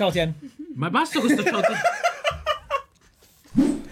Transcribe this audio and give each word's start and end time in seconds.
Ciao 0.00 0.10
Tien. 0.10 0.34
Ma 0.76 0.88
basta 0.88 1.20
questo 1.20 1.42
ciao. 1.42 1.60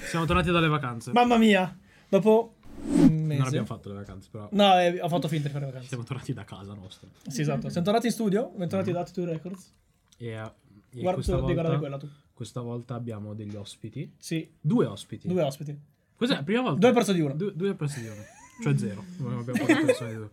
Siamo 0.08 0.24
tornati 0.24 0.50
dalle 0.50 0.66
vacanze. 0.66 1.12
Mamma 1.12 1.36
mia. 1.36 1.76
Dopo 2.08 2.54
un 2.82 3.24
mese. 3.26 3.38
Non 3.40 3.46
abbiamo 3.48 3.66
fatto 3.66 3.90
le 3.90 3.96
vacanze, 3.96 4.28
però. 4.30 4.48
No, 4.52 4.80
eh, 4.80 5.02
ho 5.02 5.08
fatto 5.10 5.28
finta 5.28 5.48
di 5.48 5.52
fare 5.52 5.66
vacanze. 5.66 5.88
Siamo 5.88 6.04
tornati 6.04 6.32
da 6.32 6.44
casa 6.44 6.72
nostra. 6.72 7.08
Sì, 7.26 7.42
esatto. 7.42 7.68
Siamo 7.68 7.84
tornati 7.84 8.06
in 8.06 8.12
studio, 8.12 8.50
bentornati 8.56 8.90
da 8.90 9.00
Attitude 9.00 9.32
Records. 9.32 9.70
E, 10.16 10.28
eh, 10.28 10.32
e 10.32 11.00
Guarda, 11.00 11.12
questa, 11.12 11.34
tu, 11.34 11.40
devi 11.42 11.52
guardare 11.52 11.76
volta, 11.76 11.78
quella 11.78 11.98
tu. 11.98 12.08
questa 12.32 12.62
volta 12.62 12.94
abbiamo 12.94 13.34
degli 13.34 13.54
ospiti. 13.54 14.10
Sì, 14.16 14.50
Due 14.58 14.86
ospiti. 14.86 15.28
due 15.28 15.42
ospiti. 15.42 15.78
Questa 16.16 16.36
è 16.36 16.38
la 16.38 16.44
prima 16.44 16.62
volta? 16.62 16.78
Due 16.78 16.88
al 16.88 16.94
posto 16.94 17.12
di 17.12 17.20
uno. 17.20 17.34
Due, 17.34 17.52
due 17.54 17.68
al 17.68 17.76
posto 17.76 18.00
di 18.00 18.06
uno. 18.06 18.22
Cioè 18.62 18.78
zero. 18.78 19.04
Abbiamo 19.18 19.42
fatto 19.42 19.84
persone 19.84 20.10
di 20.10 20.16
due. 20.16 20.30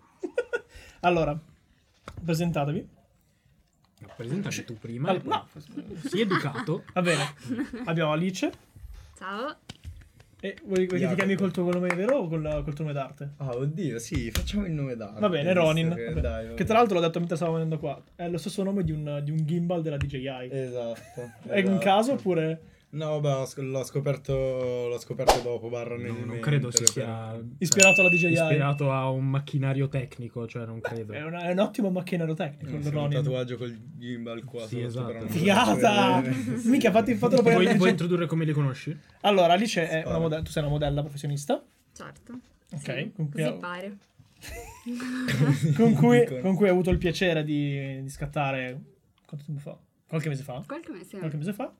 Allora, 1.01 1.37
presentatevi. 2.23 2.89
Presentati 4.15 4.63
tu 4.63 4.77
prima. 4.77 5.09
All- 5.09 5.21
no, 5.23 5.47
Sii 6.05 6.21
educato. 6.21 6.83
va 6.93 7.01
bene. 7.01 7.23
Abbiamo 7.85 8.11
Alice. 8.11 8.51
Ciao. 9.17 9.55
E 10.41 10.57
vuoi, 10.63 10.85
vuoi 10.85 10.87
che 10.87 10.95
ti 10.95 10.99
Jacopo. 10.99 11.15
chiami 11.15 11.35
col 11.35 11.51
tuo 11.51 11.71
nome 11.71 11.87
vero 11.95 12.17
o 12.17 12.27
col, 12.27 12.61
col 12.63 12.73
tuo 12.75 12.83
nome 12.83 12.93
d'arte? 12.93 13.31
Ah, 13.37 13.55
oddio, 13.55 13.97
sì, 13.97 14.29
facciamo 14.29 14.65
il 14.65 14.73
nome 14.73 14.95
d'arte. 14.95 15.19
Va 15.19 15.29
bene, 15.29 15.53
visto 15.53 15.59
Ronin. 15.59 15.93
Che, 15.95 16.05
Vabbè. 16.05 16.21
dai, 16.21 16.53
Che 16.53 16.63
tra 16.65 16.77
l'altro 16.77 16.95
l'ho 16.99 17.05
detto 17.05 17.19
mentre 17.19 17.35
stavo 17.35 17.53
venendo 17.53 17.79
qua. 17.79 17.99
È 18.15 18.27
lo 18.27 18.37
stesso 18.37 18.61
nome 18.61 18.83
di 18.83 18.91
un, 18.91 19.21
di 19.23 19.31
un 19.31 19.37
gimbal 19.45 19.81
della 19.81 19.97
DJI. 19.97 20.49
Esatto. 20.51 21.21
È 21.47 21.59
un 21.61 21.65
esatto. 21.65 21.77
caso 21.79 22.11
oppure. 22.13 22.61
No, 22.95 23.19
beh, 23.19 23.29
ho 23.29 23.45
sc- 23.45 23.57
l'ho 23.59 23.83
scoperto, 23.83 24.33
l'ho 24.87 24.97
scoperto 24.97 25.39
dopo, 25.41 25.67
barra 25.67 25.97
nel 25.97 26.13
No, 26.13 26.25
non 26.25 26.39
credo 26.39 26.71
si 26.71 26.85
sia 26.85 27.37
Ispirato 27.57 27.99
alla 27.99 28.09
DJI. 28.09 28.31
ispirato 28.31 28.89
a 28.89 29.09
un 29.09 29.25
macchinario 29.29 29.89
tecnico, 29.89 30.47
cioè 30.47 30.65
non 30.65 30.79
credo. 30.79 31.11
È, 31.11 31.21
una- 31.21 31.41
è 31.41 31.51
un 31.51 31.59
ottimo 31.59 31.89
macchinario 31.89 32.33
tecnico. 32.33 32.77
Mm, 32.77 32.81
il 32.87 32.95
un 32.95 33.09
tatuaggio 33.09 33.57
col 33.57 33.77
gimbal 33.97 34.45
qua 34.45 34.65
Sì, 34.65 34.81
esatto. 34.81 35.27
Figata! 35.27 36.21
Mica, 36.63 36.91
fatti, 36.91 37.15
fatelo 37.15 37.41
poi. 37.41 37.51
Vuoi, 37.51 37.75
vuoi 37.75 37.89
introdurre 37.89 38.27
come 38.27 38.45
li 38.45 38.53
conosci? 38.53 38.97
Allora, 39.21 39.53
Alice 39.53 39.87
è 39.89 40.03
una 40.05 40.19
modella. 40.19 40.41
Tu 40.43 40.51
sei 40.51 40.61
una 40.63 40.71
modella 40.71 41.01
professionista. 41.01 41.61
Certo. 41.93 42.33
Ok, 42.71 42.79
Sì, 42.81 43.11
con 43.13 43.29
cui- 43.29 43.43
Così 43.43 43.57
pare. 43.59 43.97
Con 45.75 45.93
cui, 45.95 46.23
con 46.41 46.55
cui 46.55 46.65
hai 46.65 46.71
avuto 46.71 46.91
il 46.91 46.97
piacere 46.97 47.43
di, 47.43 48.01
di 48.03 48.09
scattare. 48.09 48.79
Quanto 49.25 49.45
tempo 49.45 49.59
fa? 49.61 49.77
Qualche 50.07 50.29
mese 50.29 50.43
fa. 50.43 50.63
Qualche 50.65 50.91
mese. 50.91 51.17
Qualche 51.17 51.37
mese 51.37 51.53
fa. 51.53 51.73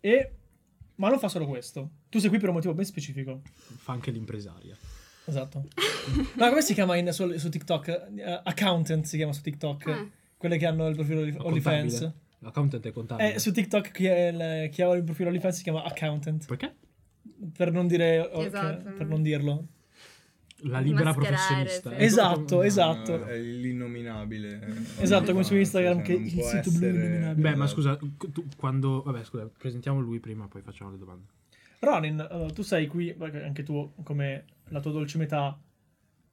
E. 0.00 0.32
Ma 0.96 1.08
non 1.08 1.18
fa 1.18 1.28
solo 1.28 1.46
questo. 1.46 1.90
Tu 2.08 2.18
sei 2.18 2.28
qui 2.28 2.38
per 2.38 2.48
un 2.48 2.56
motivo 2.56 2.74
ben 2.74 2.84
specifico. 2.84 3.40
Fa 3.76 3.92
anche 3.92 4.10
l'impresaria. 4.10 4.76
Esatto. 5.26 5.68
Ma 6.36 6.48
come 6.48 6.62
si 6.62 6.74
chiama 6.74 6.96
in- 6.96 7.12
su, 7.12 7.30
su 7.36 7.48
TikTok? 7.48 7.88
Eh, 8.16 8.40
accountant 8.44 9.04
si 9.04 9.16
chiama 9.16 9.32
su 9.32 9.42
TikTok. 9.42 9.86
Eh. 9.86 10.10
Quelle 10.36 10.56
che 10.56 10.66
hanno 10.66 10.88
il 10.88 10.94
profilo 10.94 11.22
di 11.24 11.34
OnlyFans. 11.38 11.92
contabile. 11.98 12.12
L'accountant 12.40 12.86
è 12.86 12.92
contabile. 12.92 13.34
Eh, 13.34 13.38
su 13.38 13.52
TikTok 13.52 13.90
chi, 13.92 14.06
è 14.06 14.28
il- 14.28 14.70
chi 14.70 14.82
ha 14.82 14.88
il 14.94 15.04
profilo 15.04 15.28
OnlyFans 15.28 15.56
si 15.56 15.62
chiama 15.62 15.82
accountant. 15.84 16.46
Perché? 16.46 16.74
Per 17.56 17.70
non 17.72 17.86
dire. 17.86 18.30
Esatto. 18.32 18.90
Per 18.92 19.06
non 19.06 19.22
dirlo. 19.22 19.66
La 20.62 20.80
libera 20.80 21.04
Mascherare, 21.14 21.34
professionista. 21.36 21.90
sì. 21.90 21.96
È 21.96 22.02
Esatto, 22.02 22.34
proprio- 22.44 22.62
esatto. 22.62 23.24
È 23.26 23.38
l'innominabile. 23.38 24.60
Esatto, 24.98 25.30
come 25.32 25.44
su 25.44 25.54
Instagram, 25.54 25.96
Cioè, 25.98 26.04
che 26.04 26.12
non 26.14 26.22
il 26.24 26.34
può 26.34 26.42
sito 26.48 26.70
blu 26.70 26.86
essere- 26.86 27.06
innominabile. 27.06 27.50
Beh, 27.50 27.56
ma 27.56 27.66
scusa, 27.66 27.96
tu 27.96 28.44
quando... 28.56 29.02
Vabbè, 29.02 29.22
scusa, 29.24 29.48
presentiamo 29.56 30.00
lui 30.00 30.18
prima, 30.20 30.48
poi 30.48 30.62
facciamo 30.62 30.90
le 30.90 30.98
domande. 30.98 31.26
Ronin, 31.80 32.26
allora, 32.28 32.50
tu 32.50 32.62
sei 32.62 32.86
qui, 32.88 33.14
perché 33.14 33.42
anche 33.42 33.62
tu, 33.62 33.92
come 34.02 34.44
la 34.70 34.80
tua 34.80 34.90
dolce 34.90 35.16
metà, 35.18 35.56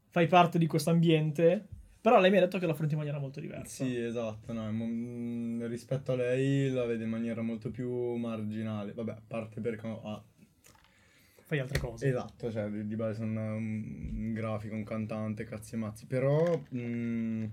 fai 0.10 0.26
parte 0.28 0.58
di 0.58 0.66
questo 0.66 0.90
ambiente, 0.90 1.68
però 2.02 2.20
lei 2.20 2.32
mi 2.32 2.38
ha 2.38 2.42
detto 2.42 2.58
che 2.58 2.66
lo 2.66 2.72
affronti 2.72 2.94
in 2.94 3.00
maniera 3.00 3.20
molto 3.20 3.40
diversa. 3.40 3.84
Sì, 3.84 3.96
esatto, 3.96 4.54
no, 4.54 4.68
è 4.68 4.72
mo- 4.72 4.86
mm, 4.88 5.66
rispetto 5.68 6.14
a 6.14 6.16
lei 6.16 6.72
la 6.72 6.86
vede 6.86 7.04
in 7.04 7.10
maniera 7.12 7.44
molto 7.44 7.70
più 7.70 8.16
marginale. 8.16 8.94
Vabbè, 8.94 9.12
a 9.12 9.22
parte 9.28 9.62
perché 9.62 9.86
ha 9.88 10.24
Fai 11.48 11.60
altre 11.60 11.78
cose. 11.80 12.08
Esatto, 12.08 12.52
cioè 12.52 12.68
di, 12.70 12.88
di 12.88 12.96
base 12.96 13.16
sono 13.20 13.56
un, 13.56 14.34
grafico, 14.34 14.74
un 14.74 14.84
cantante, 14.84 15.44
cazzi 15.44 15.76
e 15.76 15.78
mazzi, 15.78 16.06
però 16.08 16.60
mh, 16.70 17.50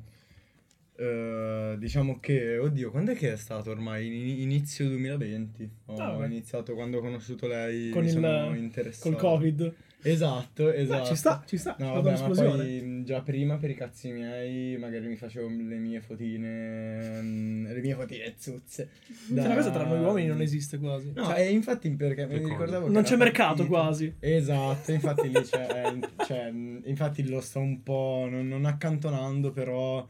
eh, 0.96 1.76
diciamo 1.78 2.18
che, 2.20 2.56
oddio, 2.58 2.90
quando 2.90 3.12
è 3.12 3.14
che 3.14 3.32
è 3.32 3.36
stato 3.36 3.70
ormai? 3.70 4.06
In- 4.06 4.40
inizio 4.40 4.88
2020? 4.88 5.70
Ho 5.86 6.00
Ah, 6.00 6.24
iniziato 6.26 6.74
quando 6.74 6.98
ho 6.98 7.00
conosciuto 7.00 7.46
lei, 7.46 7.90
Con 7.90 8.00
mi 8.02 8.06
il- 8.08 8.12
sono 8.14 8.54
interessato. 8.56 9.10
Col 9.10 9.18
Covid. 9.18 9.74
Esatto, 10.02 10.70
Eh, 10.72 10.82
esatto. 10.82 11.04
ci 11.06 11.14
sta, 11.14 11.42
ci 11.46 11.56
sta. 11.56 11.76
No, 11.78 11.92
vabbè, 12.00 12.18
ma 12.20 12.28
poi 12.30 12.80
mh, 12.82 13.04
già 13.04 13.22
prima 13.22 13.56
per 13.56 13.70
i 13.70 13.74
cazzi 13.74 14.10
miei 14.10 14.76
magari 14.76 15.06
mi 15.06 15.16
facevo 15.16 15.48
le 15.48 15.76
mie 15.76 16.00
fotine, 16.00 17.20
mh, 17.22 17.72
le 17.72 17.80
mie 17.80 17.94
fotine 17.94 18.34
zuzze. 18.36 18.88
C'è 19.32 19.44
una 19.44 19.54
cosa 19.54 19.70
tra 19.70 19.84
noi 19.84 20.00
uomini 20.00 20.26
non 20.26 20.40
esiste 20.40 20.78
quasi. 20.78 21.12
No, 21.14 21.24
Cioè, 21.26 21.40
e 21.40 21.50
infatti 21.50 21.90
perché 21.90 22.26
mi 22.26 22.38
ricordavo 22.38 22.86
che 22.86 22.92
non 22.92 23.02
c'è 23.02 23.16
mercato 23.16 23.66
partito. 23.66 23.68
quasi. 23.68 24.14
Esatto, 24.18 24.90
infatti 24.92 25.28
lì 25.30 25.40
c'è, 25.42 25.98
cioè, 26.26 26.50
mh, 26.50 26.82
infatti 26.86 27.28
lo 27.28 27.40
sto 27.40 27.60
un 27.60 27.82
po' 27.82 28.26
non, 28.30 28.48
non 28.48 28.64
accantonando, 28.64 29.52
però 29.52 30.06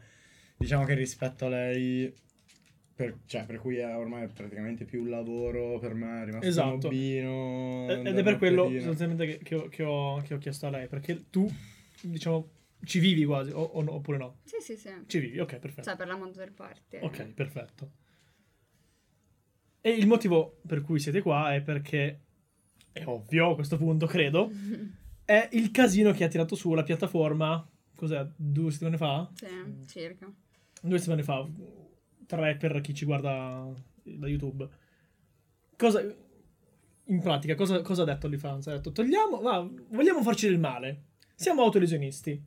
diciamo 0.57 0.85
che 0.85 0.93
rispetto 0.95 1.45
a 1.45 1.49
lei, 1.49 2.11
per, 2.95 3.17
cioè, 3.25 3.45
per 3.45 3.57
cui 3.59 3.77
è 3.77 3.95
ormai 3.95 4.27
praticamente 4.27 4.85
più 4.85 5.01
un 5.01 5.09
lavoro 5.09 5.79
per 5.79 5.93
me, 5.93 6.21
è 6.21 6.25
rimasto 6.25 6.47
Esatto. 6.47 6.87
un 6.87 6.93
hobbino. 6.93 7.87
Ed 7.89 8.17
è 8.17 8.23
per 8.23 8.37
quello 8.37 8.69
sostanzialmente 8.69 9.25
che, 9.25 9.37
che 9.43 9.55
ho, 9.55 9.67
che 9.67 9.83
ho- 9.83 10.21
che 10.21 10.33
ho 10.35 10.37
chiesto 10.37 10.67
a 10.67 10.69
lei, 10.69 10.87
perché 10.87 11.29
tu, 11.29 11.49
diciamo, 12.01 12.49
ci 12.85 12.99
vivi 12.99 13.25
quasi, 13.25 13.51
o, 13.51 13.61
o 13.61 13.81
no- 13.81 13.93
oppure 13.93 14.17
no? 14.17 14.37
Sì, 14.43 14.57
sì, 14.61 14.75
sì. 14.77 14.89
Ci 15.07 15.19
vivi, 15.19 15.39
ok, 15.39 15.57
perfetto. 15.57 15.83
Cioè, 15.87 15.95
per 15.95 16.07
la 16.07 16.17
maggior 16.17 16.51
parte. 16.51 16.99
Ok, 17.01 17.23
perfetto. 17.33 17.91
E 19.81 19.89
il 19.89 20.07
motivo 20.07 20.59
per 20.65 20.81
cui 20.81 20.99
siete 20.99 21.21
qua 21.21 21.53
è 21.53 21.61
perché, 21.61 22.21
è 22.91 23.03
ovvio 23.05 23.51
a 23.51 23.55
questo 23.55 23.77
punto, 23.77 24.05
credo, 24.05 24.49
è 25.25 25.49
il 25.53 25.71
casino 25.71 26.11
che 26.11 26.23
ha 26.23 26.27
tirato 26.27 26.55
su 26.55 26.73
la 26.73 26.83
piattaforma, 26.83 27.67
cos'è, 27.95 28.25
due 28.35 28.71
settimane 28.71 28.97
fa? 28.97 29.29
Sì, 29.33 29.47
circa. 29.87 30.31
Due 30.81 30.97
settimane 30.97 31.23
fa, 31.23 31.45
tre 32.25 32.55
per 32.57 32.79
chi 32.81 32.93
ci 32.93 33.05
guarda 33.05 33.71
da 34.03 34.27
YouTube. 34.27 34.67
Cosa, 35.77 36.01
in 37.05 37.19
pratica, 37.21 37.55
cosa, 37.55 37.81
cosa 37.81 38.03
ha 38.03 38.05
detto 38.05 38.27
OnlyFans? 38.27 38.67
Ha 38.67 38.71
detto, 38.73 38.91
togliamo, 38.91 39.41
ma 39.41 39.67
vogliamo 39.89 40.21
farci 40.21 40.47
del 40.47 40.59
male, 40.59 41.03
siamo 41.35 41.63
autolesionisti. 41.63 42.41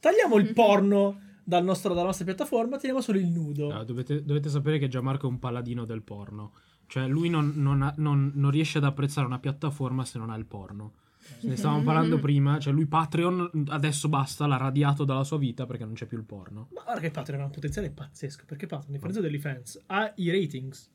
Tagliamo 0.00 0.36
il 0.36 0.52
porno 0.52 1.20
dal 1.44 1.64
nostro- 1.64 1.94
dalla 1.94 2.06
nostra 2.06 2.24
piattaforma, 2.24 2.76
teniamo 2.76 3.00
solo 3.00 3.18
il 3.18 3.26
nudo. 3.28 3.70
Ah, 3.70 3.84
dovete, 3.84 4.22
dovete 4.24 4.48
sapere 4.48 4.78
che 4.78 4.88
Gianmarco 4.88 5.26
è 5.26 5.30
un 5.30 5.38
paladino 5.38 5.84
del 5.84 6.02
porno. 6.02 6.52
Cioè, 6.86 7.06
lui 7.06 7.30
non, 7.30 7.52
non 7.56 7.80
ha- 7.82 7.94
non- 7.96 8.32
non 8.34 8.50
riesce 8.50 8.78
ad 8.78 8.84
apprezzare 8.84 9.26
una 9.26 9.38
piattaforma 9.38 10.04
se 10.04 10.18
non 10.18 10.28
ha 10.30 10.36
il 10.36 10.44
porno. 10.44 10.94
Ne 11.40 11.56
stavamo 11.56 11.82
parlando 11.82 12.18
prima, 12.18 12.58
cioè 12.58 12.72
lui 12.72 12.86
Patreon 12.86 13.64
adesso 13.68 14.08
basta, 14.08 14.46
l'ha 14.46 14.56
radiato 14.56 15.04
dalla 15.04 15.24
sua 15.24 15.38
vita 15.38 15.66
perché 15.66 15.84
non 15.84 15.94
c'è 15.94 16.06
più 16.06 16.16
il 16.18 16.24
porno. 16.24 16.68
Ma 16.72 16.82
guarda 16.82 17.00
che 17.00 17.10
Patreon 17.10 17.42
ha 17.42 17.44
un 17.44 17.50
potenziale 17.50 17.90
pazzesco, 17.90 18.44
perché 18.46 18.66
Patreon, 18.66 18.88
a 18.90 18.92
differenza 18.92 19.20
dell'OnlyFans, 19.20 19.82
ha 19.86 20.12
i 20.16 20.30
ratings. 20.30 20.90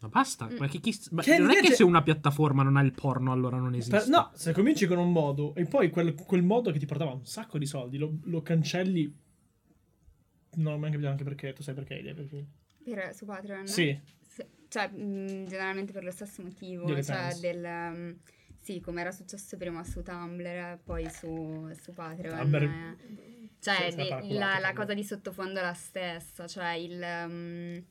Ma 0.00 0.08
basta, 0.08 0.46
Mm. 0.50 0.56
ma 0.58 0.68
che 0.68 0.80
chi- 0.80 0.98
ma 1.12 1.22
Che 1.22 1.38
non 1.38 1.50
è 1.50 1.60
che 1.62 1.72
se 1.72 1.82
una 1.82 2.02
piattaforma 2.02 2.62
non 2.62 2.76
ha 2.76 2.82
il 2.82 2.92
porno 2.92 3.32
allora 3.32 3.56
non 3.58 3.74
esiste. 3.74 3.96
Per- 3.96 4.08
no, 4.08 4.30
se 4.34 4.52
cominci 4.52 4.86
con 4.86 4.98
un 4.98 5.10
modo 5.10 5.54
e 5.54 5.64
poi 5.64 5.88
quel, 5.88 6.14
quel 6.14 6.42
modo 6.42 6.70
che 6.70 6.78
ti 6.78 6.84
portava 6.86 7.12
un 7.12 7.24
sacco 7.24 7.56
di 7.56 7.64
soldi, 7.66 7.96
lo, 7.96 8.18
lo 8.24 8.42
cancelli... 8.42 9.22
Non 10.56 10.74
ho 10.74 10.76
neanche 10.76 10.90
capito 10.92 11.08
anche 11.10 11.24
perché, 11.24 11.52
tu 11.52 11.62
sai 11.62 11.74
perché, 11.74 11.94
idea, 11.94 12.14
perché... 12.14 12.46
Per, 12.84 13.14
su 13.14 13.24
Patreon? 13.24 13.66
Sì, 13.66 13.98
Sì, 14.20 14.44
Cioè, 14.68 14.88
mh, 14.88 15.46
generalmente 15.46 15.92
per 15.92 16.04
lo 16.04 16.10
stesso 16.10 16.42
motivo. 16.42 16.86
Cioè, 16.86 17.02
fans. 17.02 17.40
del... 17.40 17.64
um, 17.64 18.16
sì, 18.64 18.80
come 18.80 19.02
era 19.02 19.12
successo 19.12 19.56
prima 19.58 19.84
su 19.84 20.02
Tumblr, 20.02 20.80
poi 20.82 21.08
su, 21.10 21.70
su 21.78 21.92
Patreon. 21.92 22.38
Tumblr- 22.38 22.62
eh. 22.62 23.48
Cioè, 23.60 23.94
de- 23.94 24.34
la, 24.34 24.58
la 24.58 24.72
cosa 24.72 24.94
di 24.94 25.04
sottofondo 25.04 25.60
è 25.60 25.62
la 25.62 25.74
stessa. 25.74 26.46
Cioè, 26.46 26.72
il... 26.72 27.00
um, 27.26 27.84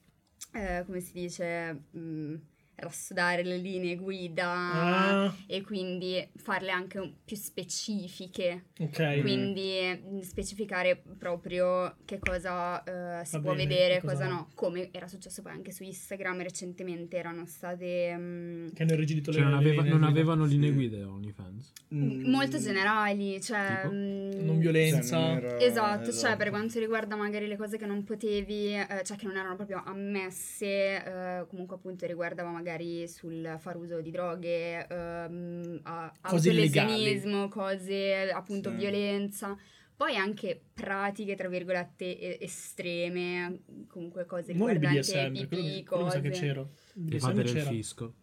eh, 0.53 0.83
come 0.85 0.99
si 0.99 1.13
dice... 1.13 1.83
mh, 1.91 2.35
rassodare 2.75 3.43
le 3.43 3.57
linee 3.57 3.95
guida 3.95 4.47
Ah, 4.49 5.35
e 5.47 5.61
quindi 5.61 6.27
farle 6.35 6.71
anche 6.71 7.13
più 7.23 7.35
specifiche. 7.35 8.65
ok. 8.79 9.21
Quindi 9.21 9.99
mh, 10.11 10.19
specificare 10.21 11.01
proprio 11.17 11.95
che 12.05 12.19
cosa 12.19 12.83
eh, 13.21 13.25
si 13.25 13.35
Va 13.37 13.41
può 13.41 13.53
bene, 13.53 13.67
vedere, 13.67 14.01
cosa 14.01 14.13
cosa 14.13 14.27
no. 14.27 14.49
Come 14.55 14.89
era 14.91 15.07
successo 15.07 15.41
poi 15.41 15.51
anche 15.53 15.71
su 15.71 15.83
Instagram 15.83 16.41
recentemente 16.43 17.17
erano 17.17 17.45
state 17.45 18.15
mh, 18.15 18.73
Che 18.73 18.83
hanno 18.83 18.93
irrigidito 18.93 19.31
Cioè, 19.31 19.41
le 19.43 19.49
non, 19.49 19.57
aveva- 19.59 19.81
le- 19.83 19.89
non 19.89 20.01
le- 20.01 20.07
avevano 20.07 20.45
linee 20.45 20.69
Sì. 20.69 20.75
guida 20.75 21.07
OnlyFans. 21.07 21.71
Mm, 21.93 22.29
molto 22.29 22.57
generali, 22.59 23.39
cioè... 23.41 23.85
Mh, 23.85 24.43
Non 24.45 24.57
violenza. 24.59 25.01
cioè, 25.01 25.19
non 25.19 25.37
era- 25.45 25.59
Esatto, 25.59 26.11
cioè 26.11 26.35
per 26.37 26.49
quanto 26.49 26.79
riguarda 26.79 27.15
magari 27.15 27.47
le 27.47 27.55
cose 27.57 27.77
che 27.77 27.85
non 27.85 28.03
potevi, 28.03 28.73
eh, 28.75 29.01
cioè 29.03 29.15
che 29.17 29.25
non 29.25 29.37
erano 29.37 29.55
proprio 29.55 29.81
ammesse, 29.85 30.65
eh, 30.65 31.45
comunque 31.47 31.75
appunto 31.75 32.05
riguardava 32.05 32.49
magari 32.49 32.61
sul 33.07 33.55
far 33.59 33.75
uso 33.77 34.01
di 34.01 34.11
droghe, 34.11 34.87
ehm, 34.87 35.79
a- 35.83 36.13
autolesionismo, 36.21 37.47
cose 37.49 38.31
appunto 38.31 38.69
Sì. 38.71 38.75
violenza. 38.77 39.57
poi 39.95 40.15
anche 40.17 40.59
pratiche, 40.73 41.35
tra 41.35 41.47
virgolette, 41.47 42.39
estreme, 42.41 43.59
comunque 43.87 44.25
cose 44.25 44.51
il 44.51 44.57
riguardanti 44.57 44.97
BDSM, 44.99 45.33
quello, 45.33 45.47
pipì, 45.47 45.83
quello 45.85 46.07
che 46.09 46.19
cose. 46.19 46.29
c'era. 46.31 46.67
Il 46.95 47.15
Evadere 47.15 47.43
BDSM 47.43 47.47
il 47.47 47.53
c'era. 47.53 47.69
fisco. 47.69 48.13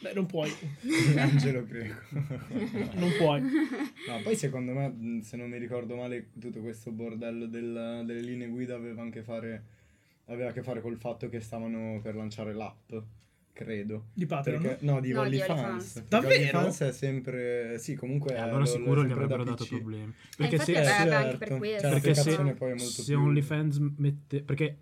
Beh, 0.00 0.12
non 0.14 0.26
puoi. 0.26 0.50
Angelo 1.18 1.64
greco. 1.64 2.00
Non 2.96 3.10
puoi. 3.18 3.40
No, 3.42 4.20
poi 4.24 4.34
secondo 4.36 4.72
me, 4.72 5.20
se 5.22 5.36
non 5.36 5.48
mi 5.50 5.58
ricordo 5.58 5.94
male, 5.94 6.30
tutto 6.40 6.60
questo 6.60 6.90
bordello 6.90 7.46
del- 7.46 8.02
delle 8.04 8.20
linee 8.22 8.48
guida 8.48 8.74
aveva 8.74 9.02
anche 9.02 9.22
fare, 9.22 9.64
aveva 10.24 10.48
a 10.48 10.52
che 10.52 10.62
fare 10.62 10.80
col 10.80 10.96
fatto 10.96 11.28
che 11.28 11.40
stavano 11.40 12.00
per 12.02 12.16
lanciare 12.16 12.52
l'app, 12.54 12.90
credo. 13.56 14.08
Di 14.12 14.26
Patreon. 14.26 14.60
Perché, 14.62 14.84
no, 14.84 15.00
di 15.00 15.12
No, 15.12 15.20
OnlyFans. 15.22 15.50
OnlyFans. 15.50 15.92
Perché 15.94 16.08
Davvero? 16.08 16.58
OnlyFans 16.58 16.80
è 16.80 16.92
sempre, 16.92 17.78
sì, 17.78 17.94
comunque... 17.94 18.32
E 18.32 18.36
è- 18.36 18.40
allora 18.40 18.58
lo- 18.58 18.64
sicuro 18.66 19.04
gli 19.04 19.10
avrebbero 19.10 19.44
da 19.44 19.50
dato 19.50 19.64
PC. 19.64 19.70
problemi. 19.70 20.12
Eh, 20.12 20.34
Perché 20.36 20.54
infatti 20.54 20.72
se, 20.72 20.78
aveva 20.78 20.94
certo. 20.96 21.14
anche 21.16 21.36
per 21.38 21.56
questo. 21.58 21.80
Cioè, 21.80 21.90
Perché 21.90 22.08
l'applicazione 22.08 22.50
se- 22.50 22.56
poi 22.56 22.68
è 22.70 22.74
molto 22.74 23.02
se 23.02 23.12
più... 23.12 23.20
OnlyFans 23.22 23.78
mette... 23.96 24.42
Perché... 24.42 24.78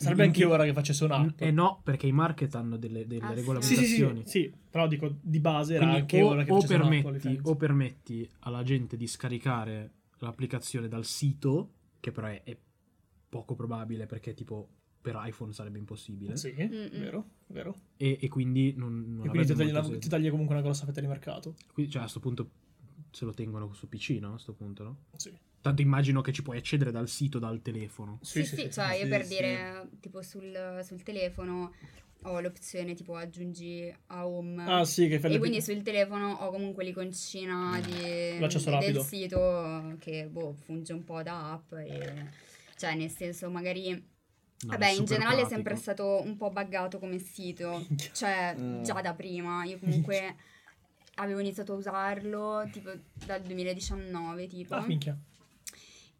Sarebbe 0.00 0.22
anche 0.22 0.44
ora 0.46 0.64
che 0.64 0.72
facesse 0.72 1.04
un'app. 1.04 1.42
Eh 1.42 1.50
no, 1.50 1.82
perché 1.84 2.06
i 2.06 2.12
market 2.12 2.54
hanno 2.54 2.78
delle, 2.78 3.06
delle 3.06 3.20
Ah, 3.22 3.26
sì. 3.28 3.32
Sì, 3.34 3.38
regolamentazioni. 3.40 4.22
sì, 4.24 4.30
sì, 4.30 4.40
sì. 4.44 4.54
Però 4.70 4.88
dico, 4.88 5.14
di 5.20 5.40
base 5.40 5.74
era 5.74 5.82
Quindi 5.84 6.00
anche 6.00 6.22
o, 6.22 6.26
ora 6.28 6.42
che 6.44 6.52
o 6.52 6.60
permetti, 6.66 7.38
o 7.42 7.54
permetti 7.54 8.30
alla 8.40 8.62
gente 8.62 8.96
di 8.96 9.06
scaricare 9.06 9.90
l'applicazione 10.20 10.88
dal 10.88 11.04
sito, 11.04 11.72
che 12.00 12.12
però 12.12 12.28
è, 12.28 12.40
è 12.44 12.56
poco 13.28 13.54
probabile 13.54 14.06
perché 14.06 14.32
tipo 14.32 14.68
per 15.00 15.18
iPhone 15.24 15.52
sarebbe 15.52 15.78
impossibile, 15.78 16.36
Sì, 16.36 16.52
Mm-mm. 16.56 16.90
vero, 17.00 17.24
vero. 17.46 17.74
e, 17.96 18.18
e 18.20 18.28
quindi 18.28 18.74
non, 18.76 19.14
non 19.16 19.26
E 19.26 19.28
quindi 19.30 19.48
ti 19.48 19.54
tagli, 19.56 19.70
senso. 19.72 19.98
ti 19.98 20.08
tagli 20.08 20.30
comunque 20.30 20.54
una 20.54 20.62
grossa 20.64 20.84
fetta 20.84 21.00
di 21.00 21.06
mercato. 21.06 21.54
Qui- 21.72 21.88
cioè 21.88 22.02
a 22.02 22.06
sto 22.06 22.20
punto 22.20 22.50
se 23.10 23.24
lo 23.24 23.32
tengono 23.32 23.72
su 23.72 23.88
PC, 23.88 24.18
no? 24.20 24.34
A 24.34 24.38
sto 24.38 24.52
punto, 24.52 24.82
no? 24.82 24.96
Sì. 25.16 25.32
Tanto 25.60 25.82
immagino 25.82 26.20
che 26.22 26.32
ci 26.32 26.42
puoi 26.42 26.56
accedere 26.58 26.90
dal 26.90 27.08
sito, 27.08 27.38
dal 27.38 27.60
telefono. 27.60 28.18
Sì, 28.22 28.44
sì, 28.44 28.70
cioè 28.70 28.94
io 28.94 29.02
sì, 29.04 29.08
per 29.08 29.24
sì. 29.24 29.34
dire, 29.36 29.88
tipo 30.00 30.22
sul, 30.22 30.80
sul 30.84 31.02
telefono 31.02 31.72
ho 32.24 32.40
l'opzione 32.40 32.94
tipo 32.94 33.14
aggiungi 33.16 33.94
a 34.08 34.26
home. 34.26 34.62
Ah, 34.64 34.84
sì, 34.84 35.08
che 35.08 35.18
fai 35.18 35.34
E 35.34 35.38
quindi 35.38 35.60
sul 35.62 35.82
telefono 35.82 36.32
ho 36.32 36.50
comunque 36.50 36.84
l'iconcina 36.84 37.80
di, 37.80 38.38
L'accesso 38.38 38.70
del 38.70 38.74
rapido. 38.74 39.02
sito 39.02 39.96
che 39.98 40.26
boh, 40.28 40.52
funge 40.54 40.92
un 40.92 41.04
po' 41.04 41.22
da 41.22 41.52
app. 41.52 41.72
E, 41.74 42.26
cioè, 42.76 42.94
nel 42.94 43.10
senso, 43.10 43.50
magari. 43.50 44.09
No, 44.62 44.70
vabbè, 44.72 44.86
è 44.86 44.90
in 44.90 45.04
generale 45.04 45.36
è 45.42 45.46
pratico. 45.46 45.54
sempre 45.54 45.76
stato 45.76 46.20
un 46.22 46.36
po' 46.36 46.50
buggato 46.50 46.98
come 46.98 47.18
sito. 47.18 47.86
Cioè, 48.12 48.54
Mm. 48.58 48.82
già 48.82 49.00
da 49.00 49.14
prima. 49.14 49.64
Io 49.64 49.78
comunque 49.80 50.36
avevo 51.16 51.40
iniziato 51.40 51.72
a 51.72 51.76
usarlo 51.76 52.68
tipo 52.70 52.90
dal 53.24 53.40
2019, 53.42 54.46
tipo. 54.46 54.74
Ah, 54.74 54.86
minchia. 54.86 55.16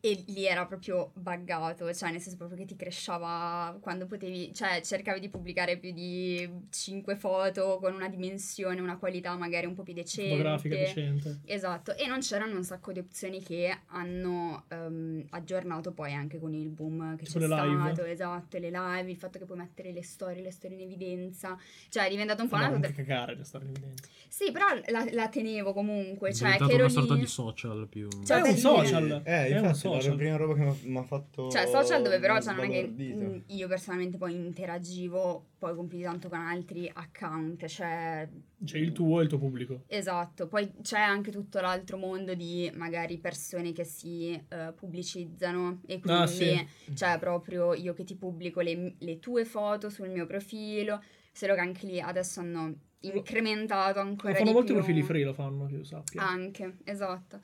E 0.02 0.25
lì 0.29 0.47
era 0.47 0.64
proprio 0.67 1.11
buggato, 1.14 1.93
cioè 1.93 2.11
nel 2.11 2.20
senso 2.20 2.38
proprio 2.38 2.56
che 2.58 2.64
ti 2.64 2.75
cresceva 2.75 3.76
quando 3.81 4.06
potevi, 4.06 4.52
cioè 4.55 4.81
cercavi 4.82 5.20
di 5.20 5.29
pubblicare 5.29 5.76
più 5.76 5.93
di 5.93 6.49
5 6.70 7.17
foto 7.17 7.79
con 7.81 7.93
una 7.93 8.08
dimensione, 8.08 8.81
una 8.81 8.97
qualità 8.97 9.37
magari 9.37 9.67
un 9.67 9.75
po' 9.75 9.82
più 9.82 9.93
decente. 9.93 10.31
Fotografica 10.31 10.75
decente. 10.75 11.41
Esatto, 11.44 11.94
e 11.97 12.06
non 12.06 12.20
c'erano 12.20 12.56
un 12.56 12.64
sacco 12.64 12.93
di 12.93 12.99
opzioni 12.99 13.43
che 13.43 13.76
hanno 13.88 14.64
ehm, 14.69 15.26
aggiornato 15.31 15.93
poi 15.93 16.14
anche 16.14 16.38
con 16.38 16.55
il 16.55 16.70
boom 16.70 17.17
che 17.17 17.25
Tipo 17.25 17.38
c'è 17.38 17.47
le 17.47 17.55
live. 17.55 17.93
stato, 17.93 18.05
esatto, 18.08 18.58
le 18.58 18.70
live, 18.70 19.11
il 19.11 19.17
fatto 19.17 19.38
che 19.38 19.44
puoi 19.44 19.58
mettere 19.58 19.93
le 19.93 20.02
storie, 20.02 20.43
le 20.43 20.50
storie 20.50 20.76
in 20.79 20.82
evidenza, 20.82 21.58
cioè 21.91 22.06
è 22.06 22.08
diventato 22.11 22.43
un 22.43 22.49
po' 22.49 22.56
Fanno 22.56 22.76
una... 22.76 22.87
anche 22.87 22.93
cagare 22.93 23.37
da 23.37 23.44
stare 23.44 23.64
in 23.64 23.70
evidenza. 23.70 24.05
Sì, 24.29 24.50
però 24.50 24.67
la, 24.88 25.06
la 25.11 25.29
tenevo 25.29 25.73
comunque, 25.75 26.31
È 26.31 26.32
cioè 26.32 26.56
che 26.56 26.73
ero 26.73 26.85
una 26.85 26.88
sorta 26.88 27.14
lì... 27.14 27.20
di 27.20 27.26
social 27.26 27.87
più... 27.88 28.08
Cioè, 28.25 28.38
è 28.38 28.43
per 28.43 28.50
un 28.50 28.56
social. 28.56 29.23
Eh, 29.25 29.47
è 29.47 29.58
un 29.58 29.64
infatti, 29.64 29.79
social. 29.94 30.10
la 30.10 30.16
prima 30.16 30.37
roba 30.37 30.54
che 30.54 30.87
mi 30.88 30.96
ha 30.98 31.02
fatto... 31.02 31.50
Cioè, 31.50 31.66
social 31.66 32.02
dove 32.02 32.19
però 32.19 32.40
cioè, 32.40 32.54
non 32.54 32.64
è 32.64 32.69
che 32.69 32.87
mm, 32.88 33.38
io 33.46 33.69
personalmente 33.69 34.16
poi 34.19 34.34
interagivo 34.34 35.46
poi 35.58 35.75
con 35.75 35.87
più 35.88 35.98
di 35.98 36.04
tanto 36.04 36.28
con 36.28 36.38
altri 36.38 36.90
account, 36.92 37.66
cioè 37.66 38.28
C'è 38.64 38.78
il 38.78 38.92
tuo 38.92 39.20
e 39.20 39.25
il 39.25 39.28
tuo 39.28 39.38
pubblico. 39.38 39.82
esatto, 39.88 40.46
poi 40.48 40.70
c'è 40.82 40.98
anche 40.98 41.31
tutto 41.31 41.60
l'altro 41.60 41.96
mondo 41.98 42.34
di 42.34 42.70
magari 42.75 43.19
persone 43.19 43.72
che 43.72 43.84
si 43.84 44.32
eh, 44.32 44.72
pubblicizzano 44.75 45.81
e 45.87 46.00
quindi 46.00 46.20
Ah, 46.22 46.26
sì. 46.26 46.66
cioè 46.94 47.19
proprio 47.19 47.75
io 47.75 47.92
che 47.92 48.04
ti 48.04 48.14
pubblico 48.16 48.60
le, 48.60 48.94
le 48.98 49.19
tue 49.19 49.44
foto 49.44 49.90
sul 49.90 50.08
mio 50.08 50.25
profilo, 50.26 51.02
solo 51.32 51.54
che 51.54 51.60
anche 51.60 51.87
lì 51.87 52.00
adesso 52.00 52.40
hanno 52.40 52.75
incrementato 53.02 53.98
ancora 54.00 54.31
Lo 54.32 54.34
fanno 54.38 54.48
di 54.48 54.52
molti 54.54 54.72
più. 54.72 54.81
profili 54.81 55.02
free, 55.02 55.25
lo 55.25 55.32
fanno, 55.32 55.66
che 55.66 55.75
io 55.76 55.84
sappia. 55.84 56.26
anche, 56.26 56.76
esatto. 56.84 57.40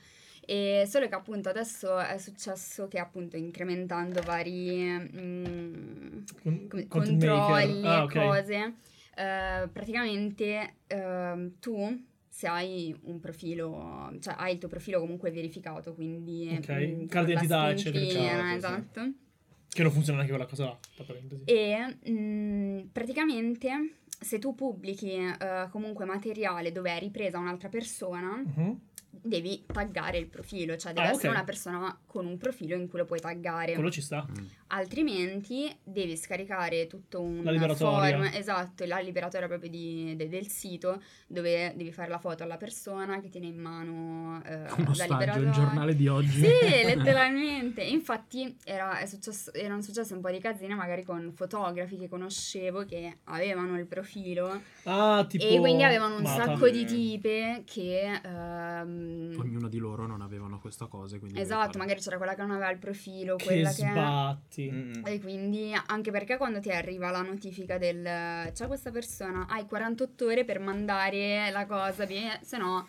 E 0.49 0.85
solo 0.87 1.09
che 1.09 1.15
appunto 1.15 1.49
adesso 1.49 1.99
è 1.99 2.19
successo 2.19 2.87
che 2.87 2.99
appunto 3.01 3.37
incrementando 3.37 4.21
vari 4.23 4.87
mm, 4.89 6.19
Con- 6.43 6.67
come- 6.69 6.87
controlli 6.87 7.81
maker. 7.83 7.87
Ah, 7.87 7.99
e 7.99 8.03
ok. 8.03 8.13
cose, 8.13 8.75
eh, 9.17 9.69
praticamente 9.73 10.75
ehm, 10.87 11.55
tu 11.59 12.05
se 12.29 12.47
hai 12.47 12.95
un 13.05 13.19
profilo, 13.19 14.13
cioè 14.21 14.35
hai 14.37 14.53
il 14.53 14.59
tuo 14.59 14.69
profilo 14.69 15.01
comunque 15.01 15.31
verificato, 15.31 15.95
quindi 15.95 16.49
Ok, 16.57 16.69
mm, 16.71 17.07
carta 17.07 17.23
d'identità, 17.29 17.71
eccetera, 17.71 18.05
eccetera. 18.05 18.49
Sì. 18.51 18.55
esatto. 18.57 19.13
Che 19.69 19.83
non 19.83 19.91
funziona 19.91 20.19
neanche 20.19 20.35
quella 20.35 20.49
cosa 20.49 20.65
là, 20.67 20.79
tra 20.95 21.05
parentesi. 21.05 21.43
E 21.45 21.97
mm, 22.09 22.81
praticamente 22.93 23.97
se 24.21 24.39
tu 24.39 24.55
pubblichi 24.55 25.11
eh, 25.13 25.67
comunque 25.71 26.05
materiale 26.05 26.71
dove 26.73 26.95
è 26.95 26.99
ripresa 27.01 27.39
un'altra 27.39 27.69
persona, 27.69 28.37
Mhm. 28.45 28.81
Devi 29.23 29.65
taggare 29.67 30.19
il 30.19 30.27
profilo, 30.27 30.77
cioè 30.77 30.93
deve 30.93 31.09
Ah, 31.09 31.11
essere 31.11 31.29
ok. 31.29 31.35
una 31.35 31.45
persona 31.45 31.99
con 32.07 32.27
un 32.27 32.37
profilo 32.39 32.75
in 32.77 32.89
cui 32.89 32.99
lo 32.99 33.05
puoi 33.05 33.21
taggare. 33.21 33.75
Quello 33.75 33.91
ci 33.91 34.01
sta. 34.01 34.27
Mm. 34.29 34.45
Altrimenti 34.69 35.75
devi 35.83 36.17
scaricare 36.17 36.87
tutto 36.87 37.21
un 37.23 37.43
form, 37.77 38.25
esatto, 38.33 38.85
la 38.85 38.99
liberatoria 38.99 39.47
proprio 39.47 39.71
di- 39.71 40.15
de- 40.17 40.29
del 40.29 40.49
sito 40.49 41.01
dove 41.29 41.73
devi 41.77 41.93
fare 41.93 42.09
la 42.11 42.19
foto 42.19 42.43
alla 42.43 42.57
persona 42.57 43.21
che 43.21 43.29
tiene 43.29 43.47
in 43.47 43.59
mano 43.59 44.43
eh, 44.45 44.55
Uno 44.57 44.65
la 44.89 44.95
stagio, 44.95 45.03
il 45.05 45.09
liberatoria. 45.19 45.51
giornale 45.51 45.95
di 45.95 46.09
oggi. 46.09 46.41
Sì, 46.41 46.47
letteralmente. 46.85 47.83
Infatti 47.83 48.57
era, 48.65 48.99
è 48.99 49.07
successo- 49.07 49.53
erano 49.55 49.83
successe 49.83 50.15
un 50.15 50.21
po' 50.21 50.31
di 50.31 50.39
casine 50.39 50.75
magari 50.75 51.05
con 51.05 51.33
fotografi 51.35 51.97
che 51.97 52.09
conoscevo 52.09 52.85
che 52.85 53.19
avevano 53.25 53.79
il 53.79 53.87
profilo 53.87 54.63
Ah, 54.85 55.25
tipo... 55.29 55.45
e 55.45 55.59
quindi 55.61 55.83
avevano 55.85 56.17
un 56.17 56.23
Mata. 56.23 56.45
sacco 56.45 56.69
di 56.71 56.85
tipe 56.85 57.63
che... 57.65 58.21
ehm, 58.23 59.37
Ognuno 59.39 59.69
di 59.69 59.79
loro 59.79 60.07
non 60.07 60.21
avevano 60.23 60.59
questa 60.61 60.87
cosa. 60.87 61.19
Quindi 61.19 61.41
esatto, 61.41 61.79
magari 61.79 62.01
c'era 62.01 62.17
quella 62.17 62.35
che 62.35 62.43
non 62.43 62.51
aveva 62.53 62.71
il 62.71 62.79
profilo, 62.79 63.37
Che 63.37 63.45
quella 63.45 63.71
che... 63.73 63.83
sbatti. 64.57 64.71
Mm. 64.71 65.07
E 65.07 65.21
quindi 65.21 65.73
anche 65.87 66.11
perché 66.11 66.37
quando 66.37 66.61
ti 66.61 66.71
arriva 66.71 67.11
la 67.11 67.23
notifica 67.23 67.79
del 67.79 68.03
c'è 68.53 68.67
questa 68.67 68.91
persona, 68.91 69.47
hai 69.49 69.67
48 69.67 70.27
ore 70.27 70.45
per 70.45 70.59
mandare 70.61 71.51
la 71.51 71.67
cosa, 71.67 72.07
beh, 72.07 72.41
se 72.43 72.57
no 72.57 72.89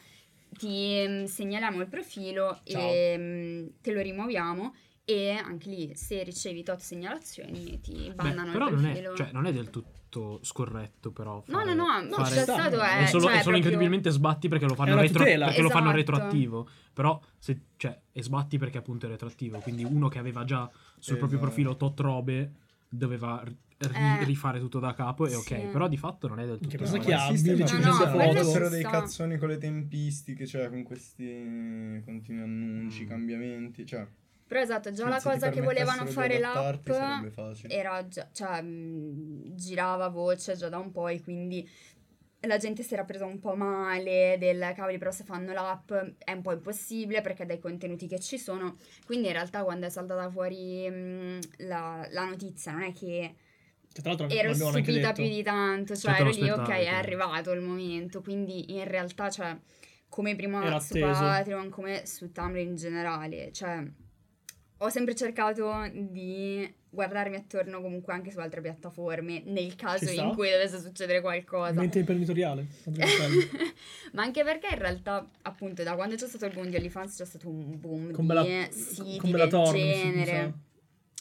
ti 0.58 1.04
mm, 1.06 1.24
segnaliamo 1.26 1.82
il 1.82 1.88
profilo 1.88 2.60
Ciao. 2.64 2.82
e 2.82 3.16
mm, 3.18 3.68
te 3.82 3.92
lo 3.92 4.02
rimuoviamo 4.02 4.74
e 5.04 5.32
anche 5.32 5.70
lì 5.70 5.96
se 5.96 6.24
ricevi 6.24 6.64
tot 6.64 6.80
segnalazioni 6.80 7.80
ti 7.82 8.08
Beh, 8.08 8.14
bannano 8.14 8.52
però 8.52 8.68
il 8.70 8.76
non 8.76 8.86
è, 8.86 8.92
profilo. 8.92 9.16
cioè, 9.16 9.30
non 9.32 9.46
è 9.46 9.54
del 9.54 9.70
tutto 9.70 9.96
scorretto, 10.42 11.12
però. 11.12 11.44
no, 11.46 11.58
fare- 11.60 11.74
no, 11.74 11.86
no, 11.86 12.02
no, 12.02 12.16
fare- 12.16 12.36
c'è 12.36 12.42
sta. 12.44 12.54
stato 12.54 12.80
È 12.82 12.98
è, 13.04 13.06
solo, 13.06 13.06
cioè, 13.06 13.08
è 13.08 13.08
solo 13.08 13.26
proprio- 13.34 13.56
incredibilmente 13.58 14.10
sbatti 14.10 14.48
perché 14.48 14.66
lo 14.66 14.76
fanno, 14.76 14.96
retro- 15.00 15.24
perché 15.24 15.62
lo 15.62 15.70
fanno 15.70 15.92
Esatto. 15.92 15.92
retroattivo. 15.92 16.68
Però, 16.94 17.20
se, 17.38 17.60
cioè, 17.78 18.00
e 18.12 18.24
sbatti 18.24 18.58
perché 18.58 18.78
appunto 18.78 19.06
è 19.06 19.10
retroattivo. 19.10 19.60
Quindi 19.60 19.84
uno 19.84 20.08
che 20.08 20.20
aveva 20.20 20.44
già 20.44 20.70
sul 21.00 21.18
proprio 21.18 21.38
Esatto. 21.40 21.52
profilo 21.54 21.76
tot 21.78 22.00
robe 22.00 22.52
doveva 22.90 23.42
ri- 23.44 23.56
Eh. 24.22 24.24
rifare 24.24 24.60
tutto 24.60 24.80
da 24.80 24.94
capo 24.96 25.28
e 25.28 25.36
ok. 25.36 25.44
Sì. 25.44 25.68
Però 25.72 25.88
di 25.88 25.98
fatto 25.98 26.28
non 26.28 26.40
è 26.40 26.46
del 26.46 26.58
tutto. 26.58 26.70
Che 26.70 26.78
cosa 26.78 26.94
male. 26.98 27.04
che 27.06 27.14
ha? 27.14 27.28
esiste, 27.30 27.50
ma 27.52 27.56
1500 27.58 28.06
No, 28.18 28.24
no, 28.34 28.44
foto. 28.44 28.70
dei 28.70 28.84
cazzoni 28.84 29.38
con 29.38 29.50
le 29.50 29.58
tempistiche, 29.60 30.48
cioè 30.48 30.70
con 30.70 30.82
questi 30.84 32.02
continui 32.04 32.42
annunci, 32.42 33.04
Mm. 33.04 33.08
cambiamenti, 33.08 33.86
cioè 33.86 34.08
Però 34.48 34.62
esatto, 34.62 34.92
già 34.94 35.10
la 35.10 35.20
se 35.20 35.30
cosa 35.30 35.50
che 35.50 35.62
volevano 35.62 36.06
fare 36.06 36.40
l'app 36.40 36.88
era 37.68 38.08
già, 38.08 38.30
cioè, 38.32 38.62
mh, 38.62 39.56
girava 39.56 40.08
voce 40.08 40.56
già 40.56 40.70
da 40.70 40.78
un 40.78 40.92
po' 40.92 41.10
e 41.10 41.22
quindi 41.22 41.70
la 42.42 42.58
gente 42.58 42.84
si 42.84 42.94
era 42.94 43.04
presa 43.04 43.26
un 43.26 43.40
po' 43.40 43.56
male 43.56 44.38
del 44.40 44.72
cavoli 44.76 44.98
però 45.00 45.12
se 45.12 45.24
fanno 45.26 45.52
l'app 45.54 45.92
è 45.92 46.32
un 46.32 46.42
po' 46.42 46.54
impossibile 46.54 47.20
perché 47.22 47.46
dai 47.46 47.60
contenuti 47.60 48.08
che 48.08 48.20
ci 48.20 48.38
sono 48.38 48.78
quindi 49.06 49.28
in 49.28 49.34
realtà 49.34 49.64
quando 49.64 49.88
è 49.88 49.90
saltata 49.90 50.30
fuori 50.30 50.88
mh, 50.90 51.40
la, 51.66 52.08
la 52.12 52.26
notizia 52.26 52.72
non 52.72 52.84
è 52.84 52.94
che 52.94 53.36
Che 53.92 54.02
tra 54.02 54.12
l'altro 54.14 54.30
ero 54.30 54.54
stupita 54.54 55.12
più 55.14 55.24
di 55.28 55.42
tanto 55.44 55.96
cioè 55.96 56.14
te 56.14 56.22
ero 56.22 56.30
lì 56.30 56.50
ok 56.50 56.70
è 56.70 56.88
arrivato 56.88 57.52
il 57.52 57.62
momento. 57.62 58.22
Quindi 58.22 58.72
in 58.78 58.86
realtà 58.88 59.30
cioè 59.30 59.58
come 60.08 60.36
prima 60.36 60.64
Era 60.64 60.80
su 60.80 60.94
atteso. 60.94 61.20
Patreon 61.20 61.70
come 61.70 62.06
su 62.06 62.32
Tumblr 62.32 62.60
in 62.60 62.76
generale 62.76 63.52
cioè 63.52 63.84
ho 64.78 64.90
sempre 64.90 65.16
cercato 65.16 65.90
di 65.92 66.72
guardarmi 66.90 67.36
attorno 67.36 67.82
comunque 67.82 68.14
anche 68.14 68.32
su 68.32 68.40
altre 68.40 68.62
piattaforme 68.62 69.42
nel 69.46 69.76
caso 69.76 70.10
in 70.10 70.34
cui 70.34 70.50
dovesse 70.50 70.80
succedere 70.80 71.22
qualcosa. 71.22 71.80
Mente 71.80 72.00
imprenditoriale. 72.00 72.66
Ma 74.14 74.24
anche 74.24 74.44
perché 74.44 74.68
in 74.72 74.80
realtà, 74.80 75.30
appunto, 75.44 75.84
da 75.84 75.96
quando 75.96 76.16
c'è 76.16 76.28
stato 76.28 76.46
il 76.46 76.54
boom 76.54 76.70
di 76.70 76.76
OnlyFans 76.76 77.16
c'è 77.16 77.26
stato 77.26 77.50
un 77.50 77.80
boom 77.80 78.12
Con 78.12 78.26
di 78.26 78.34
Bella, 78.34 78.68
siti 78.70 79.18
con 79.18 79.32
del 79.32 79.50
Thorne, 79.50 79.80
mi 79.80 79.94
genere, 79.94 80.54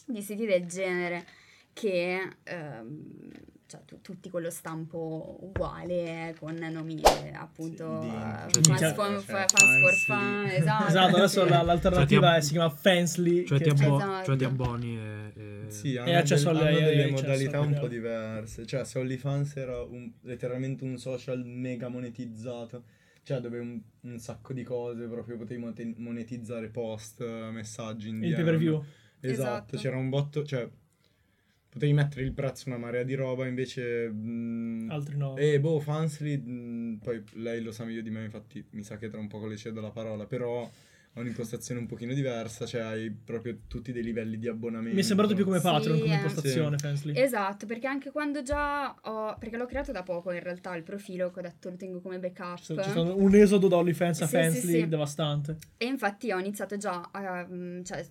di 0.06 0.22
siti 0.22 0.46
del 0.46 0.66
genere 0.66 1.26
che 1.72 2.36
ehm, 2.44 3.30
cioè, 3.66 3.80
tu- 3.84 4.00
tutti 4.00 4.28
con 4.30 4.42
lo 4.42 4.50
stampo 4.50 5.38
uguale, 5.40 6.34
con 6.38 6.54
nomi 6.54 7.00
appunto 7.34 8.00
Sì, 8.02 8.62
cioè, 8.62 8.72
fans, 8.72 8.78
cioè, 8.80 8.94
for, 8.94 9.24
cioè, 9.24 9.44
Fansly. 9.48 9.80
for 9.80 9.94
fan, 10.06 10.46
esatto. 10.46 10.86
Esatto, 10.86 11.16
adesso 11.16 11.44
la- 11.44 11.62
l'alternativa 11.62 12.28
Cioè, 12.28 12.36
è- 12.36 12.40
si 12.42 12.50
chiama 12.52 12.70
Fansly. 12.70 13.44
Cioè, 13.46 13.58
che- 13.58 13.64
ti, 13.64 13.70
abbo- 13.84 13.96
Esatto. 13.96 14.24
cioè 14.24 14.36
ti 14.36 14.44
abboni 14.44 14.96
e... 14.98 15.32
e- 15.36 15.64
Sì, 15.70 15.94
E 15.94 15.98
hanno, 15.98 16.18
accesso 16.18 16.48
del- 16.52 16.56
alle- 16.58 16.68
hanno 16.68 16.78
delle 16.86 17.02
accesso 17.04 17.22
modalità 17.22 17.60
un 17.60 17.74
po' 17.80 17.88
diverse. 17.88 18.66
Cioè, 18.66 18.84
se 18.84 18.98
OnlyFans 19.00 19.56
era 19.56 19.82
un- 19.82 20.12
letteralmente 20.22 20.84
un 20.84 20.96
social 20.98 21.44
mega 21.44 21.88
monetizzato, 21.88 22.84
cioè 23.24 23.40
dove 23.40 23.58
un, 23.58 23.80
un 24.02 24.18
sacco 24.20 24.52
di 24.52 24.62
cose 24.62 25.06
proprio 25.06 25.36
potevi 25.36 25.94
monetizzare 25.96 26.68
post, 26.68 27.20
messaggi 27.50 28.10
in 28.10 28.22
Il 28.22 28.34
pay 28.34 28.44
per 28.44 28.56
view. 28.56 28.82
Esatto, 29.18 29.40
Esatto. 29.42 29.76
c'era 29.78 29.96
un 29.96 30.08
botto, 30.08 30.44
cioè 30.44 30.68
potevi 31.76 31.92
mettere 31.92 32.22
il 32.22 32.32
prezzo 32.32 32.70
una 32.70 32.78
marea 32.78 33.02
di 33.02 33.14
roba, 33.14 33.46
invece 33.46 34.08
mh, 34.08 34.88
Altri 34.88 35.16
no. 35.18 35.36
e 35.36 35.60
boh, 35.60 35.78
Fansly, 35.78 36.38
mh, 36.38 37.00
poi 37.02 37.22
lei 37.34 37.60
lo 37.60 37.70
sa 37.70 37.84
meglio 37.84 38.00
di 38.00 38.08
me, 38.08 38.24
infatti 38.24 38.64
mi 38.70 38.82
sa 38.82 38.96
che 38.96 39.10
tra 39.10 39.20
un 39.20 39.28
poco 39.28 39.46
le 39.46 39.58
cedo 39.58 39.82
la 39.82 39.90
parola, 39.90 40.24
però 40.24 40.62
ha 40.62 41.20
un'impostazione 41.20 41.78
un 41.78 41.86
pochino 41.86 42.14
diversa, 42.14 42.64
cioè 42.64 42.80
hai 42.80 43.10
proprio 43.10 43.58
tutti 43.68 43.92
dei 43.92 44.02
livelli 44.02 44.38
di 44.38 44.48
abbonamento. 44.48 44.94
Mi 44.94 45.02
è 45.02 45.04
sembrato 45.04 45.34
più 45.34 45.44
come 45.44 45.58
Sì, 45.58 45.64
Patreon, 45.64 45.98
come 46.00 46.12
eh. 46.12 46.16
impostazione, 46.16 46.78
Fansly. 46.78 47.12
Esatto, 47.14 47.66
perché 47.66 47.86
anche 47.86 48.10
quando 48.10 48.42
già 48.42 48.94
ho... 49.02 49.36
perché 49.38 49.58
l'ho 49.58 49.66
creato 49.66 49.92
da 49.92 50.02
poco 50.02 50.32
in 50.32 50.40
realtà 50.40 50.74
il 50.76 50.82
profilo 50.82 51.30
che 51.30 51.40
ho 51.40 51.42
detto 51.42 51.68
lo 51.68 51.76
tengo 51.76 52.00
come 52.00 52.18
backup. 52.18 52.60
C'è 52.60 52.74
c'è 52.74 52.82
stato 52.84 53.18
un 53.18 53.34
esodo 53.34 53.68
da 53.68 53.76
OnlyFans 53.76 54.22
a 54.22 54.26
Sì, 54.26 54.36
sì, 54.36 54.42
Fansly 54.42 54.80
sì. 54.80 54.88
devastante. 54.88 55.56
E 55.76 55.84
infatti 55.84 56.32
ho 56.32 56.38
iniziato 56.38 56.78
già 56.78 57.08
a, 57.10 57.46
cioè, 57.82 58.06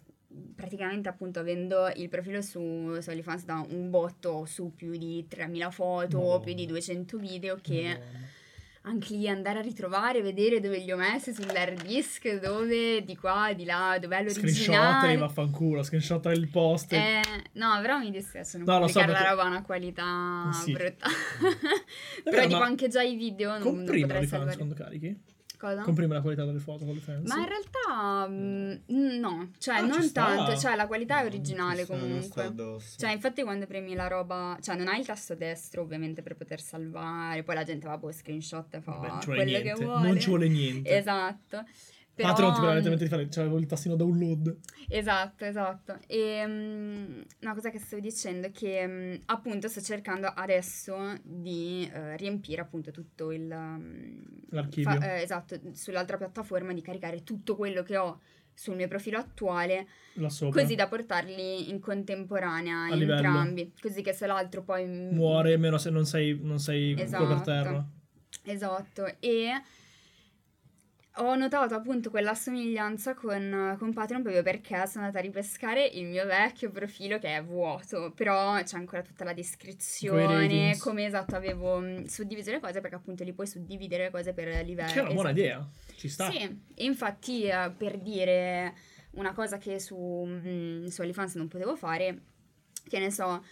praticamente 0.56 1.10
appunto 1.10 1.40
avendo 1.40 1.92
il 1.96 2.10
profilo 2.10 2.42
su, 2.42 2.98
su 3.00 3.10
OnlyFans 3.10 3.46
da 3.46 3.66
un 3.70 3.90
botto 3.90 4.46
su 4.46 4.74
più 4.76 4.98
di 4.98 5.26
3000 5.28 5.70
foto, 5.72 6.18
Madonna. 6.20 6.40
più 6.40 6.54
di 6.54 6.66
200 6.66 7.18
video 7.18 7.58
che 7.62 7.84
Madonna. 7.84 8.34
anche 8.84 9.16
lì 9.16 9.28
andare 9.28 9.60
a 9.60 9.62
ritrovare, 9.62 10.22
vedere 10.22 10.60
dove 10.60 10.78
li 10.78 10.92
ho 10.92 10.98
messi 10.98 11.34
sull'hard 11.34 11.82
disk, 11.84 12.40
dove 12.40 13.04
di 13.04 13.16
qua, 13.18 13.52
di 13.56 13.66
là, 13.66 13.98
dov'è 14.00 14.18
Screenshottali, 14.30 14.42
l'originale. 14.42 15.18
vaffanculo, 15.18 15.84
screenshottali 15.84 16.38
il 16.38 16.50
post. 16.50 16.94
Eh, 16.94 17.22
no, 17.54 17.80
però 17.82 17.98
mi 17.98 18.12
dispiace 18.12 18.58
non 18.60 18.68
No, 18.68 18.80
lo 18.80 18.88
so, 18.88 19.00
pubblicare 19.00 19.12
la 19.12 19.18
perché- 19.18 19.30
roba 19.36 19.44
a 19.44 19.48
una 19.52 19.64
qualità 19.64 20.50
Sì. 20.54 20.72
brutta. 20.72 21.08
Davvero, 21.40 22.24
però 22.24 22.46
dico 22.48 22.60
anche 22.62 22.88
già 22.88 23.02
i 23.02 23.16
video 23.16 23.58
non, 23.58 23.76
non 23.76 23.86
potrei 23.86 24.28
salvare. 24.28 24.56
quando 24.56 24.76
carichi? 24.76 25.34
Cosa? 25.58 25.82
Comprimi 25.82 26.14
la 26.14 26.22
qualità 26.22 26.46
delle 26.46 26.60
foto 26.60 26.80
con 26.80 26.90
OnlyFans? 26.90 27.28
Ma 27.28 27.40
in 27.40 27.48
realtà 27.48 28.28
mm, 28.30 29.20
no, 29.20 29.52
cioè 29.58 29.76
Ah, 29.76 29.80
ci 29.82 29.88
non 29.88 30.02
sta. 30.04 30.26
tanto, 30.26 30.58
cioè 30.58 30.76
la 30.76 30.88
qualità 30.88 31.18
è 31.18 31.22
Ci 31.22 31.26
originale 31.28 31.84
sta 31.84 31.94
comunque. 31.98 32.44
addosso. 32.44 32.98
Cioè, 33.00 33.12
infatti, 33.12 33.44
quando 33.44 33.66
premi 33.66 33.94
la 33.96 34.08
roba, 34.08 34.58
cioè, 34.62 34.76
non 34.76 34.88
hai 34.88 35.00
il 35.00 35.06
tasto 35.06 35.36
destro, 35.36 35.82
ovviamente, 35.82 36.22
per 36.22 36.36
poter 36.36 36.62
salvare. 36.62 37.44
Poi 37.44 37.56
la 37.56 37.64
gente 37.64 37.88
va, 37.88 37.98
boh, 37.98 38.12
screenshot 38.12 38.74
e 38.76 38.82
fa 38.82 38.94
ci 39.22 39.26
vuole 39.28 39.44
quello 39.44 39.44
niente. 39.44 39.62
che 39.80 39.84
vuole. 39.84 40.08
Non 40.08 40.20
ci 40.20 40.28
vuole 40.30 40.48
niente. 40.48 40.90
Esatto. 40.98 41.64
Però, 42.16 42.30
Patreon 42.30 42.54
ti 42.54 42.60
permette 42.62 43.04
di 43.04 43.10
fare 43.10 43.30
cioè, 43.30 43.44
il 43.46 43.66
tastino 43.66 43.96
download. 43.98 44.58
Esatto, 44.88 45.44
esatto. 45.44 45.98
E 46.08 46.44
mm, 46.48 47.22
una 47.42 47.54
cosa 47.54 47.70
che 47.70 47.80
stavo 47.80 48.02
dicendo 48.02 48.48
è 48.48 48.52
che 48.52 48.88
mm, 48.88 49.14
appunto 49.26 49.68
sto 49.68 49.82
cercando 49.82 50.28
adesso 50.28 51.14
di 51.24 51.90
eh, 51.94 52.16
riempire 52.16 52.62
appunto 52.62 52.92
tutto 52.92 53.32
il 53.32 53.44
mm, 53.54 54.22
L'archivio. 54.52 54.92
fa- 54.98 55.16
eh, 55.18 55.22
esatto, 55.24 55.60
sull'altra 55.74 56.16
piattaforma 56.18 56.72
di 56.74 56.82
caricare 56.82 57.24
tutto 57.24 57.56
quello 57.58 57.84
che 57.84 57.98
ho 57.98 58.22
sul 58.58 58.78
mio 58.78 58.88
profilo 58.88 59.18
attuale, 59.18 59.86
Là 60.14 60.30
sopra. 60.30 60.62
così 60.62 60.76
da 60.76 60.88
portarli 60.88 61.70
in 61.70 61.82
contemporanea 61.82 62.86
A 62.86 62.96
livello. 62.96 63.16
entrambi, 63.16 63.74
così 63.82 64.02
che 64.02 64.14
se 64.14 64.26
l'altro 64.26 64.64
poi 64.64 64.86
mm, 64.86 65.14
Muore 65.14 65.58
meno 65.58 65.78
se 65.78 65.90
non 65.90 66.06
sei, 66.06 66.40
non 66.42 66.60
sei 66.60 66.96
Esatto. 66.98 67.28
per 67.28 67.42
terra. 67.42 67.86
Esatto, 68.44 69.06
e 69.20 69.50
ho 71.18 71.36
notato 71.36 71.76
appunto 71.76 72.10
quella 72.10 72.34
somiglianza 72.34 73.14
con, 73.14 73.76
con 73.80 73.94
Patreon 73.94 74.22
proprio 74.22 74.44
perché 74.44 74.86
sono 74.88 75.06
andata 75.06 75.20
a 75.20 75.22
ripescare 75.22 75.86
il 75.86 76.06
mio 76.06 76.26
vecchio 76.26 76.72
profilo 76.72 77.20
che 77.20 77.36
è 77.36 77.44
vuoto, 77.44 78.12
però 78.14 78.62
c'è 78.62 78.78
ancora 78.78 79.02
tutta 79.02 79.24
la 79.24 79.34
descrizione, 79.34 80.78
come 80.78 81.06
esatto 81.06 81.36
avevo 81.36 81.80
mh, 81.80 82.06
suddiviso 82.06 82.52
le 82.52 82.60
cose 82.60 82.82
perché 82.82 82.96
appunto 82.96 83.24
li 83.24 83.34
puoi 83.34 83.48
suddividere 83.48 84.06
le 84.06 84.12
cose 84.12 84.34
per 84.34 84.48
livelli. 84.66 84.92
Che 84.92 85.00
è 85.00 85.04
una 85.04 85.14
buona 85.14 85.30
esatto. 85.30 85.46
idea. 85.46 85.70
Ci 85.96 86.10
sta. 86.10 86.30
Sì, 86.30 86.38
e 86.74 86.84
infatti 86.84 87.46
eh, 87.46 87.72
per 87.78 88.00
dire 88.00 88.74
una 89.12 89.34
cosa 89.34 89.58
che 89.58 89.80
su, 89.80 89.96
mm, 90.26 90.88
su 90.88 91.02
OnlyFans 91.02 91.36
non 91.36 91.48
potevo 91.48 91.76
fare, 91.76 92.22
che 92.88 93.00
ne 93.00 93.12
so, 93.12 93.44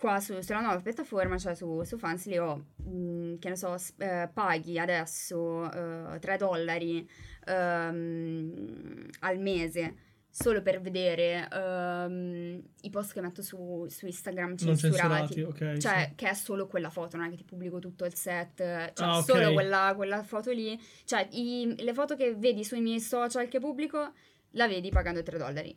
qua 0.00 0.18
su- 0.18 0.40
sulla 0.40 0.60
nuova 0.60 0.80
piattaforma, 0.80 1.36
cioè 1.38 1.54
su, 1.54 1.82
su 1.84 1.98
Fansly 1.98 2.38
ho, 2.38 2.64
mm, 2.88 3.36
che 3.38 3.50
ne 3.50 3.56
so, 3.56 3.76
s- 3.76 3.92
eh, 3.98 4.28
paghi 4.32 4.78
adesso 4.78 5.70
eh, 5.70 6.18
3 6.18 6.36
dollari 6.38 7.08
ehm, 7.46 9.08
al 9.20 9.38
mese 9.38 9.94
solo 10.32 10.62
per 10.62 10.80
vedere 10.80 11.48
ehm, 11.52 12.62
i 12.82 12.90
post 12.90 13.12
che 13.12 13.20
metto 13.20 13.42
su, 13.42 13.86
su 13.88 14.06
Instagram 14.06 14.56
censurati. 14.56 15.34
censurati, 15.34 15.40
ok. 15.42 15.76
Cioè, 15.78 16.06
sì. 16.10 16.14
che 16.14 16.28
è 16.30 16.34
solo 16.34 16.66
quella 16.68 16.88
foto, 16.88 17.16
non 17.16 17.26
è 17.26 17.30
che 17.30 17.36
ti 17.36 17.44
pubblico 17.44 17.78
tutto 17.80 18.04
il 18.04 18.14
set, 18.14 18.56
cioè 18.58 18.92
Ah, 19.06 19.20
solo 19.22 19.52
quella, 19.52 19.92
quella 19.96 20.22
foto 20.22 20.52
lì. 20.52 20.80
Cioè, 21.04 21.26
i- 21.32 21.74
le 21.82 21.92
foto 21.94 22.14
che 22.16 22.34
vedi 22.36 22.64
sui 22.64 22.80
miei 22.80 23.00
social 23.00 23.48
che 23.48 23.58
pubblico, 23.58 24.12
la 24.52 24.66
vedi 24.68 24.88
pagando 24.90 25.22
3 25.22 25.36
dollari. 25.36 25.76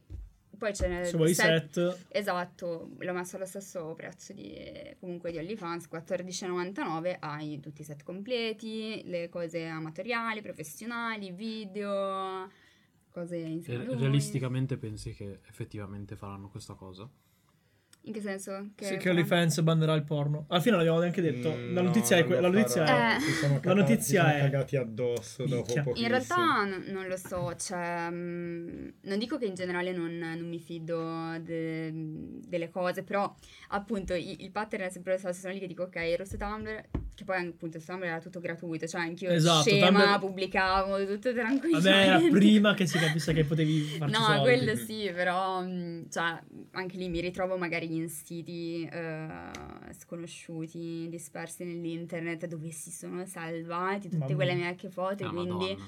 Poi 0.57 0.72
c'è 0.72 0.88
nel 0.88 1.05
Se 1.05 1.17
vuoi 1.17 1.31
i 1.31 1.33
set, 1.33 2.05
Esatto, 2.10 2.91
l'ho 2.98 3.13
messo 3.13 3.36
allo 3.36 3.45
stesso 3.45 3.93
prezzo 3.95 4.33
di, 4.33 4.55
comunque 5.00 5.31
di 5.31 5.38
OnlyFans, 5.38 5.88
14,99, 5.91 7.17
hai 7.19 7.60
tutti 7.60 7.81
i 7.81 7.83
set 7.83 8.03
completi, 8.03 9.01
le 9.05 9.29
cose 9.29 9.65
amatoriali, 9.65 10.41
professionali, 10.41 11.31
video, 11.31 12.50
cose 13.12 13.38
insieme 13.38 13.86
realisticamente 13.95 14.77
pensi 14.77 15.13
che 15.13 15.39
effettivamente 15.48 16.15
faranno 16.15 16.50
questa 16.50 16.74
cosa? 16.74 17.10
In 18.05 18.12
che 18.12 18.19
senso? 18.19 18.72
Che 18.75 18.83
sì, 18.83 18.98
che? 18.98 19.10
OnlyFans 19.10 19.62
bannerà 19.62 19.93
il 19.93 20.03
porno. 20.03 20.43
Alla 20.50 20.60
fine 20.60 20.75
l'abbiamo 20.75 21.00
neanche 21.00 21.22
detto. 21.22 21.53
Mm, 21.55 21.74
la 21.74 21.81
no, 21.81 21.88
notizia 21.88 22.17
è 22.17 22.19
non 22.19 22.27
que- 22.27 22.36
lo 22.36 22.41
la 22.41 22.50
notizia 22.50 22.86
farò. 22.86 23.15
è- 23.15 23.19
Si 23.22 23.31
sono 23.31 23.53
La 23.53 23.60
cagati- 23.62 23.79
notizia 23.79 24.22
si 24.24 24.27
sono 24.29 24.38
è- 24.38 24.41
cagati 24.41 24.75
addosso 24.75 25.43
dopo 25.45 25.55
Minchia. 25.55 25.83
pochissimo. 25.83 26.05
In 26.05 26.07
realtà 26.13 26.63
n- 26.65 26.83
non 26.91 27.07
lo 27.07 27.15
so, 27.15 27.55
cioè, 27.55 28.07
mm, 28.12 28.88
non 29.03 29.17
dico 29.19 29.38
che 29.38 29.45
in 29.45 29.53
generale 29.55 29.93
non, 29.93 30.17
non 30.17 30.50
mi 30.50 30.60
fido 30.60 31.38
de- 31.39 31.91
delle 32.45 32.69
cose, 32.69 33.03
però 33.03 33.33
appunto 33.69 34.13
i- 34.13 34.43
il 34.43 34.51
pattern 34.51 34.83
è 34.83 34.89
sempre 34.89 35.13
lo 35.13 35.17
stesso, 35.19 35.39
sono 35.39 35.53
lì 35.53 35.60
che 35.60 35.67
dico 35.67 35.83
ok, 35.83 35.95
ero 35.95 36.25
su 36.25 36.36
Tumblr, 36.36 36.83
che 37.15 37.24
poi 37.24 37.38
appunto 37.48 37.79
su 37.79 37.86
Tumblr 37.86 38.05
era 38.07 38.19
tutto 38.19 38.41
gratuito, 38.41 38.86
cioè 38.86 39.00
anch'io 39.00 39.29
Esatto, 39.29 39.69
scema, 39.69 39.88
Tumblr- 39.88 40.19
pubblicavo 40.19 41.05
tutto 41.05 41.31
tranquillo. 41.33 41.79
Vabbè, 41.79 42.05
era 42.05 42.19
prima 42.29 42.74
che 42.74 42.86
si 42.86 42.98
capisse 42.98 43.31
che 43.31 43.45
potevi 43.45 43.79
farci 43.98 44.13
No, 44.19 44.25
soldi. 44.25 44.41
quello 44.41 44.75
sì, 44.75 45.10
però 45.13 45.62
mm, 45.63 46.01
cioè, 46.10 46.38
anche 46.72 46.98
lì 46.98 47.07
mi 47.07 47.22
ritrovo 47.22 47.55
magari 47.57 47.91
in 47.95 48.09
siti 48.09 48.88
eh, 48.91 49.27
sconosciuti, 49.97 51.07
dispersi 51.09 51.63
nell'internet 51.63 52.45
dove 52.47 52.69
si 52.71 52.91
sono 52.91 53.25
salvati 53.25 54.09
tutte 54.09 54.17
Mamma 54.17 54.35
quelle 54.35 54.53
mie 54.55 54.65
vecchie 54.69 54.89
foto, 54.89 55.25
Ah, 55.25 55.29
quindi 55.29 55.50
Madonna. 55.71 55.88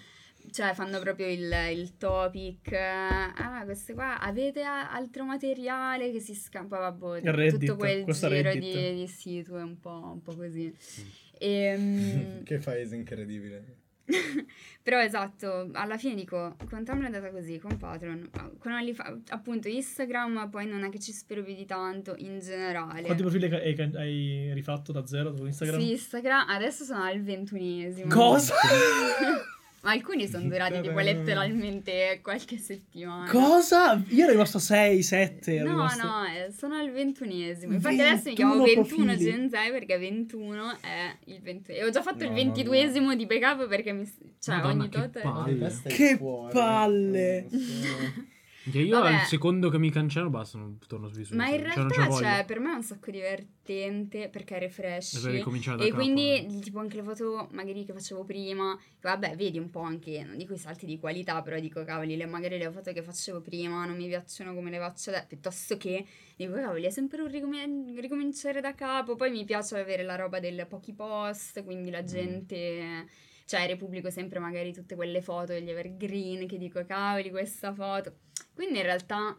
cioè 0.52 0.74
fanno 0.74 1.00
proprio 1.00 1.28
il, 1.28 1.52
il 1.72 1.98
topic. 1.98 2.72
Ah, 2.74 3.62
queste 3.66 3.94
qua 3.94 4.20
avete 4.20 4.64
a- 4.64 4.92
altro 4.92 5.24
materiale 5.26 6.12
che 6.12 6.20
si 6.20 6.36
scampa, 6.36 6.78
vabbè, 6.80 7.20
Il 7.20 7.34
Reddit, 7.34 7.60
tutto 7.60 7.76
quel 7.78 8.04
giro 8.06 8.52
di, 8.54 8.96
di 8.96 9.08
sito 9.08 9.58
è 9.58 9.64
un 9.64 9.80
po', 9.80 10.12
un 10.14 10.22
po' 10.22 10.36
così. 10.36 10.66
Mm. 11.02 11.08
Ehm, 11.40 12.44
che 12.46 12.58
paese 12.60 12.96
incredibile. 12.96 13.84
però 14.84 15.02
esatto, 15.02 15.70
alla 15.74 15.98
fine 15.98 16.16
dico, 16.16 16.56
con 16.70 16.84
Tumblr 16.84 17.04
è 17.04 17.06
andata 17.06 17.32
così, 17.32 17.58
con 17.58 17.78
Patreon, 17.78 18.30
con 18.60 18.72
OnlyFans- 18.72 19.32
appunto 19.32 19.68
Instagram 19.68 20.50
poi 20.50 20.68
non 20.68 20.84
è 20.84 20.90
che 20.90 21.00
ci 21.00 21.12
spero 21.12 21.44
più 21.44 21.56
di 21.56 21.66
tanto 21.66 22.14
in 22.18 22.40
generale. 22.40 23.04
Quanti 23.04 23.24
profili 23.24 23.46
hai, 23.46 23.92
hai- 23.96 24.54
rifatto 24.54 24.92
da 24.92 25.06
zero 25.06 25.36
su 25.36 25.46
Instagram? 25.46 25.80
Sì, 25.80 25.92
Instagram 25.92 26.50
adesso 26.50 26.84
sono 26.84 27.04
al 27.04 27.22
ventunesimo. 27.22 28.14
Cosa? 28.14 28.54
Ma 29.86 29.92
alcuni 29.92 30.28
sono 30.28 30.48
durati 30.48 30.82
tipo 30.82 30.98
letteralmente 31.00 32.20
qualche 32.24 32.58
settimana. 32.58 33.30
Cosa? 33.30 34.02
Io 34.08 34.24
ero 34.24 34.32
rimasto 34.32 34.58
a 34.58 34.60
6, 34.60 35.04
7. 35.04 35.60
No, 35.62 35.74
no, 35.74 35.86
eh, 36.26 36.52
sono 36.52 36.74
al 36.74 36.90
ventunesimo. 36.90 37.74
Infatti 37.74 37.98
21 37.98 38.10
adesso 38.10 38.30
mi 38.30 38.36
chiamo 38.36 38.64
21 38.64 38.84
profili. 38.84 39.18
Gen 39.18 39.50
Z 39.52 39.54
perché 39.70 39.98
21 40.00 40.78
è 40.82 41.16
il 41.26 41.40
20 41.40 41.72
E 41.72 41.84
ho 41.84 41.92
già 41.92 42.02
fatto 42.02 42.24
il 42.24 42.32
Mamma 42.32 42.52
mia. 42.52 42.64
22esimo 42.64 43.14
di 43.14 43.26
backup 43.28 43.68
perché 43.68 43.94
mi... 43.94 44.12
Cioè 44.40 44.56
Madonna, 44.56 44.74
ogni 44.74 44.90
che 44.90 45.00
tot... 45.00 45.22
palle. 45.22 45.82
Che 45.86 46.20
palle! 46.52 47.48
Che 48.72 48.80
io 48.80 49.00
Vabbè. 49.00 49.14
al 49.14 49.26
secondo 49.28 49.70
che 49.70 49.78
mi 49.78 49.92
cancello 49.92 50.30
basta, 50.32 50.58
non 50.58 50.80
torno 50.88 51.08
su 51.14 51.36
Ma 51.36 51.48
in. 51.50 51.54
Cioè, 51.60 51.62
realtà, 51.76 52.10
cioè, 52.10 52.44
per 52.48 52.60
me 52.60 52.72
è 52.72 52.76
un 52.76 52.82
sacco 52.84 53.12
divertente 53.12 54.28
perché 54.30 54.58
refresh. 54.58 55.16
E 55.16 55.22
per 55.22 55.32
ricominciare 55.34 55.78
da 55.78 55.84
E 55.84 55.90
capo. 55.90 56.02
quindi, 56.02 56.60
tipo, 56.62 56.80
anche 56.80 56.96
le 56.96 57.04
foto 57.04 57.48
magari 57.52 57.86
che 57.86 57.94
facevo 57.94 58.24
prima, 58.24 58.76
vabbè, 59.02 59.36
vedi 59.36 59.60
un 59.60 59.70
po' 59.70 59.82
anche, 59.82 60.24
non 60.24 60.36
dico 60.38 60.54
i 60.54 60.58
salti 60.58 60.86
di 60.88 60.98
qualità, 60.98 61.42
però 61.44 61.60
dico, 61.60 61.84
cavoli, 61.84 62.18
le- 62.18 62.26
magari 62.26 62.58
le 62.58 62.72
foto 62.72 62.92
che 62.92 63.04
facevo 63.04 63.42
prima 63.42 63.86
non 63.86 63.98
mi 63.98 64.08
piacciono 64.08 64.54
come 64.56 64.72
le 64.72 64.80
faccio 64.80 65.12
adesso, 65.12 65.26
piuttosto 65.28 65.78
che, 65.78 66.04
dico, 66.36 66.54
cavoli, 66.54 66.86
è 66.86 66.90
sempre 66.90 67.22
un 67.22 67.28
ricom- 67.30 68.00
ricominciare 68.00 68.62
da 68.62 68.74
capo, 68.74 69.16
poi 69.16 69.30
mi 69.30 69.46
piace 69.46 69.78
avere 69.80 70.02
la 70.04 70.16
roba 70.16 70.40
del 70.40 70.66
pochi 70.68 70.94
post, 70.94 71.64
quindi 71.64 71.90
Mm. 71.90 71.94
la 71.94 72.04
gente... 72.04 73.08
Cioè, 73.46 73.68
repubblico 73.68 74.10
sempre 74.10 74.40
magari 74.40 74.74
tutte 74.74 74.96
quelle 74.96 75.22
foto 75.22 75.54
degli 75.54 75.70
evergreen 75.70 76.48
che 76.48 76.58
dico, 76.58 76.84
cavoli, 76.86 77.30
questa 77.30 77.74
foto. 77.74 78.14
Quindi 78.54 78.78
in 78.78 78.84
realtà... 78.84 79.36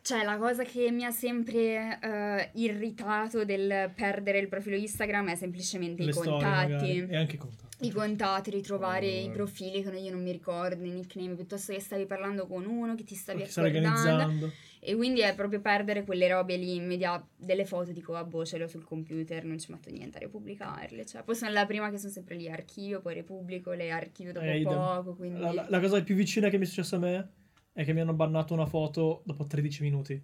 Cioè, 0.00 0.24
la 0.24 0.38
cosa 0.38 0.62
che 0.62 0.90
mi 0.90 1.04
ha 1.04 1.10
sempre 1.10 1.98
eh, 2.00 2.50
irritato 2.54 3.44
del 3.44 3.90
perdere 3.94 4.38
il 4.38 4.48
profilo 4.48 4.76
Instagram 4.76 5.30
è 5.30 5.34
semplicemente 5.34 6.02
Le 6.02 6.10
i 6.10 6.14
contatti. 6.14 7.06
E 7.06 7.16
anche 7.16 7.34
i 7.34 7.38
contatti. 7.38 7.86
I 7.86 7.90
contatti, 7.90 8.50
ritrovare 8.50 9.06
Oh. 9.06 9.26
i 9.26 9.30
profili 9.30 9.82
che 9.82 9.90
io 9.98 10.10
non 10.10 10.22
mi 10.22 10.32
ricordo, 10.32 10.82
i 10.82 10.90
nickname, 10.90 11.34
piuttosto 11.34 11.74
che 11.74 11.80
stavi 11.80 12.06
parlando 12.06 12.46
con 12.46 12.64
uno 12.64 12.94
che 12.94 13.04
ti 13.04 13.14
stavi 13.14 13.42
accordando. 13.42 14.50
E 14.80 14.94
quindi 14.94 15.20
è 15.20 15.34
proprio 15.34 15.60
perdere 15.60 16.04
quelle 16.04 16.28
robe 16.28 16.56
lì 16.56 16.76
immediate, 16.76 17.26
delle 17.36 17.64
foto, 17.64 17.92
dico, 17.92 18.14
ah 18.14 18.24
boh, 18.24 18.44
ce 18.44 18.58
l'ho 18.58 18.68
sul 18.68 18.84
computer, 18.84 19.44
non 19.44 19.58
ci 19.58 19.72
metto 19.72 19.90
niente 19.90 20.18
a 20.18 20.20
repubblicarle. 20.20 21.04
Cioè, 21.04 21.22
poi 21.22 21.34
sono 21.34 21.50
la 21.52 21.66
prima 21.66 21.90
che 21.90 21.98
sono 21.98 22.12
sempre 22.12 22.36
lì, 22.36 22.48
archivio, 22.48 23.00
poi 23.00 23.14
repubblico, 23.14 23.72
le 23.72 23.90
archivio 23.90 24.32
dopo 24.32 24.46
Eh, 24.46 24.60
idem. 24.60 24.72
poco, 24.72 25.14
quindi... 25.14 25.40
La, 25.40 25.52
la- 25.52 25.66
la 25.68 25.80
cosa 25.80 26.02
più 26.02 26.14
vicina 26.14 26.48
che 26.48 26.58
mi 26.58 26.64
è 26.64 26.66
successa 26.66 26.96
a 26.96 27.00
me 27.00 27.32
è 27.72 27.84
che 27.84 27.92
mi 27.92 28.00
hanno 28.00 28.14
bannato 28.14 28.54
una 28.54 28.66
foto 28.66 29.22
dopo 29.24 29.44
13 29.44 29.82
minuti. 29.82 30.22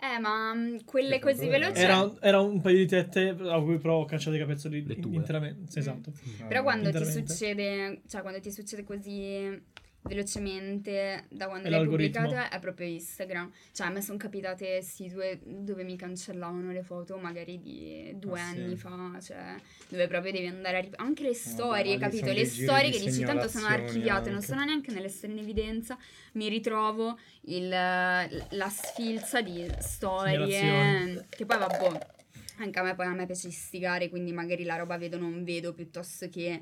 Eh, 0.00 0.18
ma 0.20 0.54
mm, 0.54 0.78
quelle 0.84 1.18
così 1.18 1.48
veloci... 1.48 1.80
Era, 1.80 2.14
era 2.20 2.40
un 2.40 2.60
paio 2.60 2.76
di 2.76 2.86
tette 2.86 3.30
a 3.30 3.60
cui 3.60 3.78
però 3.78 3.98
ho 4.00 4.04
cacciato 4.04 4.36
i 4.36 4.38
capezzoli 4.38 4.86
Le 4.86 4.94
interamente. 4.94 5.70
Sì, 5.70 5.80
esatto. 5.80 6.12
Però 6.46 6.62
quando 6.62 6.90
ti 6.92 7.04
succede, 7.04 8.02
cioè 8.06 8.20
quando 8.20 8.40
ti 8.40 8.52
succede 8.52 8.84
così 8.84 9.60
velocemente 10.02 11.24
da 11.28 11.46
quando 11.48 11.68
l'hai 11.68 11.84
pubblicata 11.86 12.48
è 12.50 12.58
proprio 12.60 12.86
Instagram. 12.86 13.50
Cioè 13.72 13.86
a 13.86 13.90
me 13.90 14.00
sono 14.00 14.16
capitate 14.18 14.80
situe 14.82 15.38
dove 15.44 15.82
mi 15.84 15.96
cancellavano 15.96 16.72
le 16.72 16.82
foto 16.82 17.16
magari 17.18 17.58
di 17.60 18.12
due 18.16 18.40
Ah, 18.40 18.44
sì. 18.52 18.58
anni 18.60 18.76
fa, 18.76 19.18
cioè 19.20 19.54
dove 19.88 20.06
proprio 20.06 20.32
devi 20.32 20.46
andare 20.46 20.76
a 20.78 20.80
rip- 20.80 20.98
anche 21.00 21.22
le 21.24 21.34
storie, 21.34 21.94
lì 21.94 21.98
capito? 21.98 22.32
Le 22.32 22.44
storie 22.46 22.90
che 22.90 22.98
dici 22.98 23.22
tanto 23.22 23.48
sono 23.48 23.66
archiviate, 23.66 24.26
non 24.26 24.36
anche. 24.36 24.46
sono 24.46 24.64
neanche 24.64 24.90
nelle 24.92 25.08
storie 25.08 25.36
in 25.36 25.42
evidenza, 25.42 25.96
mi 26.32 26.48
ritrovo 26.48 27.18
il- 27.42 27.68
la 27.68 28.68
sfilza 28.70 29.40
di 29.42 29.66
storie 29.80 31.26
che 31.28 31.44
poi 31.44 31.58
vabbè 31.58 32.16
anche 32.60 32.78
a 32.80 32.82
me 32.82 32.94
poi 32.96 33.06
a 33.06 33.12
me 33.12 33.24
piace 33.26 33.48
istigare, 33.48 34.08
quindi 34.08 34.32
magari 34.32 34.64
la 34.64 34.76
roba 34.76 34.96
vedo 34.98 35.16
non 35.16 35.44
vedo 35.44 35.72
piuttosto 35.72 36.28
che 36.28 36.60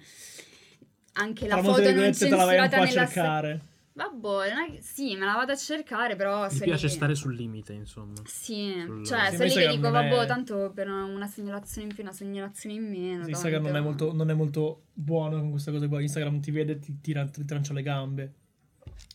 anche 1.17 1.47
la 1.49 1.57
foto 1.57 1.71
non 1.73 1.83
virgolette 1.83 2.19
te 2.29 2.29
la 2.37 2.45
vai 2.45 2.59
un 2.59 2.63
censurata 2.63 2.77
po' 2.77 2.83
a 2.83 2.87
nella 2.87 3.07
sto- 3.07 3.13
cercare. 3.15 3.61
Vabbè, 3.97 4.53
non 4.55 4.63
è 4.65 4.71
che- 4.73 4.83
sì, 4.83 5.17
me 5.17 5.25
la 5.25 5.33
vado 5.33 5.53
a 5.53 5.57
cercare, 5.57 6.17
però 6.17 6.47
Mi 6.51 6.59
piace 6.59 6.87
lì- 6.87 6.93
stare 6.93 7.15
sul 7.15 7.35
limite, 7.35 7.73
insomma. 7.73 8.13
Sì, 8.27 8.75
sul- 8.85 9.07
cioè, 9.07 9.31
Sì, 9.31 9.37
se 9.37 9.45
lì 9.47 9.53
che 9.55 9.69
dico, 9.69 9.89
non 9.89 10.05
è- 10.05 10.09
vabbè, 10.11 10.27
tanto 10.27 10.71
per 10.75 10.89
una 10.91 11.27
segnalazione 11.27 11.89
in 11.89 11.95
più, 11.95 12.03
una 12.03 12.13
segnalazione 12.13 12.75
in 12.77 12.91
meno. 12.91 13.27
Instagram 13.27 13.63
non 13.65 13.77
è, 13.77 13.81
molto, 13.81 14.13
non 14.13 14.29
è 14.29 14.35
molto 14.35 14.83
buono 14.93 15.41
con 15.41 15.51
queste 15.51 15.71
cose 15.73 15.89
qua. 15.89 16.03
Instagram 16.03 16.41
ti 16.41 16.51
vede 16.51 16.73
e 16.73 16.79
ti, 16.79 17.01
tira, 17.01 17.25
ti 17.27 17.43
trancia 17.47 17.73
le 17.73 17.83
gambe. 17.83 18.35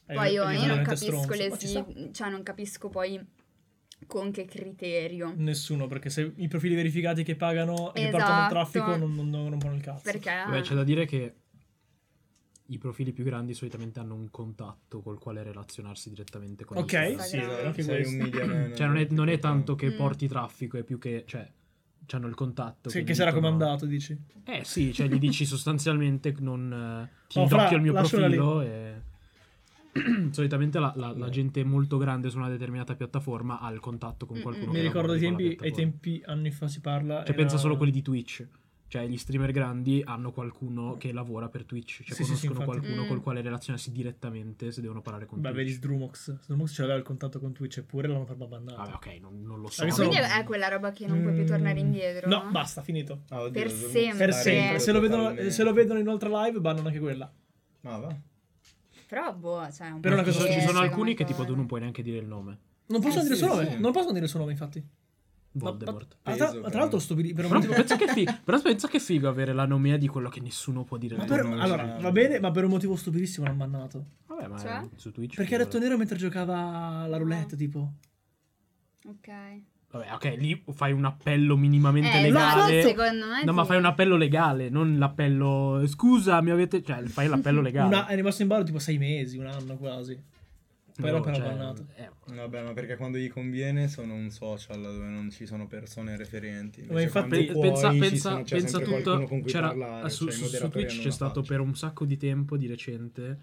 È- 0.08 0.15
Poi 0.15 0.31
io, 0.31 0.46
è 0.46 0.55
io 0.58 0.65
non 0.65 0.81
capisco 0.81 1.05
stronzo. 1.22 1.34
le 1.36 1.55
sì, 1.58 2.10
cioè 2.12 2.29
non 2.31 2.41
capisco 2.41 2.89
poi 2.89 3.24
con 4.08 4.31
che 4.31 4.46
criterio. 4.46 5.31
Nessuno, 5.38 5.86
perché 5.86 6.10
se 6.10 6.34
i 6.38 6.48
profili 6.48 6.74
verificati 6.74 7.22
che 7.24 7.36
pagano 7.36 7.93
e 7.93 8.05
che 8.05 8.10
portano 8.10 8.31
il 8.31 8.38
Esatto. 8.48 8.53
traffico 8.53 8.96
non, 8.96 9.13
non, 9.13 9.29
non 9.29 9.50
rompono 9.51 9.75
il 9.75 9.81
cazzo. 9.81 10.01
Perché 10.03 10.31
Vabbè, 10.48 10.62
c'è 10.62 10.74
da 10.74 10.84
dire 10.84 11.05
che 11.05 11.36
i 12.72 12.78
profili 12.78 13.12
più 13.12 13.24
grandi 13.24 13.54
solitamente 13.54 14.00
hanno 14.00 14.16
un 14.16 14.30
contatto 14.30 15.01
col 15.01 15.20
quale 15.20 15.44
relazionarsi 15.44 16.10
direttamente 16.10 16.63
con 16.66 16.78
Ok, 16.78 16.94
Instagram. 16.94 17.18
sì, 17.20 17.36
Instagram. 17.38 17.66
anche 17.68 17.82
Sei 17.84 18.06
un 18.06 18.16
media 18.16 18.46
man, 18.48 18.72
Cioè, 18.75 18.88
non 18.88 18.98
è, 18.98 19.08
non 19.10 19.30
è 19.30 19.40
tanto 19.40 19.75
che 19.75 19.90
Mm. 19.92 19.98
porti 19.98 20.28
traffico, 20.28 20.78
è 20.78 20.84
più 20.84 20.98
che. 20.98 21.24
Cioè, 21.28 21.50
hanno 22.13 22.28
il 22.28 22.36
contatto. 22.36 22.90
Sì, 22.90 23.04
che 23.04 23.13
si 23.13 23.22
era 23.22 23.32
dicono- 23.32 23.51
comandato, 23.54 23.86
dici. 23.86 24.18
Eh 24.44 24.63
sì, 24.66 24.92
cioè 24.94 25.08
gli 25.08 25.18
dici 25.18 25.46
sostanzialmente 25.46 26.36
non 26.40 26.72
eh, 27.10 27.10
ti 27.27 27.40
Oh, 27.40 27.44
indocchio 27.44 27.77
il 27.77 27.81
mio 27.84 27.94
profilo 27.94 28.62
e 28.62 28.94
solitamente 30.31 30.79
la, 30.79 30.92
la- 30.96 31.14
la 31.16 31.29
gente 31.29 31.64
molto 31.64 31.98
grande 31.98 32.29
su 32.29 32.38
una 32.38 32.50
determinata 32.50 32.96
piattaforma 32.96 33.60
ha 33.60 33.70
il 33.72 33.79
contatto 33.79 34.25
con 34.25 34.38
Mm, 34.38 34.42
qualcuno 34.42 34.72
mm. 34.72 34.74
che 34.74 34.77
Mi 34.79 34.86
ricordo 34.88 35.12
ai 35.14 35.20
tempi, 35.20 35.57
ai 35.62 35.72
tempi, 35.72 36.22
anni 36.25 36.51
fa 36.51 36.68
si 36.68 36.79
parla. 36.81 37.16
Cioè 37.20 37.24
era- 37.29 37.34
pensa 37.34 37.57
solo 37.57 37.74
a 37.74 37.77
quelli 37.77 37.92
di 37.92 38.01
Twitch. 38.01 38.46
Cioè 38.92 39.08
gli 39.08 39.16
streamer 39.18 39.51
grandi 39.54 40.01
hanno 40.06 40.34
qualcuno 40.34 40.98
che 40.98 41.14
lavora 41.14 41.48
per 41.48 41.64
Twitch, 41.64 42.04
cioè 42.04 42.14
Sì, 42.14 42.25
sì, 42.25 42.36
sì, 42.36 42.48
conoscono 42.48 42.60
infatti. 42.74 42.77
qualcuno 42.80 43.06
Mm. 43.06 43.08
col 43.08 43.22
quale 43.22 43.40
relazionarsi 43.42 43.90
direttamente 43.94 44.70
se 44.74 44.82
devono 44.82 45.00
parlare 45.01 45.25
con 45.25 45.40
Beh, 45.40 45.48
Twitch. 45.51 45.64
vedi 45.64 45.75
Sdrumox. 45.77 46.40
Sdrumox 46.42 46.74
ce 46.74 46.82
l'aveva 46.82 46.98
il 47.00 47.06
contatto 47.06 47.40
con 47.40 47.54
Twitch 47.54 47.77
eppure 47.77 48.10
l'hanno 48.10 48.25
fatto 48.25 48.46
bannato. 48.48 48.75
Vabbè, 48.75 48.94
ok, 48.96 49.08
non, 49.22 49.42
non 49.44 49.62
lo 49.62 49.70
so. 49.70 49.84
Quindi 49.88 49.96
sono- 50.18 50.27
è 50.27 50.44
quella 50.44 50.68
roba 50.68 50.92
che 50.92 51.08
non 51.08 51.22
puoi 51.22 51.34
più 51.36 51.46
tornare 51.46 51.80
indietro. 51.80 52.27
No, 52.27 52.50
basta, 52.51 52.82
finito. 52.82 53.22
Ah, 53.30 53.44
oddio, 53.44 53.62
Per 53.62 53.72
sempre. 53.72 54.25
Per 54.25 54.34
sempre. 54.34 54.80
Se 54.80 54.92
lo, 54.92 55.00
vedono, 55.00 55.36
se 55.50 55.64
lo 55.64 55.72
vedono 55.72 56.00
in 56.00 56.08
un'altra 56.08 56.44
live, 56.44 56.60
bannano 56.60 56.88
anche 56.88 57.00
quella. 57.00 57.32
Ah, 57.84 57.98
va. 57.98 58.16
Però, 59.08 59.34
boh, 59.34 59.72
cioè, 59.72 59.88
un 59.88 60.01
Per 60.01 60.12
po' 60.12 60.18
una 60.20 60.25
Ci 60.30 60.38
cosa 60.38 60.48
sono, 60.50 60.60
ci 60.60 60.68
sono 60.68 60.80
alcuni 60.80 61.14
che 61.16 61.24
tipo 61.24 61.46
tu 61.46 61.56
non 61.56 61.66
puoi 61.66 61.80
neanche 61.80 62.01
dire 62.04 62.18
il 62.18 62.25
nome. 62.27 62.58
Non 62.88 63.00
possono 63.00 63.22
Eh, 63.22 63.24
dire 63.24 63.36
il 63.36 63.40
sì, 63.40 63.46
suo 63.46 63.56
nome. 63.56 63.72
sì. 63.72 63.80
Non 63.80 63.92
possono 63.94 64.12
dire 64.12 64.25
il 64.25 64.30
suo 64.30 64.40
nome, 64.40 64.51
infatti. 64.51 64.86
Voldemort. 65.53 66.18
Ah, 66.24 66.33
tra, 66.35 66.46
Peso, 66.48 66.59
tra 66.61 66.70
l'altro, 66.79 66.79
però. 66.87 67.00
stupidi. 67.00 67.33
Per 67.33 67.44
un 67.44 67.50
Però 67.50 67.59
motivo, 67.61 67.74
pensa 67.75 67.96
che, 67.98 68.07
fi- 68.07 68.27
però 68.44 68.61
pensa 68.61 68.87
che 68.87 69.00
figo 69.00 69.27
avere 69.27 69.51
la 69.53 69.66
nomea 69.66 69.98
di 69.98 70.07
quello 70.07 70.29
che 70.29 70.40
nessuno 70.40 70.83
può 70.83 70.98
dire. 70.98 71.18
ma 71.18 71.25
per- 71.25 71.46
allora, 71.46 71.98
va 72.00 72.11
bene, 72.11 72.40
ma 72.40 72.51
per 72.51 72.64
un 72.64 72.70
motivo 72.70 72.96
stupidissimo 72.96 73.46
l'hanno 73.46 73.57
bannato. 73.57 74.05
Vabbè, 74.27 74.48
ma 74.48 74.57
Cioè? 74.57 74.87
su 74.96 75.11
Twitch. 75.11 75.35
Perché 75.35 75.55
ha 75.55 75.57
detto 75.57 75.77
nero 75.79 75.98
mentre 75.98 76.18
giocava 76.18 77.05
la 77.07 77.18
roulette, 77.18 77.55
tipo. 77.57 77.92
Ok. 79.07 79.29
Vabbè, 79.92 80.14
ok, 80.14 80.35
lì 80.37 80.64
fai 80.72 80.94
un 80.94 81.03
appello 81.03 81.57
minimamente 81.57 82.18
Eh, 82.18 82.22
legale. 82.22 82.81
secondo 82.81 83.25
me 83.27 83.44
No, 83.44 83.51
ma 83.51 83.64
sì. 83.64 83.68
fai 83.68 83.77
un 83.77 83.85
appello 83.85 84.16
legale, 84.16 84.70
non 84.70 84.98
l'appello. 84.98 85.83
Scusa, 85.85 86.42
mi 86.42 86.50
avete. 86.51 86.81
Cioè, 86.81 87.03
fai 87.07 87.27
l'appello 87.27 87.59
legale. 87.61 87.87
Una- 87.87 88.07
è 88.07 88.16
rimasto 88.16 88.42
in 88.42 88.48
ballo 88.48 88.64
tipo 88.64 88.79
sei 88.79 88.98
mesi, 88.98 89.37
un 89.37 89.48
anno 89.48 89.75
quasi. 89.75 90.18
Dopo 91.09 91.29
l'ha 91.29 91.35
cioè, 91.35 91.44
bannato. 91.44 91.85
eh, 91.96 92.09
Vabbè, 92.33 92.64
ma 92.64 92.74
perché 92.74 92.96
quando 92.98 93.18
gli 93.18 93.29
conviene 93.29 93.87
sono 93.87 94.14
un 94.14 94.29
social 94.29 94.81
dove 94.81 95.07
non 95.07 95.29
ci 95.31 95.46
sono 95.46 95.68
persone 95.68 96.16
referenti. 96.18 96.85
Ma 96.90 97.01
infatti- 97.01 97.46
puoi, 97.46 97.68
pensa, 97.70 97.90
pensa, 97.90 98.29
sono- 98.29 98.44
c'è 98.44 98.57
pensa 98.57 98.79
tutto. 98.79 99.24
con 99.24 99.42
cui 99.42 99.51
C'era, 99.51 99.68
parlare, 99.68 100.09
su, 100.09 100.25
cioè, 100.29 100.33
su- 100.50 100.70
Twitch 100.70 101.01
c'è 101.01 101.11
stato 101.11 101.42
faccio. 101.42 101.53
per 101.53 101.59
un 101.61 101.75
sacco 101.75 102.05
di 102.05 102.18
tempo, 102.18 102.57
di 102.57 102.68
recente, 102.68 103.40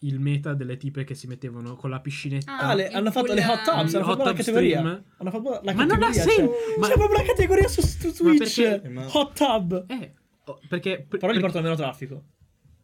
il 0.00 0.20
meta 0.20 0.52
delle 0.54 0.76
tipe 0.76 1.04
che 1.04 1.14
si 1.14 1.26
mettevano 1.26 1.74
con 1.74 1.88
la 1.90 2.00
piscinetta. 2.00 2.58
Ah, 2.58 2.74
le- 2.74 2.88
hanno 2.90 3.10
fatto 3.10 3.32
le 3.32 3.44
hot 3.44 3.64
tubs, 3.64 3.94
hanno 3.94 4.04
fatto 4.04 4.24
la 4.24 4.32
categoria. 4.34 4.80
Hanno 4.80 5.30
fatto 5.30 5.60
la 5.62 5.72
Ma 5.72 5.84
non 5.84 6.02
ha 6.02 6.08
categoria. 6.10 6.12
senso, 6.22 6.50
C'è, 6.50 6.78
ma- 6.80 6.86
c'è 6.88 6.94
proprio 6.94 7.18
la 7.18 7.24
categoria 7.24 7.68
su, 7.68 7.80
su 7.80 8.12
Twitch. 8.12 8.62
perché- 8.62 8.88
Ma- 8.90 9.06
Hot 9.10 9.34
tub. 9.34 9.84
Eh, 9.88 10.12
oh, 10.44 10.60
perché. 10.68 11.06
Però 11.08 11.32
gli 11.32 11.40
portano 11.40 11.62
meno 11.64 11.76
traffico. 11.76 12.24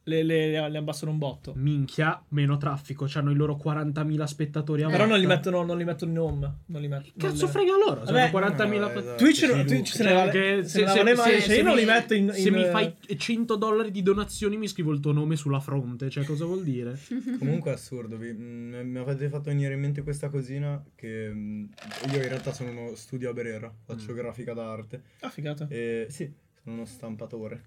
Le, 0.05 0.25
le, 0.25 0.69
le 0.69 0.79
abbassano 0.79 1.13
un 1.13 1.19
botto. 1.19 1.53
Minchia, 1.55 2.21
meno 2.31 2.57
traffico. 2.57 3.07
Hanno 3.15 3.31
i 3.31 3.37
loro 3.37 3.57
40.000 3.63 4.25
spettatori 4.25 4.83
a 4.83 4.89
Però 4.89 5.07
non 5.07 5.17
li, 5.19 5.27
mettono, 5.27 5.63
non 5.63 5.77
li 5.79 5.85
mettono 5.85 6.11
in 6.11 6.19
home. 6.19 6.55
Non 6.67 6.81
li 6.81 6.89
met- 6.89 7.13
non 7.15 7.31
Cazzo 7.31 7.47
le- 7.47 7.53
frega 7.53 7.73
loro? 7.77 8.05
Sono 8.05 8.19
Vabbè, 8.19 8.31
40.000 8.31 8.79
no, 8.81 8.91
esatto. 8.91 9.15
Twitch, 9.17 9.43
no- 9.45 9.65
Twitch 9.65 9.93
se 9.93 10.03
ne 10.03 10.09
Cioè, 10.11 10.19
vale. 10.19 10.31
che 10.33 10.65
Se, 10.69 10.79
ne 10.81 10.85
la 10.87 10.93
valeva, 10.95 11.23
cioè, 11.41 11.57
io 11.57 11.63
non 11.63 11.77
li 11.77 11.85
metto 11.85 12.15
in. 12.15 12.33
se 12.33 12.49
in- 12.49 12.55
mi 12.55 12.65
fai 12.65 12.95
100 13.17 13.55
dollari 13.57 13.91
di 13.93 14.03
donazioni 14.03 14.57
mi 14.57 14.67
scrivo 14.67 14.91
il 14.91 14.99
tuo 14.99 15.13
nome 15.13 15.37
sulla 15.37 15.61
fronte, 15.61 16.11
cioè 16.11 16.25
cosa 16.25 16.47
vuol 16.47 16.65
dire? 16.65 16.99
Comunque 17.39 17.71
è 17.71 17.75
assurdo, 17.75 18.17
vi- 18.17 18.33
mm, 18.33 18.75
mi 18.91 18.99
avete 18.99 19.29
fatto 19.29 19.51
venire 19.51 19.75
in 19.75 19.81
mente 19.81 20.03
questa 20.03 20.29
cosina 20.31 20.83
che 20.97 21.31
mm, 21.33 21.65
io 22.11 22.17
in 22.17 22.29
realtà 22.29 22.53
sono 22.53 22.71
uno 22.71 22.95
studio 22.97 23.31
a 23.31 23.33
Berera, 23.33 23.73
faccio 23.85 24.13
Mm. 24.13 24.17
grafica 24.17 24.53
d'arte. 24.53 25.03
Ah, 25.21 25.31
figata. 25.31 25.67
E, 25.69 26.07
sì, 26.11 26.29
sono 26.61 26.75
uno 26.75 26.85
stampatore. 26.87 27.63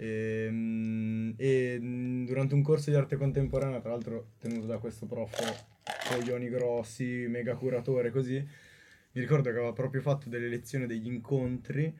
E, 0.00 0.48
mm, 0.50 1.32
e, 1.36 1.78
mm, 1.78 2.24
durante 2.24 2.54
un 2.54 2.62
corso 2.62 2.88
di 2.88 2.96
arte 2.96 3.16
contemporanea, 3.16 3.80
tra 3.80 3.90
l'altro 3.90 4.30
tenuto 4.38 4.66
da 4.66 4.78
questo 4.78 5.04
prof 5.04 5.66
coglioni 6.08 6.48
grossi, 6.48 7.26
mega 7.28 7.54
curatore 7.54 8.10
così, 8.10 8.36
mi 8.36 9.20
ricordo 9.20 9.50
che 9.50 9.56
aveva 9.56 9.74
proprio 9.74 10.00
fatto 10.00 10.30
delle 10.30 10.48
lezioni, 10.48 10.86
degli 10.86 11.06
incontri 11.06 11.94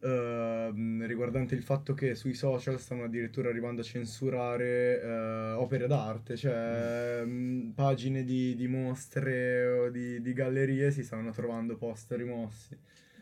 ehm, 0.00 1.06
riguardante 1.06 1.54
il 1.54 1.62
fatto 1.62 1.94
che 1.94 2.14
sui 2.14 2.34
social 2.34 2.78
stanno 2.78 3.04
addirittura 3.04 3.48
arrivando 3.48 3.80
a 3.80 3.84
censurare 3.84 5.00
eh, 5.00 5.52
opere 5.52 5.86
d'arte, 5.86 6.36
cioè 6.36 7.22
mm, 7.24 7.70
pagine 7.70 8.22
di, 8.22 8.54
di 8.54 8.66
mostre 8.68 9.66
o 9.66 9.88
di, 9.88 10.20
di 10.20 10.32
gallerie 10.34 10.90
si 10.90 11.02
stanno 11.02 11.30
trovando 11.30 11.78
post 11.78 12.12
rimossi. 12.12 12.76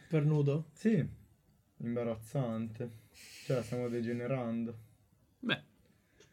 Per 0.09 0.25
nudo. 0.25 0.71
Sì, 0.73 1.07
imbarazzante. 1.77 3.07
Cioè, 3.49 3.63
stiamo 3.63 3.89
degenerando. 3.89 4.77
Beh, 5.39 5.63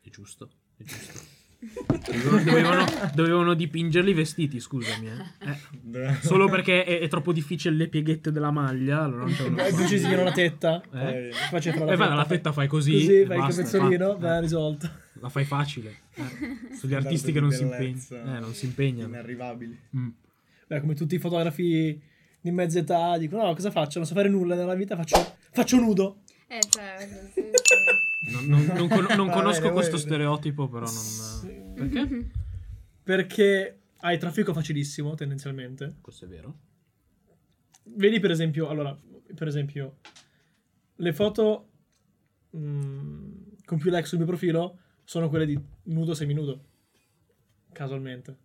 è 0.02 0.10
giusto, 0.10 0.50
è 0.76 0.84
giusto. 0.84 1.20
Dovevano, 2.44 2.84
dovevano 3.16 3.54
dipingerli 3.54 4.14
vestiti, 4.14 4.60
scusami. 4.60 5.08
eh. 5.08 5.52
Eh, 5.94 6.14
Solo 6.22 6.50
perché 6.50 6.84
è, 6.84 7.00
è 7.00 7.08
troppo 7.08 7.32
difficile 7.32 7.74
le 7.74 7.88
pieghette 7.88 8.34
della 8.34 8.52
maglia. 8.52 9.04
Allora 9.04 9.24
non 9.24 9.32
c'è 9.34 9.44
una... 9.48 9.66
E 9.66 9.72
tu 9.72 9.88
ci 9.88 9.98
si 9.98 10.14
la 10.14 10.32
tetta. 10.34 10.84
Eh? 10.92 11.32
Tra 11.50 11.58
Eh, 11.92 11.96
va, 11.96 12.14
la 12.14 12.26
fetta 12.26 12.52
fai 12.52 12.68
così. 12.68 12.92
Così 12.92 13.06
fai 13.06 13.38
il 13.38 13.44
basta, 13.44 13.62
capezzolino, 13.64 14.06
fatta. 14.12 14.20
va 14.28 14.40
risolto. 14.40 14.90
La 15.14 15.30
fai 15.30 15.46
facile. 15.46 15.96
Eh. 16.16 16.76
Sugli 16.76 16.94
artisti 16.96 17.32
che 17.32 17.40
non 17.40 17.52
si, 17.52 17.62
impegn- 17.64 17.80
bellezza 17.94 18.36
eh, 18.36 18.40
non 18.42 18.54
si 18.54 18.66
impegnano. 18.66 19.08
Inarrivabili. 19.08 19.80
Mm. 19.96 20.10
Beh, 20.68 20.82
come 20.82 20.96
tutti 20.96 21.16
i 21.16 21.20
fotografi 21.20 22.00
di 22.42 22.52
mezza 22.52 22.78
età 22.80 23.18
dicono, 23.18 23.46
no, 23.46 23.54
cosa 23.56 23.72
faccio? 23.72 24.00
Non 24.00 24.08
so 24.08 24.14
fare 24.14 24.28
nulla 24.28 24.56
nella 24.56 24.76
vita, 24.76 24.98
faccio, 24.98 25.36
faccio 25.52 25.78
nudo. 25.78 26.18
Eh, 26.48 26.60
cioè, 26.70 27.08
sì, 27.34 27.42
sì. 27.42 28.32
Non, 28.32 28.46
non- 28.46 28.66
non 28.66 28.88
con- 28.88 29.06
non 29.16 29.28
Va 29.28 29.34
conosco 29.42 29.62
bene, 29.62 29.74
questo 29.74 29.98
stereotipo, 29.98 30.68
però 30.70 30.86
non. 30.86 31.74
Perché? 31.74 32.30
Perché 33.04 33.80
hai 33.98 34.18
traffico 34.18 34.54
facilissimo, 34.54 35.16
tendenzialmente. 35.16 35.96
Questo 36.02 36.26
è 36.26 36.28
vero. 36.28 36.58
Vedi 37.84 38.20
per 38.20 38.32
esempio, 38.32 38.68
allora, 38.68 38.98
per 39.36 39.48
esempio, 39.48 39.98
le 40.96 41.14
foto 41.14 41.70
mm, 42.56 43.32
con 43.66 43.78
più 43.78 43.92
like 43.92 44.06
sul 44.08 44.18
mio 44.18 44.28
profilo 44.28 44.80
sono 45.04 45.30
quelle 45.30 45.46
di 45.46 45.60
nudo 45.84 46.14
seminudo. 46.14 46.64
Casualmente. 47.72 48.38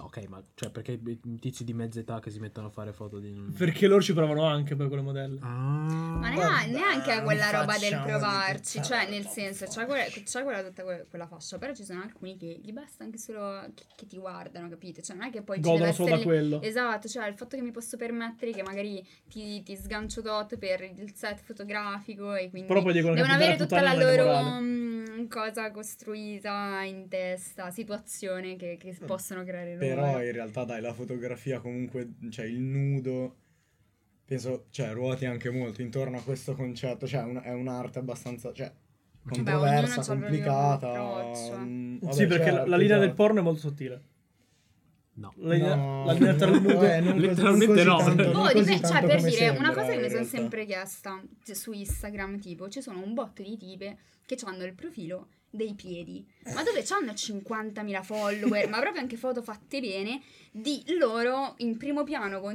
No, 0.00 0.06
ok, 0.06 0.26
ma 0.28 0.42
cioè, 0.54 0.70
perché 0.70 0.92
i 1.02 1.38
tizi 1.38 1.62
di 1.62 1.74
mezza 1.74 2.00
età 2.00 2.20
che 2.20 2.30
si 2.30 2.38
mettono 2.38 2.68
a 2.68 2.70
fare 2.70 2.92
foto 2.92 3.18
di. 3.18 3.30
Perché 3.56 3.86
loro 3.86 4.00
ci 4.00 4.14
provano 4.14 4.44
anche 4.44 4.74
per 4.74 4.88
quelle 4.88 5.02
modelle. 5.02 5.38
Ah. 5.42 5.48
Ma 5.48 6.28
ne- 6.30 6.36
Vabbè, 6.36 6.66
neanche 6.70 7.12
a 7.12 7.22
quella 7.22 7.50
roba 7.50 7.76
del 7.76 8.00
provarci, 8.02 8.82
cioè 8.82 9.08
nel 9.10 9.26
senso, 9.26 9.66
c'è 9.66 9.84
quella, 9.84 10.04
c'è 10.04 10.42
quella 10.42 10.62
tutta 10.62 10.82
que- 10.82 11.06
quella 11.08 11.26
fascia, 11.26 11.58
però 11.58 11.74
ci 11.74 11.84
sono 11.84 12.00
alcuni 12.02 12.36
che 12.38 12.60
gli 12.62 12.72
basta 12.72 13.04
anche 13.04 13.18
solo 13.18 13.60
che, 13.74 13.84
che 13.94 14.06
ti 14.06 14.16
guardano, 14.16 14.68
capite? 14.68 15.02
Cioè 15.02 15.16
non 15.16 15.26
è 15.26 15.30
che 15.30 15.42
poi 15.42 15.56
ci 15.56 15.62
deve 15.62 15.74
Godono 15.74 15.92
solo 15.92 16.08
essere 16.08 16.24
da 16.24 16.30
quello. 16.30 16.62
Esatto, 16.62 17.08
cioè 17.08 17.28
il 17.28 17.34
fatto 17.34 17.56
che 17.56 17.62
mi 17.62 17.70
posso 17.70 17.96
permettere 17.98 18.52
che 18.52 18.62
magari 18.62 19.06
ti, 19.28 19.62
ti 19.62 19.76
sgancio 19.76 20.22
tot 20.22 20.56
per 20.56 20.80
il 20.82 21.12
set 21.14 21.40
fotografico 21.42 22.34
e 22.34 22.48
quindi 22.48 22.68
Però 22.68 22.82
poi 22.82 22.92
dicono 22.94 23.14
che 23.14 23.20
devono 23.20 23.36
avere 23.36 23.56
tutta 23.56 23.80
la 23.82 23.94
loro 23.94 24.60
mm, 24.60 25.26
cosa 25.28 25.70
costruita 25.70 26.82
in 26.84 27.08
testa, 27.08 27.70
situazione 27.70 28.56
che, 28.56 28.76
che 28.78 28.96
possono 29.04 29.44
creare 29.44 29.74
loro. 29.74 29.89
Però 29.94 30.22
in 30.22 30.32
realtà 30.32 30.64
dai, 30.64 30.80
la 30.80 30.92
fotografia 30.92 31.60
comunque, 31.60 32.10
cioè 32.30 32.44
il 32.46 32.60
nudo, 32.60 33.36
penso, 34.24 34.66
cioè 34.70 34.92
ruoti 34.92 35.26
anche 35.26 35.50
molto 35.50 35.82
intorno 35.82 36.18
a 36.18 36.22
questo 36.22 36.54
concetto, 36.54 37.06
cioè 37.06 37.20
è 37.22 37.24
un- 37.24 37.40
è 37.42 37.52
un'arte 37.52 37.98
abbastanza, 37.98 38.52
cioè, 38.52 38.72
controversa, 39.28 40.00
proprio 40.02 40.26
complicata. 40.28 40.88
approccio. 40.90 41.58
mm, 41.58 41.96
sì, 41.98 42.06
vabbè, 42.06 42.26
perché 42.26 42.50
la, 42.50 42.56
certo, 42.56 42.70
la 42.70 42.76
linea 42.76 42.96
del 42.96 43.04
esatto. 43.08 43.22
porno 43.22 43.40
è 43.40 43.42
molto 43.42 43.60
sottile. 43.60 44.02
No. 45.12 45.32
La 45.36 45.52
linea, 45.54 45.74
No, 45.74 46.04
la 46.06 46.12
linea 46.12 46.34
tra 46.34 46.46
il 46.48 46.62
nudo 46.62 46.74
vabbè, 46.76 47.00
non 47.00 47.12
così- 47.14 47.26
Letteralmente 47.26 47.84
no. 47.84 47.96
tanto- 47.98 48.30
Boh, 48.30 48.46
dipende- 48.52 48.86
cioè 48.88 49.00
per 49.04 49.20
dire, 49.22 49.48
una 49.48 49.56
sembra, 49.64 49.74
cosa 49.74 49.92
che 49.92 50.00
mi 50.00 50.10
sono 50.10 50.24
sempre 50.24 50.64
chiesta 50.64 51.22
cioè, 51.44 51.54
su 51.54 51.72
Instagram, 51.72 52.38
tipo, 52.38 52.68
ci 52.70 52.80
sono 52.80 53.02
un 53.02 53.12
botto 53.12 53.42
di 53.42 53.56
tipe 53.58 53.98
che 54.24 54.38
hanno 54.44 54.64
il 54.64 54.72
profilo 54.72 55.28
dei 55.50 55.74
piedi, 55.74 56.24
ma 56.54 56.62
dove 56.62 56.84
hanno 56.90 57.12
50.000 57.12 58.02
follower, 58.04 58.68
ma 58.68 58.78
proprio 58.80 59.00
anche 59.02 59.16
foto 59.16 59.42
fatte 59.42 59.80
bene 59.80 60.20
di 60.52 60.82
loro 60.98 61.54
in 61.58 61.76
primo 61.76 62.04
piano 62.04 62.40
con 62.40 62.54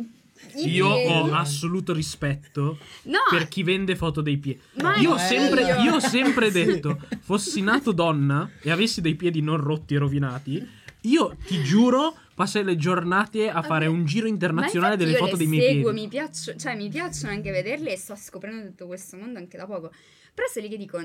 Io 0.56 0.94
piedi. 0.94 1.10
ho 1.12 1.34
assoluto 1.34 1.94
rispetto 1.94 2.78
No, 3.04 3.20
per 3.30 3.48
chi 3.48 3.64
vende 3.64 3.96
foto 3.96 4.22
dei 4.22 4.38
piedi. 4.38 4.60
ma 4.82 4.96
Io 4.98 5.12
ho 5.12 5.16
Eh, 5.16 5.20
sempre, 5.20 5.62
io- 5.84 5.96
ho 5.96 6.00
sempre 6.00 6.52
detto, 6.54 7.00
fossi 7.22 7.62
nato 7.62 7.92
donna 7.92 8.50
e 8.62 8.72
avessi 8.72 9.02
dei 9.02 9.16
piedi 9.16 9.42
non 9.42 9.58
rotti 9.58 9.96
e 9.96 9.98
rovinati, 9.98 10.66
io 11.02 11.36
ti 11.46 11.62
giuro 11.64 12.16
passerei 12.34 12.66
le 12.68 12.76
giornate 12.78 13.50
a 13.50 13.62
fare 13.62 13.86
Vabbè, 13.86 13.98
un 13.98 14.06
giro 14.06 14.28
internazionale 14.28 14.98
delle 14.98 15.16
foto 15.16 15.38
dei 15.38 15.48
miei 15.48 15.62
seguo, 15.74 15.92
piedi. 15.92 16.02
Mi, 16.02 16.08
piaccio- 16.10 16.56
cioè, 16.58 16.76
mi 16.76 16.90
piacciono 16.90 17.32
anche 17.32 17.52
vederle 17.52 17.94
e 17.94 17.98
sto 17.98 18.16
scoprendo 18.16 18.66
tutto 18.68 18.88
questo 18.88 19.16
mondo 19.16 19.38
anche 19.40 19.56
da 19.58 19.66
poco. 19.66 19.90
Però 20.34 20.46
se 20.50 20.60
lì 20.60 20.68
che 20.68 20.76
dico, 20.78 21.00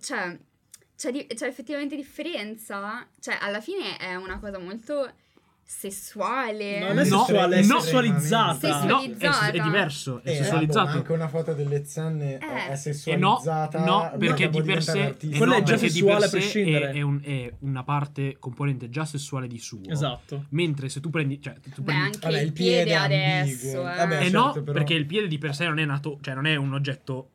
cioè, 0.00 0.36
c'è, 0.96 1.10
di- 1.10 1.26
c'è 1.26 1.46
effettivamente 1.46 1.96
differenza? 1.96 3.06
Cioè, 3.20 3.36
alla 3.40 3.60
fine 3.60 3.96
è 3.98 4.14
una 4.14 4.38
cosa 4.38 4.58
molto 4.58 5.10
sessuale. 5.66 6.78
Non 6.78 6.98
è 6.98 7.08
No, 7.08 7.24
sessuale, 7.24 7.56
è 7.56 7.64
no. 7.64 7.80
sessualizzata. 7.80 8.84
No, 8.84 9.00
è, 9.00 9.06
Sessualizzata. 9.06 9.46
è 9.46 9.60
diverso, 9.60 10.20
è 10.22 10.30
Eh, 10.30 10.34
sessualizzato. 10.36 10.84
vabbè, 10.86 10.96
anche 10.98 11.12
una 11.12 11.28
foto 11.28 11.52
delle 11.54 11.84
zanne 11.86 12.38
è- 12.38 12.44
Eh. 12.44 12.68
è 12.68 12.72
E 12.72 12.76
sessualizzata. 12.76 13.78
no, 13.84 13.84
no, 13.84 14.12
perché 14.18 14.48
di 14.50 14.62
per 14.62 14.82
sé, 14.82 15.14
eh 15.18 15.38
no, 15.38 15.54
è 15.54 15.62
già 15.62 15.72
perché 15.72 15.86
di 15.86 15.92
sessuale 15.92 16.14
per 16.16 16.24
a 16.24 16.28
sé 16.28 16.36
prescindere. 16.38 16.90
È, 16.90 16.92
è 16.94 17.00
un- 17.00 17.20
è 17.22 17.52
una 17.60 17.82
parte 17.82 18.36
componente 18.38 18.90
già 18.90 19.04
sessuale 19.04 19.46
di 19.46 19.58
suo. 19.58 19.80
Esatto. 19.88 20.44
Mentre 20.50 20.88
se 20.90 21.00
tu 21.00 21.10
prendi, 21.10 21.40
cioè, 21.40 21.54
tu 21.54 21.80
Beh, 21.82 21.82
prendi 21.82 22.02
anche 22.04 22.18
Vabbè, 22.20 22.38
il 22.40 22.46
il 22.46 22.52
piede, 22.52 22.84
piede 22.84 22.90
è 22.92 22.94
adesso. 23.04 23.66
ambiguo. 23.66 23.90
eh. 23.90 23.96
Vabbè, 23.96 24.16
Eh 24.18 24.22
certo, 24.22 24.38
no, 24.38 24.52
però- 24.52 24.72
perché 24.72 24.94
il 24.94 25.06
piede 25.06 25.28
di 25.28 25.38
per 25.38 25.54
sé 25.54 25.64
non 25.66 25.78
è 25.78 25.84
nato, 25.84 26.18
cioè 26.20 26.34
non 26.34 26.46
è 26.46 26.56
un 26.56 26.74
oggetto 26.74 27.30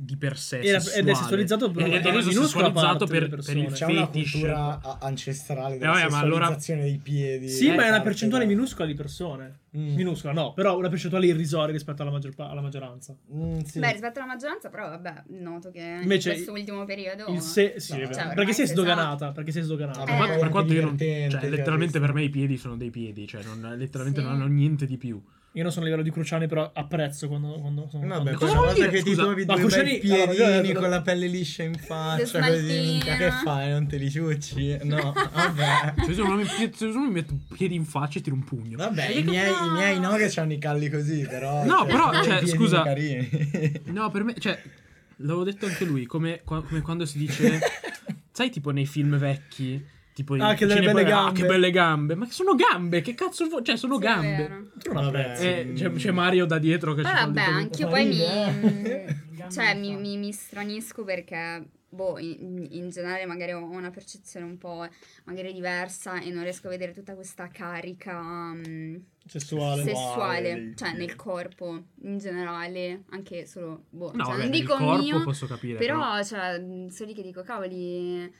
di 0.00 0.16
per 0.16 0.38
sé 0.38 0.60
Era- 0.60 0.76
ed 0.76 0.76
è 0.76 0.80
sessuale. 0.82 1.14
sessualizzato 1.16 1.70
per 1.72 1.86
Ed- 1.86 1.92
è 2.06 2.10
minuscola 2.12 2.42
sessualizzato 2.68 3.06
per, 3.06 3.28
per 3.28 3.56
il. 3.56 3.72
C'è 3.72 3.84
una 3.86 4.06
fetish. 4.06 4.30
cultura 4.30 4.98
ancestrale 5.00 5.74
Eh, 5.74 5.78
della 5.78 5.90
vabbè, 5.90 6.08
ma 6.10 6.18
allora- 6.18 6.34
sessualizzazione 6.46 6.82
dei 6.82 6.98
piedi. 7.02 7.48
Sì, 7.48 7.66
Eh, 7.66 7.74
ma 7.74 7.84
è 7.84 7.88
una 7.88 8.00
percentuale 8.00 8.44
da- 8.44 8.50
minuscola 8.50 8.86
di 8.86 8.94
persone. 8.94 9.58
Mm. 9.76 9.94
Minuscola, 9.96 10.32
no, 10.32 10.54
però 10.54 10.78
una 10.78 10.88
percentuale 10.88 11.26
irrisoria 11.26 11.72
rispetto 11.72 12.00
alla, 12.02 12.10
maggior 12.10 12.32
alla 12.38 12.60
maggioranza. 12.62 13.14
Mm, 13.34 13.58
sì. 13.60 13.80
Beh, 13.80 13.90
rispetto 13.92 14.18
alla 14.20 14.28
maggioranza, 14.28 14.70
però, 14.70 14.88
vabbè, 14.88 15.24
noto 15.40 15.70
che 15.70 15.98
Invece 16.00 16.28
in 16.30 16.34
questo 16.36 16.52
ultimo 16.52 16.84
periodo... 16.84 17.26
Il 17.28 17.40
se- 17.40 17.74
sì, 17.78 17.92
No, 17.92 17.98
è 18.08 18.14
cioè, 18.14 18.28
perché 18.34 18.52
sei 18.54 18.64
ormai 18.64 18.66
sdoganata, 18.66 19.32
perché 19.32 19.50
sei 19.52 19.62
sdoganata. 19.62 20.04
Eh. 20.04 20.38
Per, 20.38 20.48
quanto 20.48 20.72
io 20.72 20.84
non, 20.84 20.96
cioè, 20.96 21.28
letteralmente 21.50 22.00
per 22.00 22.12
me 22.14 22.22
i 22.22 22.30
piedi 22.30 22.56
sono 22.56 22.76
dei 22.76 22.90
piedi, 22.90 23.26
cioè 23.26 23.42
non, 23.42 23.74
letteralmente 23.76 24.20
Sì. 24.20 24.26
non 24.26 24.36
hanno 24.36 24.46
niente 24.46 24.86
di 24.86 24.96
più. 24.96 25.20
Io 25.58 25.64
non 25.64 25.72
sono 25.72 25.86
a 25.86 25.88
livello 25.88 26.06
di 26.08 26.12
Cruciani, 26.12 26.46
però 26.46 26.70
apprezzo 26.72 27.26
quando, 27.26 27.54
quando 27.54 27.88
sono... 27.90 28.06
Vabbè, 28.06 28.34
quando- 28.34 28.38
cosa 28.38 28.58
vuol 28.58 28.74
dire? 28.74 28.90
che 28.90 29.02
ti 29.02 29.10
Scusa, 29.10 29.22
trovi 29.24 29.44
ma 29.44 29.56
due 29.56 29.68
bei 29.68 29.98
piedini 29.98 30.40
allora, 30.40 30.60
io- 30.60 30.78
con 30.78 30.88
la 30.88 31.02
pelle 31.02 31.26
liscia 31.26 31.62
in 31.64 31.74
faccia, 31.74 32.38
così, 32.38 33.00
che 33.02 33.30
fai? 33.42 33.70
Non 33.70 33.88
te 33.88 33.96
li 33.96 34.08
ciucci? 34.08 34.78
No, 34.88 35.12
vabbè. 35.12 35.94
Cioè, 36.04 36.14
se 36.14 36.20
uno 36.22 36.36
mi, 36.36 37.10
mette 37.10 37.32
un 37.32 37.40
piede 37.48 37.74
in 37.74 37.84
faccia 37.84 38.20
e 38.20 38.22
tiro 38.22 38.36
un 38.36 38.44
pugno. 38.44 38.76
Vabbè, 38.76 39.08
i 39.08 39.24
miei, 39.24 39.50
no. 39.50 39.66
i 39.66 39.70
miei 39.70 39.98
no 39.98 40.14
che 40.14 40.32
hanno 40.38 40.52
i 40.52 40.58
calli 40.58 40.88
così, 40.88 41.26
però... 41.28 41.64
No, 41.64 41.84
però, 41.86 42.12
cioè, 42.12 42.22
dei 42.22 42.38
piedini 42.44 42.56
scusa. 42.56 42.82
carini. 42.84 43.28
No, 43.86 44.12
per 44.12 44.22
me, 44.22 44.34
cioè, 44.38 44.62
l'avevo 45.16 45.42
detto 45.42 45.66
anche 45.66 45.84
lui, 45.84 46.06
come, 46.06 46.42
come 46.44 46.82
quando 46.82 47.04
si 47.04 47.18
dice, 47.18 47.58
sai, 48.30 48.50
tipo 48.50 48.70
nei 48.70 48.86
film 48.86 49.16
vecchi, 49.18 49.84
tipo 50.18 50.34
Ah, 50.34 50.54
che 50.54 50.66
belle 50.66 51.02
ah, 51.02 51.04
gambe." 51.04 51.40
che 51.40 51.46
belle 51.46 51.70
gambe, 51.70 52.14
ma 52.16 52.26
sono 52.28 52.56
gambe, 52.56 53.00
che 53.02 53.14
cazzo 53.14 53.46
vuoi? 53.46 53.62
Cioè, 53.62 53.76
sono 53.76 53.94
Sì, 53.94 54.00
gambe. 54.00 54.70
Vabbè. 54.92 55.34
Eh, 55.38 55.72
c'è, 55.74 55.92
c'è 55.92 56.10
Mario 56.10 56.44
da 56.44 56.58
dietro 56.58 56.94
che 56.94 57.02
Però 57.02 57.14
ci 57.14 57.20
fa 57.20 57.26
vabbè, 57.26 57.40
anch'io 57.40 57.86
Fa 57.86 57.92
poi 57.94 58.06
mi, 58.06 58.16
cioè, 59.50 59.74
mi, 59.76 59.94
mi, 59.96 60.16
mi 60.16 60.32
stranisco 60.32 61.04
perché, 61.04 61.68
boh, 61.88 62.18
in, 62.18 62.66
in 62.68 62.88
generale 62.90 63.26
magari 63.26 63.52
ho 63.52 63.64
una 63.64 63.90
percezione 63.90 64.44
un 64.44 64.58
po' 64.58 64.84
magari 65.24 65.52
diversa 65.52 66.20
e 66.20 66.30
non 66.30 66.42
riesco 66.42 66.66
a 66.66 66.70
vedere 66.70 66.92
tutta 66.92 67.14
questa 67.14 67.46
carica 67.48 68.20
mm, 68.54 68.96
Sessuale. 69.24 69.82
sessuale, 69.84 70.72
cioè 70.74 70.94
nel 70.94 71.14
corpo 71.14 71.82
in 72.02 72.18
generale, 72.18 73.04
anche 73.10 73.46
solo, 73.46 73.84
boh, 73.90 74.10
No, 74.14 74.24
cioè, 74.24 74.32
vabbè, 74.32 74.42
non 74.42 74.50
dico 74.50 74.74
corpo 74.74 75.02
mio, 75.02 75.22
posso 75.22 75.46
capire, 75.46 75.78
però, 75.78 76.22
cioè, 76.24 76.60
sono 76.90 77.08
lì 77.08 77.14
che 77.14 77.22
dico, 77.22 77.42
cavoli, 77.42 78.32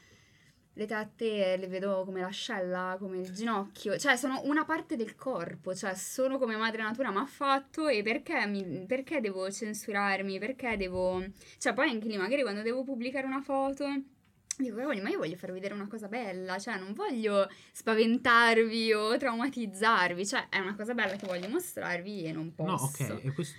le 0.78 0.86
tette 0.86 1.56
le 1.56 1.66
vedo 1.66 2.04
come 2.04 2.20
l'ascella, 2.20 2.96
come 3.00 3.18
il 3.18 3.32
ginocchio, 3.32 3.98
cioè 3.98 4.14
sono 4.14 4.42
una 4.44 4.64
parte 4.64 4.94
del 4.94 5.16
corpo, 5.16 5.74
cioè 5.74 5.96
sono 5.96 6.38
come 6.38 6.54
madre 6.54 6.82
natura 6.82 7.10
mi 7.10 7.16
ha 7.16 7.26
fatto 7.26 7.88
e 7.88 8.02
perché, 8.02 8.46
mi- 8.46 8.84
perché 8.86 9.20
devo 9.20 9.50
censurarmi, 9.50 10.38
perché 10.38 10.76
devo... 10.76 11.20
Cioè 11.58 11.74
poi 11.74 11.90
anche 11.90 12.06
lì 12.06 12.16
magari 12.16 12.42
quando 12.42 12.62
devo 12.62 12.84
pubblicare 12.84 13.26
una 13.26 13.42
foto... 13.42 13.86
Dico, 14.56 14.76
cavoli, 14.76 15.00
ma 15.00 15.08
io 15.08 15.18
voglio 15.18 15.36
farvi 15.36 15.54
vedere 15.54 15.74
una 15.74 15.88
cosa 15.88 16.06
bella, 16.06 16.58
cioè 16.58 16.78
non 16.78 16.92
voglio 16.92 17.48
spaventarvi 17.72 18.92
o 18.92 19.16
traumatizzarvi, 19.16 20.26
cioè 20.26 20.48
è 20.48 20.58
una 20.58 20.76
cosa 20.76 20.94
bella 20.94 21.16
che 21.16 21.26
voglio 21.26 21.48
mostrarvi 21.48 22.24
e 22.24 22.32
non 22.32 22.54
posso. 22.54 22.70
No, 22.70 23.14
ok, 23.14 23.24
e 23.24 23.32
questo... 23.32 23.56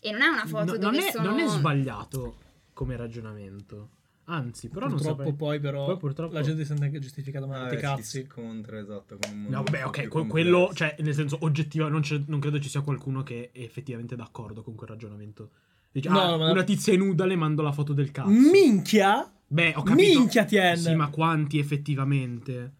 E 0.00 0.10
non 0.10 0.22
è 0.22 0.26
una 0.26 0.46
foto 0.46 0.72
No, 0.72 0.78
dove 0.78 0.80
non, 0.80 0.94
è, 0.96 1.10
sono... 1.10 1.30
non 1.30 1.38
è 1.38 1.46
sbagliato 1.46 2.36
come 2.72 2.96
ragionamento. 2.96 3.88
Anzi, 4.26 4.68
però 4.68 4.86
non 4.86 4.94
purtroppo 4.96 5.16
saprei... 5.18 5.34
poi 5.34 5.60
però 5.60 5.84
Poi 5.84 5.96
purtroppo- 5.98 6.32
la 6.34 6.40
gente 6.42 6.62
si 6.62 6.68
sente 6.68 6.84
anche 6.84 6.98
giustificata 6.98 7.46
ma 7.46 7.62
Ah, 7.62 7.68
ti 7.68 7.76
cazzi. 7.76 8.02
Si 8.02 8.26
scontra, 8.28 8.78
esatto, 8.78 9.18
con 9.18 9.30
un 9.32 9.42
mondo 9.42 9.56
No, 9.58 9.62
vabbè, 9.64 9.84
ok, 9.84 10.00
più 10.00 10.08
que- 10.10 10.26
quello, 10.26 10.70
cioè, 10.72 10.96
nel 11.00 11.14
senso, 11.14 11.36
oggettivo, 11.40 11.88
non, 11.88 12.00
c'è- 12.00 12.22
non 12.26 12.40
credo 12.40 12.58
ci 12.58 12.68
sia 12.70 12.80
qualcuno 12.80 13.22
che 13.22 13.50
è 13.52 13.60
effettivamente 13.60 14.16
d'accordo 14.16 14.62
con 14.62 14.74
quel 14.74 14.88
ragionamento. 14.88 15.50
Dice, 15.92 16.08
No, 16.08 16.20
ah, 16.20 16.36
ma- 16.38 16.50
una 16.50 16.64
tizia 16.64 16.92
è 16.92 16.96
nuda, 16.96 17.26
le 17.26 17.36
mando 17.36 17.60
la 17.62 17.72
foto 17.72 17.92
del 17.92 18.10
cazzo. 18.10 18.28
Minchia? 18.30 19.30
Beh, 19.46 19.74
ho 19.76 19.82
capito. 19.82 20.18
Minchia, 20.18 20.44
Tien! 20.44 20.76
Sì, 20.76 20.94
ma 20.94 21.08
quanti 21.10 21.58
effettivamente? 21.58 22.72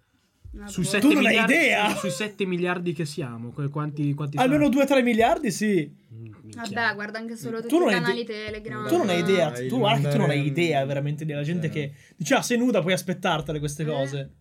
Sui 0.67 0.83
boh. 0.85 0.89
7 0.89 1.01
Tu 1.01 1.13
non 1.13 1.17
hai 1.19 1.31
miliardi, 1.31 1.53
idea? 1.53 1.95
Sui 1.97 2.11
7 2.11 2.47
miliardi 2.47 2.93
che 2.93 3.05
siamo, 3.05 3.53
quanti, 3.71 4.15
quanti 4.15 4.37
Almeno 4.37 4.71
saranno? 4.73 4.85
2-3 5.01 5.03
miliardi, 5.03 5.51
sì. 5.51 5.93
Mm, 6.15 6.23
minchia. 6.43 6.63
Vabbè, 6.83 6.95
guarda 6.95 7.19
anche 7.19 7.37
solo 7.37 7.57
Tu 7.61 7.69
tutti 7.69 7.79
non 7.79 7.89
i 7.91 7.95
hai 7.95 8.01
canali 8.01 8.21
ide- 8.21 8.33
Telegram. 8.45 8.89
Tu 8.89 8.97
non 8.97 9.09
hai 9.09 9.19
idea, 9.21 9.47
Ah, 9.49 9.67
tu 9.67 9.79
guarda 9.79 10.09
che 10.09 10.15
tu 10.15 10.21
non 10.21 10.31
hai 10.31 10.45
idea 10.47 10.85
veramente 10.85 11.25
della 11.25 11.43
gente 11.43 11.67
Cioè. 11.67 11.75
che 11.75 11.93
dice 12.17 12.35
ah 12.35 12.43
sei 12.43 12.59
nuda 12.59 12.81
puoi 12.81 12.93
aspettartele 12.93 13.59
queste 13.59 13.83
Eh. 13.83 13.87
cose. 13.87 14.33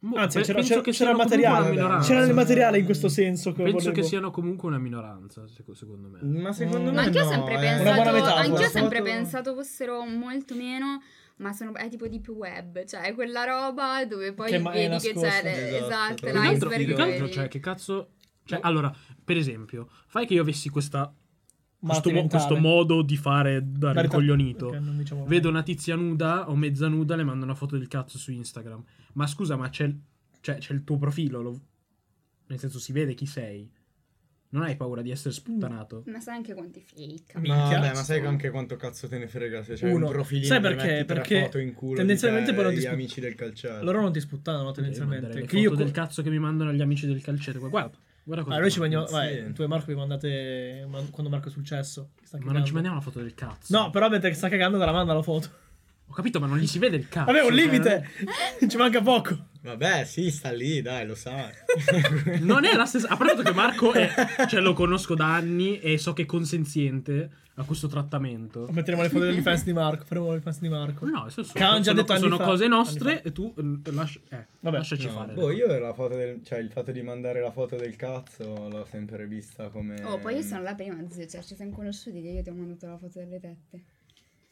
Mo- 0.00 0.16
Anzi, 0.16 0.38
pe- 0.38 0.44
c'era, 0.44 0.58
penso 0.58 0.68
c'era, 0.74 0.82
che 0.84 0.90
c'era 0.92 1.10
il 1.10 1.16
materiale. 1.16 2.00
C'era 2.02 2.22
il 2.24 2.34
materiale 2.34 2.78
in 2.78 2.84
questo 2.84 3.08
senso. 3.08 3.52
Che 3.52 3.62
Penso 3.62 3.78
volevo- 3.78 3.92
che 3.94 4.02
siano 4.02 4.30
comunque 4.30 4.68
una 4.68 4.78
minoranza, 4.78 5.48
seco- 5.48 5.74
secondo 5.74 6.08
me. 6.08 6.20
Ma 6.22 6.52
secondo 6.52 6.90
Mm. 6.90 6.94
Me 6.94 7.00
anch'io 7.00 7.22
ho 7.22 7.24
no, 7.24 7.30
sempre 7.30 7.54
eh. 7.54 7.58
pensato, 7.58 7.82
Una 7.82 7.94
buona 7.94 8.12
metafora. 8.12 8.40
anch'io 8.40 8.66
ho 8.66 8.70
sempre 8.70 9.02
pensato 9.02 9.54
fossero 9.54 10.04
molto 10.04 10.54
meno, 10.54 11.00
ma 11.36 11.52
sono, 11.52 11.74
è 11.74 11.88
tipo 11.88 12.06
deep 12.08 12.28
web, 12.28 12.84
cioè 12.84 13.14
quella 13.14 13.44
roba 13.44 14.04
dove 14.06 14.32
poi 14.32 14.50
Che 14.50 14.58
vedi 14.58 14.78
che 14.78 14.88
nascosta. 14.88 15.28
c'è, 15.28 15.74
Esatto, 15.76 16.26
esatto, 16.26 16.26
che 16.26 16.32
l'iceberg. 16.32 16.94
che 16.94 17.02
altro, 17.02 17.30
cioè, 17.30 17.48
che 17.48 17.60
cazzo... 17.60 18.10
Cioè, 18.44 18.60
No. 18.62 18.68
allora, 18.68 18.94
per 19.24 19.36
esempio, 19.36 19.88
fai 20.06 20.24
che 20.24 20.34
io 20.34 20.42
avessi 20.42 20.68
questa, 20.68 21.12
questo, 21.80 22.10
mo- 22.12 22.26
questo 22.28 22.56
modo 22.56 23.02
di 23.02 23.16
fare 23.16 23.60
da 23.60 23.92
Dare 23.92 23.94
ta- 23.94 24.00
ricoglionito. 24.02 24.66
ok, 24.68 24.74
non 24.76 24.96
diciamo- 24.98 25.24
Vedo 25.26 25.48
una 25.48 25.62
tizia 25.64 25.96
nuda 25.96 26.48
o 26.48 26.54
mezza 26.54 26.86
nuda, 26.88 27.16
le 27.16 27.24
mando 27.24 27.44
una 27.44 27.54
foto 27.56 27.76
del 27.76 27.88
cazzo 27.88 28.18
su 28.18 28.30
Instagram. 28.30 28.84
Ma 29.14 29.26
scusa, 29.26 29.56
ma 29.56 29.68
c'è, 29.68 29.92
cioè, 30.40 30.58
c'è 30.58 30.72
il 30.74 30.84
tuo 30.84 30.96
profilo, 30.96 31.42
lo- 31.42 31.60
nel 32.46 32.58
senso 32.60 32.78
si 32.78 32.92
vede 32.92 33.14
chi 33.14 33.26
sei. 33.26 33.68
Non 34.48 34.62
hai 34.62 34.76
paura 34.76 35.02
di 35.02 35.10
essere 35.10 35.34
sputtanato? 35.34 36.04
Ma 36.06 36.20
sai 36.20 36.36
anche 36.36 36.54
quanti 36.54 36.80
fake. 36.80 37.32
No, 37.34 37.40
Minchia. 37.40 37.78
vabbè, 37.78 37.94
ma 37.94 38.02
sai 38.02 38.24
anche 38.24 38.50
quanto 38.50 38.76
cazzo 38.76 39.08
te 39.08 39.18
ne 39.18 39.26
frega 39.26 39.62
se 39.62 39.74
c'è 39.74 39.90
Uno. 39.90 40.06
un 40.06 40.12
profilino 40.12 40.46
Sai 40.46 40.60
perché? 40.60 41.04
Perché 41.04 41.42
foto 41.42 41.58
in 41.58 41.74
culo 41.74 41.96
tendenzialmente 41.96 42.54
ti 42.54 42.74
gli 42.76 42.80
spu- 42.80 42.92
amici 42.92 43.20
del 43.20 43.34
calciato. 43.34 43.84
Loro 43.84 44.00
non 44.00 44.12
ti 44.12 44.20
sputtano 44.20 44.70
tendenzialmente. 44.72 45.28
Che 45.40 45.40
foto 45.46 45.56
io 45.58 45.74
del 45.74 45.90
cazzo 45.90 46.22
che 46.22 46.30
mi 46.30 46.38
mandano 46.38 46.72
gli 46.72 46.80
amici 46.80 47.06
del 47.06 47.20
calcetto. 47.20 47.68
Guarda, 47.68 47.96
guarda 48.22 48.44
cosa 48.44 48.58
noi 48.60 48.70
ci 48.70 48.78
mandiamo. 48.80 49.04
Vai, 49.06 49.52
tu 49.52 49.62
e 49.62 49.66
Marco 49.66 49.86
vi 49.86 49.94
mandate 49.94 50.86
ma- 50.88 51.02
quando 51.10 51.30
Marco 51.30 51.48
è 51.48 51.50
successo. 51.50 52.10
Ma 52.40 52.52
non 52.52 52.64
ci 52.64 52.72
mandiamo 52.72 52.96
la 52.96 53.02
foto 53.02 53.20
del 53.20 53.34
cazzo. 53.34 53.76
No, 53.76 53.90
però 53.90 54.08
mentre 54.08 54.32
sta 54.32 54.48
cagando 54.48 54.78
te 54.78 54.84
la 54.84 54.92
manda 54.92 55.12
la 55.12 55.22
foto. 55.22 55.48
Ho 56.08 56.12
capito, 56.12 56.40
ma 56.40 56.46
non 56.46 56.58
gli 56.58 56.66
si 56.66 56.78
vede 56.78 56.96
il 56.96 57.08
cazzo. 57.08 57.32
Vabbè, 57.32 57.42
un 57.44 57.54
cioè, 57.56 57.64
limite. 57.64 58.08
ci 58.68 58.76
manca 58.76 59.02
poco. 59.02 59.48
Vabbè, 59.62 60.04
sì, 60.04 60.30
sta 60.30 60.52
lì, 60.52 60.80
dai, 60.80 61.06
lo 61.06 61.14
sa. 61.16 61.50
Non 62.40 62.64
è 62.64 62.74
la 62.74 62.86
stessa. 62.86 63.08
A 63.08 63.16
parte 63.16 63.42
che 63.42 63.52
Marco 63.52 63.92
è. 63.92 64.08
Cioè, 64.48 64.60
lo 64.60 64.72
conosco 64.72 65.14
da 65.14 65.34
anni 65.34 65.80
e 65.80 65.98
so 65.98 66.12
che 66.12 66.22
è 66.22 66.26
consenziente 66.26 67.30
a 67.58 67.64
questo 67.64 67.88
trattamento. 67.88 68.68
Metteremo 68.70 69.02
le 69.02 69.08
foto 69.08 69.24
degli 69.24 69.40
fans 69.40 69.64
di 69.64 69.72
Marco. 69.72 70.04
Faremo 70.04 70.32
le 70.32 70.40
fans 70.40 70.60
di 70.60 70.68
Marco. 70.68 71.06
No, 71.06 71.28
sono, 71.30 71.46
hanno 71.54 71.78
già 71.78 71.82
sono- 71.90 71.94
detto 72.02 72.16
sono 72.18 72.36
cose 72.38 72.68
nostre 72.68 73.22
e 73.22 73.32
tu 73.32 73.52
eh, 73.56 73.90
lasci- 73.92 74.20
eh, 74.28 74.46
Vabbè. 74.60 74.76
lasciaci 74.76 75.06
No, 75.06 75.12
fare. 75.12 75.32
boh, 75.32 75.50
io 75.50 75.66
la 75.78 75.92
foto 75.94 76.14
del, 76.16 76.42
cioè 76.44 76.58
il 76.58 76.70
fatto 76.70 76.92
di 76.92 77.02
mandare 77.02 77.40
la 77.40 77.50
foto 77.50 77.74
del 77.76 77.96
cazzo 77.96 78.68
l'ho 78.68 78.86
sempre 78.88 79.26
vista 79.26 79.68
come 79.70 80.00
Oh, 80.04 80.18
poi 80.18 80.36
io 80.36 80.42
sono 80.42 80.62
la 80.62 80.74
prima, 80.74 80.96
zio, 81.08 81.26
cioè 81.26 81.42
ci 81.42 81.54
siamo 81.54 81.72
conosciuti 81.72 82.20
che 82.22 82.28
io 82.28 82.42
ti 82.42 82.50
ho 82.50 82.54
mandato 82.54 82.86
la 82.86 82.98
foto 82.98 83.18
delle 83.18 83.40
tette. 83.40 83.82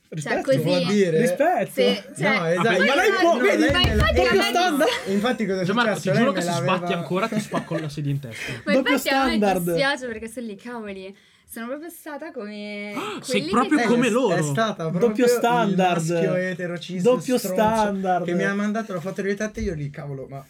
Rispetto. 0.09 0.43
così- 0.43 0.59
Vuol 0.63 0.87
dire 0.87 1.21
Rispetto. 1.21 1.71
Se, 1.73 2.05
cioè, 2.17 2.39
No, 2.39 2.47
esatto. 2.47 2.69
Ma 2.69 2.95
lei 2.95 3.11
può- 3.21 3.35
no, 3.37 3.41
vedi, 3.41 3.63
ma 3.65 3.71
lei 3.71 3.73
me 3.73 3.95
la- 3.95 4.09
infatti 4.09 4.15
doppio 4.23 4.43
standard. 4.43 4.89
Infatti 5.07 5.47
cosa 5.47 5.61
è 5.61 5.65
Gianmarco, 5.65 5.95
successo? 5.95 6.11
ti 6.11 6.17
giuro 6.19 6.31
Lei 6.33 6.43
che 6.45 6.47
se 6.51 6.57
sbatti 6.57 6.93
ancora 6.93 7.29
ti 7.29 7.41
spacco 7.41 7.79
la 7.79 7.89
sedia 7.89 8.11
in 8.13 8.21
testa. 8.21 8.53
Ma 8.65 8.73
Doppio 8.73 8.91
infatti 8.93 9.09
a 9.09 9.25
me 9.25 9.37
standard. 9.37 9.65
dispiace 9.65 10.07
perché 10.07 10.29
sono 10.29 10.47
lì, 10.47 10.55
cavoli. 10.57 11.17
Sono 11.51 11.67
proprio 11.69 11.89
stata 11.91 12.33
come. 12.33 12.93
sei 13.23 13.41
quelli 13.41 13.51
proprio 13.51 13.79
che- 13.79 13.85
come 13.87 14.07
è- 14.07 14.11
loro. 14.11 14.35
È 14.37 14.43
stata 14.43 14.89
proprio 14.89 15.09
Doppio 15.09 15.27
standard. 15.29 16.05
il 16.05 16.13
maschio 16.13 16.35
etero 16.35 16.79
cis 16.79 17.03
Doppio 17.03 17.39
stronzo 17.39 17.63
standard. 17.63 18.25
Che 18.25 18.35
mi 18.35 18.45
ha 18.45 18.55
mandato 18.55 18.93
la 18.93 19.01
foto 19.01 19.23
delle 19.23 19.35
tette 19.35 19.61
e 19.61 19.63
io 19.65 19.75
lì, 19.75 19.91
cavolo, 19.91 20.27
ma 20.29 20.45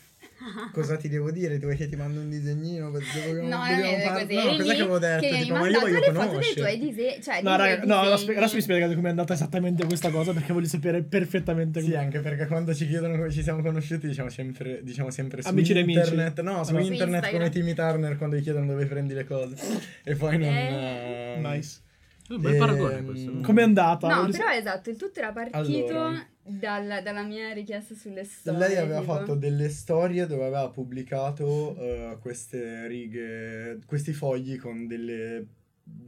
cosa 0.72 0.96
ti 0.96 1.08
devo 1.08 1.30
dire? 1.30 1.58
Vuoi 1.58 1.76
che 1.76 1.88
ti 1.88 1.96
mando 1.96 2.20
un 2.20 2.28
disegnino? 2.28 2.90
Dobbiamo, 2.90 3.42
No, 3.48 3.56
non 3.56 3.66
è 3.80 4.02
far- 4.04 4.20
così. 4.22 4.34
No, 4.34 4.50
lì 4.50 4.64
che 4.64 4.72
avevo 4.72 4.98
detto? 4.98 5.20
Che 5.20 5.28
Tipo, 5.40 5.54
ma 5.54 5.58
io 5.58 5.62
mandato 5.64 5.80
voglio 5.80 5.98
le 5.98 6.04
foto 6.04 6.10
dei 6.12 6.12
tuoi 6.12 6.28
conoscere. 6.28 6.78
disegni. 6.78 7.22
Cioè, 7.22 7.42
No, 7.42 7.56
raga, 7.56 7.84
no, 7.84 7.98
adesso 8.00 8.54
mi 8.54 8.60
spiegate 8.60 8.94
come 8.94 9.06
è 9.06 9.10
andata 9.10 9.32
esattamente 9.34 9.84
questa 9.84 10.10
cosa 10.10 10.32
perché 10.32 10.52
voglio 10.52 10.66
sapere 10.66 11.02
perfettamente 11.02 11.80
Sì, 11.80 11.86
come. 11.90 11.98
anche 11.98 12.20
perché 12.20 12.46
quando 12.46 12.74
ci 12.74 12.86
chiedono 12.88 13.16
come 13.16 13.30
ci 13.30 13.42
siamo 13.42 13.62
conosciuti, 13.62 14.06
diciamo 14.06 14.28
sempre, 14.28 14.80
diciamo 14.82 15.10
sempre 15.10 15.42
su 15.42 15.48
Amici 15.48 15.72
di 15.72 15.80
amici. 15.80 15.98
internet. 15.98 16.40
No, 16.42 16.64
su. 16.64 16.70
Su 16.74 16.78
internet 16.80 16.98
Instagram. 17.24 17.32
come 17.32 17.50
Timmy 17.50 17.74
Turner 17.74 18.16
quando 18.16 18.36
gli 18.36 18.42
chiedono 18.42 18.66
dove 18.66 18.86
prendi 18.86 19.14
le 19.14 19.24
cose. 19.24 19.54
E 20.02 20.14
poi 20.16 20.38
non. 20.38 20.48
Eh. 20.48 21.34
eh, 21.36 21.40
Nice. 21.40 21.82
È 22.26 22.32
un 22.32 22.40
bel 22.40 22.52
Ehm, 22.54 22.58
paragone 22.58 23.04
questo. 23.04 23.40
Com'è 23.42 23.62
andata? 23.62 24.08
No, 24.08 24.30
però 24.30 24.44
sa- 24.46 24.56
esatto, 24.56 24.90
il 24.90 24.96
tutto 24.96 25.18
era 25.18 25.32
partito 25.32 25.96
Allora. 25.98 26.26
dal- 26.42 27.00
dalla 27.02 27.22
mia 27.22 27.52
richiesta 27.52 27.94
sulle 27.94 28.24
storie. 28.24 28.58
Lei 28.58 28.76
aveva 28.76 29.00
tipo. 29.00 29.12
fatto 29.12 29.34
delle 29.34 29.68
storie 29.68 30.26
dove 30.26 30.42
aveva 30.42 30.68
pubblicato 30.70 31.76
eh, 31.78 32.18
queste 32.20 32.86
righe, 32.86 33.78
questi 33.86 34.12
fogli 34.12 34.56
con 34.58 34.86
delle. 34.86 35.46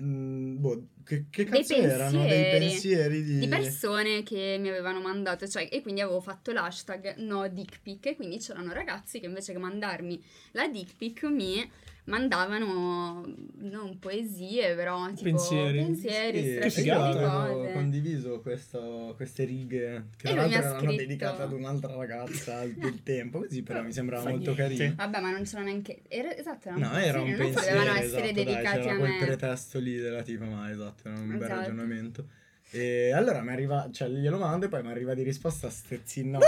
mm, 0.03 0.57
boh, 0.59 0.87
che, 1.05 1.27
che 1.31 1.45
Dei 1.45 1.61
cazzo 1.61 1.75
erano? 1.75 2.21
Dei 2.23 2.29
pensieri. 2.29 2.59
pensieri 2.59 3.23
di. 3.23 3.39
di 3.41 3.49
persone 3.49 4.23
che 4.23 4.57
mi 4.59 4.69
avevano 4.71 5.01
mandato, 5.01 5.47
cioè, 5.47 5.69
e 5.71 5.83
quindi 5.83 6.01
avevo 6.01 6.21
fatto 6.21 6.51
l'hashtag 6.53 7.17
no 7.19 7.47
dick 7.49 7.81
pic 7.83 8.07
e 8.07 8.17
quindi 8.17 8.39
c'erano 8.39 8.73
ragazzi 8.73 9.21
che 9.21 9.27
invece 9.27 9.53
che 9.53 9.59
mandarmi 9.59 10.21
la 10.53 10.67
dick 10.67 10.97
pic 10.97 11.25
mi 11.25 11.71
mandavano 12.07 13.25
non 13.59 13.99
poesie, 13.99 14.75
però 14.75 15.07
tipo 15.13 15.23
Pensieri. 15.25 15.79
pensieri, 15.79 16.43
Sì, 16.43 16.59
Che 16.59 16.71
figata. 16.71 17.49
cose. 17.53 17.73
condiviso 17.73 18.41
questo- 18.41 19.13
queste 19.17 19.45
righe 19.45 20.05
che 20.17 20.29
E 20.29 20.33
tra 20.33 20.43
l'altro 20.43 20.59
erano 20.59 20.79
scritto. 20.79 20.93
dedicate 20.97 21.43
ad 21.43 21.53
un'altra 21.53 21.95
ragazza 21.95 22.65
del 22.67 23.03
tempo, 23.03 23.41
così 23.41 23.63
però 23.63 23.83
mi 23.83 23.93
sembrava 23.93 24.23
Fa 24.23 24.31
molto 24.31 24.55
niente. 24.55 24.77
carino. 24.77 24.95
Vabbè, 24.97 25.21
ma 25.21 25.31
non 25.31 25.43
c'era 25.45 25.63
neanche 25.63 26.03
era, 26.09 26.37
esatto, 26.37 26.69
erano 26.69 26.89
No, 26.89 26.97
era 26.99 27.21
un 27.21 27.29
non 27.29 27.37
pensiero, 27.39 27.61
potevano 27.61 27.91
essere 27.99 28.05
esatto, 28.07 28.21
dai, 28.23 28.33
dedicati 28.45 28.79
c'era 28.81 28.93
a 28.93 28.97
quel 28.99 29.11
me. 29.11 29.25
pretesto 29.27 29.79
lì 29.79 29.97
della 29.97 30.23
tipa, 30.23 30.45
ma 30.45 30.71
esatto, 30.71 31.09
era 31.09 31.19
un 31.19 31.27
bel 31.29 31.37
Esatto. 31.43 31.55
ragionamento. 31.61 32.27
E 32.71 33.13
allora 33.13 33.41
mi 33.43 33.51
arriva, 33.53 33.89
cioè 33.93 34.09
glielo 34.09 34.39
mando 34.39 34.67
e 34.67 34.69
poi 34.69 34.83
mi 34.83 34.91
arriva 34.91 35.15
di 35.15 35.23
risposta 35.23 35.71
stezzina. 35.71 36.39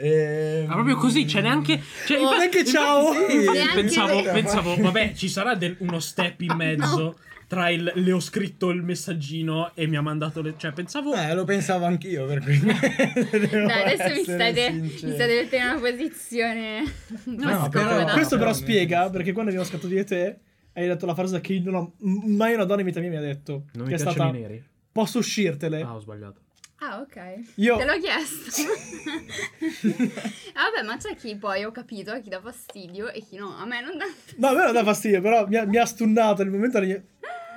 E... 0.00 0.64
Ah, 0.66 0.72
proprio 0.72 0.96
così, 0.96 1.24
c'è 1.26 1.42
neanche. 1.42 1.78
Cioè, 2.06 2.16
Oh, 2.18 2.20
infatti- 2.22 2.38
neanche 2.38 2.64
ciao. 2.64 3.12
infatti 3.12 3.58
Neanche 3.58 3.74
pensavo, 3.74 4.22
pensavo, 4.22 4.76
vabbè, 4.76 5.12
ci 5.14 5.28
sarà 5.28 5.54
del- 5.54 5.76
uno 5.80 6.00
step 6.00 6.40
in 6.40 6.54
mezzo 6.56 7.18
tra 7.46 7.68
il 7.68 7.90
le 7.96 8.12
ho 8.12 8.20
scritto 8.20 8.70
il 8.70 8.80
messaggino 8.82 9.72
e 9.74 9.86
mi 9.88 9.96
ha 9.96 10.00
mandato 10.00 10.40
le. 10.40 10.54
Cioè, 10.56 10.72
pensavo. 10.72 11.14
Eh, 11.14 11.34
lo 11.34 11.44
pensavo 11.44 11.84
anch'io 11.84 12.24
per 12.26 12.38
cui. 12.42 12.58
Dai, 12.64 13.92
adesso 13.92 14.14
mi 14.14 14.22
state, 14.22 14.70
mi 14.70 14.88
state 14.88 15.26
mettendo 15.42 15.56
in 15.56 15.62
una 15.62 15.80
posizione 15.80 16.82
po' 17.24 17.30
No, 17.34 17.68
però-. 17.68 18.12
Questo 18.12 18.36
però 18.38 18.50
no, 18.50 18.54
spiega 18.56 19.02
no. 19.04 19.10
perché 19.10 19.32
quando 19.32 19.50
abbiamo 19.50 19.68
scatto 19.68 19.86
di 19.86 20.02
te 20.04 20.38
hai 20.72 20.86
detto 20.86 21.04
la 21.06 21.14
frase 21.14 21.40
che 21.40 21.60
non 21.64 21.74
ho, 21.74 21.92
mai 21.98 22.54
una 22.54 22.64
donna 22.64 22.80
in 22.80 22.86
vita 22.86 23.00
mia 23.00 23.10
mi 23.10 23.16
ha 23.16 23.20
detto. 23.20 23.52
Non 23.52 23.64
che 23.72 23.78
mi 23.78 23.84
è 23.84 23.96
piacciono 23.96 24.12
stata 24.12 24.28
i 24.36 24.40
neri. 24.40 24.64
posso 24.92 25.18
uscirtele? 25.18 25.82
Ah, 25.82 25.94
ho 25.96 25.98
sbagliato. 26.00 26.40
Ah, 26.82 27.00
ok. 27.00 27.16
Io- 27.56 27.76
Te 27.76 27.84
l'ho 27.84 27.98
chiesto. 27.98 28.62
Vabbè, 30.54 30.82
ma 30.84 30.96
c'è 30.96 31.14
chi 31.14 31.36
poi 31.36 31.64
ho 31.64 31.70
capito, 31.70 32.18
chi 32.20 32.28
dà 32.30 32.40
fastidio 32.40 33.10
e 33.10 33.20
chi 33.20 33.36
no. 33.36 33.54
A 33.56 33.66
me 33.66 33.80
non 33.82 33.96
dà. 33.98 34.06
No, 34.36 34.48
a 34.48 34.54
me 34.54 34.64
non 34.64 34.72
dà 34.72 34.82
fastidio, 34.84 35.20
però 35.20 35.46
mi 35.46 35.56
ha, 35.56 35.64
mi 35.66 35.76
ha 35.76 35.84
stunnato 35.84 36.42
il 36.42 36.50
momento 36.50 36.80
di- 36.80 36.98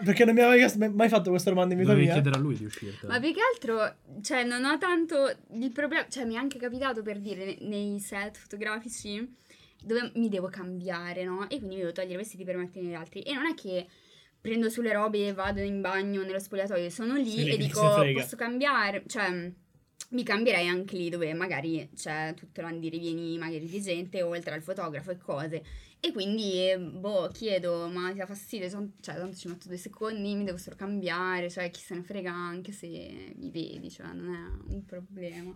perché 0.04 0.26
non 0.26 0.34
mi 0.34 0.42
aveva 0.42 0.70
mai- 0.78 0.90
mai 0.94 1.08
fatto 1.10 1.30
questa 1.30 1.50
domanda 1.52 1.74
in 1.74 1.80
vita 1.80 1.92
Dovevi 1.92 2.08
mia. 2.12 2.16
chiedere 2.22 2.36
a 2.36 2.40
lui 2.42 2.56
di 2.58 2.66
uscirtene. 2.66 3.12
Ma 3.14 3.20
più 3.20 3.34
che 3.34 3.40
altro, 3.54 3.96
cioè, 4.22 4.44
non 4.44 4.66
ho 4.66 4.78
tanto 4.78 5.34
il 5.54 5.72
problema. 5.72 6.06
Cioè, 6.10 6.26
mi 6.26 6.34
è 6.34 6.38
anche 6.38 6.60
capitato 6.60 7.02
per 7.02 7.20
dire 7.20 7.46
ne- 7.46 7.58
nei 7.62 8.00
set 8.00 8.38
fotografici 8.38 9.36
dove 9.82 10.12
mi 10.16 10.30
devo 10.30 10.50
cambiare, 10.50 11.24
no? 11.24 11.44
E 11.50 11.58
quindi 11.58 11.76
mi 11.76 11.82
devo 11.82 11.92
togliere 11.94 12.16
i 12.16 12.18
vestiti 12.18 12.44
per 12.44 12.58
mettere 12.58 12.86
gli 12.86 12.94
altri. 12.94 13.22
E 13.22 13.34
non 13.34 13.46
è 13.46 13.54
che 13.54 13.88
prendo 14.44 14.70
sulle 14.70 14.92
robe 14.92 15.28
e 15.28 15.34
vado 15.34 15.62
in 15.62 15.80
bagno 15.80 16.22
nello 16.22 16.38
spogliatoio, 16.38 16.90
sono 16.90 17.16
lì 17.16 17.30
Sì, 17.30 17.48
e 17.48 17.56
dico 17.58 17.80
posso 18.14 18.36
cambiare, 18.36 19.04
cioè 19.08 19.50
mi 20.10 20.24
cambierei 20.24 20.68
anche 20.68 20.98
lì 20.98 21.10
dove 21.10 21.34
magari 21.34 21.90
c'è 21.96 22.34
tutto 22.36 22.60
l'andirivieni 22.60 23.38
magari 23.38 23.66
di 23.66 23.82
gente 23.82 24.22
oltre 24.22 24.54
al 24.54 24.62
fotografo 24.62 25.12
e 25.12 25.18
cose. 25.18 25.64
E 26.02 26.12
quindi, 26.12 26.76
boh, 26.78 27.30
chiedo, 27.30 27.88
ma 27.88 28.12
ti 28.12 28.18
dà 28.18 28.26
fastidio? 28.26 28.68
Son- 28.68 28.96
Cioè, 29.00 29.16
tanto 29.16 29.38
ci 29.38 29.48
metto 29.48 29.70
due 29.70 29.78
secondi, 29.78 30.36
mi 30.36 30.44
devo 30.44 30.58
solo 30.58 30.76
cambiare, 30.76 31.50
cioè, 31.50 31.70
chi 31.70 31.80
se 31.80 31.96
ne 31.96 32.04
frega 32.04 32.30
anche 32.34 32.74
se 32.74 33.34
mi 33.38 33.50
vedi, 33.50 33.90
cioè, 33.90 34.08
non 34.08 34.34
è 34.34 34.74
un 34.74 34.84
problema. 34.84 35.56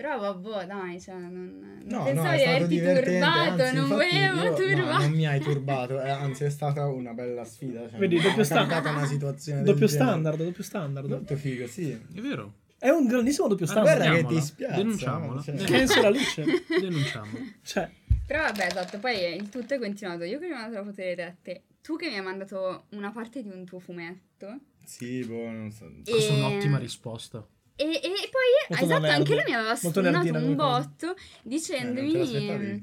Però, 0.00 0.18
vabbè, 0.18 0.66
dai, 0.66 0.98
cioè, 1.00 1.14
non, 1.16 1.32
non 1.32 1.80
No, 1.84 1.98
no, 1.98 2.04
pensavo 2.04 2.28
è 2.30 2.32
di 2.34 2.38
stato 2.40 2.56
averti 2.56 2.74
divertente, 2.74 3.10
turbato, 3.10 3.62
anzi, 3.62 3.74
non 3.76 3.88
volevo 3.88 4.42
io- 4.42 4.54
turbare. 4.54 4.76
No, 4.92 4.98
non 4.98 5.10
mi 5.10 5.26
hai 5.26 5.40
turbato, 5.44 6.00
eh, 6.02 6.08
anzi 6.08 6.44
è 6.44 6.50
stata 6.50 6.86
una 6.86 7.12
bella 7.12 7.44
sfida. 7.44 7.88
Cioè, 7.90 7.98
Vedi, 7.98 8.18
doppio 8.20 8.44
sta- 8.44 8.62
una 8.62 9.04
situazione 9.06 9.60
Doppio 9.64 9.86
genere. 9.86 10.06
standard, 10.08 10.42
doppio 10.42 10.62
standard. 10.62 11.08
Molto 11.10 11.36
figo, 11.36 11.66
sì. 11.66 11.90
È 11.90 12.20
vero. 12.20 12.54
È 12.78 12.88
un 12.88 13.06
grandissimo 13.06 13.46
doppio 13.48 13.66
standard. 13.66 13.98
guarda 13.98 14.16
che 14.16 14.24
ti 14.34 14.40
spiazza, 14.40 14.76
Denunciamola. 14.76 15.42
cioè. 15.42 15.54
Cancel 15.56 16.02
la 16.02 16.08
luce. 16.08 16.44
Denunciamo. 16.80 17.30
Cioè, 17.62 17.90
Però 18.26 18.42
vabbè, 18.42 18.66
esatto, 18.66 18.98
poi 18.98 19.34
il 19.36 19.48
tutto 19.50 19.74
è 19.74 19.78
continuato. 19.78 20.24
Io 20.24 20.38
che 20.38 20.46
mi 20.46 20.52
ho 20.52 20.56
mandato 20.56 20.76
la 20.78 20.84
foto 20.84 20.96
delle 21.02 21.14
tette, 21.14 21.62
tu 21.82 21.96
che 21.96 22.08
mi 22.08 22.16
hai 22.16 22.22
mandato 22.22 22.86
una 22.92 23.10
parte 23.12 23.42
di 23.42 23.50
un 23.50 23.66
tuo 23.66 23.80
fumetto. 23.80 24.58
Sì, 24.82 25.22
boh, 25.26 25.50
non 25.50 25.70
so. 25.70 25.84
Questa 26.08 26.32
è 26.32 26.36
E- 26.36 26.38
un'ottima 26.42 26.78
risposta. 26.78 27.46
E, 27.80 27.84
e 27.94 28.10
poi, 28.30 28.78
Molto 28.78 28.84
esatto, 28.84 29.06
anche 29.06 29.34
lui 29.34 29.42
mi 29.46 29.54
aveva 29.54 29.74
nerdina 30.02 30.38
un 30.38 30.54
botto 30.54 31.06
Eh, 31.06 31.14
non 31.14 31.16
dicendomi... 31.44 32.12
te 32.12 32.18
l'aspettavi 32.18 32.66
il 32.66 32.80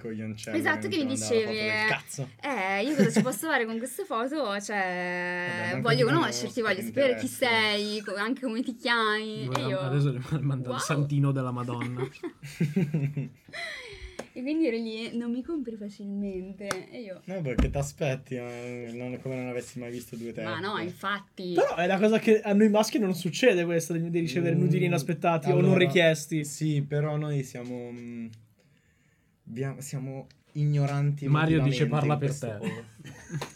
Esatto, 0.55 0.87
che 0.87 0.97
mi 0.97 1.05
dicevi, 1.05 1.57
eh. 1.57 1.99
Eh, 2.41 2.83
io 2.83 2.95
cosa 2.95 3.11
ci 3.11 3.21
posso 3.21 3.47
fare 3.47 3.65
con 3.67 3.77
queste 3.77 4.05
foto? 4.05 4.41
Vabbè, 4.43 4.59
Cioè, 4.61 5.69
manco 5.73 5.81
voglio 5.87 6.07
ti 6.07 6.13
conoscerti, 6.13 6.61
voglio 6.61 6.81
sapere 6.81 7.15
chi 7.17 7.27
sei, 7.27 8.03
anche 8.17 8.41
come 8.41 8.63
ti 8.63 8.75
chiami. 8.75 9.43
E 9.43 9.45
Guarda, 9.45 9.67
io... 9.67 9.79
Adesso 9.79 10.11
le 10.11 10.21
manda 10.41 10.69
Wow. 10.69 10.77
il 10.77 10.81
santino 10.83 11.31
della 11.31 11.51
Madonna. 11.51 12.01
E 14.37 14.41
quindi 14.43 14.67
ero 14.67 14.77
lì, 14.77 15.17
non 15.17 15.31
mi 15.31 15.41
compri 15.41 15.75
facilmente. 15.77 16.67
E 16.91 16.99
io, 17.01 17.21
No, 17.25 17.41
perché 17.41 17.71
ti 17.71 17.77
aspetti, 17.79 18.35
non, 18.35 19.17
come 19.19 19.35
non 19.35 19.47
avessi 19.47 19.79
mai 19.79 19.89
visto 19.89 20.15
due 20.15 20.31
tempi. 20.31 20.51
ma 20.51 20.59
no, 20.59 20.77
infatti. 20.79 21.53
Però 21.53 21.73
è 21.75 21.85
una 21.85 21.97
cosa 21.97 22.19
che 22.19 22.39
a 22.41 22.53
noi 22.53 22.69
maschi 22.69 22.99
non 22.99 23.15
succede 23.15 23.65
questa 23.65 23.93
di 23.93 24.11
di 24.11 24.19
ricevere 24.19 24.53
Mm, 24.55 24.59
nudini 24.59 24.85
inaspettati 24.85 25.47
o 25.49 25.55
non 25.55 25.63
allora, 25.63 25.79
richiesti. 25.79 26.45
Sì, 26.45 26.83
però 26.83 27.17
noi 27.17 27.41
siamo. 27.43 27.89
mm, 27.91 28.27
abbiamo- 29.47 29.81
siamo 29.81 30.27
ignoranti. 30.51 31.27
Mario 31.27 31.59
dice 31.61 31.87
parla 31.87 32.15
per 32.17 32.37
te. 32.37 32.57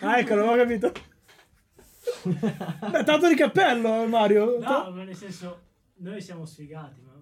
Ah, 0.00 0.18
ecco, 0.18 0.34
non 0.36 0.48
ho 0.48 0.54
capito. 0.56 0.92
Beh, 2.90 3.02
tanto 3.04 3.26
di 3.28 3.34
cappello, 3.34 4.06
Mario. 4.06 4.58
No, 4.60 4.90
ma 4.92 5.02
nel 5.02 5.16
senso, 5.16 5.62
noi 5.96 6.20
siamo 6.20 6.44
sfigati, 6.44 7.00
ma 7.00 7.13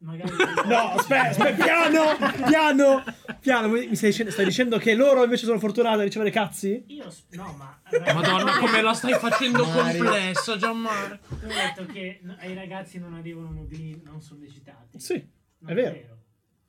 magari... 0.00 0.30
No, 0.66 0.76
aspetta, 0.92 1.28
aspetta, 1.28 1.64
piano, 1.64 2.02
piano, 2.46 3.04
piano. 3.40 3.68
Mi 3.68 3.94
stai 3.96 4.10
dicendo, 4.10 4.30
stai 4.32 4.44
dicendo 4.44 4.78
che 4.78 4.94
loro 4.94 5.24
invece 5.24 5.46
sono 5.46 5.58
fortunati 5.58 6.00
a 6.00 6.02
ricevere 6.04 6.30
cazzi? 6.30 6.84
Io, 6.88 7.12
no, 7.30 7.54
ma... 7.58 7.80
Madonna, 8.14 8.58
come 8.58 8.80
la 8.82 8.92
stai 8.92 9.14
facendo 9.14 9.64
Mario. 9.66 10.04
complessa, 10.04 10.56
Gianmarco. 10.56 11.36
Tu 11.36 11.46
hai 11.46 11.52
detto 11.74 11.86
che 11.92 12.20
ai 12.38 12.54
ragazzi 12.54 12.98
non 12.98 13.14
arrivano 13.14 13.50
nudini 13.50 14.00
non 14.04 14.20
sollecitati. 14.20 14.98
Sì, 14.98 15.26
Non 15.58 15.70
è 15.72 15.74
vero. 15.74 16.18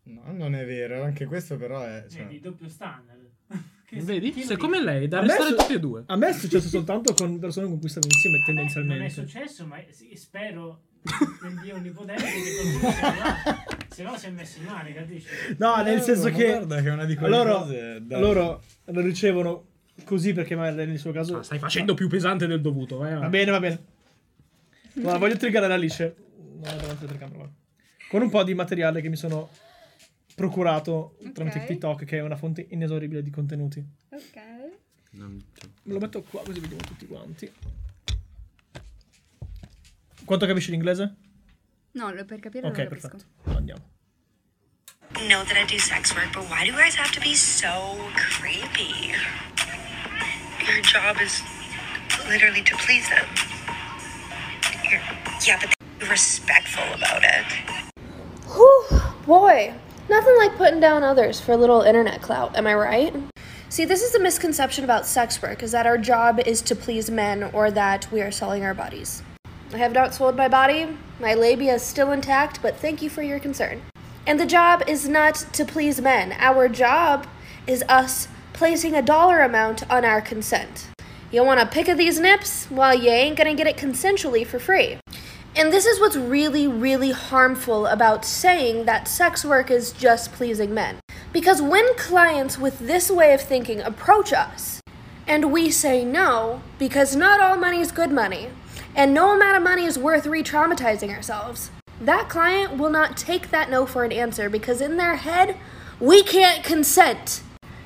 No, 0.04 0.24
non 0.32 0.56
è 0.56 0.66
vero, 0.66 1.04
anche 1.04 1.26
questo 1.26 1.58
però 1.58 1.82
è. 1.84 2.06
Cioè, 2.10 2.24
Vedi, 2.24 2.40
doppio 2.40 2.68
standard. 2.70 3.20
Che- 3.92 4.00
Vedi? 4.02 4.32
Sei 4.42 4.56
come 4.58 4.80
dice? 4.80 4.90
lei, 4.90 5.08
da 5.10 5.20
restare 5.20 5.50
su- 5.50 5.56
tutti 5.58 5.74
e 5.74 5.80
due. 5.80 6.04
A 6.08 6.16
me 6.16 6.30
è 6.30 6.34
successo 6.34 6.70
soltanto 6.70 7.14
con 7.14 7.38
persone 7.40 7.68
con 7.68 7.78
cui 7.78 7.90
stavo 7.90 8.08
insieme 8.08 8.38
me 8.38 8.44
Non 8.54 8.56
è 8.66 8.70
tendenzialmente. 8.72 9.14
successo, 9.14 9.66
ma 9.66 9.78
sì, 9.90 10.16
spero 10.16 10.84
nel 11.44 11.60
Dio 11.62 11.76
onnipotente 11.76 12.24
che 12.24 12.88
arrivato. 12.88 13.64
Se 13.90 14.04
no 14.04 14.18
si 14.18 14.26
è 14.28 14.30
messo 14.30 14.60
male, 14.62 14.94
capisci? 14.94 15.28
No, 15.58 15.82
nel 15.82 15.98
Eh, 15.98 16.02
senso 16.02 16.30
che 16.30 16.46
Guarda 16.52 16.82
che 16.82 16.88
è 16.90 16.92
una 16.92 17.06
di 17.06 17.16
quelle 17.16 17.36
loro, 17.36 17.60
cose. 17.60 18.00
dai. 18.02 18.20
loro 18.22 18.64
lo 18.86 19.02
ricevono 19.02 19.66
così 20.06 20.34
perché 20.34 20.56
magari 20.56 20.88
nel 20.88 20.98
suo 21.00 21.12
caso... 21.12 21.38
Ah, 21.38 21.44
stai 21.44 21.60
facendo 21.60 21.94
più 21.94 22.08
pesante 22.08 22.48
del 22.48 22.62
dovuto, 22.62 22.98
vai 22.98 23.12
Va 23.12 23.18
avanti. 23.18 23.38
bene, 23.38 23.52
va 23.52 23.60
bene. 23.60 23.84
Guarda, 24.94 25.18
voglio 25.20 25.38
triggare 25.38 25.72
Alice. 25.74 26.16
Davanti 26.60 26.86
alla 26.86 26.94
telecamera. 26.96 27.50
Con 28.10 28.22
un 28.22 28.30
po' 28.30 28.44
di 28.44 28.54
materiale 28.54 29.02
che 29.02 29.10
mi 29.10 29.16
sono 29.16 29.50
procurato 30.36 31.18
tramite 31.34 31.60
Ok. 31.60 31.66
TikTok, 31.66 32.04
che 32.06 32.18
è 32.18 32.22
una 32.22 32.36
fonte 32.36 32.66
inesauribile 32.70 33.22
di 33.22 33.30
contenuti. 33.30 33.84
Ok. 34.10 34.40
Lo 35.84 36.00
metto 36.00 36.22
qua 36.24 36.42
così 36.44 36.60
vediamo 36.60 36.82
tutti 36.84 37.06
quanti. 37.08 37.52
Quanto 40.26 40.46
capisci 40.46 40.72
l'inglese? 40.72 41.16
No, 41.94 42.12
lo- 42.14 42.26
per 42.26 42.40
capire 42.40 42.68
Ok, 42.68 42.78
lo 42.78 42.84
capisco. 42.90 43.10
perfetto. 43.10 43.58
Andiamo. 43.58 43.82
know 45.28 45.44
that 45.44 45.58
I 45.58 45.66
do 45.66 45.78
sex 45.78 46.16
work, 46.16 46.32
but 46.34 46.50
why 46.50 46.62
do 46.64 46.72
you 46.72 46.78
guys 46.78 46.96
have 46.96 47.12
to 47.12 47.20
be 47.20 47.36
so 47.36 47.98
creepy? 48.16 49.14
Your 50.66 50.82
job 50.82 51.18
is 51.22 51.42
literally 52.30 52.64
to 52.64 52.76
please 52.78 53.08
them. 53.10 53.26
You're, 54.90 55.02
yeah, 55.46 55.60
but 55.60 55.70
be 56.00 56.08
respectful 56.08 56.84
about 56.96 57.24
it. 57.24 57.46
Whew, 58.48 59.00
boy, 59.28 59.74
nothing 60.10 60.38
like 60.38 60.56
putting 60.56 60.80
down 60.80 61.04
others 61.04 61.40
for 61.42 61.52
a 61.52 61.58
little 61.58 61.82
internet 61.82 62.22
clout, 62.22 62.56
am 62.56 62.66
I 62.66 62.74
right? 62.74 63.14
See, 63.70 63.86
this 63.86 64.02
is 64.02 64.12
the 64.14 64.20
misconception 64.20 64.84
about 64.84 65.06
sex 65.06 65.42
work 65.42 65.62
is 65.62 65.72
that 65.72 65.86
our 65.86 65.98
job 65.98 66.40
is 66.40 66.62
to 66.64 66.76
please 66.76 67.12
men 67.12 67.44
or 67.54 67.70
that 67.72 68.10
we 68.12 68.22
are 68.22 68.32
selling 68.32 68.64
our 68.64 68.74
bodies. 68.74 69.22
I 69.74 69.78
have 69.78 69.94
not 69.94 70.14
sold 70.14 70.36
my 70.36 70.48
body. 70.48 70.98
My 71.20 71.34
labia 71.34 71.76
is 71.76 71.82
still 71.82 72.12
intact, 72.12 72.62
but 72.62 72.76
thank 72.76 73.02
you 73.02 73.10
for 73.10 73.22
your 73.22 73.40
concern. 73.40 73.82
And 74.28 74.40
the 74.40 74.46
job 74.46 74.84
is 74.88 75.08
not 75.08 75.36
to 75.54 75.64
please 75.64 76.02
men. 76.02 76.34
Our 76.40 76.68
job 76.68 77.26
is 77.66 77.84
us 77.88 78.28
placing 78.54 78.96
a 78.96 79.02
dollar 79.02 79.40
amount 79.40 79.90
on 79.90 80.04
our 80.04 80.22
consent. 80.22 80.90
You 81.32 81.44
want 81.46 81.62
a 81.62 81.66
pick 81.66 81.88
of 81.88 81.98
these 81.98 82.20
nips? 82.20 82.70
Well, 82.70 82.94
you 82.94 83.10
ain't 83.10 83.38
gonna 83.38 83.56
get 83.56 83.68
it 83.68 83.78
consensually 83.78 84.46
for 84.46 84.60
free. 84.60 84.98
And 85.56 85.72
this 85.72 85.86
is 85.86 86.00
what's 86.00 86.16
really, 86.16 86.68
really 86.68 87.12
harmful 87.12 87.86
about 87.88 88.26
saying 88.26 88.86
that 88.86 89.08
sex 89.08 89.46
work 89.46 89.72
is 89.72 89.92
just 89.94 90.34
pleasing 90.34 90.74
men. 90.74 91.00
Because 91.32 91.62
when 91.62 91.96
clients 91.96 92.58
with 92.58 92.80
this 92.80 93.10
way 93.10 93.34
of 93.34 93.42
thinking 93.42 93.80
approach 93.82 94.34
us, 94.34 94.82
and 95.28 95.52
we 95.52 95.72
say 95.72 96.04
no, 96.04 96.62
because 96.78 97.16
not 97.16 97.40
all 97.40 97.56
money 97.56 97.80
is 97.80 97.92
good 97.92 98.12
money, 98.12 98.50
and 98.96 99.14
no 99.14 99.34
amount 99.34 99.58
of 99.58 99.64
money 99.64 99.86
is 99.86 99.98
worth 99.98 100.26
re 100.26 100.44
traumatizing 100.44 101.16
ourselves, 101.16 101.72
that 102.00 102.30
client 102.30 102.78
will 102.78 102.90
not 102.90 103.16
take 103.16 103.52
that 103.52 103.70
no 103.70 103.86
for 103.86 104.04
an 104.04 104.12
answer 104.12 104.50
because 104.50 104.82
in 104.82 104.98
their 104.98 105.16
head, 105.16 105.58
we 106.00 106.24
can't 106.24 106.64
consent. 106.64 107.44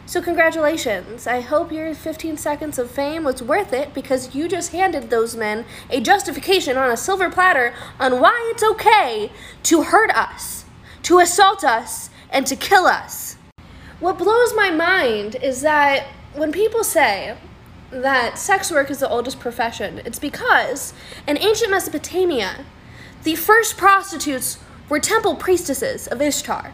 So, 0.07 0.21
congratulations. 0.21 1.25
I 1.25 1.41
hope 1.41 1.71
your 1.71 1.93
15 1.95 2.37
seconds 2.37 2.77
of 2.77 2.91
fame 2.91 3.23
was 3.23 3.41
worth 3.41 3.73
it 3.73 3.93
because 3.93 4.35
you 4.35 4.47
just 4.47 4.71
handed 4.71 5.09
those 5.09 5.35
men 5.35 5.65
a 5.89 5.99
justification 5.99 6.77
on 6.77 6.91
a 6.91 6.97
silver 6.97 7.29
platter 7.29 7.73
on 7.99 8.21
why 8.21 8.51
it's 8.53 8.63
okay 8.63 9.31
to 9.63 9.83
hurt 9.83 10.11
us, 10.11 10.65
to 11.03 11.19
assault 11.19 11.63
us, 11.63 12.11
and 12.29 12.45
to 12.45 12.55
kill 12.55 12.85
us. 12.85 13.37
What 13.99 14.17
blows 14.19 14.53
my 14.55 14.69
mind 14.69 15.37
is 15.41 15.61
that 15.61 16.05
when 16.35 16.51
people 16.51 16.83
say 16.83 17.35
that 17.91 18.37
sex 18.37 18.71
work 18.71 18.89
is 18.89 18.99
the 18.99 19.09
oldest 19.09 19.39
profession, 19.39 20.01
it's 20.05 20.19
because 20.19 20.93
in 21.27 21.37
ancient 21.37 21.71
Mesopotamia, 21.71 22.65
the 23.23 23.35
first 23.35 23.77
prostitutes 23.77 24.59
were 24.89 24.99
temple 24.99 25.35
priestesses 25.35 26.07
of 26.07 26.21
Ishtar. 26.21 26.73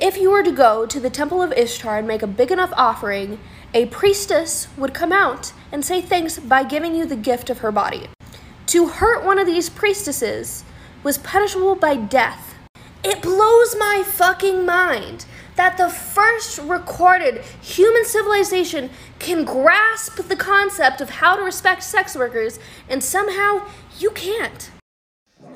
If 0.00 0.16
you 0.16 0.30
were 0.30 0.44
to 0.44 0.52
go 0.52 0.86
to 0.86 1.00
the 1.00 1.10
temple 1.10 1.42
of 1.42 1.52
Ishtar 1.52 1.98
and 1.98 2.06
make 2.06 2.22
a 2.22 2.26
big 2.26 2.52
enough 2.52 2.72
offering, 2.76 3.40
a 3.74 3.86
priestess 3.86 4.68
would 4.76 4.94
come 4.94 5.12
out 5.12 5.52
and 5.72 5.84
say 5.84 6.00
thanks 6.00 6.38
by 6.38 6.62
giving 6.62 6.94
you 6.94 7.04
the 7.04 7.16
gift 7.16 7.50
of 7.50 7.58
her 7.58 7.72
body. 7.72 8.08
To 8.66 8.88
hurt 8.88 9.24
one 9.24 9.38
of 9.38 9.46
these 9.46 9.68
priestesses 9.68 10.64
was 11.02 11.18
punishable 11.18 11.74
by 11.74 11.96
death. 11.96 12.54
It 13.02 13.22
blows 13.22 13.74
my 13.78 14.04
fucking 14.06 14.64
mind 14.64 15.26
that 15.58 15.76
the 15.76 15.88
first 15.90 16.58
recorded 16.68 17.42
human 17.60 18.04
civilization 18.04 18.88
can 19.18 19.44
grasp 19.44 20.16
the 20.28 20.36
concept 20.36 21.00
of 21.00 21.10
how 21.20 21.34
to 21.36 21.42
respect 21.42 21.82
sex 21.82 22.14
workers 22.14 22.58
and 22.88 23.02
somehow 23.02 23.60
you 23.98 24.10
can't. 24.12 24.70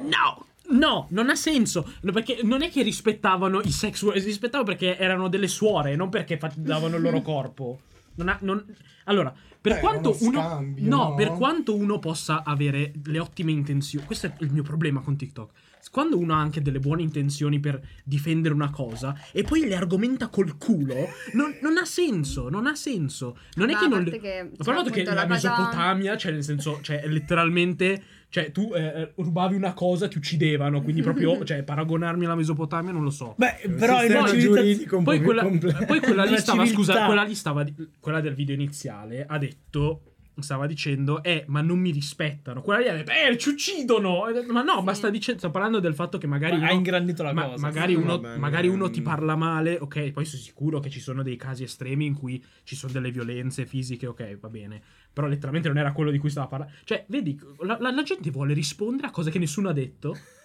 No, 0.02 0.44
no, 0.70 1.06
non 1.10 1.30
ha 1.30 1.36
senso. 1.36 1.94
No, 2.02 2.10
perché 2.12 2.40
non 2.42 2.62
è 2.62 2.70
che 2.70 2.82
rispettavano 2.82 3.60
i 3.60 3.70
sex 3.70 4.02
workers, 4.02 4.24
rispettavano 4.24 4.68
perché 4.68 4.98
erano 4.98 5.28
delle 5.28 5.46
suore, 5.48 5.94
non 5.94 6.08
perché 6.10 6.38
davano 6.56 6.96
il 6.96 7.02
loro 7.02 7.22
corpo. 7.22 7.78
Non 8.14 8.28
ha, 8.28 8.38
non- 8.42 8.64
Allora, 9.04 9.32
per 9.60 9.74
Beh, 9.74 9.80
quanto 9.80 10.16
uno 10.20 10.28
uno. 10.28 10.40
scambio, 10.40 10.88
no, 10.88 11.08
no? 11.10 11.14
per 11.14 11.32
quanto 11.32 11.76
uno 11.76 11.98
possa 12.00 12.42
avere 12.44 12.90
le 13.04 13.18
ottime 13.20 13.52
intenzioni. 13.52 14.04
Questo 14.04 14.26
è 14.26 14.32
il 14.40 14.50
mio 14.52 14.64
problema 14.64 15.00
con 15.00 15.16
TikTok. 15.16 15.50
Quando 15.92 16.16
uno 16.18 16.32
ha 16.32 16.38
anche 16.38 16.62
delle 16.62 16.78
buone 16.78 17.02
intenzioni 17.02 17.60
per 17.60 17.78
difendere 18.02 18.54
una 18.54 18.70
cosa 18.70 19.14
e 19.30 19.42
poi 19.42 19.66
le 19.66 19.74
argomenta 19.76 20.28
col 20.28 20.56
culo, 20.56 20.94
non, 21.34 21.54
non 21.60 21.76
ha 21.76 21.84
senso. 21.84 22.48
Non 22.48 22.66
ha 22.66 22.74
senso. 22.74 23.36
Non 23.56 23.68
è 23.68 23.74
Ma 23.74 23.78
che 23.78 23.84
a 23.84 23.88
non. 23.88 24.02
parte 24.04 24.18
che, 24.18 24.38
A 24.38 24.64
cioè, 24.64 24.74
parte 24.74 24.90
che 24.90 25.04
la 25.04 25.12
la 25.12 25.26
cosa- 25.26 25.50
Mesopotamia, 25.50 26.16
cioè 26.16 26.32
nel 26.32 26.42
senso, 26.42 26.78
cioè 26.80 27.02
letteralmente, 27.06 28.02
cioè 28.30 28.50
tu 28.52 28.72
eh, 28.74 29.12
rubavi 29.16 29.54
una 29.54 29.74
cosa, 29.74 30.08
ti 30.08 30.16
uccidevano, 30.16 30.80
quindi 30.80 31.02
proprio, 31.02 31.44
cioè 31.44 31.62
paragonarmi 31.62 32.24
alla 32.24 32.36
Mesopotamia 32.36 32.90
non 32.90 33.02
lo 33.02 33.10
so. 33.10 33.34
Beh, 33.36 33.68
però 33.76 34.02
una 34.02 34.26
civiltà... 34.28 34.60
giuridico 34.62 34.96
un 34.96 35.04
Poi 35.04 35.18
po' 35.18 35.24
quella, 35.24 35.42
poi 35.44 36.00
quella 36.00 36.24
lì 36.24 36.38
stava, 36.38 36.64
civiltà. 36.64 36.92
scusa, 36.92 37.04
quella 37.04 37.22
lì 37.24 37.34
stava, 37.34 37.66
quella 38.00 38.22
del 38.22 38.32
video 38.34 38.54
iniziale 38.54 39.26
ha 39.28 39.36
detto, 39.36 40.11
stava 40.40 40.66
dicendo, 40.66 41.22
eh, 41.22 41.44
ma 41.48 41.60
non 41.60 41.78
mi 41.78 41.90
rispettano. 41.90 42.62
Quella 42.62 42.80
lì 42.80 42.88
ha 42.88 42.94
detto, 42.94 43.10
eh, 43.10 43.36
ci 43.36 43.50
uccidono. 43.50 44.30
Detto, 44.32 44.52
Ma 44.52 44.62
no, 44.62 44.80
ma 44.82 44.94
sta 44.94 45.10
dicendo, 45.10 45.40
sta 45.40 45.50
parlando 45.50 45.78
del 45.80 45.94
fatto 45.94 46.16
che 46.18 46.26
magari... 46.26 46.56
Ma 46.56 46.62
ha 46.64 46.68
uno- 46.70 46.72
ingrandito 46.78 47.22
la 47.22 47.32
ma- 47.32 47.44
cosa. 47.48 47.66
magari, 47.66 47.92
Sì, 47.94 47.98
uno, 48.00 48.12
va 48.16 48.18
bene, 48.18 48.38
magari 48.38 48.68
uno 48.68 48.86
ehm. 48.86 48.92
ti 48.92 49.02
parla 49.02 49.36
male, 49.36 49.76
ok, 49.80 50.10
poi 50.12 50.24
sono 50.24 50.40
sicuro 50.42 50.80
che 50.80 50.88
ci 50.90 51.00
sono 51.00 51.22
dei 51.22 51.36
casi 51.36 51.64
estremi 51.64 52.06
in 52.06 52.14
cui 52.14 52.42
ci 52.64 52.74
sono 52.76 52.92
delle 52.92 53.10
violenze 53.10 53.66
fisiche, 53.66 54.06
ok, 54.06 54.38
va 54.38 54.48
bene. 54.48 54.82
Però 55.12 55.26
letteralmente 55.26 55.68
non 55.68 55.78
era 55.78 55.92
quello 55.92 56.10
di 56.10 56.18
cui 56.18 56.30
stava 56.30 56.46
parlando. 56.46 56.72
Cioè, 56.84 57.04
vedi, 57.08 57.38
la, 57.60 57.76
la- 57.80 57.90
la 57.92 58.02
gente 58.02 58.30
vuole 58.30 58.54
rispondere 58.54 59.08
a 59.08 59.10
cose 59.10 59.30
che 59.30 59.38
nessuno 59.38 59.68
ha 59.68 59.72
detto. 59.74 60.16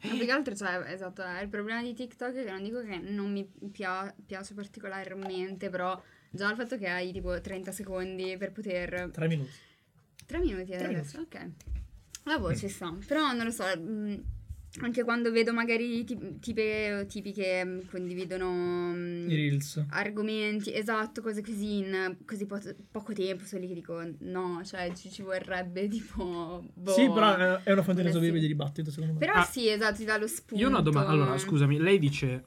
Ma 0.00 0.10
più 0.14 0.24
che 0.26 0.30
altro, 0.30 0.54
cioè, 0.54 0.84
esatto, 0.92 1.22
è 1.24 1.42
il 1.42 1.48
problema 1.48 1.82
di 1.82 1.92
TikTok 1.92 2.32
che 2.32 2.50
non 2.50 2.62
dico 2.62 2.80
che 2.82 2.98
non 2.98 3.32
mi 3.32 3.44
pia- 3.72 4.14
piace 4.24 4.54
particolarmente, 4.54 5.70
però 5.70 6.00
già 6.30 6.50
il 6.50 6.56
fatto 6.56 6.76
che 6.76 6.88
hai 6.88 7.12
tipo 7.12 7.40
30 7.40 7.72
secondi 7.72 8.36
per 8.38 8.52
poter... 8.52 9.10
Tre 9.12 9.28
minuti. 9.28 9.50
3 10.26 10.38
minuti 10.40 10.72
Tre 10.72 10.84
adesso, 10.86 11.20
ok. 11.20 11.48
La 12.24 12.36
voce 12.38 12.68
sta, 12.68 12.94
però 13.06 13.32
non 13.32 13.46
lo 13.46 13.50
so, 13.50 13.64
mh, 13.64 14.22
anche 14.80 15.02
quando 15.02 15.30
vedo 15.32 15.54
magari 15.54 16.04
ti- 16.04 16.38
tipe, 16.40 17.06
tipi 17.08 17.32
che 17.32 17.64
mh, 17.64 17.86
condividono 17.90 18.50
mh, 18.92 19.26
I 19.30 19.34
reels. 19.34 19.84
argomenti, 19.88 20.74
esatto, 20.74 21.22
cose 21.22 21.40
così 21.40 21.78
in 21.78 22.16
così 22.26 22.44
po- 22.44 22.60
poco 22.90 23.14
tempo, 23.14 23.44
sono 23.44 23.62
lì 23.62 23.68
che 23.68 23.74
dico 23.74 23.98
no, 24.18 24.60
cioè 24.64 24.92
ci, 24.92 25.10
ci 25.10 25.22
vorrebbe 25.22 25.88
tipo... 25.88 26.62
boh. 26.74 26.92
Sì, 26.92 27.08
però 27.08 27.34
è- 27.34 27.62
è 27.62 27.72
una 27.72 27.82
fonte 27.82 28.02
inesauribile 28.02 28.40
sì. 28.40 28.46
di 28.46 28.52
dibattito, 28.52 28.90
secondo 28.90 29.14
me. 29.14 29.18
Però 29.20 29.32
Ah, 29.32 29.44
sì, 29.44 29.68
esatto, 29.70 29.96
ti 29.96 30.04
dà 30.04 30.18
lo 30.18 30.26
spunto. 30.26 30.62
Io 30.62 30.66
ho 30.66 30.70
una 30.70 30.82
domanda. 30.82 31.08
Allora, 31.08 31.38
scusami, 31.38 31.78
lei 31.78 31.98
dice 31.98 32.44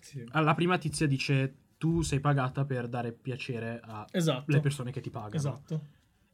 Sì. 0.00 0.24
La 0.32 0.54
prima 0.54 0.78
tizia 0.78 1.06
dice 1.06 1.52
tu 1.78 2.02
sei 2.02 2.20
pagata 2.20 2.64
per 2.64 2.88
dare 2.88 3.12
piacere 3.12 3.80
alle 3.82 4.04
Esatto. 4.10 4.60
persone 4.60 4.90
che 4.90 5.00
ti 5.00 5.10
pagano. 5.10 5.34
Esatto. 5.36 5.80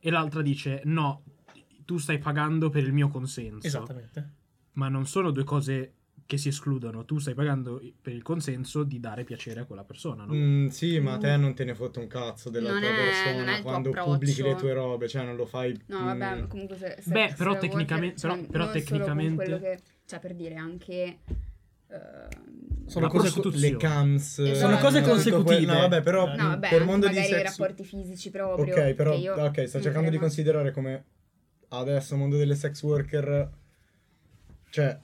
E 0.01 0.11
l'altra 0.11 0.43
dice 0.43 0.81
no, 0.85 1.23
tu 1.85 1.99
stai 1.99 2.19
pagando 2.19 2.71
per 2.71 2.83
il 2.83 2.93
mio 2.93 3.09
consenso. 3.09 3.67
Esattamente. 3.67 4.31
Ma 4.73 4.89
non 4.89 5.07
sono 5.07 5.31
due 5.31 5.45
cose 5.45 5.93
che 6.27 6.39
si 6.39 6.49
escludono. 6.49 7.05
Tu 7.05 7.19
stai 7.19 7.35
pagando 7.35 7.81
per 8.01 8.15
il 8.15 8.23
consenso 8.23 8.83
di 8.83 8.99
dare 8.99 9.25
piacere 9.25 9.61
a 9.61 9.65
quella 9.67 9.85
persona, 9.85 10.25
no? 10.25 10.33
Mm, 10.35 10.69
sì, 10.69 10.99
ma 10.99 11.13
a 11.15 11.19
te 11.19 11.37
non 11.37 11.55
te 11.55 11.65
ne 11.65 11.75
fotte 11.75 11.99
un 12.01 12.07
cazzo 12.07 12.49
della 12.49 12.71
Non 12.71 12.81
tua 12.81 12.89
è- 12.89 12.93
non 12.95 13.05
persona 13.05 13.29
è 13.45 13.49
il 13.57 13.61
tuo 13.61 13.71
quando 13.71 13.89
approccio. 13.91 14.11
pubblichi 14.11 14.43
le 14.43 14.55
tue 14.55 14.73
robe, 14.73 15.09
cioè 15.09 15.25
non 15.25 15.37
lo 15.37 15.45
fai. 15.45 15.79
No, 15.89 16.01
mm, 16.01 16.05
vabbè, 16.05 16.47
comunque 16.49 16.77
se, 16.79 16.97
se 17.01 17.11
Beh, 17.11 17.35
però 17.37 17.53
se 17.53 17.59
tecnicamente- 17.59 18.19
cioè, 18.19 18.31
però- 18.31 18.47
però 18.51 18.65
non 18.65 18.73
solo 18.73 18.73
con 18.73 18.73
tecnicamente- 18.99 19.35
quello 19.45 19.59
che, 19.59 19.81
cioè 20.07 20.19
per 20.21 20.35
dire 20.35 20.55
anche 20.57 21.19
ehm, 21.89 22.74
Sono 22.87 23.07
La 23.07 23.11
cose 23.11 23.31
prostituzione. 23.31 23.71
le 23.73 23.77
cams. 23.79 24.39
Esatto. 24.39 24.55
Sono 24.59 24.79
cose 24.79 25.01
consecutive. 25.03 25.73
no, 25.73 25.79
vabbè, 25.81 26.03
però 26.03 26.31
Eh. 26.33 26.37
no, 26.37 26.45
mm, 26.45 26.49
vabbè, 26.51 26.69
per 26.69 26.85
mondo 26.85 27.09
di 27.09 27.15
sex 27.15 27.43
rapporti 27.43 27.85
fisici 27.85 28.31
proprio 28.31 28.75
Ok, 28.75 28.95
però 28.95 29.15
io 29.15 29.35
ok, 29.35 29.69
sto 29.69 29.81
cercando 29.81 30.11
di 30.11 30.19
considerare 30.19 30.71
come 30.71 31.05
adesso 31.69 32.17
mondo 32.17 32.37
delle 32.37 32.55
sex 32.55 32.83
worker 32.83 33.51
cioè 34.71 34.97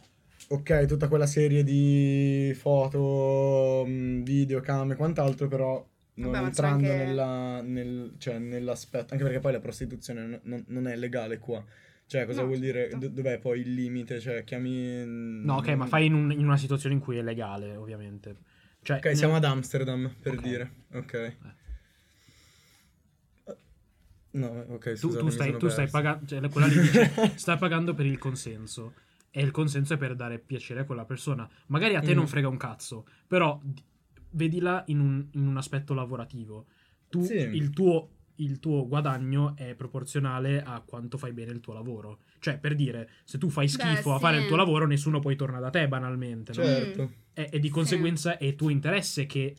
ok, 0.49 0.85
tutta 0.87 1.09
quella 1.09 1.26
serie 1.26 1.62
di 1.62 2.53
foto, 2.59 3.85
mh, 3.87 4.22
video, 4.24 4.61
cam 4.61 4.91
e 4.91 4.97
quant'altro, 4.97 5.47
però 5.49 5.85
non 6.14 6.33
Vabbè, 6.33 6.45
entrando 6.47 6.91
anche- 6.91 7.05
nella, 7.05 7.61
nel- 7.62 8.14
cioè, 8.18 8.39
nell'aspetto, 8.39 9.12
anche 9.14 9.24
perché 9.24 9.39
poi 9.39 9.53
la 9.53 9.61
prostituzione 9.61 10.20
non, 10.26 10.41
non- 10.43 10.64
non 10.68 10.87
è 10.89 10.97
legale 10.97 11.39
qua. 11.39 11.64
Cioè, 12.11 12.26
cosa 12.26 12.40
No, 12.40 12.48
vuol 12.48 12.58
dire? 12.58 12.88
certo. 12.90 12.98
Do- 12.98 13.08
dov'è 13.08 13.38
poi 13.38 13.61
il 13.61 13.72
limite? 13.72 14.18
Cioè, 14.18 14.42
chiami... 14.42 15.04
No, 15.06 15.58
ok, 15.58 15.68
ma 15.74 15.86
fai 15.86 16.06
in, 16.06 16.14
un- 16.14 16.32
in 16.32 16.44
una 16.44 16.56
situazione 16.56 16.96
in 16.96 17.00
cui 17.00 17.16
è 17.16 17.22
legale, 17.22 17.76
ovviamente. 17.76 18.36
Cioè, 18.82 18.96
Ok, 18.96 19.14
siamo 19.16 19.36
ad 19.36 19.44
Amsterdam, 19.44 20.12
per 20.20 20.32
Ok. 20.32 20.40
dire. 20.40 20.72
Ok. 20.94 21.36
No, 24.32 24.46
ok, 24.70 24.90
tu, 24.92 24.96
scusate, 24.96 25.24
tu 25.24 25.30
stai, 25.30 25.50
tu 25.56 25.68
stai 25.68 25.88
perso. 25.88 25.90
pagando, 25.92 26.26
cioè, 26.26 26.48
quella 26.48 26.66
lì 26.66 26.80
dice, 26.80 27.12
stai 27.38 27.58
pagando 27.58 27.94
per 27.94 28.06
il 28.06 28.18
consenso. 28.18 28.94
E 29.30 29.40
il 29.42 29.52
consenso 29.52 29.94
è 29.94 29.96
per 29.96 30.16
dare 30.16 30.40
piacere 30.40 30.80
a 30.80 30.84
quella 30.84 31.04
persona. 31.04 31.48
Magari 31.66 31.94
a 31.94 32.00
te 32.00 32.12
Mm. 32.12 32.16
non 32.16 32.26
frega 32.26 32.48
un 32.48 32.56
cazzo, 32.56 33.06
però 33.28 33.61
d- 33.62 33.80
vedila 34.30 34.82
in 34.88 34.98
un, 34.98 35.28
in 35.32 35.46
un 35.46 35.56
aspetto 35.56 35.94
lavorativo. 35.94 36.66
Tu, 37.08 37.22
Sì. 37.22 37.34
il, 37.36 37.70
tuo, 37.70 38.16
il 38.41 38.59
tuo 38.61 38.86
guadagno 38.86 39.55
è 39.57 39.74
proporzionale 39.74 40.62
a 40.62 40.82
quanto 40.84 41.16
fai 41.18 41.32
bene 41.32 41.53
il 41.53 41.61
tuo 41.61 41.72
lavoro. 41.72 42.18
Cioè, 42.38 42.59
per 42.59 42.74
dire, 42.74 43.11
se 43.24 43.38
tu 43.38 43.49
fai 43.49 43.68
schifo 43.68 44.12
a 44.12 44.16
sì. 44.16 44.20
fare 44.20 44.38
il 44.41 44.47
tuo 44.47 44.57
lavoro, 44.57 44.86
nessuno 44.86 45.18
poi 45.20 45.36
torna 45.36 45.59
da 45.61 45.70
te, 45.70 45.86
banalmente. 45.88 46.53
no? 46.57 46.62
Certo. 46.64 47.11
E, 47.34 47.49
e 47.53 47.59
di 47.59 47.68
conseguenza 47.68 48.38
è 48.38 48.55
tuo 48.55 48.70
interesse 48.70 49.26
che, 49.26 49.55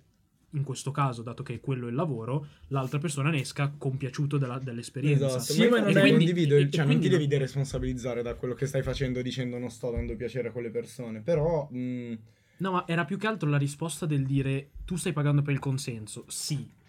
in 0.53 0.63
questo 0.63 0.91
caso, 0.91 1.21
dato 1.21 1.43
che 1.43 1.59
quello 1.59 1.85
è 1.85 1.89
il 1.89 1.95
lavoro, 1.95 2.47
l'altra 2.67 2.97
persona 2.97 3.29
ne 3.29 3.39
esca 3.41 3.71
compiaciuto 3.77 4.37
della- 4.37 4.57
dell'esperienza. 4.59 5.27
Esatto, 5.27 5.43
Sì, 5.53 5.67
ma 5.67 5.79
non 5.79 5.95
è- 5.95 6.09
condivido, 6.09 6.55
e- 6.55 6.61
e 6.63 6.69
cioè 6.69 6.77
non 6.79 6.87
quindi 6.87 7.05
ti 7.07 7.09
devi 7.11 7.27
deresponsabilizzare 7.27 8.21
da 8.21 8.33
quello 8.35 8.53
che 8.55 8.65
stai 8.65 8.81
facendo 8.83 9.21
dicendo 9.21 9.57
non 9.57 9.69
sto 9.69 9.91
dando 9.91 10.15
piacere 10.15 10.47
a 10.47 10.51
quelle 10.51 10.69
persone, 10.71 11.21
però 11.21 11.67
mh, 11.71 12.17
No, 12.57 12.71
ma 12.71 12.83
era 12.87 13.05
più 13.05 13.17
che 13.17 13.25
altro 13.25 13.49
la 13.49 13.57
risposta 13.57 14.05
del 14.05 14.23
dire 14.23 14.69
tu 14.85 14.95
stai 14.95 15.13
pagando 15.13 15.41
per 15.41 15.53
il 15.53 15.59
consenso. 15.59 16.25
Sì. 16.27 16.79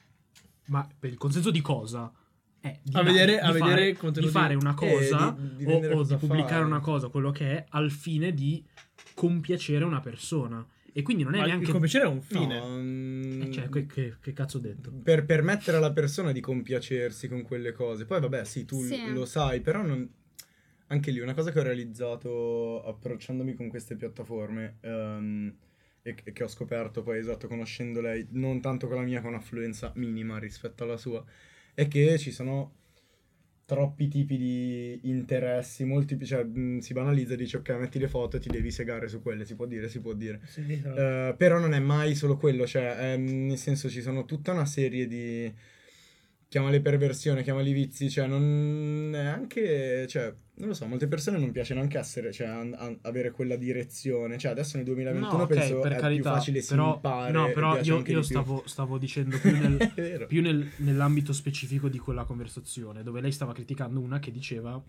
Ma 0.67 0.87
per 0.99 1.11
il 1.11 1.19
consenso 1.19 1.51
di 1.51 1.61
cosa? 1.61 2.13
Eh, 2.61 2.79
di, 2.83 2.95
A 2.97 3.03
vedere- 3.03 3.41
a 3.41 3.47
di 3.53 3.59
vedere 3.59 3.95
fare, 3.95 4.13
di 4.21 4.29
fare 4.29 4.55
una 4.55 4.71
Eh, 4.73 4.75
cosa 4.75 5.37
di- 5.37 5.65
di 5.65 5.65
o, 5.65 5.77
o 5.79 5.89
cosa 5.97 6.15
di 6.15 6.21
pubblicare 6.27 6.53
fare. 6.53 6.65
una 6.65 6.81
cosa, 6.81 7.09
quello 7.09 7.31
che 7.33 7.51
è, 7.59 7.65
al 7.71 7.91
fine 7.91 8.33
di 8.33 8.65
compiacere 9.15 9.85
una 9.85 10.01
persona. 10.01 10.65
E 10.95 11.01
quindi 11.03 11.23
non 11.25 11.35
è 11.35 11.39
Ma 11.39 11.47
neanche... 11.47 11.65
il 11.65 11.71
compiacere 11.71 12.05
è 12.05 12.09
un 12.09 12.21
fine. 12.21 12.59
no, 12.59 12.67
mh, 12.69 13.43
Eh, 13.43 13.51
cioè, 13.51 13.69
che, 13.69 13.87
che- 13.87 14.17
che 14.21 14.33
cazzo 14.35 14.59
ho 14.59 14.61
detto? 14.61 14.93
per 14.93 15.25
permettere 15.25 15.79
alla 15.79 15.93
persona 15.93 16.33
di 16.33 16.41
compiacersi 16.41 17.29
con 17.29 17.43
quelle 17.43 17.73
cose. 17.73 18.05
Poi 18.05 18.21
vabbè, 18.21 18.45
sì, 18.45 18.65
tu 18.65 18.81
Sì. 18.83 19.11
lo 19.13 19.25
sai, 19.25 19.61
però 19.61 19.83
non... 19.83 20.09
anche 20.89 21.11
lì 21.11 21.19
una 21.21 21.33
cosa 21.35 21.51
che 21.51 21.59
ho 21.59 21.63
realizzato 21.63 22.85
approcciandomi 22.85 23.55
con 23.55 23.69
queste 23.71 23.97
piattaforme 23.97 24.77
ehm, 24.83 25.55
e 26.03 26.15
che 26.15 26.43
ho 26.43 26.49
scoperto 26.49 27.03
poi 27.03 27.19
esatto 27.19 27.47
conoscendo 27.47 28.01
lei, 28.01 28.27
non 28.31 28.61
tanto 28.61 28.89
con 28.89 28.97
la 28.97 29.03
mia, 29.03 29.21
con 29.21 29.31
un'affluenza 29.31 29.93
minima 29.97 30.39
rispetto 30.39 30.85
alla 30.85 30.97
sua, 30.97 31.25
è 31.75 31.87
che 31.89 32.19
ci 32.19 32.31
sono 32.33 32.75
troppi 33.65 34.09
tipi 34.09 34.37
di 34.37 35.01
interessi, 35.05 35.85
molti, 35.85 36.19
cioè 36.27 36.45
mh, 36.45 36.81
si 36.81 36.93
banalizza 36.93 37.35
e 37.35 37.37
dice 37.37 37.59
ok 37.59 37.71
metti 37.71 37.99
le 37.99 38.09
foto 38.09 38.37
e 38.37 38.41
ti 38.41 38.49
devi 38.51 38.71
segare 38.71 39.09
su 39.09 39.23
quelle, 39.23 39.45
si 39.47 39.55
può 39.55 39.67
dire, 39.67 39.89
si 39.89 40.01
può 40.01 40.13
dire. 40.13 40.41
Sì. 40.45 40.73
Eh, 40.73 41.35
però 41.39 41.59
non 41.59 41.73
è 41.73 41.79
mai 41.79 42.15
solo 42.15 42.37
quello, 42.37 42.67
cioè, 42.67 43.13
ehm, 43.15 43.47
nel 43.47 43.59
senso 43.59 43.89
ci 43.89 44.03
sono 44.03 44.25
tutta 44.25 44.53
una 44.53 44.67
serie 44.67 45.07
di... 45.07 45.51
chiamali 46.49 46.81
perversione, 46.81 47.43
chiamali 47.43 47.73
vizi, 47.73 48.11
cioè 48.11 48.27
non 48.27 49.13
è 49.15 49.25
anche, 49.25 50.07
cioè, 50.07 50.35
non 50.63 50.71
lo 50.71 50.77
so, 50.77 50.87
molte 50.87 51.09
persone 51.09 51.39
non 51.39 51.51
piace 51.51 51.75
neanche 51.75 51.99
essere, 51.99 52.31
cioè, 52.31 52.47
an- 52.47 52.73
an- 52.79 52.99
avere 53.03 53.33
quella 53.33 53.57
direzione, 53.57 54.39
cioè 54.39 54.53
adesso 54.53 54.77
nel 54.77 54.87
2021 54.87 55.37
No, 55.37 55.43
ok, 55.43 55.49
penso 55.49 55.81
per 55.81 55.93
è 55.93 55.97
carità, 55.97 56.31
più 56.31 56.39
facile 56.39 56.61
si 56.61 56.69
però, 56.69 56.95
impara, 56.95 57.31
No, 57.33 57.51
però 57.51 57.81
io, 57.81 57.97
anche 57.97 58.13
io 58.13 58.23
stavo, 58.23 58.63
stavo 58.67 58.97
dicendo 58.97 59.39
più 59.41 59.51
nel, 59.59 60.25
più 60.29 60.41
nel- 60.41 60.71
nell'ambito 60.77 61.33
specifico 61.33 61.89
di 61.89 61.99
quella 61.99 62.23
conversazione, 62.23 63.03
dove 63.03 63.21
lei 63.21 63.33
stava 63.33 63.53
criticando 63.53 63.99
una 63.99 64.21
che 64.21 64.31
diceva, 64.31 64.81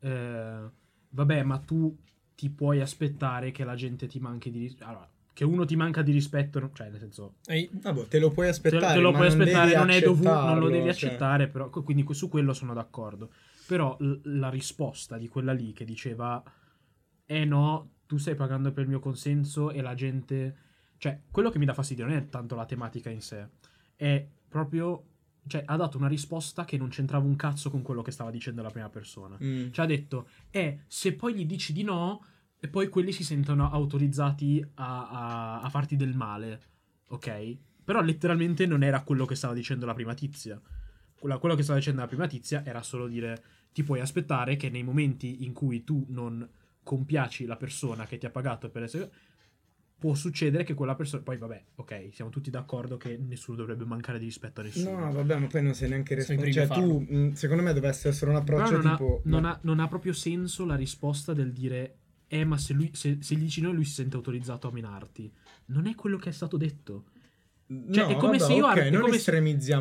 eh, 0.00 0.70
vabbè, 1.08 1.42
ma 1.44 1.58
tu 1.58 1.96
ti 2.34 2.50
puoi 2.50 2.80
aspettare 2.80 3.52
che 3.52 3.62
la 3.62 3.76
gente 3.76 4.08
ti 4.08 4.18
manchi 4.18 4.50
di 4.50 4.58
rispetto. 4.58 4.90
Allora, 4.90 5.08
che 5.32 5.44
uno 5.44 5.64
ti 5.64 5.76
manca 5.76 6.02
di 6.02 6.10
rispetto, 6.10 6.68
cioè, 6.72 6.88
nel 6.88 6.98
senso, 6.98 7.34
Ehi, 7.46 7.68
Vabbè, 7.70 8.08
te 8.08 8.18
lo 8.18 8.30
puoi 8.30 8.46
te, 8.46 8.52
aspettare, 8.52 8.94
te 8.94 9.00
lo 9.00 9.12
ma 9.12 9.18
puoi 9.18 9.28
non 9.28 9.40
aspettare, 9.40 9.76
non 9.76 9.90
è 9.90 10.00
dovuto, 10.00 10.30
non 10.30 10.58
lo 10.58 10.68
devi 10.68 10.92
cioè. 10.92 11.10
accettare, 11.10 11.46
però, 11.46 11.70
quindi 11.70 12.04
su 12.12 12.28
quello 12.28 12.52
sono 12.52 12.74
d'accordo. 12.74 13.30
Però 13.66 13.96
l- 14.00 14.20
la 14.38 14.48
risposta 14.48 15.16
di 15.18 15.28
quella 15.28 15.52
lì 15.52 15.72
che 15.72 15.84
diceva, 15.84 16.42
eh 17.24 17.44
no, 17.44 17.90
tu 18.06 18.16
stai 18.16 18.34
pagando 18.34 18.72
per 18.72 18.84
il 18.84 18.88
mio 18.88 19.00
consenso 19.00 19.70
e 19.70 19.80
la 19.82 19.94
gente... 19.94 20.56
Cioè, 20.98 21.20
quello 21.30 21.50
che 21.50 21.58
mi 21.58 21.66
dà 21.66 21.74
fastidio 21.74 22.06
non 22.06 22.14
è 22.14 22.28
tanto 22.28 22.54
la 22.54 22.64
tematica 22.64 23.10
in 23.10 23.20
sé, 23.20 23.48
è 23.96 24.26
proprio... 24.48 25.04
Cioè, 25.48 25.62
ha 25.64 25.76
dato 25.76 25.96
una 25.96 26.08
risposta 26.08 26.64
che 26.64 26.76
non 26.76 26.88
c'entrava 26.88 27.24
un 27.24 27.36
cazzo 27.36 27.70
con 27.70 27.82
quello 27.82 28.02
che 28.02 28.10
stava 28.10 28.32
dicendo 28.32 28.62
la 28.62 28.70
prima 28.70 28.88
persona. 28.88 29.36
Mm. 29.40 29.70
Cioè, 29.70 29.84
ha 29.84 29.88
detto, 29.88 30.28
eh, 30.50 30.80
se 30.88 31.14
poi 31.14 31.34
gli 31.34 31.46
dici 31.46 31.72
di 31.72 31.84
no, 31.84 32.24
e 32.58 32.66
poi 32.68 32.88
quelli 32.88 33.12
si 33.12 33.22
sentono 33.22 33.70
autorizzati 33.70 34.64
a, 34.74 35.08
a- 35.08 35.60
a 35.60 35.68
farti 35.68 35.94
del 35.94 36.16
male, 36.16 36.60
ok? 37.08 37.56
Però 37.84 38.00
letteralmente 38.00 38.66
non 38.66 38.82
era 38.82 39.02
quello 39.02 39.24
che 39.24 39.36
stava 39.36 39.54
dicendo 39.54 39.86
la 39.86 39.94
prima 39.94 40.14
tizia. 40.14 40.60
Quella- 41.18 41.38
quello 41.38 41.54
che 41.54 41.62
stava 41.62 41.78
dicendo 41.78 42.00
la 42.00 42.06
prima 42.06 42.26
tizia 42.26 42.64
era 42.64 42.82
solo 42.82 43.06
dire, 43.06 43.42
ti 43.72 43.82
puoi 43.82 44.00
aspettare 44.00 44.56
che 44.56 44.70
nei 44.70 44.82
momenti 44.82 45.44
in 45.44 45.52
cui 45.52 45.84
tu 45.84 46.04
non 46.08 46.48
compiaci 46.82 47.46
la 47.46 47.56
persona 47.56 48.06
che 48.06 48.18
ti 48.18 48.26
ha 48.26 48.30
pagato 48.30 48.70
per 48.70 48.82
essere... 48.82 49.10
Può 49.98 50.14
succedere 50.14 50.62
che 50.62 50.74
quella 50.74 50.94
persona... 50.94 51.22
Poi 51.22 51.38
vabbè, 51.38 51.64
ok, 51.76 52.08
siamo 52.12 52.30
tutti 52.30 52.50
d'accordo 52.50 52.98
che 52.98 53.16
nessuno 53.16 53.56
dovrebbe 53.56 53.86
mancare 53.86 54.18
di 54.18 54.26
rispetto 54.26 54.60
a 54.60 54.64
nessuno. 54.64 54.98
No, 54.98 55.12
vabbè, 55.12 55.38
ma 55.38 55.46
poi 55.46 55.62
non 55.62 55.74
sei 55.74 55.88
neanche 55.88 56.14
responsabile. 56.14 56.52
Cioè, 56.52 56.68
tu, 56.68 57.32
secondo 57.34 57.62
me, 57.62 57.72
dovesse 57.72 58.08
essere 58.08 58.30
un 58.30 58.36
approccio 58.36 58.72
non, 58.72 58.90
tipo. 58.90 59.16
ha, 59.16 59.28
non, 59.28 59.42
no. 59.42 59.48
ha, 59.48 59.58
non 59.62 59.80
ha 59.80 59.88
proprio 59.88 60.12
senso 60.12 60.66
la 60.66 60.76
risposta 60.76 61.32
del 61.32 61.52
dire 61.52 61.96
eh 62.28 62.44
ma 62.44 62.58
se, 62.58 62.72
lui, 62.72 62.90
se, 62.92 63.18
se 63.20 63.36
gli 63.36 63.42
dici 63.42 63.60
no 63.60 63.70
lui 63.70 63.84
si 63.84 63.92
sente 63.92 64.16
autorizzato 64.16 64.68
a 64.68 64.72
menarti 64.72 65.32
non 65.66 65.86
è 65.86 65.94
quello 65.94 66.16
che 66.16 66.30
è 66.30 66.32
stato 66.32 66.56
detto 66.56 67.04
Cioè, 67.68 68.04
no, 68.04 68.10
è 68.10 68.14
come 68.14 68.38
vabbè, 68.38 68.50
se 68.50 68.52
io 68.54 68.64
ok, 68.64 68.76
ar- 68.76 68.90
non 68.90 69.00
come 69.02 69.16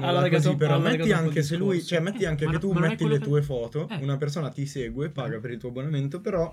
Ha 0.06 0.10
allargato- 0.10 0.44
così, 0.48 0.56
però 0.58 0.72
ha 0.72 0.76
allargato 0.78 0.98
metti 1.04 1.12
anche 1.12 1.44
se 1.44 1.56
lui, 1.56 1.84
cioè 1.84 2.00
metti 2.00 2.26
anche 2.26 2.46
Ma 2.46 2.52
che 2.52 2.56
no- 2.58 2.62
tu 2.62 2.74
metti 2.80 3.08
le 3.08 3.20
che- 3.20 3.24
tue 3.26 3.42
foto, 3.44 3.88
Eh. 3.90 3.98
una 4.02 4.18
persona 4.18 4.50
ti 4.50 4.66
segue, 4.66 5.10
paga 5.12 5.36
Eh. 5.36 5.40
per 5.40 5.52
il 5.52 5.58
tuo 5.60 5.70
abbonamento, 5.70 6.20
però 6.20 6.52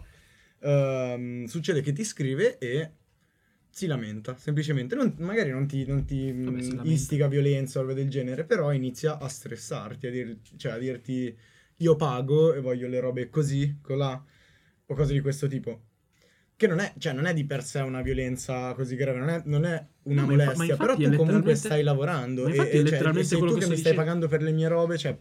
ehm, 0.64 1.47
succede 1.47 1.80
che 1.80 1.93
ti 1.93 2.05
scrive 2.05 2.59
e 2.59 2.91
si 3.70 3.87
lamenta, 3.87 4.37
semplicemente, 4.37 4.95
Non- 4.95 5.14
magari 5.18 5.51
non 5.51 5.66
ti, 5.66 5.85
non 5.87 6.05
ti, 6.05 6.30
Vabbè, 6.30 6.61
lamenta. 6.61 6.83
istiga 6.85 7.26
violenza 7.28 7.78
o 7.78 7.83
roba 7.83 7.95
del 7.95 8.09
genere, 8.11 8.45
però 8.45 8.72
inizia 8.72 9.18
a 9.18 9.26
stressarti, 9.26 10.07
a, 10.07 10.11
dir- 10.11 10.39
cioè 10.57 10.72
a 10.72 10.78
dirti 10.78 11.35
io 11.78 11.97
pago 11.97 12.53
e 12.53 12.61
voglio 12.61 12.87
le 12.89 13.01
robe 13.01 13.28
così, 13.30 13.78
colà, 13.80 14.22
o 14.87 14.95
cose 14.95 15.14
di 15.14 15.20
questo 15.20 15.47
tipo. 15.49 15.80
Che 16.63 16.69
non 16.69 16.79
è, 16.79 16.93
cioè, 16.97 17.13
non 17.13 17.27
è 17.27 17.35
di 17.35 17.45
per 17.45 17.65
sé 17.65 17.81
una 17.81 18.03
violenza 18.03 18.73
così 18.75 18.95
grave, 18.95 19.19
non 19.19 19.29
è, 19.31 19.43
non 19.47 19.65
è 19.65 19.85
una 20.03 20.21
No, 20.21 20.29
molestia, 20.29 20.77
però 20.77 20.95
tu 20.95 21.13
comunque 21.17 21.57
stai 21.57 21.83
lavorando 21.83 22.47
e, 22.47 22.53
e, 22.53 22.87
cioè, 22.87 23.25
sei 23.25 23.41
tu 23.41 23.53
che 23.55 23.59
che 23.59 23.67
mi 23.67 23.77
stai 23.77 23.95
pagando 23.95 24.29
per 24.29 24.43
le 24.43 24.53
mie 24.53 24.69
robe, 24.69 24.97
cioè 24.97 25.19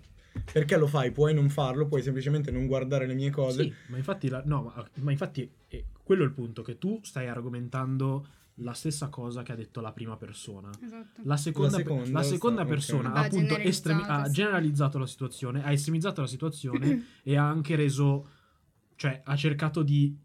perché 0.53 0.77
lo 0.77 0.85
fai? 0.85 1.09
Puoi 1.09 1.33
non 1.33 1.49
farlo, 1.49 1.87
puoi 1.87 2.03
semplicemente 2.03 2.51
non 2.51 2.67
guardare 2.67 3.07
le 3.07 3.15
mie 3.15 3.31
cose. 3.31 3.63
Sì, 3.63 3.73
ma 3.87 3.97
infatti, 3.97 4.29
la- 4.29 4.43
no, 4.45 4.61
ma, 4.61 4.87
ma 4.97 5.09
infatti 5.09 5.49
eh, 5.67 5.85
quello 6.03 6.21
è 6.21 6.25
il 6.27 6.31
punto, 6.31 6.61
che 6.61 6.77
tu 6.77 6.99
stai 7.01 7.27
argomentando 7.27 8.27
la 8.57 8.73
stessa 8.73 9.07
cosa 9.07 9.41
che 9.41 9.53
ha 9.53 9.55
detto 9.55 9.81
la 9.81 9.91
prima 9.93 10.17
persona. 10.17 10.69
Esatto. 10.79 11.21
La 11.23 11.37
seconda, 11.37 11.71
La 11.71 11.77
seconda, 11.77 12.11
la 12.11 12.23
seconda 12.23 12.61
sta- 12.61 12.69
persona 12.69 13.13
Ha 13.13 13.19
ha, 13.19 13.25
appunto 13.25 13.57
estremi- 13.57 14.03
ha 14.05 14.29
generalizzato 14.29 14.99
la 14.99 15.07
situazione, 15.07 15.63
ha 15.63 15.71
estremizzato 15.71 16.21
la 16.21 16.27
situazione 16.27 17.05
e 17.23 17.35
ha 17.35 17.49
anche 17.49 17.75
reso, 17.75 18.29
cioè 18.95 19.21
ha 19.23 19.35
cercato 19.35 19.81
di, 19.81 20.15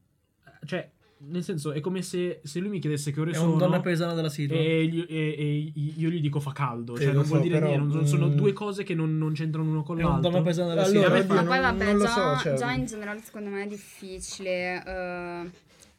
cioè 0.66 0.92
nel 1.18 1.42
senso, 1.42 1.72
è 1.72 1.80
come 1.80 2.02
se, 2.02 2.40
se 2.44 2.60
lui 2.60 2.68
mi 2.68 2.78
chiedesse 2.78 3.10
che 3.10 3.20
ore 3.20 3.30
È 3.30 3.34
sono. 3.34 3.52
un 3.52 3.58
donna 3.58 3.80
paesana 3.80 4.12
della 4.14 4.28
situa. 4.28 4.56
e, 4.56 4.86
gli- 4.86 5.06
e- 5.08 5.34
e 5.38 5.72
io 5.96 6.10
gli 6.10 6.20
dico 6.20 6.40
fa 6.40 6.52
caldo. 6.52 6.94
Sì, 6.96 7.04
cioè, 7.04 7.12
non 7.14 7.24
vuol 7.24 7.38
so, 7.38 7.44
dire 7.46 7.58
però, 7.58 7.70
niente. 7.70 7.94
non- 7.96 8.06
sono 8.06 8.26
mm, 8.28 8.34
due 8.34 8.52
cose 8.52 8.82
che 8.82 8.94
non, 8.94 9.16
non 9.16 9.32
c'entrano 9.32 9.68
uno 9.70 9.82
con 9.82 9.98
È 9.98 10.02
un 10.04 10.10
l'altro. 10.10 10.30
donna 10.30 10.42
paesana 10.42 10.68
della 10.70 10.82
Allora, 10.82 11.00
situa. 11.00 11.14
a 11.16 11.18
me 11.18 11.24
fa- 11.26 11.34
Ma 11.34 11.42
poi 11.44 11.60
non- 11.60 11.70
vabbè, 11.78 11.84
non 11.84 11.96
lo 11.96 12.04
già, 12.04 12.36
so, 12.36 12.42
cioè- 12.42 12.54
già 12.58 12.72
in 12.72 12.84
generale 12.86 13.20
secondo 13.22 13.50
me 13.50 13.62
è 13.62 13.66
difficile 13.66 14.84
eh, 14.84 15.50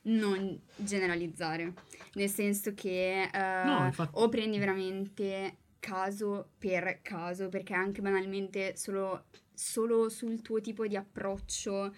non 0.03 0.59
generalizzare. 0.75 1.73
Nel 2.13 2.29
senso 2.29 2.73
che 2.73 3.23
eh, 3.23 3.63
No, 3.65 3.85
infatti- 3.85 4.11
o 4.19 4.29
prendi 4.29 4.57
veramente 4.59 5.57
caso 5.79 6.49
per 6.57 6.99
caso, 7.01 7.49
perché 7.49 7.73
anche 7.73 8.01
banalmente 8.01 8.73
solo, 8.75 9.25
solo 9.53 10.09
sul 10.09 10.41
tuo 10.41 10.61
tipo 10.61 10.85
di 10.87 10.95
approccio 10.95 11.93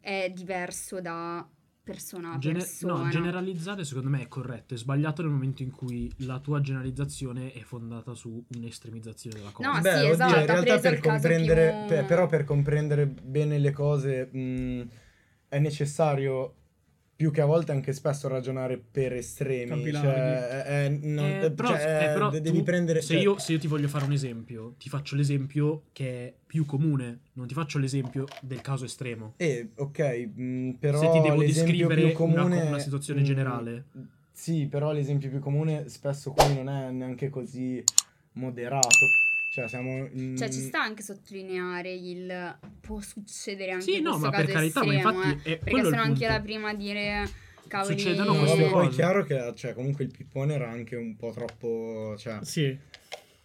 è 0.00 0.30
diverso 0.34 1.00
da 1.00 1.46
persona 1.82 2.32
a 2.34 2.38
Gene- 2.38 2.58
persona. 2.60 3.02
no, 3.02 3.08
generalizzare 3.08 3.84
secondo 3.84 4.08
me 4.08 4.22
è 4.22 4.28
corretto. 4.28 4.74
È 4.74 4.76
sbagliato 4.76 5.22
nel 5.22 5.30
momento 5.32 5.62
in 5.62 5.70
cui 5.70 6.10
la 6.18 6.38
tua 6.38 6.60
generalizzazione 6.60 7.52
è 7.52 7.60
fondata 7.60 8.14
su 8.14 8.44
un'estremizzazione 8.56 9.36
della 9.38 9.50
cosa. 9.50 9.70
No, 9.72 9.80
Beh, 9.80 9.90
sì, 9.90 9.96
oddio, 9.98 10.12
esatto, 10.12 10.38
in 10.40 10.46
realtà 10.46 10.78
per 10.78 11.00
comprendere, 11.00 11.74
più- 11.86 11.96
per- 11.96 12.04
però 12.06 12.26
per 12.26 12.44
comprendere 12.44 13.06
bene 13.06 13.58
le 13.58 13.70
cose 13.72 14.26
mh, 14.32 14.88
è 15.48 15.58
necessario 15.58 16.54
più 17.14 17.30
che 17.30 17.40
a 17.40 17.44
volte 17.44 17.72
anche 17.72 17.92
spesso 17.92 18.26
ragionare 18.28 18.78
per 18.78 19.12
estremi. 19.12 19.92
Cioè, 19.92 20.88
non- 20.88 21.24
Eh, 21.24 21.50
però, 21.54 21.68
cioè, 21.68 22.04
eh, 22.08 22.12
però 22.12 22.30
tu- 22.30 22.40
devi 22.40 22.62
prendere... 22.62 23.00
se, 23.00 23.12
cioè, 23.14 23.22
io, 23.22 23.38
se 23.38 23.52
io 23.52 23.58
ti 23.58 23.66
voglio 23.68 23.88
fare 23.88 24.04
un 24.04 24.12
esempio, 24.12 24.74
ti 24.78 24.88
faccio 24.88 25.14
l'esempio 25.14 25.84
che 25.92 26.26
è 26.28 26.34
più 26.46 26.64
comune, 26.66 27.20
non 27.34 27.46
ti 27.46 27.54
faccio 27.54 27.78
l'esempio 27.78 28.26
del 28.40 28.60
caso 28.60 28.84
estremo. 28.84 29.34
Eh, 29.36 29.70
ok, 29.76 30.28
mh, 30.34 30.70
però 30.80 30.98
se 30.98 31.10
ti 31.10 31.20
devo 31.20 31.42
descrivere 31.42 32.02
più 32.06 32.12
comune 32.12 32.56
una, 32.56 32.68
una 32.68 32.78
situazione 32.78 33.20
mh, 33.20 33.24
generale. 33.24 33.84
Sì, 34.32 34.66
però 34.66 34.92
l'esempio 34.92 35.28
più 35.28 35.38
comune 35.40 35.88
spesso 35.88 36.32
qui 36.32 36.54
non 36.54 36.68
è 36.68 36.90
neanche 36.90 37.28
così 37.30 37.82
moderato. 38.32 38.88
Cioè, 39.52 39.68
siamo... 39.68 40.08
in- 40.14 40.34
Cioè, 40.34 40.48
ci 40.48 40.60
sta 40.60 40.80
anche 40.82 41.02
sottolineare 41.02 41.92
il 41.92 42.56
può 42.80 43.00
succedere 43.02 43.72
anche 43.72 43.84
Sì, 43.84 43.96
in 43.98 44.04
no, 44.04 44.10
questo 44.12 44.30
ma 44.30 44.36
per 44.36 44.46
caso 44.46 44.56
carità, 44.56 44.82
ma 44.82 44.94
estremo, 44.94 45.10
infatti 45.24 45.50
eh, 45.50 45.52
è 45.52 45.58
perché 45.58 45.82
sono 45.84 46.00
anche 46.00 46.26
la 46.26 46.40
prima 46.40 46.68
a 46.70 46.74
dire 46.74 47.28
cavoli 47.68 47.98
Succedono 47.98 48.32
No, 48.32 48.38
queste 48.38 48.56
vabbè, 48.56 48.70
poi 48.70 48.80
è 48.80 48.86
cose. 48.86 48.96
chiaro 48.96 49.24
che 49.24 49.52
cioè, 49.54 49.74
comunque 49.74 50.04
il 50.04 50.10
pippone 50.10 50.54
era 50.54 50.70
anche 50.70 50.96
un 50.96 51.16
po' 51.16 51.32
troppo... 51.32 52.14
Cioè, 52.16 52.38
Sì. 52.40 52.74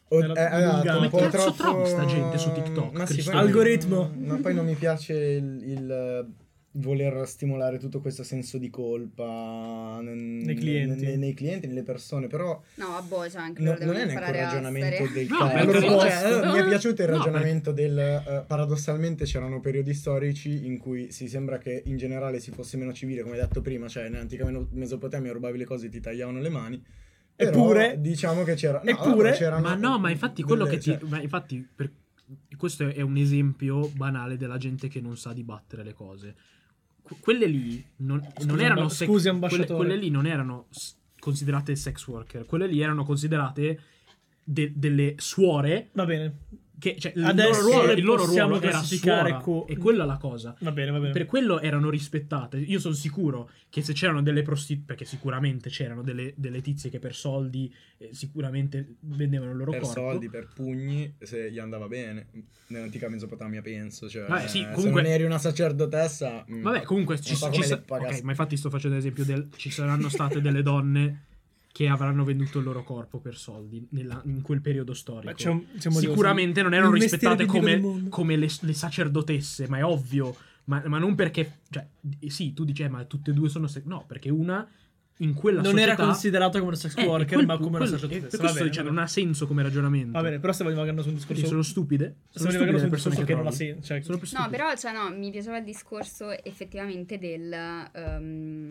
o- 0.08 0.20
eh, 0.24 0.32
esatto, 0.32 1.10
po' 1.10 1.18
Come 1.18 1.30
cazzo 1.30 1.52
troppo... 1.52 1.58
trovi 1.58 1.86
sta 1.90 2.06
gente 2.06 2.38
su 2.38 2.54
TikTok, 2.54 2.94
Ma 2.94 3.06
sì, 3.06 3.30
Algoritmo. 3.30 4.10
Ma 4.18 4.38
poi 4.38 4.54
non 4.54 4.66
mi 4.66 4.76
piace 4.76 5.14
il, 5.14 5.62
il, 5.62 5.92
eh, 5.92 6.47
voler 6.80 7.28
stimolare 7.28 7.78
tutto 7.80 8.00
questo 8.02 8.24
senso 8.24 8.58
di 8.58 8.70
colpa 8.70 10.00
n- 10.02 10.42
Nei 10.44 10.56
clienti. 10.56 11.06
nei, 11.06 11.18
nei 11.18 11.34
clienti, 11.34 11.68
nelle 11.68 11.84
persone, 11.84 12.28
però 12.28 12.62
No, 12.76 12.88
vabbè, 12.90 13.30
cioè 13.30 13.42
anche 13.42 13.62
no- 13.62 13.72
loro 13.74 13.86
non 13.86 13.96
è 13.96 14.06
neanche 14.06 14.30
un 14.30 14.36
a 14.36 14.44
ragionamento 14.44 15.14
del 15.14 15.28
No, 15.28 15.48
per 15.48 15.58
Allora, 15.58 16.10
cioè, 16.10 16.52
mi 16.52 16.60
è 16.60 16.68
piaciuto 16.68 17.02
il 17.04 17.10
No, 17.10 17.18
ragionamento 17.18 17.72
del 17.72 17.98
eh, 17.98 18.44
paradossalmente 18.46 19.26
c'erano 19.26 19.60
periodi 19.60 19.94
storici 19.94 20.66
in 20.66 20.78
cui 20.78 21.12
si 21.12 21.28
sembra 21.28 21.58
che 21.58 21.82
in 21.86 21.98
generale 21.98 22.40
si 22.40 22.52
fosse 22.52 22.78
meno 22.78 22.94
civile, 22.94 23.24
come 23.24 23.38
detto 23.38 23.62
prima, 23.62 23.88
cioè 23.88 24.10
nell'antica 24.10 24.48
Mesopotamia 24.72 25.32
rubavi 25.32 25.58
le 25.58 25.66
cose 25.66 25.88
e 25.88 25.90
ti 25.90 26.00
tagliavano 26.00 26.40
le 26.40 26.50
mani. 26.50 26.84
Però, 27.36 27.50
Eppure- 27.52 28.02
diciamo 28.02 28.44
che 28.44 28.56
c'era 28.56 28.82
no, 28.84 28.90
eppure- 28.90 29.32
c'erano 29.34 29.62
Ma 29.62 29.76
no, 29.76 30.00
ma 30.00 30.10
infatti 30.10 30.42
quello 30.44 30.64
delle- 30.66 30.78
che 30.78 30.82
ti... 30.84 30.92
cioè, 30.92 31.10
ma 31.10 31.22
infatti 31.22 31.68
per- 31.76 31.92
questo 32.58 32.88
è 32.90 33.02
un 33.02 33.16
esempio 33.18 33.88
banale 33.96 34.38
della 34.38 34.58
gente 34.58 34.88
che 34.88 35.00
non 35.02 35.16
sa 35.18 35.34
dibattere 35.34 35.84
le 35.84 35.94
cose. 35.94 36.36
Que- 37.08 37.16
quelle 37.20 37.46
lì 37.48 37.84
non, 37.98 38.18
non 38.20 38.32
Scusi, 38.50 38.64
erano... 38.64 38.82
amba- 38.82 38.94
sex- 38.94 39.10
scusi, 39.10 39.24
quelle, 39.24 39.30
ambasciatore. 39.30 39.76
quelle 39.86 39.96
lì 39.96 40.10
non 40.10 40.26
erano 40.26 40.68
considerate 41.20 41.76
sex 41.76 42.06
worker, 42.08 42.46
quelle 42.46 42.68
lì 42.68 42.80
erano 42.82 43.04
considerate 43.04 43.80
de- 44.44 44.72
delle 44.76 45.16
suore 45.18 45.90
Va 45.94 46.06
bene. 46.06 46.36
Che... 46.80 46.96
Cioè, 47.00 47.14
il 47.16 47.22
loro 47.36 47.62
ruolo, 47.62 47.92
il 47.92 48.04
loro 48.04 48.26
ruolo 48.26 48.62
era 48.62 48.82
suora, 48.82 49.38
co- 49.38 49.66
e 49.68 49.78
quella 49.78 50.04
è 50.04 50.08
la 50.08 50.18
cosa. 50.18 50.56
Va 50.60 50.72
bene, 50.72 50.92
va 50.92 51.00
bene. 51.00 51.12
Per 51.14 51.26
quello 51.26 51.60
erano 51.60 51.90
rispettate. 51.90 52.58
Io 52.58 52.80
sono 52.80 52.94
sicuro 52.94 53.50
che 53.70 53.82
se 53.82 53.94
c'erano 53.94 54.22
delle 54.22 54.42
prostitute, 54.44 54.86
perché 54.88 55.06
sicuramente 55.06 55.70
c'erano 55.70 56.02
delle, 56.04 56.34
delle 56.38 56.62
tizie 56.62 56.90
che 56.90 57.00
per 57.00 57.16
soldi 57.16 57.74
eh, 57.98 58.10
sicuramente 58.14 58.96
vendevano 59.02 59.52
il 59.52 59.58
loro 59.58 59.72
per 59.72 59.82
corpo. 59.82 60.00
soldi, 60.00 60.30
per 60.30 60.48
pugni, 60.54 61.16
se 61.20 61.52
gli 61.52 61.60
andava 61.60 61.88
bene. 61.88 62.28
Nell'antica 62.68 63.08
Mesopotamia, 63.10 63.62
penso. 63.62 64.10
Cioè, 64.10 64.28
Vabbè, 64.28 64.48
sì, 64.48 64.60
Se 64.60 64.72
comunque- 64.74 65.02
non 65.02 65.12
eri 65.12 65.24
una 65.24 65.38
sacerdotessa. 65.40 66.46
mm, 66.52 66.62
Vabbè, 66.62 66.84
comunque 66.84 67.20
ci, 67.20 67.36
so 67.36 67.52
ci 67.52 67.64
sa- 67.64 67.76
le 67.76 67.82
pagassi. 67.82 68.20
ok, 68.20 68.24
ma 68.24 68.32
infatti 68.32 68.58
sto 68.58 68.70
facendo 68.70 68.96
l'esempio 68.98 69.24
del 69.24 69.48
ci 69.56 69.70
saranno 69.70 70.10
state 70.10 70.42
delle 70.42 70.62
donne 70.62 71.26
che 71.72 71.88
avranno 71.88 72.24
venduto 72.24 72.58
il 72.58 72.64
loro 72.66 72.84
corpo 72.84 73.20
per 73.20 73.36
soldi 73.38 73.86
nella- 73.92 74.22
in 74.26 74.42
quel 74.42 74.62
periodo 74.62 74.94
storico. 74.94 75.50
Un- 75.50 75.64
motivo, 75.74 76.00
Sicuramente 76.00 76.62
non 76.64 76.74
erano 76.74 76.92
rispettate 76.92 77.46
come, 77.46 78.06
come 78.10 78.36
le, 78.36 78.48
le 78.62 78.74
sacerdotesse, 78.74 79.68
ma 79.68 79.78
è 79.78 79.84
ovvio. 79.84 80.36
Ma, 80.66 80.82
ma 80.86 80.98
non 80.98 81.16
perché, 81.16 81.60
cioè, 81.70 81.88
eh, 82.20 82.30
sì, 82.30 82.54
tu 82.54 82.66
dici, 82.66 82.84
eh, 82.84 82.90
ma 82.90 83.04
tutte 83.06 83.32
e 83.32 83.34
due 83.34 83.48
sono. 83.48 83.68
se- 83.68 83.84
no, 83.86 84.04
perché 84.06 84.30
una 84.30 84.68
in 85.22 85.34
quella 85.34 85.62
non 85.62 85.72
società 85.72 85.94
era 85.94 86.04
considerato 86.06 86.58
come 86.60 86.70
una 86.72 86.76
sex 86.78 86.96
Eh, 86.98 87.06
worker, 87.06 87.34
quel- 87.34 87.46
ma 87.46 87.56
come 87.58 87.70
una 87.70 87.78
quello- 87.78 87.92
sacerdotessa. 87.94 88.28
e 88.28 88.30
Per 88.30 88.40
Va 88.40 88.46
questo 88.52 88.64
sto 88.66 88.70
bene, 88.76 88.84
va 88.90 88.94
non 88.96 89.04
ha 89.04 89.08
senso 89.08 89.48
come 89.48 89.64
ragionamento. 89.64 90.12
Va 90.12 90.22
bene, 90.22 90.40
però 90.40 90.52
stiamo 90.54 90.72
divagando 90.72 91.02
su 91.04 91.08
un 91.08 91.14
discorso. 91.14 91.36
Perché 91.36 91.50
sono 91.50 91.64
stupide. 91.64 92.04
Sono 92.30 92.50
stupide 92.50 92.58
divagando 92.58 92.84
le 92.84 92.90
persone 92.90 93.16
che, 93.16 93.24
che 93.24 93.36
non 93.36 93.48
ha 93.48 93.52
senso. 93.52 93.82
Cioè, 93.82 94.02
No, 94.38 94.50
però, 94.50 94.76
cioè, 94.76 94.92
no, 94.94 95.10
mi 95.18 95.32
piaceva 95.32 95.58
il 95.58 95.64
discorso 95.64 96.44
effettivamente 96.44 97.18
del... 97.18 97.54
ehm, 97.94 98.70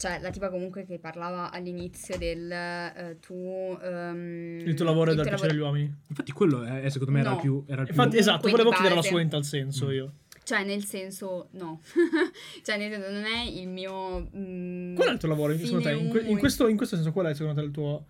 cioè, 0.00 0.18
la 0.20 0.30
tipa 0.30 0.48
comunque 0.48 0.86
che 0.86 0.98
parlava 0.98 1.50
all'inizio 1.50 2.16
del 2.16 2.50
eh, 2.50 3.18
tu... 3.20 3.34
ehm, 3.82 4.62
il 4.66 4.74
tuo 4.74 4.86
lavoro 4.86 5.10
è 5.12 5.14
dal 5.14 5.28
piacere 5.28 5.52
agli 5.52 5.58
uomini. 5.58 5.94
Infatti, 6.08 6.32
quello 6.32 6.62
è, 6.62 6.80
è, 6.80 6.88
secondo 6.88 7.12
me 7.12 7.20
era 7.20 7.30
No. 7.30 7.36
il 7.36 7.42
più. 7.42 7.64
Era 7.66 7.82
il 7.82 7.86
più 7.88 7.96
Infatti, 7.96 8.16
esatto, 8.16 8.48
volevo 8.48 8.70
chiedere 8.70 8.94
la 8.94 9.02
sua 9.02 9.20
in 9.20 9.28
tal 9.28 9.44
senso 9.44 9.90
io. 9.90 10.12
Cioè, 10.42 10.64
nel 10.64 10.82
senso, 10.86 11.48
no. 11.52 11.80
cioè, 12.64 12.78
nel 12.78 12.90
senso, 12.90 13.10
non 13.10 13.24
è 13.24 13.42
il 13.44 13.68
mio... 13.68 14.30
mm, 14.34 14.94
Qual 14.94 15.08
è 15.08 15.12
il 15.12 15.18
tuo 15.18 15.28
lavoro, 15.28 15.54
secondo 15.58 15.82
te? 15.82 15.92
In, 15.92 16.08
que- 16.08 16.22
in 16.22 16.38
questo, 16.38 16.66
in 16.66 16.76
questo 16.78 16.96
senso, 16.96 17.12
qual 17.12 17.26
è 17.26 17.34
secondo 17.34 17.60
te 17.60 17.66
il 17.66 17.72
tuo... 17.72 18.06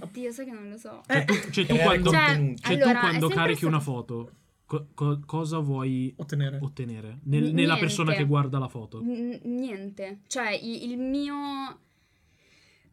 Oddio, 0.00 0.32
sai 0.32 0.46
che 0.46 0.50
non 0.52 0.68
lo 0.70 0.76
so. 0.78 1.02
Cioè, 1.06 1.24
tu, 1.24 1.34
cioè, 1.50 1.66
tu 1.66 1.74
creare 1.74 2.00
quando, 2.00 2.10
Cioè, 2.10 2.54
cioè, 2.56 2.74
allora, 2.74 2.92
tu 2.92 2.98
quando 3.06 3.28
carichi 3.28 3.56
stato- 3.58 3.66
una 3.68 3.80
foto, 3.80 4.30
co- 4.66 4.88
co- 4.94 5.20
cosa 5.24 5.58
vuoi 5.58 6.12
Ottenere. 6.18 6.58
ottenere 6.60 7.18
nel- 7.24 7.50
N- 7.52 7.54
nella 7.54 7.76
persona 7.78 8.12
che 8.12 8.24
guarda 8.24 8.58
la 8.58 8.68
foto? 8.68 9.00
N- 9.02 9.40
niente. 9.44 10.20
Cioè, 10.26 10.50
i- 10.50 10.90
il, 10.90 10.98
mio... 10.98 11.34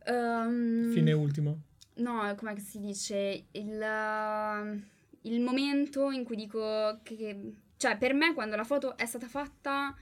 ehm, 0.06 0.92
Fine 0.92 1.12
ultimo. 1.14 1.62
No, 1.96 2.34
come 2.38 2.58
si 2.60 2.80
dice? 2.80 3.46
Il, 3.52 3.70
uh, 3.80 4.82
il 5.30 5.42
momento 5.42 6.10
in 6.12 6.24
cui 6.24 6.36
dico 6.36 7.00
che, 7.04 7.16
che- 7.16 7.52
Cioè, 7.78 7.98
per 7.98 8.14
me 8.14 8.34
quando 8.34 8.56
la 8.56 8.64
foto 8.64 8.96
è 8.98 9.06
stata 9.06 9.28
fatta... 9.28 9.96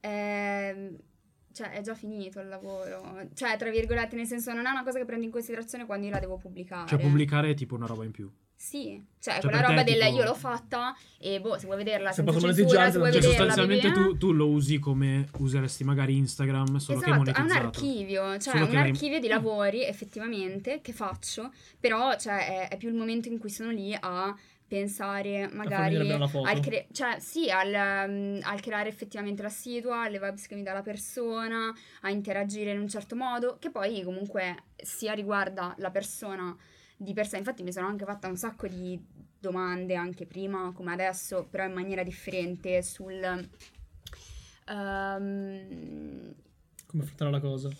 è- 0.00 0.90
cioè, 1.52 1.70
è 1.70 1.82
già 1.82 1.94
finito 1.94 2.40
il 2.40 2.48
lavoro. 2.48 3.28
Cioè, 3.34 3.56
tra 3.56 3.70
virgolette, 3.70 4.16
nel 4.16 4.26
senso, 4.26 4.52
non 4.52 4.66
è 4.66 4.70
una 4.70 4.82
cosa 4.82 4.98
che 4.98 5.04
prendo 5.04 5.24
in 5.24 5.30
considerazione 5.30 5.86
quando 5.86 6.06
io 6.06 6.12
la 6.12 6.18
devo 6.18 6.36
pubblicare. 6.36 6.88
Cioè, 6.88 6.98
pubblicare 6.98 7.50
è 7.50 7.54
tipo 7.54 7.76
una 7.76 7.86
roba 7.86 8.04
in 8.04 8.10
più. 8.10 8.28
Sì, 8.64 8.98
cioè, 9.20 9.34
Cioè, 9.34 9.42
quella 9.42 9.58
te 9.58 9.66
roba 9.66 9.80
è 9.82 9.84
del 9.84 10.00
tipo- 10.00 10.16
io 10.16 10.24
l'ho 10.24 10.34
fatta 10.34 10.96
e 11.18 11.38
boh, 11.38 11.58
se 11.58 11.66
vuoi 11.66 11.76
vederla 11.76 12.12
Se 12.12 12.22
posso 12.22 12.40
censura, 12.40 12.90
se 12.90 12.96
vuoi 12.96 13.12
Cioè, 13.12 13.20
vederla, 13.20 13.52
sostanzialmente 13.52 13.92
tu, 13.92 14.16
tu 14.16 14.32
lo 14.32 14.48
usi 14.48 14.78
come 14.78 15.28
useresti 15.36 15.84
magari 15.84 16.16
Instagram, 16.16 16.78
solo 16.78 16.98
che 17.00 17.04
è 17.04 17.10
Esatto, 17.10 17.30
è 17.30 17.40
un 17.42 17.50
archivio, 17.50 18.22
cioè 18.38 18.54
Solo 18.54 18.66
un 18.70 18.76
archivio 18.76 19.20
di 19.20 19.26
Eh. 19.26 19.28
lavori 19.28 19.84
effettivamente 19.84 20.80
che 20.80 20.94
faccio, 20.94 21.52
però 21.78 22.16
cioè, 22.16 22.68
è, 22.68 22.68
è 22.70 22.76
più 22.78 22.88
il 22.88 22.94
momento 22.94 23.28
in 23.28 23.38
cui 23.38 23.50
sono 23.50 23.70
lì 23.70 23.94
a 24.00 24.34
pensare 24.66 25.50
magari 25.52 26.10
al, 26.10 26.60
cre- 26.60 26.86
cioè, 26.90 27.18
sì, 27.20 27.50
al, 27.50 28.08
um, 28.08 28.38
al 28.44 28.60
creare 28.62 28.88
effettivamente 28.88 29.42
la 29.42 29.50
situa, 29.50 30.04
alle 30.04 30.18
vibes 30.18 30.46
che 30.46 30.54
mi 30.54 30.62
dà 30.62 30.72
la 30.72 30.80
persona, 30.80 31.70
a 32.00 32.08
interagire 32.10 32.72
in 32.72 32.80
un 32.80 32.88
certo 32.88 33.14
modo, 33.14 33.58
che 33.60 33.70
poi 33.70 34.02
comunque 34.02 34.62
sia 34.74 35.12
riguarda 35.12 35.74
la 35.78 35.90
persona 35.90 36.56
di 36.96 37.12
per 37.12 37.26
sé. 37.26 37.36
Infatti 37.38 37.62
mi 37.62 37.72
sono 37.72 37.86
anche 37.86 38.04
fatta 38.04 38.28
un 38.28 38.36
sacco 38.36 38.66
di 38.66 38.98
domande 39.38 39.94
anche 39.94 40.26
prima 40.26 40.72
come 40.74 40.92
adesso, 40.92 41.46
però 41.50 41.64
in 41.64 41.72
maniera 41.72 42.02
differente 42.02 42.82
sul... 42.82 43.12
ehm, 44.68 46.34
Come 46.86 47.02
affrontare 47.02 47.30
la 47.30 47.40
cosa. 47.40 47.70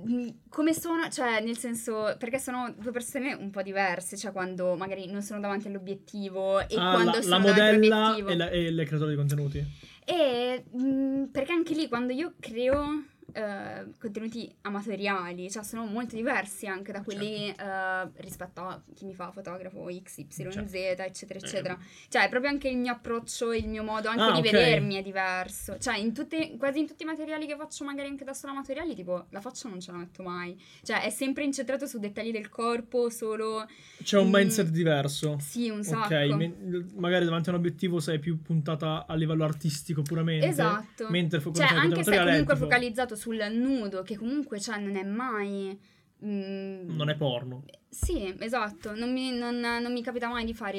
Mm, 0.00 0.28
come 0.48 0.72
sono, 0.74 1.08
cioè 1.10 1.40
nel 1.40 1.58
senso, 1.58 2.14
perché 2.18 2.38
sono 2.38 2.72
due 2.78 2.92
persone 2.92 3.32
un 3.34 3.50
po' 3.50 3.62
diverse, 3.62 4.16
cioè 4.16 4.30
quando 4.30 4.76
magari 4.76 5.10
non 5.10 5.22
sono 5.22 5.40
davanti 5.40 5.66
all'obiettivo 5.66 6.60
e 6.60 6.76
Ah, 6.76 6.92
quando 6.92 7.16
la, 7.16 7.22
sono 7.22 7.38
la 7.38 7.52
davanti 7.52 7.88
modella 7.88 7.96
all'obiettivo. 8.06 8.28
e, 8.30 8.36
la- 8.36 8.50
e 8.50 8.70
le 8.70 8.84
creatori 8.84 9.10
di 9.10 9.16
contenuti. 9.16 9.66
E 10.04 10.64
mm, 10.76 11.24
perché 11.26 11.52
anche 11.52 11.74
lì 11.74 11.88
quando 11.88 12.12
io 12.12 12.34
creo 12.38 13.02
eh, 13.32 13.86
contenuti 13.98 14.52
amatoriali, 14.62 15.50
cioè 15.50 15.62
sono 15.62 15.84
molto 15.84 16.16
diversi 16.16 16.66
anche 16.66 16.92
da 16.92 17.02
quelli 17.02 17.46
Certo. 17.56 17.62
eh, 17.62 18.22
rispetto 18.22 18.60
a 18.62 18.80
chi 18.94 19.04
mi 19.04 19.14
fa 19.14 19.30
fotografo 19.30 19.84
XYZ, 19.84 20.36
Certo. 20.50 20.60
eccetera, 21.02 21.38
eccetera. 21.38 21.78
Cioè, 22.08 22.24
è 22.24 22.28
proprio 22.28 22.50
anche 22.50 22.68
il 22.68 22.76
mio 22.78 22.92
approccio, 22.92 23.52
il 23.52 23.68
mio 23.68 23.82
modo 23.82 24.08
anche 24.08 24.22
Ah, 24.22 24.32
di 24.32 24.38
ok. 24.38 24.50
vedermi 24.50 24.94
è 24.96 25.02
diverso. 25.02 25.78
Cioè, 25.78 25.98
in 25.98 26.12
tutte, 26.14 26.56
quasi 26.56 26.78
in 26.80 26.86
tutti 26.86 27.02
i 27.02 27.06
materiali 27.06 27.46
che 27.46 27.56
faccio, 27.56 27.84
magari 27.84 28.08
anche 28.08 28.24
da 28.24 28.32
solo 28.32 28.52
amatoriali, 28.52 28.94
tipo, 28.94 29.26
la 29.30 29.40
faccia 29.40 29.68
non 29.68 29.80
ce 29.80 29.92
la 29.92 29.98
metto 29.98 30.22
mai. 30.22 30.58
Cioè, 30.82 31.02
è 31.02 31.10
sempre 31.10 31.44
incentrato 31.44 31.86
su 31.86 31.98
dettagli 31.98 32.30
del 32.32 32.48
corpo, 32.48 33.10
solo... 33.10 33.66
C'è 34.02 34.18
un 34.18 34.28
Mm. 34.28 34.34
mindset 34.34 34.68
diverso. 34.68 35.36
Sì, 35.40 35.68
un 35.68 35.82
sacco. 35.84 36.14
Ok, 36.14 36.34
me- 36.34 36.86
magari 36.94 37.24
davanti 37.24 37.48
a 37.50 37.52
un 37.52 37.58
obiettivo 37.58 38.00
sei 38.00 38.18
più 38.18 38.40
puntata 38.42 39.06
a 39.06 39.14
livello 39.14 39.44
artistico 39.44 40.02
puramente. 40.02 40.46
Esatto. 40.46 41.06
Mentre 41.10 41.40
fo- 41.40 41.52
Cioè, 41.52 41.66
anche 41.66 42.02
se 42.02 42.16
comunque 42.16 42.54
tipo, 42.54 42.56
focalizzato 42.56 43.16
sul 43.18 43.44
nudo, 43.52 44.02
che 44.02 44.16
comunque, 44.16 44.58
cioè, 44.60 44.78
non 44.78 44.96
è 44.96 45.02
mai... 45.04 45.78
mm, 46.24 46.88
Non 46.96 47.10
è 47.10 47.16
porno. 47.16 47.64
Sì, 47.90 48.34
esatto, 48.40 48.94
non 48.94 49.12
mi, 49.12 49.30
non- 49.36 49.58
non 49.60 49.92
mi 49.92 50.02
capita 50.02 50.28
mai 50.28 50.44
di 50.44 50.52
fare, 50.54 50.78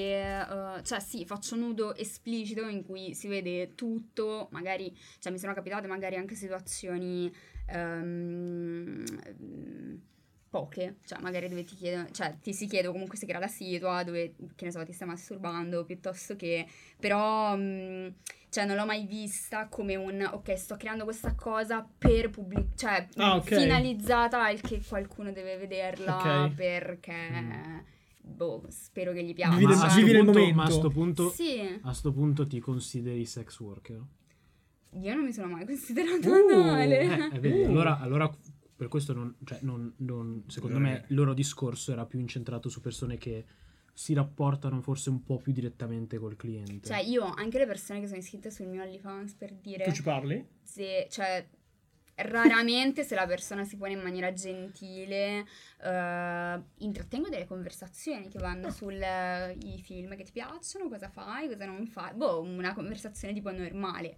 eh, 0.79 0.83
cioè 0.83 0.99
sì, 0.99 1.25
faccio 1.25 1.55
nudo 1.55 1.95
esplicito 1.95 2.67
in 2.67 2.83
cui 2.83 3.13
si 3.15 3.27
vede 3.27 3.73
tutto, 3.75 4.47
magari, 4.51 4.95
cioè 5.19 5.31
mi 5.31 5.39
sono 5.39 5.53
capitate 5.53 5.87
magari 5.87 6.17
anche 6.17 6.35
situazioni 6.35 7.31
ehm, 7.67 9.03
poche, 10.49 10.97
cioè 11.05 11.19
magari 11.21 11.47
dove 11.47 11.63
ti 11.63 11.75
chiedono, 11.75 12.09
cioè 12.11 12.37
ti 12.41 12.53
si 12.53 12.65
chiede 12.67 12.87
comunque 12.89 13.17
si 13.17 13.25
crea 13.25 13.39
la 13.39 13.47
situa 13.47 14.03
dove, 14.03 14.33
che 14.55 14.65
ne 14.65 14.71
so, 14.71 14.83
ti 14.83 14.93
stai 14.93 15.07
masturbando, 15.07 15.85
piuttosto 15.85 16.35
che, 16.35 16.65
però, 16.99 17.55
mm, 17.55 18.07
cioè 18.49 18.65
non 18.65 18.75
l'ho 18.75 18.85
mai 18.85 19.05
vista 19.05 19.67
come 19.67 19.95
un, 19.95 20.27
ok, 20.31 20.57
sto 20.57 20.75
creando 20.75 21.03
questa 21.03 21.35
cosa 21.35 21.87
per 21.97 22.29
pubblicare, 22.29 22.69
cioè 22.75 23.07
Ah, 23.17 23.35
ok. 23.35 23.43
finalizzata 23.55 24.43
al 24.43 24.59
che 24.61 24.81
qualcuno 24.87 25.31
deve 25.31 25.57
vederla 25.57 26.43
Ok. 26.45 26.53
perché, 26.55 27.83
boh, 28.21 28.63
spero 28.69 29.11
che 29.13 29.23
gli 29.23 29.33
piaccia. 29.33 29.55
Vivi 29.57 29.75
ma, 29.75 29.85
a 29.85 29.93
vivi 29.95 30.07
sto 30.09 30.15
nel 30.15 30.23
punto, 30.25 30.39
momento. 30.39 30.55
ma 30.57 30.63
a 30.63 30.69
sto 30.69 30.89
punto, 30.89 31.29
Sì, 31.29 31.79
a 31.81 31.93
sto 31.93 32.11
punto 32.11 32.47
ti 32.47 32.59
consideri 32.59 33.25
sex 33.25 33.59
worker? 33.59 34.01
io 34.93 35.13
non 35.13 35.23
mi 35.23 35.31
sono 35.31 35.47
mai 35.49 35.65
considerata 35.65 36.27
Uh, 36.27 36.47
tale. 36.49 36.99
Eh, 36.99 37.35
eh, 37.35 37.39
vedi, 37.39 37.61
Uh. 37.61 37.65
allora, 37.69 37.99
allora 37.99 38.29
per 38.75 38.87
questo 38.87 39.13
non, 39.13 39.35
cioè, 39.45 39.59
non- 39.61 39.93
non- 39.97 40.43
secondo 40.47 40.79
me 40.79 41.05
il 41.09 41.15
loro 41.15 41.33
discorso 41.35 41.91
era 41.91 42.05
più 42.07 42.17
incentrato 42.19 42.69
su 42.69 42.81
persone 42.81 43.17
che 43.17 43.45
si 43.99 44.13
rapportano 44.13 44.79
forse 44.79 45.09
un 45.09 45.25
po' 45.25 45.39
più 45.39 45.51
direttamente 45.51 46.17
col 46.17 46.37
cliente. 46.37 46.87
Cioè, 46.87 46.99
io, 46.99 47.25
anche 47.25 47.57
le 47.57 47.65
persone 47.65 47.99
che 47.99 48.07
sono 48.07 48.19
iscritte 48.19 48.49
sul 48.49 48.67
mio 48.67 48.81
OnlyFans 48.81 49.33
per 49.33 49.51
dire... 49.51 49.83
Tu 49.83 49.91
ci 49.91 50.03
parli? 50.03 50.47
se, 50.63 51.07
cioè, 51.09 51.45
raramente 52.15 53.03
se 53.03 53.15
la 53.15 53.27
persona 53.27 53.65
si 53.65 53.75
pone 53.75 53.91
in 53.91 53.99
maniera 53.99 54.31
gentile, 54.31 55.45
eh, 55.83 56.61
intrattengo 56.77 57.27
delle 57.27 57.45
conversazioni 57.45 58.29
che 58.29 58.39
vanno 58.39 58.71
sui 58.71 59.81
film 59.83 60.15
che 60.15 60.23
ti 60.23 60.31
piacciono, 60.31 60.87
cosa 60.87 61.09
fai, 61.09 61.49
cosa 61.49 61.65
non 61.65 61.85
fai, 61.85 62.13
boh, 62.13 62.39
una 62.39 62.73
conversazione 62.73 63.33
tipo 63.33 63.51
normale. 63.51 64.15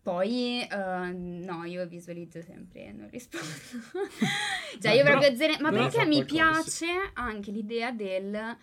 Poi, 0.00 0.60
eh, 0.60 1.12
no, 1.12 1.64
io 1.64 1.84
visualizzo 1.88 2.40
sempre 2.40 2.84
e 2.84 2.92
non 2.92 3.10
rispondo. 3.10 3.46
cioè, 4.78 4.92
Beh, 4.92 4.94
io 4.94 5.02
proprio 5.02 5.34
zero... 5.34 5.54
Ma 5.58 5.72
perché 5.72 6.06
mi 6.06 6.24
piace 6.24 6.86
anche 7.14 7.50
l'idea 7.50 7.90
del... 7.90 8.56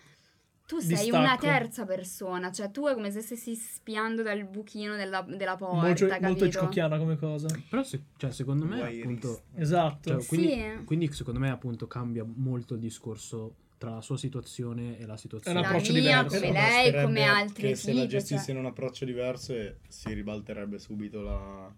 Tu 0.70 0.78
sei 0.78 0.96
Distacco. 0.96 1.16
una 1.16 1.36
terza 1.36 1.84
persona, 1.84 2.52
cioè 2.52 2.70
tu 2.70 2.86
è 2.86 2.94
come 2.94 3.10
se 3.10 3.22
stessi 3.22 3.56
spiando 3.56 4.22
dal 4.22 4.44
buchino 4.44 4.94
della, 4.94 5.20
della 5.22 5.56
porta, 5.56 5.86
molto, 5.86 6.06
molto? 6.20 6.44
Hitchcockiana 6.44 6.96
come 6.96 7.16
cosa. 7.16 7.48
Però 7.68 7.82
se- 7.82 8.04
cioè, 8.16 8.30
secondo 8.30 8.64
me 8.66 8.76
Voyeurist. 8.78 9.02
appunto... 9.24 9.42
Esatto. 9.56 10.10
cioè, 10.10 10.26
quindi, 10.26 10.48
Sì. 10.52 10.84
quindi 10.84 11.12
secondo 11.12 11.40
me 11.40 11.50
appunto 11.50 11.88
cambia 11.88 12.24
molto 12.24 12.74
il 12.74 12.80
discorso 12.80 13.54
tra 13.78 13.90
la 13.94 14.00
sua 14.00 14.16
situazione 14.16 14.96
e 14.98 15.06
la 15.06 15.16
situazione. 15.16 15.56
un 15.58 15.64
La 15.64 15.70
approccio 15.70 15.92
mia, 15.92 16.00
diverso. 16.22 16.38
come 16.38 16.52
lei, 16.52 17.02
come 17.02 17.22
altri 17.24 17.68
che 17.68 17.74
se 17.74 17.92
la 17.92 18.06
gestisse 18.06 18.44
cioè- 18.44 18.54
in 18.54 18.60
un 18.60 18.66
approccio 18.66 19.04
diverso 19.04 19.52
e 19.54 19.76
si 19.88 20.12
ribalterebbe 20.12 20.78
subito 20.78 21.20
la... 21.20 21.72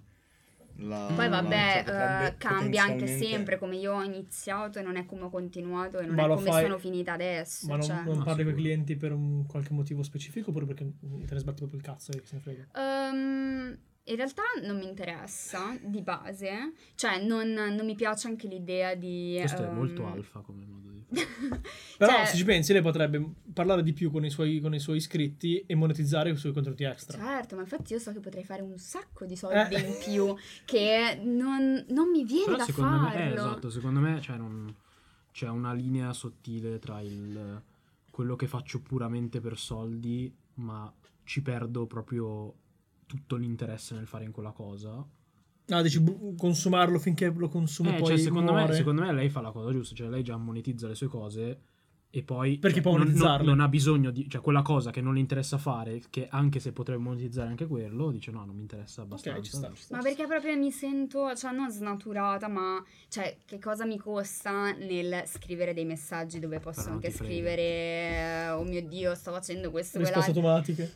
la 0.76 1.12
Poi 1.14 1.28
vabbè, 1.28 1.82
potrebbe 1.84 2.26
eh, 2.26 2.36
cambia 2.36 2.82
anche 2.84 3.06
sempre 3.06 3.58
come 3.58 3.76
io 3.76 3.94
ho 3.94 4.02
iniziato 4.02 4.78
e 4.78 4.82
non 4.82 4.96
è 4.96 5.06
come 5.06 5.22
ho 5.22 5.30
continuato 5.30 5.98
e 5.98 6.06
non 6.06 6.14
Ma 6.14 6.24
è 6.24 6.28
come 6.28 6.50
fai- 6.50 6.62
sono 6.62 6.78
finita 6.78 7.12
adesso. 7.12 7.66
Ma 7.66 7.76
non, 7.76 7.86
cioè. 7.86 8.02
non 8.04 8.18
No, 8.18 8.24
parli 8.24 8.44
con 8.44 8.52
i 8.52 8.56
clienti 8.56 8.96
per 8.96 9.12
un 9.12 9.46
qualche 9.46 9.72
motivo 9.72 10.02
specifico 10.02 10.50
oppure 10.50 10.66
perché 10.66 10.84
te 11.00 11.34
ne 11.34 11.40
sbatti 11.40 11.58
proprio 11.58 11.78
il 11.78 11.84
cazzo 11.84 12.12
e 12.12 12.20
che 12.20 12.26
se 12.26 12.36
ne 12.36 12.40
frega? 12.40 12.68
Ehm, 12.74 13.78
in 14.04 14.16
realtà 14.16 14.42
non 14.62 14.78
mi 14.78 14.88
interessa 14.88 15.76
di 15.80 16.02
base, 16.02 16.72
cioè 16.94 17.22
non, 17.22 17.48
non 17.50 17.84
mi 17.84 17.94
piace 17.94 18.26
anche 18.26 18.48
l'idea 18.48 18.94
di... 18.94 19.36
Questo 19.38 19.62
è 19.62 19.66
ehm, 19.66 19.74
molto 19.74 20.06
alfa 20.06 20.40
come 20.40 20.64
modo. 20.64 20.81
Però 21.98 22.12
Cioè- 22.12 22.24
se 22.26 22.36
ci 22.36 22.44
pensi 22.44 22.72
lei 22.72 22.82
potrebbe 22.82 23.22
parlare 23.52 23.82
di 23.82 23.92
più 23.92 24.10
con 24.10 24.24
i 24.24 24.30
suoi, 24.30 24.60
con 24.60 24.74
i 24.74 24.78
suoi 24.80 24.96
iscritti 24.96 25.62
e 25.66 25.74
monetizzare 25.74 26.30
i 26.30 26.36
suoi 26.36 26.52
contenuti 26.52 26.84
extra. 26.84 27.18
Certo, 27.18 27.54
ma 27.54 27.62
infatti 27.62 27.92
io 27.92 27.98
so 27.98 28.12
che 28.12 28.20
potrei 28.20 28.44
fare 28.44 28.62
un 28.62 28.78
sacco 28.78 29.24
di 29.26 29.36
soldi 29.36 29.74
Eh. 29.74 29.80
in 29.80 29.96
più 30.02 30.34
che 30.64 31.20
non, 31.22 31.84
non 31.88 32.10
mi 32.10 32.24
viene 32.24 32.44
Però 32.46 32.56
da 32.56 32.64
secondo 32.64 32.96
me, 32.98 33.10
farlo. 33.10 33.20
eh, 33.20 33.32
esatto, 33.34 33.70
secondo 33.70 34.00
me 34.00 34.20
cioè, 34.20 34.36
non- 34.36 34.74
c'è 35.32 35.48
una 35.48 35.72
linea 35.72 36.12
sottile 36.12 36.78
tra 36.78 37.00
il 37.00 37.62
quello 38.10 38.36
che 38.36 38.46
faccio 38.46 38.80
puramente 38.80 39.40
per 39.40 39.56
soldi, 39.56 40.30
ma 40.54 40.92
ci 41.24 41.40
perdo 41.40 41.86
proprio 41.86 42.54
tutto 43.06 43.36
l'interesse 43.36 43.94
nel 43.94 44.06
fare 44.06 44.24
in 44.24 44.32
quella 44.32 44.50
cosa. 44.50 45.02
Ah, 45.72 45.82
dici 45.82 46.00
bu- 46.00 46.34
consumarlo 46.36 46.98
finché 46.98 47.32
lo 47.34 47.48
consumi 47.48 47.90
Eh, 47.90 47.94
poi 47.98 48.06
cioè, 48.08 48.18
secondo, 48.18 48.52
me, 48.52 48.72
secondo 48.72 49.02
me 49.02 49.12
lei 49.12 49.28
fa 49.30 49.40
la 49.40 49.50
cosa 49.50 49.70
giusta, 49.72 49.94
cioè 49.94 50.08
lei 50.08 50.22
già 50.22 50.36
monetizza 50.36 50.86
le 50.88 50.94
sue 50.94 51.08
cose 51.08 51.60
e 52.14 52.22
poi 52.22 52.58
Perché 52.58 52.82
cioè, 52.82 52.92
può 52.92 52.98
non, 52.98 53.10
non- 53.10 53.40
non 53.42 53.60
ha 53.60 53.68
bisogno 53.68 54.10
di 54.10 54.28
cioè 54.28 54.42
quella 54.42 54.60
cosa 54.60 54.90
che 54.90 55.00
non 55.00 55.14
le 55.14 55.20
interessa 55.20 55.56
fare, 55.56 56.02
che 56.10 56.28
anche 56.30 56.60
se 56.60 56.72
potrebbe 56.72 57.00
monetizzare 57.02 57.48
anche 57.48 57.66
quello, 57.66 58.10
dice 58.10 58.30
no, 58.30 58.44
non 58.44 58.54
mi 58.54 58.60
interessa 58.60 59.00
abbastanza. 59.00 59.38
Ok, 59.38 59.44
ci 59.46 59.56
sta, 59.56 59.70
ci 59.74 59.82
sta. 59.82 59.96
Ma 59.96 60.02
perché 60.02 60.26
proprio 60.26 60.54
mi 60.54 60.70
sento, 60.70 61.34
cioè 61.34 61.52
non 61.52 61.70
snaturata, 61.70 62.48
ma 62.48 62.84
cioè 63.08 63.38
che 63.46 63.58
cosa 63.58 63.86
mi 63.86 63.96
costa 63.96 64.72
nel 64.72 65.22
scrivere 65.24 65.72
dei 65.72 65.86
messaggi 65.86 66.38
dove 66.38 66.58
posso 66.60 66.82
Però 66.82 66.94
non 66.96 67.02
anche 67.02 67.10
scrivere 67.16 68.50
oh 68.50 68.62
mio 68.64 68.82
Dio, 68.86 69.14
sto 69.14 69.32
facendo 69.32 69.70
questo, 69.70 69.96
Risposte 69.98 70.32
quell'altro. 70.32 70.50
automatiche. 70.50 70.92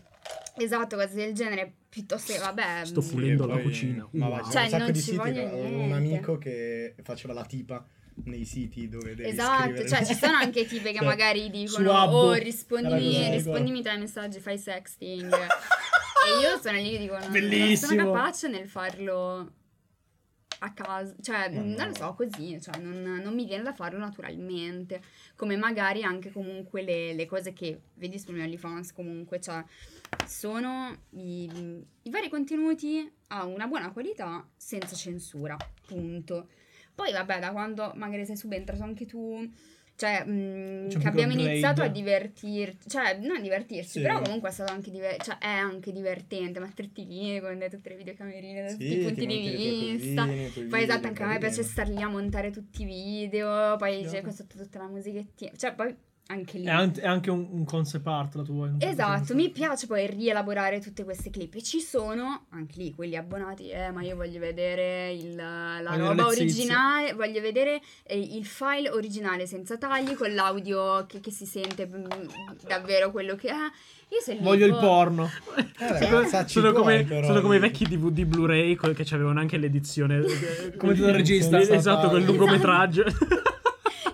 Esatto, 0.58 0.96
cose 0.96 1.14
del 1.14 1.32
genere, 1.34 1.72
piuttosto 1.88 2.32
che 2.32 2.38
vabbè. 2.38 2.84
Sto 2.84 3.02
mm, 3.02 3.08
pulendo 3.08 3.44
e 3.44 3.46
la 3.48 3.58
cucina. 3.58 4.08
Ma 4.12 4.28
Wow. 4.28 4.40
c'è 4.42 4.50
Cioè, 4.50 4.62
un 4.62 4.68
sacco 4.68 4.82
non 4.82 4.92
di 4.92 4.98
ci 4.98 5.04
siti. 5.04 5.16
voglio 5.16 5.46
Avevo 5.46 5.80
un 5.80 5.92
amico 5.92 6.38
che 6.38 6.94
faceva 7.02 7.32
la 7.34 7.44
tipa 7.44 7.84
nei 8.24 8.44
siti 8.46 8.88
dove 8.88 9.14
devi 9.14 9.28
Esatto, 9.28 9.62
scrivere. 9.64 9.88
cioè 9.88 10.04
ci 10.06 10.14
sono 10.14 10.36
anche 10.38 10.64
tipe 10.68 10.90
che 10.92 10.98
Cioè, 10.98 11.06
magari 11.06 11.50
dicono 11.50 11.92
oh 11.92 12.32
rispondimi, 12.32 13.30
rispondimi 13.30 13.82
tra 13.82 13.92
i 13.92 13.98
messaggi, 13.98 14.40
fai 14.40 14.56
sexting. 14.58 15.32
e 15.34 16.40
io 16.40 16.58
sono 16.62 16.78
lì 16.78 16.90
che 16.92 16.98
dico 16.98 17.12
no, 17.14 17.20
non 17.20 17.30
Bellissimo. 17.32 17.90
sono 17.92 18.12
capace 18.12 18.48
nel 18.48 18.66
farlo 18.68 19.52
a 20.66 20.72
caso, 20.72 21.14
cioè 21.20 21.48
no. 21.48 21.62
non 21.62 21.88
lo 21.88 21.94
so 21.94 22.14
così, 22.14 22.60
cioè 22.60 22.78
non, 22.78 23.02
non 23.02 23.34
mi 23.34 23.44
viene 23.44 23.62
da 23.62 23.72
farlo 23.72 23.98
naturalmente, 23.98 25.00
come 25.36 25.56
magari 25.56 26.02
anche 26.02 26.30
comunque 26.30 26.82
le, 26.82 27.14
le 27.14 27.26
cose 27.26 27.52
che 27.52 27.80
vedi 27.94 28.22
mio 28.28 28.42
OnlyFans 28.42 28.92
comunque, 28.92 29.40
cioè 29.40 29.64
sono 30.26 30.94
i, 31.10 31.84
i 32.02 32.10
vari 32.10 32.28
contenuti 32.28 33.10
a 33.28 33.44
una 33.44 33.66
buona 33.66 33.92
qualità 33.92 34.46
senza 34.56 34.94
censura, 34.94 35.56
punto. 35.86 36.48
Poi 36.94 37.12
vabbè, 37.12 37.40
da 37.40 37.52
quando 37.52 37.92
magari 37.94 38.24
sei 38.24 38.36
subentrato 38.36 38.82
anche 38.82 39.04
tu, 39.04 39.48
cioè 39.96 40.24
mh, 40.24 40.88
un 40.94 40.98
che 41.00 41.08
abbiamo 41.08 41.32
iniziato 41.32 41.82
a 41.82 41.88
divertirci, 41.88 42.88
cioè 42.88 43.18
non 43.20 43.36
a 43.36 43.40
divertirci, 43.40 43.88
Sì. 43.88 44.00
però 44.02 44.20
comunque 44.20 44.50
è 44.50 44.52
stato 44.52 44.72
anche 44.72 44.90
diver- 44.90 45.22
cioè 45.22 45.38
è 45.38 45.46
anche 45.48 45.90
divertente 45.92 46.60
metterti 46.60 47.06
lì 47.06 47.40
con 47.40 47.58
tutte 47.70 47.88
le 47.88 47.96
videocamerine 47.96 48.62
da 48.62 48.70
tutti 48.72 48.86
Sì, 48.88 48.98
i 48.98 49.02
punti 49.02 49.20
ti 49.20 49.26
di 49.26 49.96
vista. 49.96 50.22
tuoi 50.24 50.50
Poi 50.52 50.62
video, 50.64 50.78
esatto, 50.78 51.06
anche 51.08 51.22
a 51.22 51.26
me 51.26 51.38
piace 51.38 51.62
star 51.62 51.88
lì 51.88 52.02
a 52.02 52.08
montare 52.08 52.50
tutti 52.50 52.82
i 52.82 52.84
video, 52.84 53.76
poi 53.76 54.04
c'è 54.04 54.20
questa 54.22 54.44
tutta 54.44 54.78
la 54.78 54.88
musichettina, 54.88 55.52
cioè 55.56 55.72
poi 55.74 55.94
anche 56.28 56.58
lì. 56.58 56.64
È 56.64 56.70
anche, 56.70 57.00
è 57.00 57.06
anche 57.06 57.30
un, 57.30 57.46
un 57.50 57.64
concept 57.64 58.06
art 58.06 58.34
la 58.34 58.42
tua. 58.42 58.68
certo 58.78 58.86
Esatto, 58.86 59.34
mi 59.34 59.50
piace 59.50 59.86
poi 59.86 60.06
rielaborare 60.06 60.80
tutte 60.80 61.04
queste 61.04 61.30
clip. 61.30 61.54
E 61.54 61.62
ci 61.62 61.80
sono 61.80 62.46
anche 62.50 62.74
lì 62.78 62.92
quelli 62.94 63.16
abbonati, 63.16 63.68
eh, 63.68 63.90
ma 63.92 64.02
io 64.02 64.16
voglio 64.16 64.40
vedere 64.40 65.12
il- 65.12 65.34
la 65.36 65.80
Voglio 65.88 66.08
roba 66.08 66.26
originale, 66.26 67.12
voglio 67.14 67.40
vedere 67.40 67.80
eh, 68.04 68.18
il 68.18 68.44
file 68.44 68.90
originale 68.90 69.46
senza 69.46 69.76
tagli, 69.78 70.14
con 70.14 70.32
l'audio 70.34 71.06
che, 71.06 71.20
che 71.20 71.30
si 71.30 71.46
sente 71.46 71.86
mm, 71.86 72.04
davvero 72.66 73.10
quello 73.10 73.34
che 73.36 73.48
è. 73.48 73.54
Io 74.08 74.20
se 74.20 74.34
lì, 74.34 74.40
Voglio 74.40 74.66
il 74.66 74.72
boh, 74.72 74.78
porno. 74.80 75.30
Eh, 75.78 76.46
Sono 76.46 76.72
come, 76.72 77.04
però, 77.04 77.26
sono 77.26 77.40
come 77.40 77.56
i 77.56 77.60
di- 77.60 77.66
vecchi 77.66 77.84
DVD 77.86 78.24
Blu-ray 78.24 78.76
che 78.76 79.14
avevano 79.14 79.40
anche 79.40 79.56
l'edizione. 79.56 80.22
Come 80.76 80.94
del 80.94 81.12
regista. 81.12 81.60
Esatto, 81.60 82.08
quel 82.08 82.24
lungometraggio. 82.24 83.04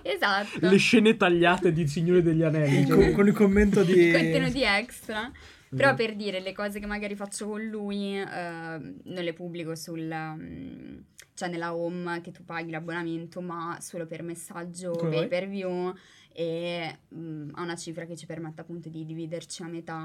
Esatto. 0.03 0.59
Le 0.69 0.77
scene 0.77 1.15
tagliate 1.17 1.71
di 1.71 1.87
Signore 1.87 2.21
degli 2.21 2.43
Anelli. 2.43 2.79
Il 2.81 2.87
co- 2.89 3.11
con 3.11 3.27
il 3.27 3.33
commento 3.33 3.83
di... 3.83 4.11
Contenuti 4.11 4.61
extra. 4.63 5.31
Però 5.75 5.95
per 5.95 6.15
dire 6.15 6.39
le 6.39 6.51
cose 6.53 6.79
che 6.79 6.85
magari 6.85 7.15
faccio 7.15 7.47
con 7.47 7.63
lui, 7.63 8.15
eh, 8.19 8.25
non 8.27 9.23
le 9.23 9.33
pubblico 9.33 9.73
sul, 9.75 10.03
mm, 10.03 10.97
cioè 11.33 11.49
nella 11.49 11.73
home 11.73 12.21
che 12.21 12.31
tu 12.31 12.45
paghi 12.45 12.69
l'abbonamento, 12.69 13.41
ma 13.41 13.77
solo 13.81 14.05
per 14.05 14.21
messaggio 14.21 14.91
Come 14.91 15.15
pay 15.21 15.27
per 15.27 15.47
view 15.49 15.91
e 16.31 16.95
mm, 17.15 17.49
ha 17.53 17.63
una 17.63 17.75
cifra 17.75 18.05
che 18.05 18.15
ci 18.15 18.27
permette 18.27 18.61
appunto 18.61 18.87
di 18.89 19.03
dividerci 19.03 19.63
a 19.63 19.67
metà. 19.67 19.97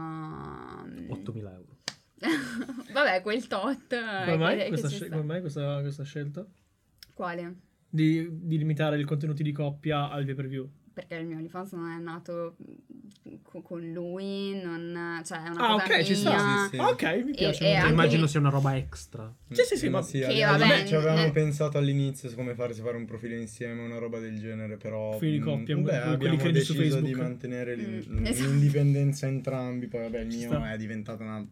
mm, 0.87 1.11
8.000 1.11 1.37
euro. 1.37 1.77
Vabbè, 2.93 3.21
quel 3.21 3.47
tot. 3.47 3.93
eh, 3.93 4.25
Come 4.25 4.37
mai, 4.39 4.69
questa, 4.69 4.89
ci 4.89 4.95
sce- 4.97 5.05
sta. 5.07 5.17
come 5.17 5.27
mai 5.27 5.41
questa, 5.41 5.81
questa 5.83 6.03
scelta? 6.05 6.47
Quale? 7.13 7.55
Di, 7.91 8.29
di 8.31 8.59
limitare 8.59 9.01
i 9.01 9.05
contenuti 9.05 9.43
di 9.43 9.53
coppia 9.53 10.11
al 10.11 10.25
pay 10.25 10.35
per 10.35 10.47
view. 10.47 10.69
Perché 10.93 11.15
il 11.15 11.27
mio 11.27 11.37
OnlyFans 11.37 11.73
non 11.73 11.91
è 11.93 11.99
nato 12.03 12.57
mm, 12.61 13.35
co- 13.43 13.63
con 13.63 13.81
lui, 13.93 14.61
non, 14.61 15.23
cioè 15.25 15.45
è 15.45 15.49
una 15.49 15.69
Ah, 15.69 15.73
cosa 15.81 15.85
ok, 15.85 16.03
ci 16.03 16.15
sta. 16.17 16.31
mia. 16.31 16.63
Sì, 16.65 16.69
sì. 16.71 16.77
Ah, 16.83 16.89
ok, 16.89 17.25
mi 17.25 17.33
piace. 17.33 17.65
e 17.65 17.69
mi 17.71 17.77
anche. 17.77 17.93
Immagino 17.93 18.27
sia 18.27 18.41
una 18.41 18.49
roba 18.51 18.77
extra. 18.77 19.33
Sì, 19.51 19.63
sì, 19.63 19.77
sì, 19.77 19.89
ma- 19.89 20.03
sì, 20.03 20.19
Che 20.19 20.25
abbiamo- 20.27 20.59
vabbè, 20.59 20.85
ci 20.87 20.95
avevamo 20.97 21.21
nel- 21.23 21.31
pensato 21.33 21.79
all'inizio 21.79 22.29
su 22.29 22.35
come 22.35 22.55
fare, 22.55 22.75
se 22.75 22.83
fare 22.83 22.97
un 22.97 23.05
profilo 23.07 23.37
insieme, 23.37 23.81
una 23.83 23.99
roba 23.99 24.19
del 24.19 24.39
genere, 24.41 24.77
però... 24.77 25.11
Profili 25.11 25.33
di 25.33 25.39
coppia, 25.39 25.77
mm, 25.77 25.83
que- 25.85 25.93
beh, 25.93 26.17
quelli 26.17 26.35
abbiamo 26.35 26.51
deciso 26.51 27.01
di 27.01 27.15
mantenere 27.15 27.77
Mm, 27.77 28.27
esatto. 28.27 28.49
l'indipendenza 28.51 29.27
entrambi, 29.29 29.87
poi 29.87 30.01
vabbè 30.01 30.21
il 30.21 30.27
mio 30.27 30.63
è 30.65 30.77
diventato 30.77 31.23
una, 31.23 31.47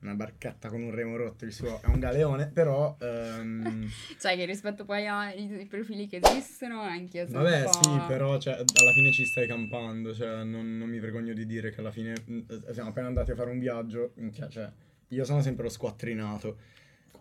una 0.00 0.14
barchetta 0.14 0.68
con 0.68 0.82
un 0.82 0.92
remo 0.92 1.16
rotto, 1.16 1.44
il 1.44 1.52
suo 1.52 1.80
è 1.82 1.86
un 1.86 1.98
galeone, 1.98 2.46
però... 2.46 2.96
ehm, 3.00 3.88
Cioè, 4.18 4.36
che 4.36 4.44
rispetto 4.44 4.84
poi 4.84 5.06
ai 5.06 5.66
profili 5.68 6.06
che 6.06 6.20
esistono, 6.22 6.80
anche 6.82 7.18
io 7.18 7.26
sono 7.26 7.42
Vabbè, 7.42 7.66
sì, 7.68 8.00
però 8.06 8.38
cioè, 8.38 8.54
alla 8.54 8.92
fine 8.92 9.12
ci 9.12 9.24
stai 9.24 9.46
campando, 9.46 10.14
cioè, 10.14 10.44
non, 10.44 10.78
non 10.78 10.88
mi 10.88 11.00
vergogno 11.00 11.32
di 11.32 11.46
dire 11.46 11.72
che 11.72 11.80
alla 11.80 11.90
fine 11.90 12.14
mm, 12.30 12.40
siamo 12.72 12.90
appena 12.90 13.08
andati 13.08 13.32
a 13.32 13.34
fare 13.34 13.50
un 13.50 13.58
viaggio, 13.58 14.12
minchia, 14.14 14.48
cioè, 14.48 14.70
io 15.08 15.24
sono 15.24 15.42
sempre 15.42 15.64
lo 15.64 15.70
squattrinato 15.70 16.56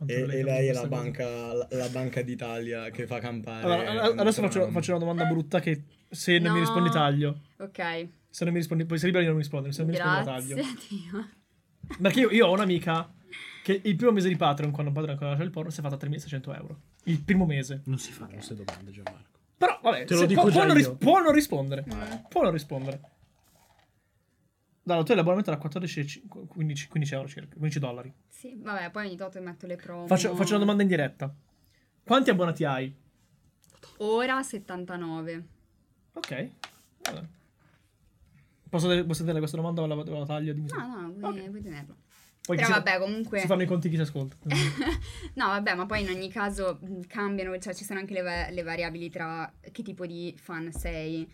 e, 0.05 0.13
e 0.13 0.43
lei 0.43 0.67
è 0.67 0.73
la 0.73 0.85
banca, 0.85 1.53
la, 1.53 1.67
la 1.71 1.89
banca 1.89 2.21
d'Italia 2.21 2.89
che 2.91 3.07
fa 3.07 3.19
campare. 3.19 3.87
Allora, 3.87 4.21
adesso 4.21 4.41
faccio, 4.41 4.69
faccio 4.69 4.91
una 4.91 4.99
domanda 4.99 5.25
brutta 5.25 5.59
che 5.59 5.81
se 6.09 6.37
non 6.37 6.53
mi 6.53 6.59
rispondi 6.59 6.89
taglio. 6.91 7.39
Ok, 7.57 8.07
Se 8.29 8.43
non 8.43 8.53
mi 8.53 8.59
rispondi, 8.59 8.85
poi 8.85 8.99
sei 8.99 9.07
libero 9.07 9.23
di 9.23 9.31
non 9.31 9.39
rispondere, 9.39 9.73
se 9.73 9.83
non 9.83 9.89
mi 9.89 9.97
rispondi 9.97 10.23
grazie 10.23 10.55
taglio. 10.55 10.77
Dio. 10.87 11.29
Perché 12.01 12.19
io, 12.21 12.29
io 12.31 12.47
ho 12.47 12.51
un'amica 12.53 13.11
che 13.63 13.81
il 13.83 13.95
primo 13.95 14.11
mese 14.11 14.27
di 14.29 14.35
Patreon, 14.35 14.71
quando 14.71 14.91
Patreon 14.91 15.13
ancora 15.17 15.35
c'è 15.35 15.43
il 15.43 15.49
porno, 15.51 15.69
si 15.69 15.79
è 15.79 15.83
fatta 15.83 15.97
3600 15.97 16.53
euro. 16.53 16.79
Il 17.03 17.21
primo 17.21 17.45
mese. 17.45 17.81
Non 17.85 17.97
si 17.99 18.11
fanno 18.11 18.31
queste 18.33 18.55
domande, 18.55 18.91
Gianmarco. 18.91 19.39
Però, 19.57 19.79
vabbè, 19.81 20.05
Te 20.05 20.15
lo 20.15 20.25
dico 20.25 20.41
può, 20.41 20.49
già 20.49 20.57
può 20.59 20.65
non 20.67 20.75
ris- 20.75 20.85
io. 20.85 20.95
può 20.95 21.19
non 21.21 21.31
rispondere. 21.33 21.83
Mm. 21.93 22.01
Può 22.29 22.43
non 22.43 22.51
rispondere. 22.51 23.01
Allora, 24.85 25.03
tu 25.03 25.11
hai 25.11 25.17
l'abbonamento 25.17 25.51
da 25.51 25.57
14 25.57 25.99
e 25.99 26.05
ci- 26.05 26.23
15, 26.27 26.87
15 26.87 27.13
euro 27.13 27.27
circa, 27.27 27.55
15 27.57 27.79
dollari. 27.79 28.13
Sì, 28.29 28.55
vabbè, 28.57 28.89
poi 28.91 29.07
ogni 29.07 29.17
tanto 29.17 29.41
metto 29.41 29.65
le 29.67 29.75
promo. 29.75 30.07
Faccio, 30.07 30.33
faccio 30.35 30.51
una 30.51 30.59
domanda 30.59 30.83
in 30.83 30.87
diretta. 30.87 31.33
Quanti 32.03 32.29
abbonati 32.29 32.63
hai? 32.63 32.95
Ora 33.97 34.41
79. 34.43 35.43
Ok. 36.13 36.49
Vabbè. 37.01 37.27
Posso, 38.69 38.87
dare- 38.87 39.03
posso 39.05 39.21
tenere 39.21 39.39
questa 39.39 39.57
domanda 39.57 39.81
o 39.81 39.85
la, 39.85 39.95
la 39.95 40.25
taglio? 40.25 40.53
Dimmi 40.53 40.69
No, 40.75 41.01
no, 41.01 41.11
puoi, 41.13 41.39
Ok. 41.39 41.49
puoi 41.49 41.61
tenerlo. 41.61 41.95
Poi 42.47 42.55
Però 42.55 42.67
si- 42.67 42.73
vabbè, 42.73 42.99
comunque... 42.99 43.39
Si 43.39 43.47
fanno 43.47 43.63
i 43.63 43.65
conti 43.65 43.89
chi 43.89 43.95
si 43.95 44.01
ascolta. 44.01 44.35
no, 45.35 45.47
vabbè, 45.47 45.75
ma 45.75 45.85
poi 45.85 46.01
in 46.01 46.09
ogni 46.09 46.29
caso 46.29 46.79
mh, 46.81 47.01
cambiano, 47.07 47.57
cioè 47.59 47.73
ci 47.73 47.83
sono 47.83 47.99
anche 47.99 48.13
le, 48.13 48.51
le 48.51 48.63
variabili 48.63 49.09
tra 49.09 49.51
che 49.71 49.83
tipo 49.83 50.05
di 50.05 50.33
fan 50.41 50.71
sei. 50.71 51.29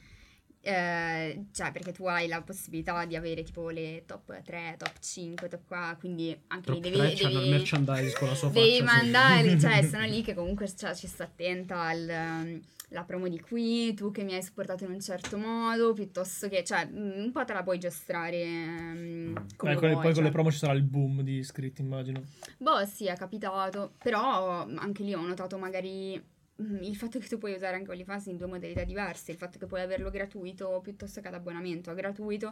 Eh, 0.65 1.47
cioè, 1.51 1.73
perché 1.73 1.91
tu 1.91 2.05
hai 2.05 2.27
la 2.29 2.41
possibilità 2.41 3.03
di 3.03 3.17
avere 3.17 3.43
tipo 3.43 3.69
le 3.69 4.03
top 4.05 4.41
3, 4.43 4.75
top 4.77 4.97
5, 4.97 5.49
top 5.49 5.61
qua, 5.67 5.95
quindi 5.99 6.29
anche 6.47 6.71
lì 6.71 6.79
Top 6.79 6.89
devi, 6.89 6.97
3 6.97 7.13
c'hanno 7.15 7.41
il 7.41 7.49
devi, 7.49 7.49
merchandise 7.49 8.15
con 8.17 8.29
la 8.29 8.35
sua 8.35 8.49
devi 8.49 8.77
faccia. 8.79 8.87
su. 8.87 8.95
mandare, 8.95 9.59
cioè 9.59 9.83
sono 9.83 10.05
lì 10.05 10.21
che 10.21 10.33
comunque 10.33 10.73
cioè, 10.73 10.95
ci 10.95 11.07
sto 11.07 11.23
attenta 11.23 11.81
al, 11.81 12.61
la 12.89 13.03
promo 13.03 13.27
di 13.27 13.41
qui, 13.41 13.93
tu 13.93 14.11
che 14.11 14.23
mi 14.23 14.35
hai 14.35 14.43
supportato 14.43 14.85
in 14.85 14.91
un 14.91 15.01
certo 15.01 15.37
modo, 15.37 15.91
piuttosto 15.93 16.47
che, 16.47 16.63
cioè, 16.63 16.85
mh, 16.85 17.23
un 17.23 17.31
po' 17.33 17.43
te 17.43 17.53
la 17.53 17.63
puoi 17.63 17.77
giostrare 17.79 18.45
mm, 18.45 19.35
come 19.57 19.73
Eh, 19.73 19.75
con 19.75 19.89
vuoi, 19.89 19.99
poi 19.99 20.13
con 20.13 20.13
cioè. 20.13 20.23
le 20.23 20.31
promo 20.31 20.49
ci 20.51 20.57
sarà 20.59 20.73
il 20.73 20.83
boom 20.83 21.21
di 21.23 21.37
iscritti, 21.39 21.81
immagino. 21.81 22.23
Boh, 22.57 22.85
sì, 22.85 23.05
è 23.07 23.15
capitato, 23.17 23.95
però 24.01 24.65
mm, 24.67 24.77
anche 24.77 25.03
lì 25.03 25.13
ho 25.13 25.21
notato 25.21 25.57
magari 25.57 26.17
mm, 26.17 26.32
il 26.57 26.95
fatto 26.95 27.19
che 27.19 27.27
tu 27.27 27.37
puoi 27.37 27.53
usare 27.53 27.75
anche 27.75 27.89
OnlyFans 27.91 28.27
in 28.27 28.37
due 28.37 28.47
modalità 28.47 28.83
diverse, 28.83 29.31
il 29.31 29.37
fatto 29.37 29.57
che 29.57 29.65
puoi 29.65 29.81
averlo 29.81 30.09
gratuito 30.09 30.79
piuttosto 30.83 31.19
che 31.21 31.27
ad 31.27 31.33
abbonamento. 31.33 31.89
A 31.89 31.93
gratuito 31.93 32.51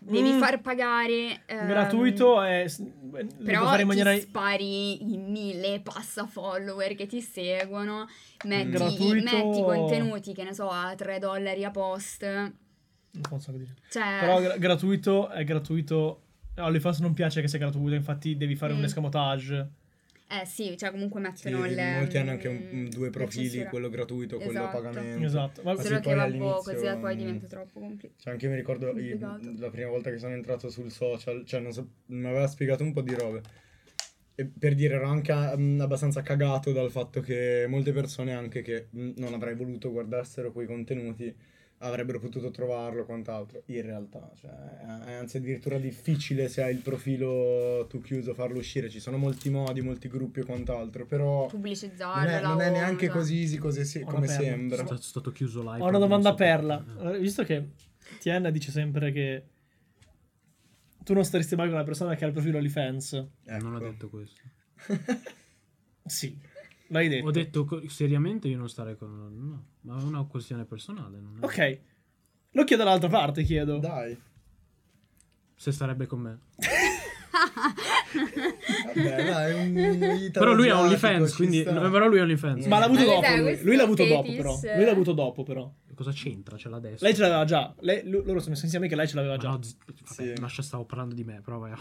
devi 0.00 0.32
Mm. 0.32 0.38
far 0.40 0.60
pagare... 0.60 1.42
ehm, 1.46 1.66
Gratuito 1.68 2.42
è. 2.42 2.66
Però 3.44 3.64
fare 3.64 3.82
in 3.82 3.88
maniera. 3.88 4.12
ti 4.12 4.20
spari 4.20 5.12
i 5.12 5.16
mille 5.18 5.80
passa 5.80 6.26
follower 6.26 6.94
che 6.94 7.06
ti 7.06 7.20
seguono, 7.20 8.06
metti, 8.46 8.70
Gratuito- 8.70 9.14
metti 9.36 9.62
contenuti, 9.62 10.32
che 10.34 10.44
ne 10.44 10.52
so, 10.54 10.68
a 10.68 10.94
3 10.96 11.18
dollari 11.18 11.64
a 11.64 11.70
post. 11.70 12.22
Non 12.24 13.22
so 13.22 13.28
cosa 13.30 13.52
dire. 13.52 13.74
Cioè, 13.88 14.18
Però 14.20 14.40
gra- 14.40 14.56
gratuito 14.58 15.28
è 15.28 15.44
gratuito. 15.44 16.22
OnlyFans 16.58 17.00
non 17.00 17.12
piace 17.14 17.40
che 17.40 17.48
sia 17.48 17.58
gratuito, 17.58 17.94
infatti 17.94 18.36
devi 18.36 18.56
fare 18.56 18.72
un 18.72 18.80
Mm. 18.80 18.84
escamotage. 18.84 19.68
Eh 20.28 20.44
sì, 20.44 20.76
cioè 20.76 20.90
comunque 20.90 21.20
Sì, 21.20 21.48
mettono 21.50 21.66
il... 21.66 21.76
molti 21.76 22.18
hanno 22.18 22.30
anche 22.32 22.48
un- 22.48 22.68
mm, 22.72 22.86
due 22.88 23.10
profili, 23.10 23.64
quello 23.66 23.88
gratuito, 23.88 24.38
quello 24.38 24.58
a 24.58 24.62
Esatto. 24.62 24.82
pagamento. 24.82 25.24
Esatto. 25.26 25.62
Ma 25.62 25.74
Ma 25.74 25.82
Solo 25.82 25.88
sì, 25.96 26.00
che 26.02 26.08
poi 26.08 26.14
va 26.16 26.24
un 26.24 26.36
po' 26.36 26.36
all'inizio, 26.36 26.80
così, 26.80 27.00
poi 27.00 27.14
mm, 27.14 27.18
diventa 27.18 27.46
troppo 27.46 27.80
complicato. 27.80 28.22
Cioè, 28.22 28.32
anche 28.32 28.44
io 28.46 28.50
mi 28.50 28.56
ricordo 28.56 28.86
i- 28.90 29.18
Complicato. 29.18 29.54
la 29.58 29.70
prima 29.70 29.88
volta 29.90 30.10
che 30.10 30.18
sono 30.18 30.34
entrato 30.34 30.68
sul 30.68 30.90
social, 30.90 31.44
cioè, 31.46 31.60
non 31.60 31.72
so, 31.72 31.88
mi 32.06 32.26
aveva 32.26 32.46
spiegato 32.46 32.82
un 32.82 32.92
po' 32.92 33.02
di 33.02 33.14
robe. 33.14 33.40
E 34.38 34.44
per 34.46 34.74
dire, 34.74 34.96
ero 34.96 35.06
anche 35.08 35.32
mm, 35.56 35.80
abbastanza 35.80 36.22
cagato 36.22 36.72
dal 36.72 36.90
fatto 36.90 37.20
che 37.20 37.64
molte 37.68 37.92
persone, 37.92 38.34
anche 38.34 38.62
che 38.62 38.88
mm, 38.94 39.12
non 39.16 39.32
avrei 39.32 39.54
voluto 39.54 39.90
guardassero 39.90 40.52
quei 40.52 40.66
contenuti, 40.66 41.34
avrebbero 41.78 42.18
potuto 42.18 42.50
trovarlo 42.50 43.04
quant'altro. 43.04 43.62
In 43.66 43.82
realtà, 43.82 44.30
cioè, 44.40 44.50
è 45.04 45.12
anzi 45.12 45.36
addirittura 45.36 45.78
difficile 45.78 46.48
se 46.48 46.62
hai 46.62 46.74
il 46.74 46.80
profilo 46.80 47.86
tu 47.88 48.00
chiuso 48.00 48.32
farlo 48.34 48.58
uscire. 48.58 48.88
Ci 48.88 49.00
sono 49.00 49.16
molti 49.18 49.50
modi, 49.50 49.80
molti 49.82 50.08
gruppi 50.08 50.40
e 50.40 50.44
quant'altro, 50.44 51.04
però 51.06 51.46
Pubblicizzarlo, 51.46 52.22
non 52.22 52.30
è, 52.30 52.40
non 52.42 52.60
è 52.60 52.70
neanche 52.70 53.08
così 53.08 53.40
easy 53.40 53.56
cose 53.58 53.84
se- 53.84 54.00
come 54.04 54.26
perla. 54.26 54.42
sembra. 54.42 54.82
È 54.82 54.86
stato- 54.86 55.02
stato 55.02 55.32
chiuso 55.32 55.60
live. 55.62 55.82
Ho 55.84 55.88
una 55.88 55.98
domanda 55.98 56.30
so 56.30 56.34
perla. 56.36 56.78
perché. 56.78 57.18
Visto 57.18 57.44
che 57.44 57.68
Tiana 58.20 58.50
dice 58.50 58.70
sempre 58.70 59.12
che 59.12 59.42
tu 61.04 61.12
non 61.12 61.24
staresti 61.24 61.54
mai 61.56 61.66
con 61.66 61.74
una 61.76 61.84
persona 61.84 62.14
che 62.16 62.24
ha 62.24 62.26
il 62.28 62.32
profilo 62.32 62.56
OnlyFans. 62.56 63.12
Eh, 63.44 63.58
Non 63.58 63.76
Ecco. 63.76 63.84
detto 63.84 64.08
questo. 64.08 64.40
Sì, 66.04 66.38
l'hai 66.88 67.08
detto. 67.08 67.26
Ho 67.26 67.30
detto 67.30 67.82
seriamente 67.88 68.48
io 68.48 68.58
non 68.58 68.68
starei 68.68 68.96
con... 68.96 69.10
No, 69.36 69.64
ma 69.82 69.98
è 70.00 70.02
una 70.02 70.24
questione 70.24 70.64
personale. 70.64 71.18
Non 71.20 71.38
è- 71.40 71.44
Ok. 71.44 71.80
Lo 72.52 72.64
chiedo 72.64 72.84
dall'altra 72.84 73.08
parte, 73.08 73.42
chiedo. 73.42 73.78
Dai. 73.78 74.16
Se 75.54 75.72
starebbe 75.72 76.06
con 76.06 76.20
me. 76.20 76.38
Vabbè, 78.94 79.24
dai, 79.24 79.52
un 79.68 80.30
Però 80.32 80.52
lui 80.52 80.68
ha 80.70 80.78
OnlyFans, 80.80 81.34
quindi... 81.34 81.62
no, 81.64 81.90
Però 81.90 82.06
lui 82.08 82.18
ha 82.18 82.22
OnlyFans. 82.22 82.66
Ma 82.66 82.78
l'ha 82.78 82.84
avuto 82.86 83.04
Ma 83.04 83.14
dopo. 83.20 83.36
Lui, 83.42 83.62
Lui 83.62 83.76
l'ha 83.76 83.82
avuto 83.82 84.04
dopo, 84.06 84.32
però. 84.34 84.58
Lui 84.74 84.84
l'ha 84.84 84.90
avuto 84.90 85.12
dopo, 85.12 85.42
però. 85.42 85.72
Cosa 85.94 86.12
c'entra? 86.12 86.56
Ce 86.58 86.68
l'ha 86.68 86.76
adesso. 86.76 87.04
Lei 87.04 87.14
ce 87.14 87.20
l'aveva 87.22 87.44
già. 87.44 87.74
Lei- 87.80 88.02
loro 88.08 88.38
sono 88.38 88.50
messi 88.52 88.64
insieme 88.64 88.86
che 88.88 88.96
lei 88.96 89.08
ce 89.08 89.14
l'aveva 89.16 89.34
Ma 89.36 89.40
già. 89.40 89.48
no, 89.50 89.62
z- 89.62 89.76
vabbè, 90.16 90.34
Sì. 90.34 90.40
lascia, 90.40 90.62
stavo 90.62 90.84
parlando 90.84 91.14
di 91.14 91.24
me, 91.24 91.40
però 91.42 91.58
vai. 91.58 91.72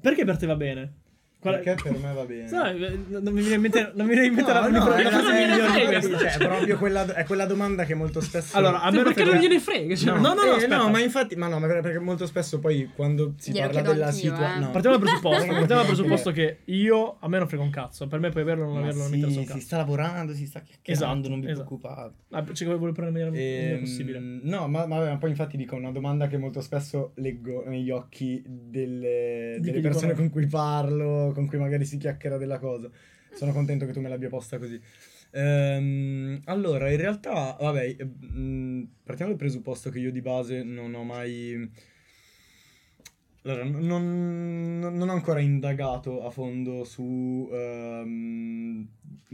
Perché 0.00 0.24
per 0.24 0.36
te 0.36 0.46
va 0.46 0.56
bene? 0.56 0.94
Qual 1.40 1.58
Perché 1.60 1.82
per 1.82 1.98
me 1.98 2.12
va 2.12 2.24
bene. 2.26 2.46
Sai, 2.48 2.84
eh, 2.84 2.98
non 3.08 3.32
mi 3.32 3.40
viene 3.40 3.54
in 3.54 3.60
mente, 3.62 3.92
non 3.94 4.06
mi 4.06 4.12
viene 4.12 4.26
in 4.26 4.34
mente 4.34 4.52
la, 4.52 4.68
No, 4.68 4.78
no, 4.78 4.88
la- 4.90 4.96
è, 4.96 5.02
la 5.04 5.10
è- 5.10 5.48
migliore 5.48 6.02
cioè, 6.02 6.32
è 6.34 6.38
proprio 6.38 6.76
quella, 6.76 7.14
è 7.14 7.24
quella 7.24 7.46
domanda 7.46 7.84
che 7.86 7.94
molto 7.94 8.20
spesso... 8.20 8.58
Allora, 8.58 8.82
a 8.82 8.90
me 8.90 8.96
non 8.96 9.04
perché 9.04 9.22
frega- 9.22 9.32
non 9.32 9.40
gliene 9.42 9.58
frega? 9.60 9.94
Cioè, 9.96 10.18
No, 10.18 10.34
no, 10.34 10.44
no, 10.44 10.56
Eh, 10.58 10.66
no, 10.66 10.90
ma 10.90 11.00
infatti, 11.00 11.36
ma 11.36 11.48
no, 11.48 11.58
ma 11.58 11.66
perché 11.66 11.98
molto 11.98 12.26
spesso 12.26 12.58
poi 12.58 12.90
quando 12.94 13.32
si 13.38 13.52
Glielo 13.52 13.70
parla 13.72 13.92
della 13.92 14.10
situazione... 14.12 14.66
eh. 14.66 14.70
Partiamo 14.70 14.96
dal 14.98 15.06
presupposto. 15.06 15.46
No. 15.46 15.52
Partiamo 15.52 15.80
dal 15.80 15.86
presupposto 15.86 16.30
che 16.32 16.58
io 16.66 17.16
a 17.20 17.28
me 17.28 17.38
non 17.38 17.48
frega 17.48 17.62
un 17.62 17.70
cazzo. 17.70 18.06
Per 18.06 18.20
me 18.20 18.28
puoi 18.28 18.42
averlo 18.42 18.64
o 18.64 18.66
non 18.66 18.74
Ma 18.74 18.80
averlo, 18.82 19.00
non 19.02 19.10
mi 19.10 19.16
interessa 19.16 19.38
un 19.38 19.44
sì, 19.44 19.48
cazzo. 19.50 19.60
si 19.60 19.66
sta 19.66 19.76
lavorando, 19.78 20.34
si 20.34 20.46
sta 20.46 20.60
chiacchierando, 20.60 21.14
Esatto, 21.14 21.28
non 21.30 21.40
vi 21.40 21.46
esatto. 21.50 21.64
preoccupate. 21.66 22.14
Ah, 22.32 22.44
cioè, 22.52 22.68
che 22.68 22.74
vuole 22.76 22.92
prendere 22.92 23.10
maniera 23.10 23.30
migliore 23.30 23.72
Ehm, 23.76 23.80
possibile. 23.80 24.18
No, 24.42 24.68
ma, 24.68 24.84
ma, 24.86 25.16
poi 25.16 25.30
infatti 25.30 25.56
dico 25.56 25.74
una 25.76 25.90
domanda 25.90 26.26
che 26.26 26.36
molto 26.36 26.60
spesso 26.60 27.12
leggo 27.14 27.64
negli 27.66 27.90
occhi 27.90 28.42
delle, 28.46 29.58
persone 29.80 30.12
con 30.14 30.28
cui 30.30 30.46
parlo, 30.46 31.29
con 31.32 31.46
cui 31.46 31.58
magari 31.58 31.84
si 31.84 31.96
chiacchiera 31.96 32.36
della 32.36 32.58
cosa. 32.58 32.90
Sono 33.32 33.52
contento 33.52 33.86
che 33.86 33.92
tu 33.92 34.00
me 34.00 34.08
l'abbia 34.08 34.28
posta 34.28 34.58
così. 34.58 34.80
Ehm, 35.32 36.40
allora, 36.44 36.90
in 36.90 36.96
realtà, 36.96 37.56
vabbè, 37.58 37.96
eh, 37.98 38.04
mh, 38.04 38.88
partiamo 39.04 39.30
dal 39.30 39.40
presupposto 39.40 39.90
che 39.90 39.98
io 39.98 40.10
di 40.10 40.20
base 40.20 40.62
non 40.62 40.94
ho 40.94 41.04
mai... 41.04 41.70
Allora, 43.42 43.64
non, 43.64 44.78
non- 44.80 45.08
ho 45.08 45.12
ancora 45.12 45.40
indagato 45.40 46.26
a 46.26 46.30
fondo 46.30 46.84
su 46.84 47.48
ehm, 47.50 48.86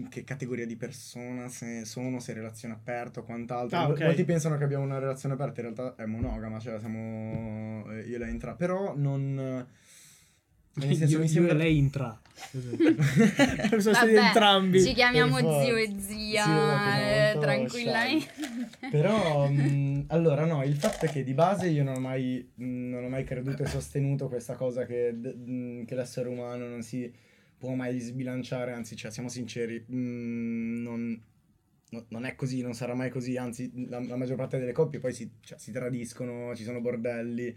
che 0.09 0.23
categoria 0.23 0.65
di 0.65 0.77
persona 0.77 1.49
se 1.49 1.85
sono, 1.85 2.21
se 2.21 2.31
è 2.31 2.35
relazione 2.37 2.75
aperta 2.75 3.19
o 3.19 3.25
quant'altro. 3.25 3.77
Ah, 3.77 3.89
ok. 3.89 4.03
Molti 4.03 4.25
pensano 4.25 4.59
che 4.59 4.63
abbiamo 4.65 4.85
una 4.85 5.01
relazione 5.01 5.35
aperta, 5.35 5.61
in 5.61 5.75
realtà 5.75 6.01
è 6.01 6.07
monogama, 6.07 6.61
cioè 6.61 6.79
siamo 6.79 7.85
eh, 7.91 8.03
io 8.03 8.15
e 8.15 8.19
lei 8.19 8.31
entra. 8.31 8.55
Però 8.55 8.95
non... 8.97 9.67
Nel 10.77 10.95
senso, 10.95 11.15
io, 11.15 11.21
mi 11.21 11.29
sembra... 11.29 11.55
lei 11.55 11.79
intra. 11.79 12.21
Stati 12.35 12.61
Vabbè, 13.81 14.27
entrambi. 14.27 14.83
Ci 14.83 14.93
chiamiamo 14.93 15.37
Per 15.37 15.65
zio 15.65 15.77
e 15.77 15.95
zia, 15.99 16.43
esatto, 16.43 16.93
siamo 16.93 17.11
eh, 17.11 17.25
molto 17.25 17.41
tranquillamente. 17.41 18.33
Però, 18.91 19.49
mh, 19.51 20.05
allora, 20.09 20.45
no, 20.45 20.63
il 20.63 20.77
fatto 20.77 21.07
è 21.07 21.09
che 21.09 21.25
di 21.25 21.33
base 21.33 21.69
io 21.69 21.83
non 21.83 21.95
ho 21.95 22.01
mai, 22.01 22.47
mh, 22.55 22.89
non 22.91 23.05
ho 23.05 23.09
mai 23.09 23.25
creduto 23.25 23.63
e 23.63 23.67
sostenuto 23.67 24.29
questa 24.29 24.55
cosa 24.55 24.85
che, 24.85 25.15
d- 25.19 25.35
mh, 25.35 25.85
che 25.87 25.95
l'essere 25.95 26.29
umano 26.29 26.69
non 26.69 26.83
si 26.83 27.11
può 27.57 27.73
mai 27.73 27.99
sbilanciare, 27.99 28.73
anzi, 28.73 28.97
cioè, 28.97 29.11
siamo 29.11 29.31
sinceri, 29.31 29.83
mh, 29.87 30.83
non, 30.83 31.23
no- 31.89 32.05
non 32.09 32.25
è 32.27 32.35
così, 32.35 32.61
non 32.61 32.75
sarà 32.75 32.93
mai 32.95 33.09
così, 33.09 33.39
anzi, 33.39 33.89
la, 33.89 33.99
la 34.05 34.17
maggior 34.17 34.37
parte 34.37 34.59
delle 34.59 34.73
coppie 34.73 34.99
poi 34.99 35.15
si, 35.15 35.31
cioè, 35.41 35.57
si 35.59 35.73
tradiscono, 35.73 36.55
ci 36.55 36.65
sono 36.65 36.83
bordelli. 36.83 37.57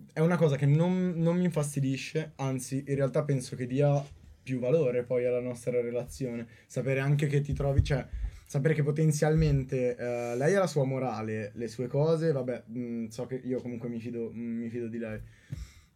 Mm, 0.00 0.04
è 0.12 0.20
una 0.20 0.36
cosa 0.36 0.56
che 0.56 0.66
non, 0.66 1.14
non 1.16 1.36
mi 1.36 1.44
infastidisce, 1.44 2.32
anzi, 2.36 2.84
in 2.86 2.94
realtà 2.94 3.24
penso 3.24 3.56
che 3.56 3.66
dia 3.66 4.04
più 4.42 4.58
valore 4.60 5.02
poi 5.02 5.24
alla 5.26 5.40
nostra 5.40 5.80
relazione. 5.80 6.46
Sapere 6.66 7.00
anche 7.00 7.26
che 7.26 7.40
ti 7.40 7.52
trovi, 7.52 7.82
cioè, 7.82 8.06
sapere 8.46 8.74
che 8.74 8.82
potenzialmente 8.82 9.96
eh, 9.96 10.36
lei 10.36 10.54
ha 10.54 10.60
la 10.60 10.66
sua 10.66 10.84
morale, 10.84 11.50
le 11.54 11.68
sue 11.68 11.88
cose, 11.88 12.32
vabbè, 12.32 12.62
mh, 12.66 13.06
so 13.08 13.26
che 13.26 13.40
io 13.42 13.60
comunque 13.60 13.88
mi 13.88 14.00
fido, 14.00 14.30
mh, 14.32 14.38
mi 14.38 14.68
fido 14.68 14.88
di 14.88 14.98
lei. 14.98 15.20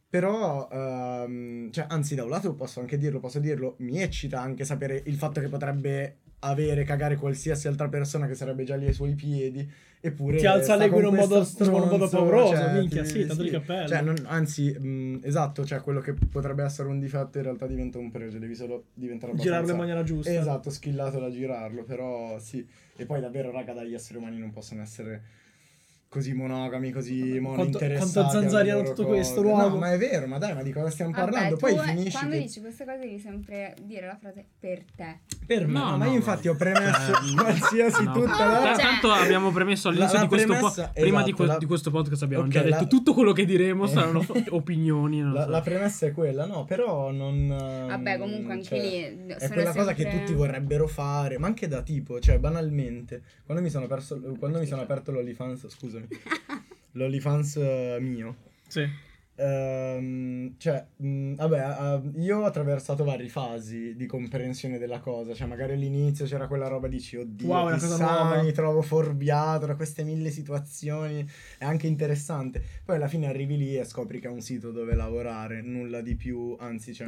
Però, 0.08 0.68
ehm, 0.70 1.70
cioè, 1.70 1.86
anzi, 1.88 2.16
da 2.16 2.24
un 2.24 2.30
lato 2.30 2.54
posso 2.54 2.80
anche 2.80 2.98
dirlo, 2.98 3.20
posso 3.20 3.38
dirlo, 3.38 3.76
mi 3.78 4.02
eccita 4.02 4.40
anche 4.40 4.64
sapere 4.64 5.00
il 5.06 5.14
fatto 5.14 5.40
che 5.40 5.48
potrebbe 5.48 6.16
avere, 6.40 6.84
cagare 6.84 7.16
qualsiasi 7.16 7.68
altra 7.68 7.88
persona 7.88 8.26
che 8.26 8.34
sarebbe 8.34 8.64
già 8.64 8.74
lì 8.76 8.86
ai 8.86 8.92
suoi 8.92 9.14
piedi, 9.14 9.68
eppure 10.00 10.38
Ti 10.38 10.46
alza 10.46 10.74
l'ego 10.76 10.98
in 10.98 11.06
un 11.06 11.14
modo- 11.14 11.36
in 11.36 11.66
un 11.66 11.70
modo 11.88 12.06
stronzo, 12.06 12.08
pauroso, 12.08 12.54
cioè, 12.54 12.72
minchia, 12.72 13.02
ti- 13.02 13.08
sì, 13.08 13.26
tanto 13.26 13.42
di 13.42 13.50
cappello. 13.50 13.88
Cioè, 13.88 14.00
non- 14.00 14.24
anzi, 14.24 14.70
mh, 14.72 15.20
esatto, 15.22 15.64
cioè 15.66 15.80
quello 15.80 16.00
che 16.00 16.14
potrebbe 16.14 16.62
essere 16.64 16.88
un 16.88 16.98
difetto 16.98 17.36
in 17.38 17.44
realtà 17.44 17.66
diventa 17.66 17.98
un 17.98 18.10
pregio, 18.10 18.38
devi 18.38 18.54
solo 18.54 18.84
diventare 18.94 19.32
abbastanza... 19.32 19.42
Girarlo 19.60 19.72
in 19.72 19.78
maniera 19.78 20.02
giusta. 20.02 20.32
Esatto, 20.32 20.70
schillato 20.70 21.18
da 21.20 21.30
girarlo, 21.30 21.82
però 21.84 22.38
sì. 22.38 22.66
E 22.96 23.04
poi 23.06 23.20
davvero, 23.20 23.50
raga, 23.50 23.72
dagli 23.74 23.94
esseri 23.94 24.18
umani 24.18 24.38
non 24.38 24.50
possono 24.50 24.80
essere 24.82 25.22
così 26.10 26.32
monogami, 26.34 26.90
così 26.90 27.38
monointeressati. 27.38 28.10
quanto 28.12 28.20
alle 28.20 28.30
zanzariano 28.40 28.82
tutto 28.82 29.02
cose. 29.04 29.06
questo, 29.14 29.42
l'uomo. 29.42 29.68
No, 29.68 29.76
ma 29.76 29.92
è 29.92 29.96
vero, 29.98 30.26
ma 30.26 30.38
dai, 30.38 30.54
ma 30.54 30.62
di 30.62 30.72
cosa 30.72 30.90
stiamo 30.90 31.12
Vabbè, 31.12 31.30
parlando? 31.30 31.54
tu, 31.54 31.60
Poi 31.60 31.74
eh, 31.76 31.78
finisci 31.82 32.10
quando 32.10 32.30
che... 32.34 32.40
dici 32.42 32.60
queste 32.60 32.84
cose 32.84 32.98
devi 32.98 33.18
sempre 33.20 33.74
dire 33.82 34.06
la 34.06 34.16
frase 34.20 34.44
per 34.58 34.82
te. 34.96 35.18
Per 35.46 35.66
me. 35.68 35.72
No, 35.72 35.90
No, 35.90 35.96
ma 35.98 36.04
io 36.06 36.10
no. 36.10 36.16
infatti 36.16 36.48
ho 36.48 36.54
premesso 36.56 37.12
Cioè, 37.14 37.34
qualsiasi 37.36 38.02
No. 38.10 38.12
tutta 38.12 38.36
Ta- 38.36 38.46
la... 38.46 38.74
Cioè- 38.74 38.82
Tanto 38.84 39.10
abbiamo 39.12 39.50
premesso 39.52 39.88
all'inizio 39.88 40.16
La- 40.16 40.22
di 40.22 40.28
questo 40.28 40.52
la 40.52 40.58
po- 40.58 40.72
prima 40.92 41.22
di, 41.22 41.28
esatto, 41.30 41.36
que- 41.36 41.46
la- 41.46 41.58
di 41.58 41.66
questo 41.66 41.90
podcast 41.92 42.22
abbiamo 42.24 42.44
Ok, 42.44 42.50
già 42.50 42.62
detto 42.62 42.74
la- 42.80 42.86
tutto 42.86 43.14
quello 43.14 43.32
che 43.32 43.44
diremo 43.44 43.84
Eh. 43.84 43.88
saranno 43.88 44.24
opinioni. 44.50 45.20
non 45.20 45.32
La, 45.32 45.44
so. 45.44 45.48
la 45.50 45.60
premessa 45.60 46.06
è 46.06 46.12
quella, 46.12 46.44
no, 46.44 46.64
però 46.64 47.12
non... 47.12 47.46
Vabbè, 47.88 48.18
comunque 48.18 48.52
anche 48.54 48.64
cioè, 48.64 48.80
lì 48.80 49.26
È 49.38 49.48
quella 49.48 49.72
cosa 49.72 49.92
che 49.94 50.02
sempre- 50.02 50.20
tutti 50.24 50.32
vorrebbero 50.34 50.88
fare, 50.88 51.38
ma 51.38 51.46
anche 51.46 51.68
da 51.68 51.82
tipo, 51.82 52.18
cioè 52.18 52.38
banalmente, 52.40 53.22
quando 53.44 53.62
mi 53.62 53.70
sono, 53.70 53.86
perso, 53.86 54.20
quando 54.40 54.58
mi 54.58 54.66
sono 54.66 54.82
aperto 54.82 55.12
l'OnlyFans, 55.12 55.66
scusami, 56.08 56.62
l'OnlyFans 56.92 57.56
eh, 57.56 57.98
mio, 58.00 58.36
Sì. 58.68 58.88
Ehm, 59.40 60.54
cioè, 60.58 60.84
mh, 60.96 61.34
vabbè, 61.34 61.58
eh, 62.16 62.20
io 62.20 62.38
ho 62.40 62.44
attraversato 62.44 63.04
varie 63.04 63.28
fasi 63.28 63.94
di 63.96 64.06
comprensione 64.06 64.78
della 64.78 65.00
cosa, 65.00 65.34
cioè 65.34 65.46
magari 65.46 65.72
all'inizio 65.72 66.26
c'era 66.26 66.46
quella 66.46 66.68
roba 66.68 66.88
dici, 66.88 67.16
oddio, 67.16 67.46
Wow, 67.48 67.60
è 67.60 67.66
una 67.68 67.74
chissà, 67.74 67.88
cosa 67.88 68.04
nuova." 68.22 68.42
mi 68.42 68.52
trovo 68.52 68.82
fuorviato 68.82 69.66
da 69.66 69.74
queste 69.74 70.02
mille 70.04 70.30
situazioni, 70.30 71.26
è 71.58 71.64
anche 71.64 71.86
interessante, 71.86 72.62
poi 72.84 72.96
alla 72.96 73.08
fine 73.08 73.26
arrivi 73.28 73.56
lì 73.56 73.76
e 73.76 73.84
scopri 73.84 74.20
che 74.20 74.28
è 74.28 74.30
un 74.30 74.40
sito 74.40 74.70
dove 74.70 74.94
lavorare, 74.94 75.62
nulla 75.62 76.00
di 76.00 76.14
più, 76.16 76.56
anzi, 76.58 76.92
cioè... 76.94 77.06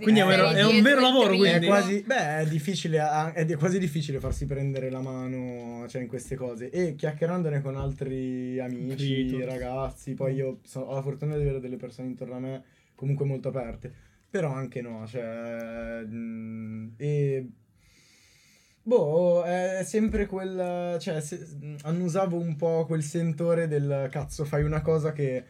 Quindi 0.00 0.20
è 0.20 0.22
un 0.22 0.28
vero- 0.28 0.50
è 0.50 0.64
un 0.64 0.82
vero 0.82 1.00
lavoro, 1.00 1.32
È 1.32 1.36
quindi. 1.36 1.66
quasi, 1.66 2.02
beh, 2.06 2.38
è 2.40 2.46
difficile, 2.46 3.00
è 3.34 3.44
di- 3.44 3.54
quasi 3.54 3.78
difficile 3.78 4.20
farsi 4.20 4.46
prendere 4.46 4.90
la 4.90 5.00
mano, 5.00 5.86
cioè, 5.88 6.02
in 6.02 6.08
queste 6.08 6.34
cose. 6.36 6.70
E 6.70 6.94
chiacchierandone 6.94 7.60
con 7.62 7.76
altri 7.76 8.58
amici, 8.58 9.26
Creator. 9.28 9.48
ragazzi, 9.48 10.14
poi 10.14 10.34
io 10.34 10.58
so- 10.64 10.80
ho 10.80 10.94
la 10.94 11.02
fortuna 11.02 11.36
di 11.36 11.42
avere 11.42 11.60
delle 11.60 11.69
persone 11.76 12.08
intorno 12.08 12.36
a 12.36 12.40
me 12.40 12.64
comunque 12.94 13.24
molto 13.24 13.48
aperte. 13.48 13.92
Però 14.30 14.52
anche 14.52 14.80
no, 14.80 15.06
cioè... 15.06 16.04
mh, 16.04 16.94
e... 16.96 17.50
Boh, 18.82 19.42
è 19.42 19.82
sempre 19.84 20.26
quel... 20.26 20.96
Cioè, 21.00 21.20
se- 21.20 21.76
annusavo 21.82 22.36
un 22.38 22.56
po' 22.56 22.86
quel 22.86 23.02
sentore 23.02 23.66
del 23.66 24.08
cazzo, 24.10 24.44
fai 24.44 24.62
una 24.62 24.82
cosa 24.82 25.12
che 25.12 25.44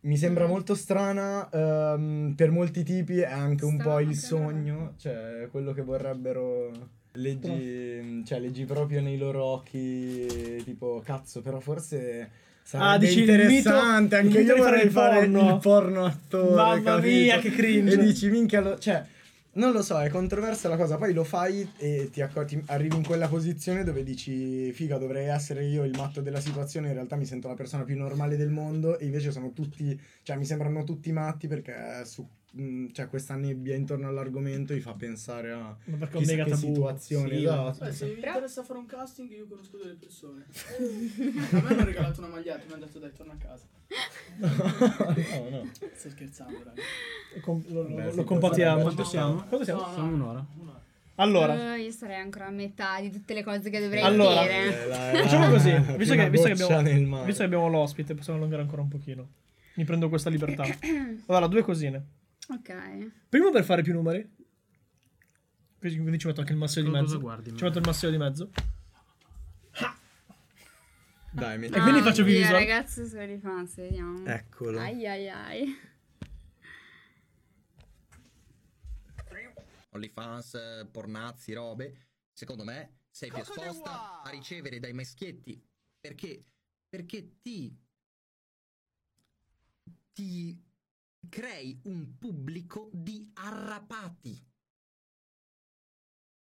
mi 0.00 0.16
sembra 0.16 0.46
molto 0.46 0.74
strana, 0.74 1.48
ehm, 1.50 2.34
per 2.36 2.50
molti 2.50 2.84
tipi 2.84 3.18
è 3.18 3.30
anche 3.30 3.64
un 3.64 3.76
po' 3.76 4.00
il 4.00 4.14
sogno, 4.14 4.94
cioè 4.96 5.48
quello 5.50 5.72
che 5.72 5.82
vorrebbero... 5.82 6.94
Leggi, 7.16 8.22
cioè, 8.26 8.38
leggi 8.38 8.66
proprio 8.66 9.00
nei 9.00 9.16
loro 9.16 9.42
occhi, 9.42 10.62
tipo, 10.64 11.00
cazzo, 11.02 11.40
però 11.40 11.60
forse 11.60 12.30
sarebbe 12.66 12.90
Ah, 12.90 12.98
dici 12.98 13.20
mito- 13.20 13.30
interessante, 13.32 14.16
il 14.16 14.20
anche 14.26 14.38
mito 14.38 14.50
io 14.50 14.54
di 14.56 14.60
fare 14.60 14.70
vorrei 14.70 14.84
il 14.86 14.90
fare 14.90 15.18
porno. 15.20 15.48
il 15.54 15.58
porno 15.60 16.04
attore, 16.04 16.54
Mamma 16.54 16.82
capito? 16.82 17.06
mia, 17.06 17.38
che 17.38 17.50
cringe. 17.52 17.94
E 17.94 17.98
dici, 17.98 18.28
minchia, 18.28 18.60
lo- 18.60 18.78
cioè, 18.78 19.04
non 19.52 19.72
lo 19.72 19.82
so, 19.82 20.00
è 20.00 20.08
controversa 20.10 20.68
la 20.68 20.76
cosa, 20.76 20.96
poi 20.96 21.14
lo 21.14 21.22
fai 21.24 21.66
e 21.78 22.10
ti, 22.12 22.20
accor- 22.20 22.44
ti 22.46 22.60
arrivi 22.66 22.96
in 22.96 23.04
quella 23.06 23.28
posizione 23.28 23.84
dove 23.84 24.02
dici, 24.02 24.72
figa, 24.72 24.98
dovrei 24.98 25.28
essere 25.28 25.64
io 25.64 25.84
il 25.84 25.94
matto 25.96 26.20
della 26.20 26.40
situazione, 26.40 26.88
in 26.88 26.94
realtà 26.94 27.14
mi 27.16 27.24
sento 27.24 27.46
la 27.48 27.54
persona 27.54 27.84
più 27.84 27.96
normale 27.96 28.36
del 28.36 28.50
mondo 28.50 28.98
e 28.98 29.04
invece 29.06 29.30
sono 29.30 29.52
tutti, 29.52 29.98
cioè 30.24 30.36
mi 30.36 30.44
sembrano 30.44 30.82
tutti 30.84 31.10
matti 31.12 31.46
perché 31.46 32.02
su, 32.04 32.26
mh, 32.56 32.92
cioè, 32.92 33.08
questa 33.08 33.34
nebbia 33.34 33.74
intorno 33.74 34.08
all'argomento 34.08 34.72
mi 34.72 34.80
fa 34.80 34.92
pensare 34.94 35.52
a 35.52 35.76
Ma 35.84 35.96
perché 35.96 36.18
chissà 36.18 36.34
che 36.34 36.50
tabù. 36.50 36.56
situazione, 36.74 37.28
Sì, 37.28 37.44
esatto. 37.44 37.84
Beh, 37.84 37.92
se 37.92 38.06
vi 38.06 38.14
interessa 38.14 38.62
fare 38.62 38.78
un 38.78 38.86
casting, 38.86 39.30
io 39.30 39.46
conosco 39.46 39.76
delle 39.76 39.94
persone. 39.94 40.44
a 41.52 41.60
me 41.62 41.68
hanno 41.68 41.84
regalato 41.84 42.20
una 42.20 42.28
maglietta, 42.30 42.62
mi 42.66 42.72
hanno 42.72 42.84
detto 42.86 42.98
dai, 42.98 43.12
torna 43.12 43.32
a 43.32 43.36
casa. 43.36 43.64
no, 44.38 45.48
no. 45.50 45.70
Sto 45.94 46.08
scherzando, 46.10 46.58
raga. 46.64 46.82
Com- 47.40 47.62
lo, 47.68 47.82
lo- 47.88 48.04
lo 48.04 48.12
sì, 48.12 48.24
compatiamo. 48.24 48.82
quanto 48.82 49.04
siamo? 49.04 49.34
Quanto 49.48 49.64
siamo? 49.64 49.80
No, 49.80 49.86
no, 49.86 49.92
Siamo 49.94 50.14
un'ora. 50.14 50.46
un'ora. 50.58 50.80
Allora, 51.18 51.74
Eh, 51.76 51.80
io 51.82 51.90
sarei 51.92 52.20
ancora 52.20 52.46
a 52.46 52.50
metà 52.50 53.00
di 53.00 53.10
tutte 53.10 53.32
le 53.32 53.42
cose 53.42 53.70
che 53.70 53.80
dovrei 53.80 54.02
Allora, 54.02 54.42
dire. 54.42 54.82
Eh, 54.84 54.86
la- 54.86 55.22
facciamo 55.22 55.48
così. 55.50 55.70
Visto 55.96 56.14
che, 56.14 56.28
visto, 56.30 56.46
che 56.46 56.52
abbiamo, 56.62 57.22
visto 57.24 57.38
che 57.40 57.44
abbiamo 57.44 57.68
l'ospite, 57.68 58.14
possiamo 58.14 58.38
allungare 58.38 58.62
ancora 58.62 58.82
un 58.82 58.88
pochino. 58.88 59.28
Mi 59.76 59.84
prendo 59.84 60.08
questa 60.10 60.28
libertà. 60.30 60.64
Allora, 61.26 61.46
due 61.46 61.62
cosine. 61.62 62.04
Ok. 62.48 63.10
Primo 63.28 63.50
per 63.50 63.64
fare 63.64 63.82
più 63.82 63.92
numeri. 63.92 64.34
Quindi 65.78 66.18
ci 66.18 66.26
metto 66.26 66.40
anche 66.40 66.52
il 66.52 66.58
massimo 66.58 66.86
di 66.86 66.90
mezzo. 66.90 67.20
guardi, 67.20 67.54
Ci 67.56 67.62
metto 67.62 67.78
il 67.78 67.84
massimo 67.84 68.10
di 68.10 68.18
mezzo. 68.18 68.50
Dai, 71.30 71.58
metti. 71.58 71.74
E 71.74 71.80
quindi 71.80 72.00
faccio 72.00 72.24
più 72.24 72.32
visual. 72.32 72.52
ragazzi, 72.52 73.06
sono 73.06 73.30
i 73.30 73.38
fans, 73.38 73.74
vediamo. 73.76 74.24
Eccolo. 74.24 74.80
Ai 74.80 75.06
ai 75.06 75.28
ai. 75.28 75.78
OnlyFans, 79.90 80.88
pornazzi, 80.90 81.52
robe, 81.52 82.08
secondo 82.32 82.64
me 82.64 83.00
sei 83.10 83.30
più 83.30 83.40
esposta 83.40 84.22
a 84.22 84.30
ricevere 84.30 84.78
dai 84.78 84.92
maschietti. 84.92 85.62
Perché? 86.00 86.42
Perché 86.88 87.38
ti. 87.42 87.78
ti 90.12 90.65
crei 91.28 91.80
un 91.84 92.18
pubblico 92.18 92.90
di 92.92 93.30
arrapati. 93.34 94.44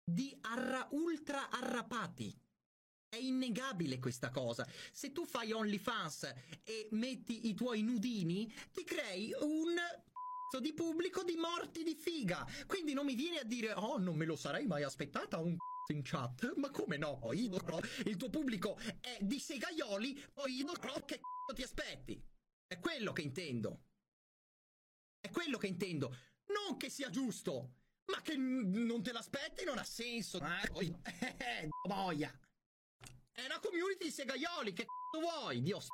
Di 0.04 0.36
arra 0.42 0.86
ultra 0.92 1.50
arrapati. 1.50 2.36
È 3.08 3.16
innegabile 3.16 3.98
questa 3.98 4.30
cosa. 4.30 4.68
Se 4.92 5.12
tu 5.12 5.24
fai 5.24 5.52
OnlyFans 5.52 6.34
e 6.64 6.88
metti 6.92 7.48
i 7.48 7.54
tuoi 7.54 7.82
nudini, 7.82 8.52
ti 8.72 8.82
crei 8.84 9.32
un 9.40 9.74
cazzo 9.74 10.60
di 10.60 10.72
pubblico 10.74 11.22
di 11.22 11.36
morti 11.36 11.82
di 11.84 11.94
figa. 11.94 12.46
Quindi 12.66 12.92
non 12.92 13.06
mi 13.06 13.14
vieni 13.14 13.38
a 13.38 13.44
dire, 13.44 13.72
oh, 13.72 13.98
non 13.98 14.16
me 14.16 14.24
lo 14.24 14.36
sarei 14.36 14.66
mai 14.66 14.82
aspettata 14.82 15.38
un 15.38 15.56
cazzo 15.56 15.92
in 15.92 16.02
chat. 16.02 16.54
Ma 16.56 16.70
come 16.70 16.96
no? 16.96 17.20
Io. 17.32 17.56
Il 18.04 18.16
tuo 18.16 18.30
pubblico 18.30 18.76
è 19.00 19.18
di 19.20 19.38
segaioli, 19.38 20.22
poi 20.32 20.56
io. 20.56 20.72
Che 20.72 21.20
cazzo 21.20 21.54
ti 21.54 21.62
aspetti? 21.62 22.22
È 22.66 22.78
quello 22.78 23.12
che 23.12 23.22
intendo. 23.22 23.82
È 25.24 25.30
quello 25.30 25.56
che 25.56 25.66
intendo. 25.68 26.14
Non 26.48 26.76
che 26.76 26.90
sia 26.90 27.08
giusto, 27.08 27.70
ma 28.12 28.20
che 28.20 28.36
n- 28.36 28.84
non 28.84 29.02
te 29.02 29.10
l'aspetti 29.10 29.64
non 29.64 29.78
ha 29.78 29.82
senso. 29.84 30.36
Ah, 30.42 30.60
poi- 30.70 30.94
eh, 31.38 31.68
boia. 31.88 32.30
È 33.32 33.42
una 33.46 33.58
community 33.58 34.04
di 34.04 34.10
segaioli, 34.10 34.74
che 34.74 34.84
cazzo 34.84 35.24
vuoi? 35.26 35.62
Dio 35.62 35.80
s- 35.80 35.88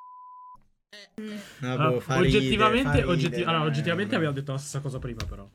Ah, 1.61 1.73
Allora, 1.73 1.91
boh, 1.91 2.01
fa 2.01 2.21
ride, 2.21 2.37
oggettivamente, 2.39 2.89
fa 2.89 2.95
ride, 2.97 3.07
oggetti- 3.07 3.43
allora, 3.43 3.59
dai, 3.59 3.69
oggettivamente 3.69 4.15
abbiamo 4.17 4.35
detto 4.35 4.51
la 4.51 4.59
stessa 4.59 4.81
cosa 4.81 4.99
prima, 4.99 5.25
però. 5.25 5.49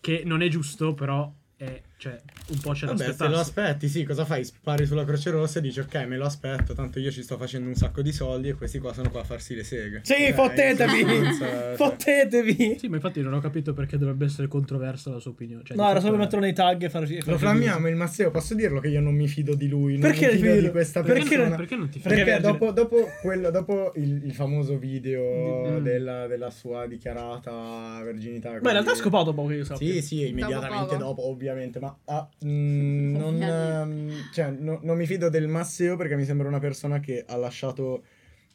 Che 0.00 0.22
non 0.24 0.42
è 0.42 0.48
giusto, 0.48 0.92
però 0.92 1.32
è, 1.56 1.82
cioè, 2.04 2.20
un 2.50 2.58
po' 2.60 2.72
c'è 2.72 2.84
da 2.86 2.92
Vabbè, 2.92 3.12
se 3.14 3.28
lo 3.28 3.38
aspetti, 3.38 3.88
sì, 3.88 4.04
cosa 4.04 4.26
fai? 4.26 4.44
Spari 4.44 4.84
sulla 4.84 5.04
Croce 5.06 5.30
Rossa 5.30 5.58
e 5.58 5.62
dici 5.62 5.80
ok, 5.80 5.94
me 6.06 6.16
lo 6.18 6.26
aspetto, 6.26 6.74
tanto 6.74 6.98
io 6.98 7.10
ci 7.10 7.22
sto 7.22 7.38
facendo 7.38 7.68
un 7.68 7.74
sacco 7.74 8.02
di 8.02 8.12
soldi 8.12 8.48
e 8.50 8.54
questi 8.54 8.78
qua 8.78 8.92
sono 8.92 9.08
qua 9.10 9.20
a 9.20 9.24
farsi 9.24 9.54
le 9.54 9.64
seghe. 9.64 10.00
Sì, 10.02 10.14
Eh, 10.26 10.32
fottetevi! 10.34 11.04
cioè- 11.38 11.72
Fottetevi! 11.76 12.76
Sì, 12.78 12.88
ma 12.88 12.96
infatti 12.96 13.22
non 13.22 13.32
ho 13.32 13.40
capito 13.40 13.72
perché 13.72 13.96
dovrebbe 13.96 14.26
essere 14.26 14.48
controversa 14.48 15.10
la 15.10 15.18
sua 15.18 15.30
opinione. 15.30 15.62
Cioè, 15.64 15.76
No, 15.76 15.88
era 15.88 16.00
solo 16.00 16.16
è- 16.16 16.18
metterlo 16.18 16.40
nei 16.44 16.52
tag 16.52 16.82
e 16.82 16.90
fare 16.90 17.06
Lo 17.24 17.38
flammiamo 17.38 17.88
il 17.88 17.96
Matteo, 17.96 18.30
posso 18.30 18.54
dirlo 18.54 18.80
che 18.80 18.88
io 18.88 19.00
non 19.00 19.14
mi 19.14 19.26
fido 19.28 19.54
di 19.54 19.68
lui, 19.68 19.92
non 19.96 20.10
Perché 20.10 20.26
mi 20.26 20.32
ne 20.32 20.38
fido 20.48 20.60
di 20.60 20.70
questa 20.70 21.02
Perché 21.02 21.20
persona. 21.22 21.48
non- 21.48 21.56
perché 21.56 21.76
non 21.76 21.88
ti 21.88 21.98
fidi? 22.00 22.08
Perché 22.14 22.24
Perché 22.24 22.40
dopo, 22.42 22.70
dopo, 22.72 23.08
quello, 23.22 23.50
dopo 23.50 23.92
il, 23.96 24.24
il 24.24 24.34
famoso 24.34 24.76
video 24.78 25.22
Mm. 25.24 25.82
della, 25.82 26.26
della 26.26 26.50
sua 26.50 26.86
dichiarata 26.86 28.02
virginità. 28.04 28.50
Ma 28.50 28.56
in 28.56 28.62
realtà 28.72 28.92
ha 28.92 28.94
scopato 28.96 29.32
poco 29.32 29.48
che 29.48 29.54
io 29.54 29.64
sappia. 29.64 29.92
Sì, 29.94 30.02
sì, 30.02 30.28
immediatamente 30.28 30.96
dopo, 30.96 31.28
ovviamente, 31.28 31.78
ma 31.78 31.93
ah, 32.06 32.28
mm, 32.44 33.14
non, 33.16 33.42
ehm, 33.42 34.32
cioè, 34.32 34.50
no- 34.50 34.80
non 34.82 34.96
mi 34.96 35.06
fido 35.06 35.28
del 35.28 35.48
Masseo 35.48 35.96
perché 35.96 36.16
mi 36.16 36.24
sembra 36.24 36.48
una 36.48 36.58
persona 36.60 37.00
che 37.00 37.24
ha 37.26 37.36
lasciato... 37.36 38.04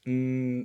mm, 0.09 0.61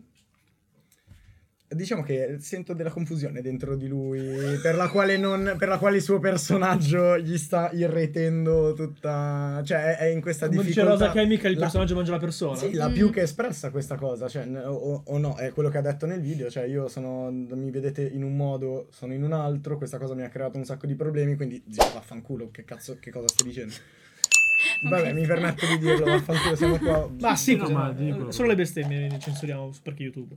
Diciamo 1.74 2.02
che 2.02 2.36
sento 2.40 2.72
della 2.72 2.90
confusione 2.90 3.40
dentro 3.42 3.76
di 3.76 3.86
lui, 3.88 4.20
per 4.62 4.74
la 4.76 4.88
quale, 4.88 5.16
non, 5.16 5.54
per 5.58 5.68
la 5.68 5.78
quale 5.78 5.96
il 5.96 6.02
suo 6.02 6.18
personaggio 6.18 7.18
gli 7.18 7.36
sta 7.38 7.70
irretendo 7.72 8.72
tutta... 8.74 9.60
Cioè, 9.64 9.96
è, 9.96 9.96
è 9.98 10.04
in 10.06 10.20
questa 10.20 10.46
Come 10.46 10.62
dice 10.62 10.80
difficoltà... 10.82 11.06
Rosa 11.06 11.12
Chemica, 11.18 11.48
il 11.48 11.54
La- 11.54 11.60
personaggio 11.62 11.94
mangia 11.94 12.10
la 12.12 12.18
persona. 12.18 12.56
sì, 12.56 12.72
l'ha 12.72 12.88
Mm. 12.88 12.92
più 12.92 13.10
che 13.10 13.22
espressa 13.22 13.70
questa 13.70 13.96
cosa, 13.96 14.28
cioè, 14.28 14.46
o, 14.66 15.02
o 15.04 15.18
no, 15.18 15.36
è 15.36 15.52
quello 15.52 15.68
che 15.68 15.78
ha 15.78 15.82
detto 15.82 16.06
nel 16.06 16.20
video, 16.20 16.48
cioè 16.50 16.64
io 16.64 16.88
sono, 16.88 17.30
mi 17.30 17.70
vedete 17.70 18.02
in 18.02 18.22
un 18.22 18.36
modo, 18.36 18.88
sono 18.90 19.12
in 19.12 19.22
un 19.22 19.32
altro, 19.32 19.76
questa 19.76 19.98
cosa 19.98 20.14
mi 20.14 20.22
ha 20.22 20.28
creato 20.28 20.56
un 20.58 20.64
sacco 20.64 20.86
di 20.86 20.94
problemi, 20.94 21.34
quindi 21.36 21.62
zio, 21.70 21.82
vaffanculo, 21.92 22.50
che 22.50 22.64
cazzo, 22.64 22.96
che 23.00 23.10
cosa 23.10 23.26
stai 23.28 23.46
dicendo? 23.48 23.74
Vabbè, 24.88 25.12
mi 25.12 25.26
permetto 25.26 25.66
di 25.66 25.78
dirlo, 25.78 26.04
vaffanculo, 26.06 26.54
siamo 26.56 26.78
qua. 26.78 27.08
Ma 27.20 27.36
sì, 27.36 27.56
No, 27.56 27.68
ma 27.68 27.92
dico- 27.92 28.30
solo 28.30 28.48
le 28.48 28.54
bestemmie 28.54 29.08
ne 29.08 29.18
censuriamo 29.18 29.72
su- 29.72 29.80
perché 29.82 30.02
YouTube. 30.04 30.36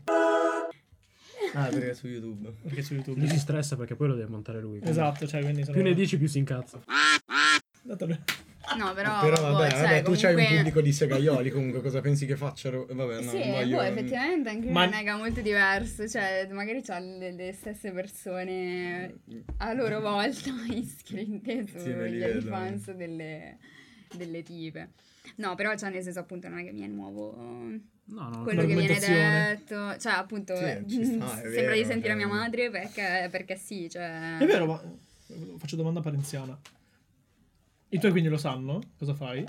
Ah, 1.54 1.68
perché 1.68 1.90
è 1.92 1.94
su 1.94 2.08
YouTube. 2.08 2.52
Perché 2.64 2.82
su 2.82 2.94
YouTube. 2.94 3.20
Lui 3.20 3.30
si 3.30 3.40
stressa 3.40 3.76
perché 3.76 3.96
poi 3.96 4.08
lo 4.10 4.16
deve 4.16 4.30
montare 4.30 4.60
lui. 4.60 4.80
quindi 4.80 4.90
Esatto, 4.90 5.26
cioè, 5.28 5.42
quindi 5.42 5.62
sono... 5.64 5.74
Più 5.76 5.84
ne 5.84 5.94
dici, 5.94 6.18
più 6.18 6.28
si 6.28 6.38
incazza. 6.40 6.82
No, 8.78 8.94
però, 8.94 9.22
Però 9.22 9.42
vabbè, 9.42 9.52
boh, 9.52 9.58
vabbè 9.58 9.70
cioè, 9.70 10.02
tu 10.04 10.12
c'hai 10.12 10.32
un 10.34 10.36
comunque- 10.36 10.56
pubblico 10.58 10.82
di 10.82 10.92
segaioli 10.92 11.50
comunque, 11.52 11.82
cosa 11.82 12.02
pensi 12.02 12.26
che 12.26 12.36
facciano? 12.36 12.86
Vabbè, 12.92 13.22
no, 13.22 13.30
sì, 13.32 13.38
voglio... 13.50 13.78
boh, 13.78 13.82
effettivamente 13.84 14.50
anche 14.50 14.70
Ma- 14.70 14.86
lui 14.86 14.94
nega 14.96 15.16
molto 15.16 15.42
diverso, 15.42 16.08
cioè 16.08 16.48
magari 16.52 16.82
c'ha 16.84 17.00
le, 17.00 17.32
le 17.32 17.54
stesse 17.54 17.92
persone 17.92 19.20
a 19.58 19.72
loro 19.74 20.02
volta 20.02 20.50
iscritte 20.70 21.66
Sì, 21.68 21.80
sugli 21.80 22.18
vedo. 22.20 22.42
fans 22.50 22.92
delle, 22.92 23.58
delle 24.16 24.44
tipe. 24.44 24.90
No, 25.38 25.56
però 25.56 25.76
cioè 25.78 25.90
nel 25.90 26.04
senso 26.04 26.20
appunto 26.20 26.50
non 26.50 26.60
è 26.60 26.64
che 26.66 26.74
mi 26.74 26.82
è 26.82 26.88
nuovo 26.88 27.36
No, 28.10 28.30
no, 28.30 28.44
quello 28.44 28.62
che 28.66 28.76
viene 28.76 29.00
detto, 29.00 29.98
cioè 29.98 30.14
appunto 30.14 30.56
Sì, 30.56 30.86
ci 30.88 31.04
sta, 31.06 31.28
sembra 31.36 31.50
vero, 31.50 31.74
di 31.74 31.84
sentire 31.84 32.14
cioè- 32.14 32.16
mia 32.16 32.28
madre 32.28 32.70
perché, 32.70 33.28
perché 33.30 33.56
sì, 33.58 33.90
cioè... 33.90 34.38
È 34.38 34.46
vero, 34.46 34.66
ma 34.66 34.82
faccio 35.58 35.76
domanda 35.76 36.00
parenziana. 36.00 36.58
I 37.90 38.00
tuoi 38.00 38.12
quindi 38.12 38.30
lo 38.30 38.38
sanno? 38.38 38.82
Cosa 38.98 39.14
fai? 39.14 39.46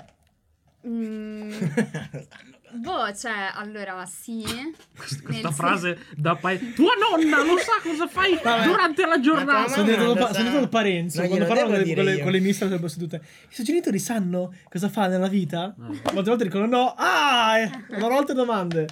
Mm, 0.85 1.51
boh, 2.73 3.13
cioè, 3.15 3.51
allora 3.53 4.05
sì. 4.05 4.43
Questa 5.23 5.49
sen- 5.49 5.51
frase 5.53 5.97
da 6.15 6.35
pa- 6.35 6.55
Tua 6.55 6.91
nonna 6.99 7.43
lo 7.43 7.57
sa 7.57 7.79
cosa 7.81 8.07
fai 8.07 8.37
Vabbè. 8.43 8.63
durante 8.65 9.05
la 9.05 9.19
giornata. 9.19 9.67
Sono 9.69 9.95
no, 9.95 10.13
pa- 10.13 10.29
il 10.37 10.69
Parenzo. 10.69 11.21
Quando 11.27 11.45
parlano 11.45 11.69
con 11.71 11.79
le, 11.83 11.93
con 11.95 12.03
le, 12.03 12.13
io. 12.15 12.23
con 12.23 12.31
le 12.31 12.39
mister 12.39 12.67
delle 12.67 12.89
sedute, 12.89 13.21
i 13.49 13.53
suoi 13.53 13.65
genitori 13.65 13.99
sanno 13.99 14.53
cosa 14.69 14.89
fa 14.89 15.07
nella 15.07 15.27
vita? 15.27 15.73
No. 15.77 15.87
Molte 16.13 16.29
volte 16.29 16.43
dicono 16.45 16.65
no. 16.65 16.93
Ah, 16.97 17.57
eh, 17.59 17.71
non 17.97 18.11
ho 18.11 18.17
altre 18.17 18.33
domande. 18.35 18.87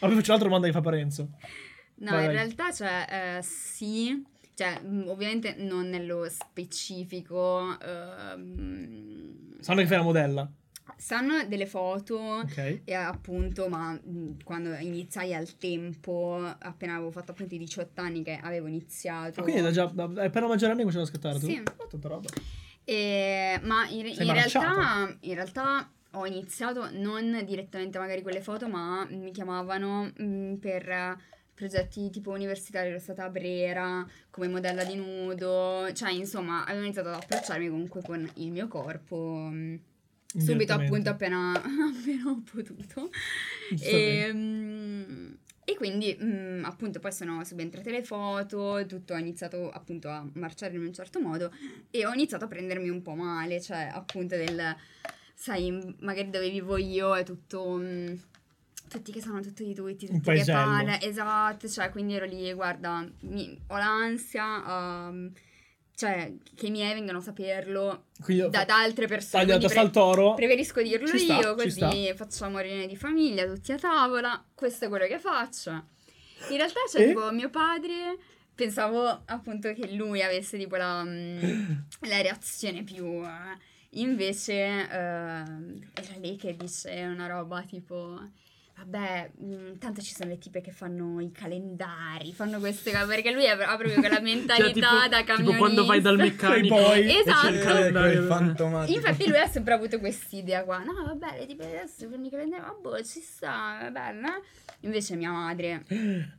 Ma 0.00 0.06
poi 0.06 0.14
faccio 0.16 0.30
l'altra 0.30 0.48
domanda 0.48 0.66
che 0.66 0.72
fa 0.72 0.80
Parenzo. 0.80 1.28
No, 2.00 2.10
Vai, 2.12 2.20
in 2.20 2.26
vai. 2.26 2.34
realtà, 2.36 2.72
cioè, 2.72 3.36
eh, 3.38 3.42
sì. 3.42 4.22
Cioè, 4.54 4.80
mh, 4.80 5.04
ovviamente 5.08 5.54
non 5.58 5.88
nello 5.88 6.26
specifico. 6.28 7.76
ehm, 7.80 9.60
Sanno 9.60 9.80
che 9.80 9.86
fai 9.86 9.96
la 9.98 10.02
modella. 10.02 10.48
Sanno 10.98 11.44
delle 11.46 11.66
foto. 11.66 12.18
Ok. 12.18 12.80
E 12.84 12.94
appunto, 12.94 13.68
ma 13.68 13.98
quando 14.44 14.74
iniziai 14.74 15.32
al 15.34 15.56
tempo, 15.56 16.38
appena 16.58 16.94
avevo 16.94 17.10
fatto 17.10 17.30
appunto 17.30 17.54
i 17.54 17.58
18 17.58 18.00
anni 18.00 18.22
che 18.22 18.38
avevo 18.42 18.66
iniziato. 18.66 19.40
Ah, 19.40 19.42
quindi 19.44 19.62
da 19.62 19.70
già, 19.70 19.86
da, 19.86 20.04
è 20.22 20.28
per 20.30 20.42
la 20.42 20.48
maggiore 20.48 20.72
anni 20.72 20.84
che 20.84 20.90
cominciamo 20.90 21.04
a 21.04 21.06
scattare 21.06 21.38
tu? 21.38 21.46
Sì. 21.46 21.62
Oh, 21.76 21.86
tanta 21.86 22.08
roba. 22.08 22.28
E- 22.84 23.60
ma 23.62 23.86
in, 23.88 24.06
in 24.06 24.32
realtà, 24.32 25.16
in 25.20 25.34
realtà 25.34 25.90
ho 26.12 26.26
iniziato 26.26 26.88
non 26.92 27.42
direttamente 27.44 27.98
magari 27.98 28.22
con 28.22 28.32
le 28.32 28.40
foto, 28.40 28.68
ma 28.68 29.06
mi 29.10 29.30
chiamavano 29.30 30.10
mh, 30.16 30.54
per 30.54 30.88
eh, 30.88 31.16
progetti 31.54 32.08
tipo 32.10 32.30
universitari, 32.30 32.88
ero 32.88 32.98
stata 32.98 33.24
a 33.24 33.28
Brera 33.28 34.06
come 34.30 34.48
modella 34.48 34.84
di 34.84 34.94
nudo, 34.94 35.92
cioè 35.92 36.10
insomma 36.12 36.64
avevo 36.64 36.84
iniziato 36.84 37.08
ad 37.08 37.16
approcciarmi 37.16 37.68
comunque 37.68 38.00
con 38.02 38.28
il 38.36 38.50
mio 38.50 38.68
corpo 38.68 39.16
mh, 39.50 39.80
subito 40.36 40.72
appunto 40.72 41.10
appena, 41.10 41.52
appena 41.56 42.30
ho 42.30 42.42
potuto. 42.50 43.10
E, 43.80 44.30
mm, 44.32 45.32
e 45.64 45.74
quindi 45.76 46.16
mm, 46.22 46.64
appunto 46.64 46.98
poi 46.98 47.12
sono 47.12 47.44
subentrate 47.44 47.90
le 47.90 48.02
foto, 48.02 48.84
tutto 48.86 49.14
ha 49.14 49.18
iniziato 49.18 49.70
appunto 49.70 50.08
a 50.08 50.26
marciare 50.34 50.74
in 50.74 50.82
un 50.82 50.92
certo 50.92 51.20
modo 51.20 51.52
e 51.90 52.06
ho 52.06 52.12
iniziato 52.12 52.44
a 52.44 52.48
prendermi 52.48 52.88
un 52.88 53.02
po' 53.02 53.14
male, 53.14 53.60
cioè 53.60 53.90
appunto 53.92 54.36
del, 54.36 54.74
sai, 55.34 55.94
magari 56.00 56.30
dove 56.30 56.48
vivo 56.50 56.76
io 56.76 57.14
è 57.14 57.22
tutto... 57.22 57.76
mm, 57.78 58.14
tutti 58.88 59.12
che 59.12 59.20
sanno 59.20 59.42
tutto 59.42 59.62
di 59.62 59.74
tutti, 59.74 60.06
tutti 60.06 60.32
che 60.32 60.44
parlano, 60.46 60.98
esatto, 61.02 61.68
cioè 61.68 61.90
quindi 61.90 62.14
ero 62.14 62.24
lì, 62.24 62.50
guarda, 62.54 63.06
mi- 63.20 63.60
ho 63.66 63.76
l'ansia, 63.76 65.08
um, 65.08 65.30
cioè 65.98 66.32
che 66.54 66.66
i 66.66 66.70
miei 66.70 66.94
vengano 66.94 67.18
a 67.18 67.20
saperlo 67.20 68.04
da, 68.50 68.64
da 68.64 68.76
altre 68.80 69.08
persone. 69.08 69.44
tagliato 69.44 69.66
sta 69.66 69.80
al 69.80 69.90
toro. 69.90 70.34
Preferisco 70.34 70.80
dirlo 70.80 71.08
Ci 71.08 71.24
io, 71.24 71.40
sta. 71.40 71.54
così 71.88 72.12
facciamo 72.14 72.60
riunione 72.60 72.86
di 72.86 72.94
famiglia, 72.94 73.44
tutti 73.46 73.72
a 73.72 73.78
tavola. 73.78 74.40
Questo 74.54 74.84
è 74.84 74.88
quello 74.88 75.08
che 75.08 75.18
faccio. 75.18 75.70
In 76.50 76.56
realtà 76.56 76.78
c'è 76.88 77.00
E? 77.02 77.06
tipo 77.08 77.32
mio 77.32 77.50
padre. 77.50 78.16
Pensavo 78.54 79.22
appunto 79.24 79.72
che 79.74 79.90
lui 79.92 80.22
avesse 80.22 80.56
tipo 80.56 80.76
la, 80.76 81.02
mm, 81.02 81.70
la 82.06 82.20
reazione 82.22 82.84
più. 82.84 83.04
eh, 83.24 83.58
invece 84.00 84.52
eh, 84.54 84.86
era 84.88 86.14
lei 86.20 86.36
che 86.36 86.54
dice 86.56 86.90
una 87.12 87.26
roba 87.26 87.62
tipo. 87.62 88.20
Vabbè, 88.78 89.32
mm, 89.42 89.74
tanto 89.78 90.00
ci 90.00 90.14
sono 90.14 90.30
le 90.30 90.38
tipe 90.38 90.60
che 90.60 90.70
fanno 90.70 91.20
i 91.20 91.32
calendari, 91.32 92.32
fanno 92.32 92.60
queste 92.60 92.92
cose, 92.92 93.06
perché 93.06 93.32
lui 93.32 93.48
ha, 93.48 93.56
proprio 93.56 93.94
quella 93.94 94.20
mentalità 94.22 94.62
Cioè, 94.64 94.72
tipo, 94.72 95.08
da 95.08 95.24
camionista. 95.24 95.34
tipo 95.34 95.56
quando 95.56 95.84
vai 95.84 96.00
dal 96.00 96.16
meccanico 96.16 96.74
Poi- 96.80 97.00
e 97.00 97.22
c'è 97.24 97.48
il 97.48 97.56
Esatto. 97.56 97.58
Calendario. 97.66 98.22
fantomatico. 98.26 98.96
Infatti 98.98 99.28
lui 99.28 99.38
ha 99.38 99.48
sempre 99.48 99.74
avuto 99.74 99.98
quest'idea 99.98 100.62
qua. 100.62 100.78
No, 100.78 100.92
vabbè, 100.92 101.38
le 101.40 101.46
tipe 101.46 101.64
adesso 101.66 102.08
fanno 102.08 102.26
i 102.26 102.30
calendari, 102.30 102.62
ma 102.62 102.72
boh, 102.80 103.02
ci 103.02 103.20
sta, 103.20 103.86
è 103.86 103.90
bella. 103.90 104.40
Invece 104.80 105.16
mia 105.16 105.32
madre... 105.32 105.84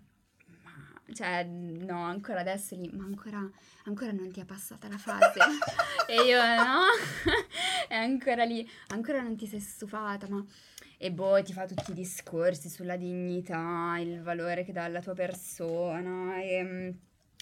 Ma, 0.64 1.14
cioè, 1.14 1.44
no, 1.44 2.04
ancora 2.04 2.40
adesso 2.40 2.76
lì, 2.76 2.90
ma 2.94 3.04
ancora, 3.04 3.48
ancora 3.84 4.12
non 4.12 4.32
ti 4.32 4.40
è 4.40 4.46
passata 4.46 4.88
la 4.88 4.98
fase. 4.98 5.40
e 6.08 6.16
io, 6.24 6.38
no, 6.42 6.84
è 7.90 7.96
ancora 7.96 8.44
lì, 8.46 8.68
ancora 8.88 9.22
non 9.22 9.36
ti 9.36 9.46
sei 9.46 9.60
stufata, 9.60 10.26
ma... 10.30 10.44
E 11.02 11.12
boh, 11.12 11.42
ti 11.42 11.54
fa 11.54 11.66
tutti 11.66 11.92
i 11.92 11.94
discorsi 11.94 12.68
sulla 12.70 12.98
dignità, 12.98 13.98
il 14.00 14.22
valore 14.22 14.64
che 14.64 14.74
dà 14.74 14.84
alla 14.84 15.02
tua 15.02 15.14
persona 15.14 16.42
e... 16.42 16.94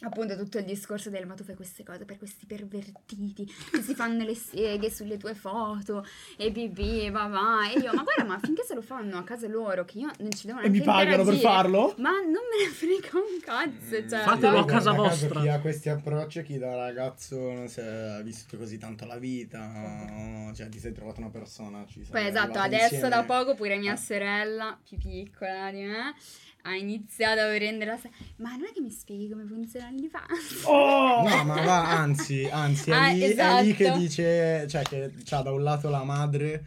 mm, 0.03 0.05
Appunto 0.07 0.37
tutto 0.37 0.59
il 0.59 0.63
discorso 0.65 1.09
del 1.09 1.25
ma 1.25 1.33
tu 1.33 1.43
fai 1.43 1.55
queste 1.55 1.83
cose 1.83 2.05
per 2.05 2.17
questi 2.17 2.45
pervertiti 2.45 3.45
che 3.71 3.81
si 3.81 3.95
fanno 3.95 4.23
le 4.23 4.35
seghe 4.35 4.91
sulle 4.91 5.17
tue 5.17 5.33
foto 5.33 6.05
e 6.37 6.51
pipì, 6.51 7.09
va 7.09 7.25
va 7.27 7.69
e 7.71 7.79
io 7.79 7.91
ma 7.93 8.03
guarda 8.03 8.23
ma 8.23 8.39
finché 8.39 8.63
se 8.63 8.75
lo 8.75 8.81
fanno 8.83 9.17
a 9.17 9.23
casa 9.23 9.47
loro 9.47 9.85
che 9.85 9.97
io 9.99 10.11
non 10.19 10.31
ci 10.31 10.45
devo 10.45 10.59
E 10.59 10.69
mi 10.69 10.79
neanche 10.79 10.85
pagano 10.85 11.23
per 11.23 11.35
farlo? 11.37 11.95
ma 11.97 12.11
non 12.11 12.31
me 12.31 12.65
ne 12.65 12.69
frega 12.71 13.09
un 13.17 13.39
cazzo 13.41 14.07
cioè, 14.07 14.19
Fatelo 14.23 14.59
a 14.59 14.65
casa 14.65 14.91
vostra. 14.91 15.41
Chi 15.41 15.47
ha 15.47 15.59
questi 15.59 15.89
approcci, 15.89 16.43
chi 16.43 16.57
da 16.59 16.75
ragazzo 16.75 17.35
non 17.51 17.67
si 17.67 17.79
è 17.79 18.21
vissuto 18.23 18.57
così 18.57 18.77
tanto 18.77 19.05
la 19.05 19.17
vita, 19.17 20.51
cioè 20.53 20.69
ti 20.69 20.77
sei 20.79 20.91
trovato 20.93 21.19
una 21.21 21.29
persona. 21.29 21.85
Ci 21.87 22.03
sei 22.03 22.11
Poi 22.11 22.27
esatto, 22.27 22.59
adesso 22.59 22.93
insieme. 22.95 23.09
da 23.09 23.23
poco 23.23 23.55
pure 23.55 23.77
mia 23.77 23.93
Ah. 23.93 23.95
sorella, 23.97 24.77
più 24.87 24.97
piccola 24.97 25.71
di 25.71 25.81
me, 25.81 26.13
ha 26.67 26.75
iniziato 26.75 27.39
a 27.41 27.47
prendere 27.47 27.91
la... 27.91 27.99
Ma 28.37 28.51
non 28.51 28.65
è 28.69 28.73
che 28.73 28.81
mi 28.81 28.91
spieghi 28.91 29.29
come 29.29 29.45
funziona 29.45 29.89
l'IFANS? 29.89 30.63
Oh! 30.65 31.27
No, 31.27 31.43
ma 31.43 31.61
va, 31.61 31.89
anzi, 31.97 32.47
anzi, 32.51 32.91
è, 32.91 32.93
Ah, 32.93 33.07
lì, 33.11 33.21
è 33.21 33.61
lì 33.63 33.73
che 33.73 33.83
esatto. 33.83 33.99
dice, 33.99 34.67
cioè 34.67 34.81
che 34.83 35.13
c'ha 35.23 35.41
da 35.41 35.51
un 35.51 35.63
lato 35.63 35.89
la 35.89 36.03
madre 36.03 36.65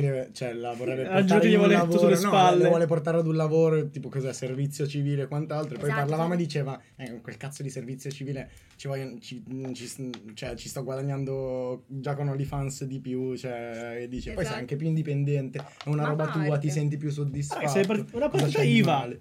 che 0.00 0.10
le, 0.10 0.30
cioè, 0.32 0.52
la 0.52 0.72
vorrebbe 0.72 1.04
portare 1.04 1.46
in 1.48 1.52
gli 1.52 1.62
un 1.62 1.68
lavoro, 1.68 1.98
sulle 1.98 2.10
no, 2.12 2.16
spalle. 2.18 2.62
le 2.62 2.68
vuole 2.68 2.86
portare 2.86 3.18
ad 3.18 3.26
un 3.26 3.34
lavoro, 3.36 3.88
tipo 3.90 4.08
cos'è, 4.08 4.32
servizio 4.32 4.86
civile 4.86 5.22
e 5.22 5.26
quant'altro. 5.28 5.76
Poi 5.78 5.88
Esatto. 5.88 6.00
parlavamo 6.06 6.34
e 6.34 6.36
diceva, 6.36 6.80
eh, 6.96 7.20
quel 7.20 7.36
cazzo 7.36 7.62
di 7.62 7.70
servizio 7.70 8.10
civile 8.10 8.50
ci, 8.76 8.88
vogliono- 8.88 9.18
ci, 9.18 9.42
ci- 9.74 10.10
cioè, 10.34 10.54
ci 10.54 10.68
sto 10.68 10.84
guadagnando 10.84 11.84
già 11.88 12.14
con 12.14 12.28
OnlyFans 12.28 12.84
di 12.84 13.00
più, 13.00 13.36
cioè, 13.36 13.98
e 14.02 14.08
dice, 14.08 14.30
poi 14.32 14.36
sei 14.42 14.44
Esatto. 14.44 14.58
anche 14.60 14.76
più 14.76 14.86
indipendente, 14.86 15.58
è 15.58 15.88
una 15.88 16.02
Ma 16.02 16.08
roba 16.08 16.26
tua, 16.28 16.58
ti 16.58 16.70
senti 16.70 16.96
più 16.96 17.10
soddisfatto. 17.10 17.60
Dai, 17.64 17.68
sei 17.70 17.86
part- 17.86 18.12
una 18.14 18.28
Cosa 18.28 18.42
partita 18.44 18.62
IVA. 18.62 18.92
male? 18.92 19.20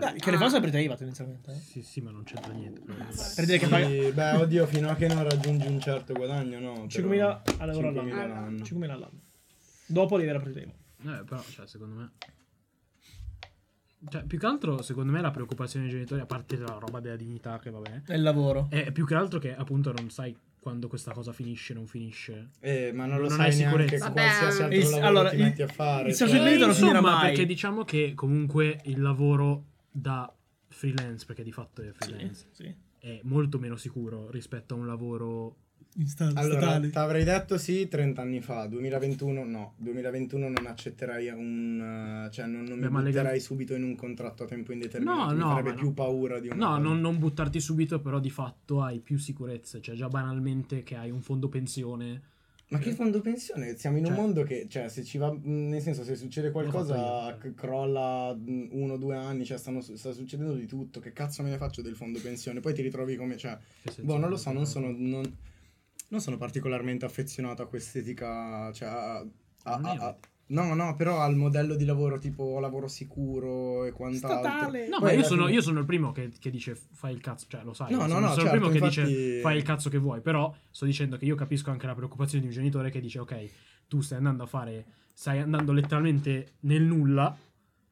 Dai, 0.00 0.18
che 0.18 0.30
le 0.30 0.36
fa 0.36 0.48
sempre 0.48 0.70
te 0.70 0.80
IVA 0.80 0.96
tendenzialmente. 0.96 1.50
eh. 1.52 1.54
Sì, 1.60 1.82
sì, 1.82 2.00
ma 2.00 2.10
non 2.10 2.24
c'entra 2.24 2.52
niente. 2.52 2.80
Per 2.82 3.44
dire 3.44 3.58
che 3.58 3.64
Sì, 3.66 3.70
paga 3.70 3.86
beh, 4.36 4.42
oddio, 4.42 4.66
fino 4.66 4.88
a 4.90 4.94
che 4.94 5.06
non 5.08 5.22
raggiungi 5.28 5.66
un 5.66 5.80
certo 5.80 6.12
guadagno, 6.14 6.58
no. 6.60 6.86
5.000 6.88 7.40
però- 7.42 7.42
all'euro 7.58 7.88
5.000 7.92 8.12
all'anno. 8.22 8.32
all'anno. 8.34 8.64
5.000 8.64 8.90
all'anno. 8.94 9.20
Dopo 9.86 10.16
partita 10.38 10.60
IVA. 10.60 10.72
Eh, 11.20 11.24
però, 11.24 11.42
cioè, 11.50 11.66
secondo 11.66 11.94
me. 11.96 12.12
Cioè, 14.08 14.24
più 14.24 14.36
che 14.38 14.46
altro, 14.46 14.82
secondo 14.82 15.12
me, 15.12 15.20
la 15.20 15.30
preoccupazione 15.30 15.84
dei 15.84 15.94
genitori, 15.94 16.20
a 16.20 16.26
parte 16.26 16.56
la 16.56 16.76
roba 16.80 16.98
della 16.98 17.14
dignità, 17.16 17.58
che 17.60 17.70
vabbè, 17.70 18.02
È 18.06 18.14
il 18.14 18.22
lavoro. 18.22 18.66
è 18.68 18.90
più 18.90 19.06
che 19.06 19.14
altro 19.14 19.38
che 19.38 19.54
appunto 19.54 19.92
non 19.92 20.10
sai 20.10 20.36
quando 20.58 20.88
questa 20.88 21.12
cosa 21.12 21.32
finisce, 21.32 21.72
non 21.72 21.86
finisce. 21.86 22.50
Eh, 22.60 22.90
ma 22.92 23.06
non 23.06 23.18
lo 23.20 23.28
Non 23.28 23.36
sai 23.36 23.50
hai 23.50 23.56
neanche 23.58 23.82
sicurezza. 23.96 24.08
Vabbè. 24.08 24.20
qualsiasi 24.20 24.62
altro 24.62 24.78
Il- 24.78 24.84
lavoro 24.84 25.06
allora, 25.06 25.28
ti 25.30 25.36
il- 25.36 25.42
metti 25.42 25.62
a 25.62 25.66
fare. 25.68 26.08
il 26.08 26.14
cioè- 26.16 26.28
social 26.28 26.44
media 26.44 26.66
non 26.66 26.74
finirà 26.74 26.98
insomma, 26.98 27.16
mai. 27.16 27.28
perché 27.28 27.46
diciamo 27.46 27.84
che 27.84 28.12
comunque 28.16 28.80
il 28.84 29.00
lavoro 29.00 29.64
da 29.92 30.34
freelance, 30.68 31.26
perché 31.26 31.42
di 31.42 31.52
fatto 31.52 31.82
è 31.82 31.92
freelance, 31.92 32.46
Sì. 32.52 32.74
è 32.98 33.20
molto 33.24 33.58
meno 33.58 33.76
sicuro 33.76 34.30
rispetto 34.30 34.74
a 34.74 34.78
un 34.78 34.86
lavoro 34.86 35.56
Instant, 35.96 36.38
Allora, 36.38 36.80
ti 36.80 36.88
avrei 36.94 37.22
detto 37.22 37.58
sì 37.58 37.86
30 37.86 38.22
anni 38.22 38.40
fa, 38.40 38.66
2021 38.66 39.44
no, 39.44 39.74
2021 39.76 40.48
non 40.48 40.64
accetterai 40.66 41.28
un... 41.28 42.28
cioè 42.32 42.46
non, 42.46 42.62
non 42.64 42.78
mi 42.78 42.84
Beh, 42.84 42.88
ma 42.88 43.02
butterai 43.02 43.24
legal- 43.24 43.40
subito 43.40 43.74
in 43.74 43.82
un 43.82 43.94
contratto 43.94 44.44
a 44.44 44.46
tempo 44.46 44.72
indeterminato, 44.72 45.24
No, 45.26 45.32
mi 45.32 45.38
no, 45.40 45.48
farebbe 45.50 45.68
ma 45.70 45.74
più 45.74 45.88
no. 45.88 45.92
paura 45.92 46.40
di 46.40 46.48
una 46.48 46.56
No, 46.56 46.78
non, 46.78 46.98
non 47.00 47.18
buttarti 47.18 47.60
subito, 47.60 48.00
però 48.00 48.20
di 48.20 48.30
fatto 48.30 48.80
hai 48.80 49.00
più 49.00 49.18
sicurezze. 49.18 49.82
Cioè, 49.82 49.94
già 49.94 50.08
banalmente 50.08 50.82
che 50.82 50.96
hai 50.96 51.10
un 51.10 51.20
fondo 51.20 51.50
pensione. 51.50 52.22
Ma 52.72 52.78
che 52.78 52.92
fondo 52.92 53.20
pensione? 53.20 53.76
Siamo 53.76 53.98
in 53.98 54.04
un 54.06 54.10
Cioè- 54.12 54.20
mondo 54.20 54.42
che, 54.44 54.66
cioè, 54.68 54.88
se 54.88 55.04
ci 55.04 55.18
va, 55.18 55.34
nel 55.42 55.80
senso, 55.82 56.04
se 56.04 56.16
succede 56.16 56.50
qualcosa, 56.50 57.36
c- 57.38 57.54
crolla 57.54 58.34
uno 58.70 58.94
o 58.94 58.96
due 58.96 59.14
anni, 59.14 59.44
cioè, 59.44 59.58
stanno, 59.58 59.80
sta 59.82 60.12
succedendo 60.12 60.54
di 60.54 60.66
tutto, 60.66 60.98
che 60.98 61.12
cazzo 61.12 61.42
me 61.42 61.50
ne 61.50 61.58
faccio 61.58 61.82
del 61.82 61.94
fondo 61.96 62.18
pensione? 62.20 62.60
Poi 62.60 62.72
ti 62.74 62.80
ritrovi 62.82 63.16
come, 63.16 63.36
cioè, 63.36 63.58
boh, 64.00 64.16
non 64.16 64.30
lo 64.30 64.36
so, 64.36 64.52
non 64.52 64.64
sono, 64.66 64.90
non, 64.90 65.36
non 66.08 66.20
sono 66.20 66.36
particolarmente 66.38 67.04
affezionato 67.04 67.60
a 67.62 67.66
quest'etica, 67.68 68.72
cioè, 68.72 68.88
a, 68.88 69.18
a- 69.64 69.80
a- 69.82 70.18
no, 70.52 70.74
no, 70.74 70.94
però 70.94 71.20
al 71.20 71.36
modello 71.36 71.74
di 71.74 71.84
lavoro 71.84 72.18
tipo 72.18 72.60
lavoro 72.60 72.88
sicuro 72.88 73.84
e 73.84 73.92
quant'altro. 73.92 74.50
Statale. 74.50 74.88
No, 74.88 74.98
Poi 74.98 75.14
ma 75.14 75.20
io 75.20 75.24
sono, 75.24 75.48
io 75.48 75.60
sono 75.60 75.80
il 75.80 75.86
primo 75.86 76.12
che, 76.12 76.30
che 76.38 76.50
dice 76.50 76.74
fai 76.74 77.12
il 77.12 77.20
cazzo, 77.20 77.46
cioè 77.48 77.62
lo 77.64 77.72
sai. 77.72 77.92
No, 77.92 77.98
no, 77.98 78.08
sono, 78.08 78.20
no, 78.20 78.28
sono 78.28 78.40
certo, 78.40 78.54
il 78.54 78.60
primo 78.60 78.68
che 78.68 78.78
infatti- 78.78 79.04
dice 79.04 79.40
fai 79.40 79.56
il 79.56 79.62
cazzo 79.62 79.90
che 79.90 79.98
vuoi, 79.98 80.20
però 80.20 80.54
sto 80.70 80.84
dicendo 80.84 81.16
che 81.16 81.24
io 81.24 81.34
capisco 81.34 81.70
anche 81.70 81.86
la 81.86 81.94
preoccupazione 81.94 82.40
di 82.42 82.48
un 82.48 82.54
genitore 82.54 82.90
che 82.90 83.00
dice 83.00 83.18
ok, 83.18 83.50
tu 83.88 84.00
stai 84.00 84.18
andando 84.18 84.42
a 84.44 84.46
fare, 84.46 84.86
stai 85.12 85.38
andando 85.40 85.72
letteralmente 85.72 86.54
nel 86.60 86.82
nulla, 86.82 87.36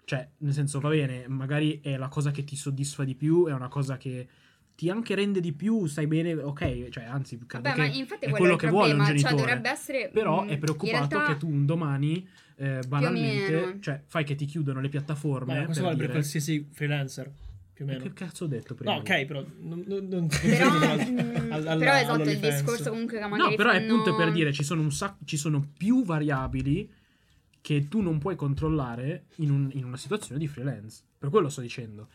cioè 0.05 0.29
nel 0.39 0.53
senso 0.53 0.81
va 0.81 0.91
bene, 0.91 1.27
magari 1.29 1.81
è 1.81 1.97
la 1.97 2.09
cosa 2.09 2.31
che 2.31 2.45
ti 2.45 2.57
soddisfa 2.57 3.05
di 3.05 3.15
più, 3.15 3.47
è 3.47 3.53
una 3.53 3.69
cosa 3.69 3.97
che 3.97 4.29
ti 4.81 4.89
anche 4.89 5.15
rende 5.15 5.41
di 5.41 5.53
più, 5.53 5.85
stai 5.85 6.07
bene, 6.07 6.33
ok, 6.33 6.89
cioè 6.89 7.05
anzi, 7.05 7.39
credo 7.47 7.69
Vabbè, 7.69 7.83
ma 7.83 7.87
che 7.91 7.99
infatti 7.99 8.25
è 8.25 8.31
quello, 8.31 8.55
è 8.55 8.57
che 8.57 8.69
vuole 8.69 8.93
un 8.93 8.97
problema, 8.97 9.05
cioè 9.05 9.15
genitore. 9.29 9.37
dovrebbe 9.37 9.69
essere... 9.71 10.09
Però 10.11 10.43
mm, 10.43 10.49
è 10.49 10.57
preoccupato 10.57 11.09
realtà- 11.19 11.33
che 11.35 11.37
tu 11.39 11.51
un 11.51 11.67
domani, 11.67 12.27
eh, 12.57 12.81
banalmente, 12.89 13.77
cioè 13.81 14.01
fai 14.07 14.25
che 14.25 14.35
ti 14.37 14.47
chiudono 14.47 14.81
le 14.81 14.89
piattaforme. 14.89 15.59
Ma 15.59 15.65
questo 15.67 15.83
per 15.83 15.83
vale 15.83 15.97
per 15.97 16.07
dire- 16.07 16.13
qualsiasi 16.13 16.67
freelancer, 16.73 17.31
più 17.75 17.85
o 17.85 17.89
meno. 17.89 18.01
Che 18.05 18.13
cazzo 18.15 18.45
ho 18.45 18.47
detto 18.47 18.75
prima? 18.75 18.95
No, 18.95 18.99
ok, 19.01 19.25
però 19.27 19.45
non, 19.61 19.85
non, 19.87 20.07
non 20.09 20.29
Però, 20.29 20.71
al- 20.89 21.11
mm, 21.11 21.79
però 21.79 21.95
esatto, 21.99 22.31
il 22.31 22.39
discorso 22.39 22.89
comunque 22.89 23.19
che 23.19 23.27
magari 23.27 23.51
No, 23.51 23.57
però 23.57 23.71
è 23.73 23.81
fanno... 23.81 23.93
appunto 23.93 24.17
per 24.17 24.33
dire 24.33 24.51
ci 24.55 24.65
sono 24.65 24.81
un 24.81 24.93
sacco, 24.93 25.19
ci 25.27 25.37
sono 25.37 25.63
più 25.77 26.05
variabili 26.07 26.91
che 27.61 27.87
tu 27.89 28.01
non 28.01 28.17
puoi 28.17 28.35
controllare 28.35 29.25
in, 29.37 29.51
un- 29.51 29.69
in 29.75 29.85
una 29.85 29.99
situazione 29.99 30.41
di 30.41 30.49
freelance. 30.49 31.03
Per 31.19 31.29
quello 31.29 31.51
sto 31.51 31.61
dicendo. 31.61 32.09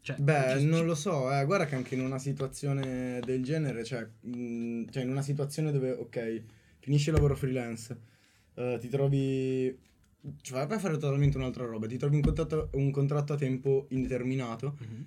Cioè, 0.00 0.16
Beh, 0.18 0.58
ci- 0.58 0.64
non 0.66 0.84
lo 0.86 0.94
so, 0.94 1.32
eh, 1.32 1.44
guarda 1.44 1.64
che 1.66 1.74
anche 1.74 1.94
in 1.94 2.00
una 2.02 2.18
situazione 2.18 3.20
del 3.24 3.42
genere, 3.42 3.84
cioè, 3.84 4.06
mh, 4.20 4.90
cioè 4.90 5.02
in 5.02 5.10
una 5.10 5.22
situazione 5.22 5.70
dove, 5.72 5.90
ok, 5.92 6.42
finisce 6.80 7.10
il 7.10 7.16
lavoro 7.16 7.34
freelance, 7.36 7.98
eh, 8.54 8.78
ti 8.80 8.88
trovi, 8.88 9.76
cioè 10.40 10.66
vai 10.66 10.76
a 10.76 10.80
fare 10.80 10.94
totalmente 10.94 11.36
un'altra 11.36 11.64
roba, 11.64 11.86
ti 11.86 11.96
trovi 11.98 12.16
un 12.16 12.22
contratto, 12.22 12.68
un 12.74 12.90
contratto 12.90 13.32
a 13.32 13.36
tempo 13.36 13.86
indeterminato, 13.90 14.76
Mhm. 14.80 15.06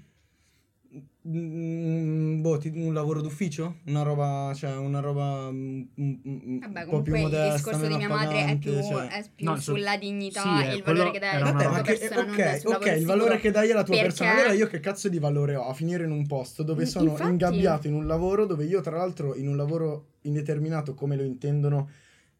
Mm, 1.27 2.41
boh, 2.41 2.57
ti- 2.59 2.71
un 2.73 2.93
lavoro 2.93 3.19
d'ufficio? 3.21 3.77
Una 3.87 4.03
roba, 4.03 4.51
cioè, 4.55 4.75
una 4.75 4.99
roba 4.99 5.49
mm, 5.51 5.81
mm, 5.99 6.13
mm, 6.27 6.59
Vabbè, 6.59 6.83
un 6.83 6.89
po' 6.89 7.01
più 7.01 7.13
comunque 7.13 7.17
il 7.17 7.21
modesta, 7.23 7.53
discorso 7.55 7.87
di 7.87 7.95
mia 7.95 8.07
madre 8.09 8.45
è 8.45 8.57
più, 8.57 8.73
cioè. 8.83 9.07
è 9.07 9.25
più 9.33 9.45
No, 9.45 9.55
so- 9.55 9.61
sulla 9.73 9.97
dignità 9.97 10.41
sì, 10.41 10.47
e 10.67 10.69
eh, 10.71 10.75
il 10.75 10.83
quello 10.83 10.99
valore 10.99 11.11
che 11.13 11.19
dai 11.19 11.35
alla 11.41 11.51
tua 11.51 11.81
che, 11.81 11.97
persona, 11.97 12.25
non 12.25 12.35
ok, 12.35 12.61
ok, 12.75 12.97
il 12.99 13.05
valore 13.05 13.39
che 13.39 13.51
dai 13.51 13.71
alla 13.71 13.83
tua 13.83 13.93
Perché- 13.95 14.07
persona. 14.09 14.31
Allora 14.33 14.53
io 14.53 14.67
che 14.67 14.79
cazzo 14.79 15.09
di 15.09 15.17
valore 15.19 15.55
ho 15.55 15.67
a 15.67 15.73
finire 15.73 16.03
in 16.03 16.11
un 16.11 16.27
posto 16.27 16.61
dove 16.63 16.83
Mm, 16.83 16.85
sono 16.87 17.09
infatti. 17.09 17.29
ingabbiato 17.31 17.87
in 17.87 17.93
un 17.95 18.05
lavoro 18.05 18.45
dove 18.45 18.65
io 18.65 18.81
tra 18.81 18.95
l'altro 18.97 19.35
in 19.35 19.47
un 19.47 19.55
lavoro 19.57 20.09
indeterminato 20.21 20.93
come 20.93 21.15
lo 21.15 21.23
intendono 21.23 21.89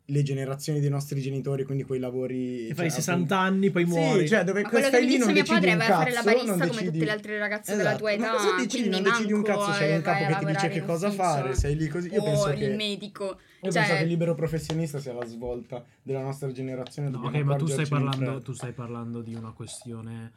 le 0.08 0.22
generazioni 0.22 0.80
dei 0.80 0.90
nostri 0.90 1.20
genitori, 1.20 1.64
quindi 1.64 1.84
quei 1.84 2.00
lavori... 2.00 2.68
Che 2.68 2.76
fai 2.76 2.90
cioè, 2.90 3.00
60 3.00 3.38
anni, 3.38 3.72
poi 3.72 3.86
muori. 3.86 4.22
Sì, 4.22 4.28
cioè 4.28 4.44
dove 4.44 4.62
Ma 4.62 4.70
quello 4.70 4.90
che 4.90 5.02
lì 5.02 5.18
non 5.18 5.32
mio 5.32 5.36
decidi 5.36 5.54
padre 5.56 5.72
un 5.72 5.78
vai 5.78 5.88
a 5.88 5.96
fare 5.96 6.12
la 6.12 6.16
cazzo, 6.16 6.26
barista 6.26 6.50
non 6.50 6.60
come 6.60 6.70
decidi- 6.72 6.92
tutte 6.92 7.06
le 7.06 7.12
altre 7.12 7.38
ragazze 7.40 7.76
della 7.76 7.90
Esatto, 7.90 7.98
tua 8.04 8.18
ma 8.18 8.24
età, 8.24 8.32
cosa 8.32 8.56
decidi? 8.56 8.68
quindi 8.68 8.90
Non 8.90 9.02
decidi 9.04 9.34
un 9.34 9.42
cazzo, 9.42 9.72
c'è 9.72 9.90
eh, 9.92 9.96
un 9.96 10.02
capo 10.02 10.26
che 10.26 10.38
ti 10.38 10.46
dice 10.46 10.70
che 10.70 10.86
cosa 10.86 11.08
ufficio. 11.08 11.24
fare, 11.24 11.56
sei 11.56 11.76
lì 11.76 11.88
così. 11.88 12.10
Io 12.10 12.22
o 12.22 12.24
penso 12.24 12.50
il 12.50 12.60
che... 12.60 12.76
medico. 12.76 13.24
Io 13.26 13.72
cioè, 13.72 13.82
penso 13.82 13.96
che 13.96 14.04
il 14.04 14.08
libero 14.10 14.36
professionista 14.36 15.00
sia 15.00 15.14
la 15.14 15.26
svolta 15.26 15.84
della 16.04 16.22
nostra 16.22 16.52
generazione. 16.52 17.10
No, 17.10 17.26
ok, 17.26 17.36
ma 17.38 17.56
tu 17.56 17.66
stai, 17.66 17.88
parlando, 17.88 18.42
tu 18.42 18.54
stai 18.54 18.74
parlando 18.74 19.22
di 19.22 19.34
una 19.34 19.54
questione 19.54 20.32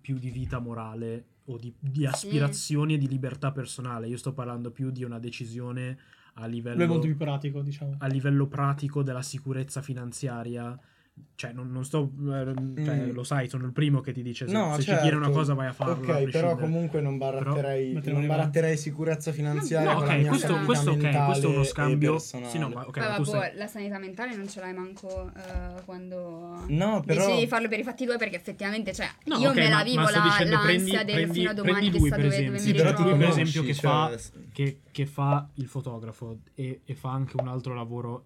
più 0.00 0.18
di 0.18 0.30
vita 0.30 0.58
morale 0.58 1.26
o 1.46 1.58
di, 1.58 1.72
di 1.78 2.06
aspirazioni 2.06 2.94
e 2.94 2.98
di 2.98 3.06
libertà 3.06 3.52
personale. 3.52 4.08
Io 4.08 4.16
sto 4.16 4.32
parlando 4.32 4.70
più 4.70 4.90
di 4.90 5.04
una 5.04 5.18
decisione 5.18 5.98
a 6.34 6.46
livello, 6.46 6.76
Lui 6.76 6.84
è 6.84 6.88
molto 6.88 7.06
più 7.06 7.16
pratico, 7.16 7.62
diciamo. 7.62 7.96
a 7.98 8.06
livello 8.06 8.46
pratico 8.46 9.02
della 9.02 9.22
sicurezza 9.22 9.82
finanziaria. 9.82 10.78
Cioè, 11.36 11.52
non, 11.52 11.70
non 11.70 11.84
sto. 11.84 12.10
eh, 12.22 12.54
cioè, 12.84 12.96
Mm. 12.96 13.10
lo 13.12 13.22
sai, 13.24 13.48
sono 13.48 13.66
il 13.66 13.72
primo 13.72 14.00
che 14.00 14.12
ti 14.12 14.22
dice: 14.22 14.46
se, 14.48 14.52
No, 14.52 14.74
se 14.74 14.82
certo. 14.82 15.02
ci 15.02 15.08
tiene 15.08 15.24
una 15.24 15.30
cosa, 15.34 15.54
vai 15.54 15.66
a 15.68 15.72
farla. 15.72 15.94
a 15.94 15.96
Ok, 15.98 16.04
però 16.06 16.22
prescindere. 16.22 16.60
comunque 16.60 17.00
non 17.00 17.18
baratterei, 17.18 17.92
Però- 17.92 18.16
non 18.18 18.26
baratterei 18.26 18.76
sicurezza 18.76 19.30
finanziaria 19.32 19.92
No, 19.92 19.98
con 19.98 20.06
la 20.06 20.12
ok, 20.14 20.18
mia 20.20 20.28
questo, 20.28 20.46
sanità 20.48 20.64
questo 20.64 20.90
ok, 20.90 20.96
mentale 20.96 21.24
questo 21.26 21.46
è 21.46 21.50
uno 21.54 21.64
scambio. 21.64 22.18
Sì, 22.18 22.58
no, 22.58 22.68
ma 22.68 22.86
ok, 22.86 22.98
Poi, 22.98 23.08
ma 23.08 23.14
tu 23.16 23.22
vabbè, 23.24 23.46
stai. 23.46 23.56
la 23.56 23.66
sanità 23.66 23.98
mentale 23.98 24.34
non 24.36 24.48
ce 24.48 24.60
l'hai 24.60 24.74
manco 24.74 25.30
eh, 25.36 25.82
quando 25.84 26.64
No, 26.68 27.02
però... 27.04 27.20
decidi 27.24 27.40
di 27.40 27.46
farlo 27.48 27.68
per 27.68 27.78
i 27.78 27.82
fatti 27.84 28.04
tuoi 28.04 28.18
perché 28.18 28.36
effettivamente, 28.36 28.92
cioè, 28.92 29.08
No, 29.24 29.36
io 29.38 29.50
ok, 29.50 29.56
me 29.56 29.68
la 29.68 29.82
vivo 29.84 30.02
ma 30.02 30.10
la- 30.10 30.20
dicendo, 30.20 30.50
l'ansia 30.52 30.64
prendi- 30.64 30.90
del 30.90 31.04
prendi- 31.14 31.32
fino 31.38 31.50
a 31.50 31.54
domani 31.54 31.90
che 31.90 31.98
per 32.00 32.20
dove, 32.22 32.44
dove 32.44 32.58
Sì, 32.58 32.70
mi 32.70 32.76
però 32.76 32.90
Lui, 32.90 32.96
per 33.02 33.12
ritrovo. 33.12 33.32
esempio, 33.40 33.62
che 33.62 33.80
conosci, 33.80 33.80
fa- 33.80 34.10
cioè, 34.38 34.42
che, 34.52 34.80
che 34.90 35.06
fa 35.06 35.48
il 35.54 35.66
fotografo 35.66 36.38
e, 36.54 36.80
e 36.84 36.94
fa 36.94 37.10
anche 37.12 37.36
un 37.40 37.48
altro 37.48 37.74
lavoro 37.74 38.24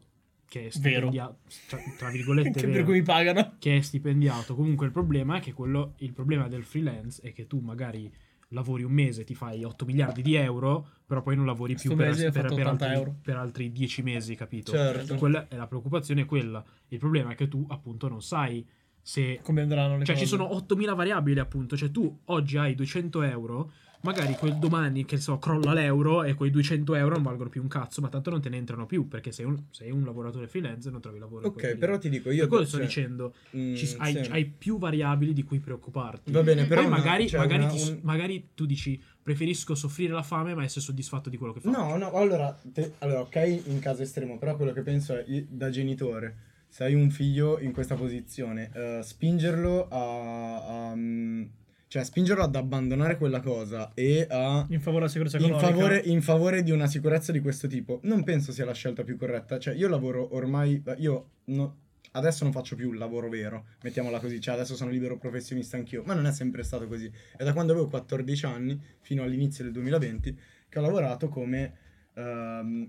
che 0.48 0.66
è 0.66 0.70
stipendiato, 0.70 1.38
cioè, 1.68 1.80
tra 1.98 2.08
virgolette, 2.10 2.50
Che 2.60 2.60
vero, 2.66 2.72
per 2.72 2.84
cui 2.84 2.94
mi 2.94 3.02
pagano. 3.02 3.54
che 3.58 3.76
è 3.76 3.80
stipendiato. 3.80 4.54
Comunque 4.54 4.86
il 4.86 4.92
problema 4.92 5.36
è 5.36 5.40
che 5.40 5.52
quello, 5.52 5.94
il 5.98 6.12
problema 6.12 6.48
del 6.48 6.64
freelance 6.64 7.20
è 7.22 7.32
che 7.32 7.46
tu 7.46 7.60
magari 7.60 8.10
lavori 8.52 8.82
un 8.82 8.92
mese, 8.92 9.24
ti 9.24 9.34
fai 9.34 9.62
8 9.62 9.84
miliardi 9.84 10.22
di 10.22 10.34
euro, 10.34 10.88
però 11.06 11.20
poi 11.22 11.36
non 11.36 11.44
lavori 11.44 11.74
più 11.74 11.94
per, 11.94 12.14
per- 12.16 12.32
per 12.32 12.46
80 12.50 12.88
altri, 12.88 13.12
per 13.22 13.36
altri 13.36 13.70
10 13.72 14.02
mesi, 14.02 14.34
capito? 14.34 14.72
Certo. 14.72 15.16
Quella 15.16 15.46
è 15.48 15.56
la 15.56 15.66
preoccupazione 15.66 16.22
è 16.22 16.24
quella. 16.24 16.64
Il 16.88 16.98
problema 16.98 17.32
è 17.32 17.34
che 17.34 17.46
tu 17.48 17.66
appunto 17.68 18.08
non 18.08 18.22
sai 18.22 18.66
se 19.02 19.40
Come 19.42 19.60
andranno 19.60 19.98
le 19.98 20.04
cioè 20.06 20.14
cose. 20.14 20.26
ci 20.26 20.30
sono 20.30 20.54
8000 20.54 20.94
variabili 20.94 21.38
appunto, 21.40 21.76
cioè 21.76 21.90
tu 21.90 22.20
oggi 22.26 22.56
hai 22.56 22.74
200 22.74 23.22
euro, 23.22 23.72
magari 24.02 24.34
quel 24.34 24.56
domani 24.56 25.04
che 25.04 25.16
so 25.18 25.38
crolla 25.38 25.72
l'euro 25.72 26.22
e 26.22 26.34
quei 26.34 26.50
200 26.50 26.94
euro 26.94 27.14
non 27.14 27.22
valgono 27.24 27.48
più 27.48 27.62
un 27.62 27.68
cazzo, 27.68 28.00
ma 28.00 28.08
tanto 28.08 28.30
non 28.30 28.40
te 28.40 28.48
ne 28.48 28.56
entrano 28.56 28.86
più 28.86 29.08
perché 29.08 29.32
sei 29.32 29.44
un, 29.46 29.56
sei 29.70 29.90
un 29.90 30.04
lavoratore 30.04 30.46
freelance 30.46 30.88
e 30.88 30.90
non 30.90 31.00
trovi 31.00 31.18
lavoro. 31.18 31.48
Ok, 31.48 31.76
però 31.76 31.98
ti 31.98 32.08
dico 32.08 32.30
io... 32.30 32.40
Per 32.40 32.48
quello 32.48 32.64
sto 32.64 32.76
cioè, 32.76 32.86
dicendo, 32.86 33.34
mm, 33.56 33.74
ci- 33.74 33.94
hai, 33.98 34.24
sì. 34.24 34.30
hai 34.30 34.44
più 34.46 34.78
variabili 34.78 35.32
di 35.32 35.42
cui 35.42 35.58
preoccuparti. 35.58 36.30
Va 36.32 36.42
bene, 36.42 36.64
però... 36.66 36.80
Poi 36.82 36.90
una- 36.90 36.98
magari, 36.98 37.28
cioè, 37.28 37.40
magari 37.40 37.62
una- 37.64 37.72
ti- 37.72 37.90
un- 37.90 37.98
magari 38.02 38.48
tu 38.54 38.66
dici 38.66 39.00
preferisco 39.22 39.74
soffrire 39.74 40.12
la 40.12 40.22
fame 40.22 40.54
ma 40.54 40.62
essere 40.64 40.80
soddisfatto 40.80 41.28
di 41.28 41.36
quello 41.36 41.52
che 41.52 41.60
faccio. 41.60 41.76
No, 41.76 41.96
no, 41.96 42.12
allora, 42.12 42.58
te- 42.72 42.94
allora, 42.98 43.20
ok, 43.20 43.62
in 43.66 43.78
caso 43.80 44.02
estremo, 44.02 44.38
però 44.38 44.56
quello 44.56 44.72
che 44.72 44.82
penso 44.82 45.14
è, 45.16 45.24
da 45.48 45.68
genitore, 45.70 46.36
se 46.68 46.84
hai 46.84 46.94
un 46.94 47.10
figlio 47.10 47.58
in 47.58 47.72
questa 47.72 47.94
posizione, 47.94 48.70
eh, 48.74 49.00
spingerlo 49.02 49.88
a, 49.88 50.90
a, 50.90 50.94
mm, 50.94 51.42
Cioè, 51.88 52.04
spingerlo 52.04 52.42
ad 52.42 52.54
abbandonare 52.54 53.16
quella 53.16 53.40
cosa 53.40 53.92
e 53.94 54.26
a 54.28 54.66
In 54.68 54.78
favore 54.80 55.00
della 55.06 55.10
sicurezza 55.10 55.38
in 55.38 55.44
economica. 55.44 55.72
favore, 55.72 55.98
in 56.04 56.20
favore 56.22 56.62
di 56.62 56.70
una 56.70 56.86
sicurezza 56.86 57.32
di 57.32 57.40
questo 57.40 57.66
tipo, 57.66 58.00
non 58.02 58.22
penso 58.24 58.52
sia 58.52 58.66
la 58.66 58.74
scelta 58.74 59.02
più 59.04 59.16
corretta. 59.16 59.58
Cioè, 59.58 59.74
io 59.74 59.88
lavoro 59.88 60.34
ormai. 60.34 60.82
Io 60.98 61.30
no- 61.46 61.76
adesso 62.12 62.44
non 62.44 62.52
faccio 62.52 62.76
più 62.76 62.92
il 62.92 62.98
lavoro 62.98 63.30
vero, 63.30 63.68
mettiamola 63.82 64.18
così. 64.20 64.38
Cioè, 64.38 64.54
adesso 64.54 64.76
sono 64.76 64.90
libero 64.90 65.16
professionista 65.16 65.78
anch'io, 65.78 66.02
ma 66.04 66.12
non 66.12 66.26
è 66.26 66.32
sempre 66.32 66.62
stato 66.62 66.86
così. 66.86 67.10
È 67.36 67.42
da 67.42 67.54
quando 67.54 67.72
avevo 67.72 67.88
14 67.88 68.44
anni, 68.44 68.78
fino 69.00 69.22
all'inizio 69.22 69.64
del 69.64 69.72
2020, 69.72 70.38
che 70.68 70.78
ho 70.78 70.82
lavorato 70.82 71.28
come. 71.28 71.72
ehm, 72.14 72.86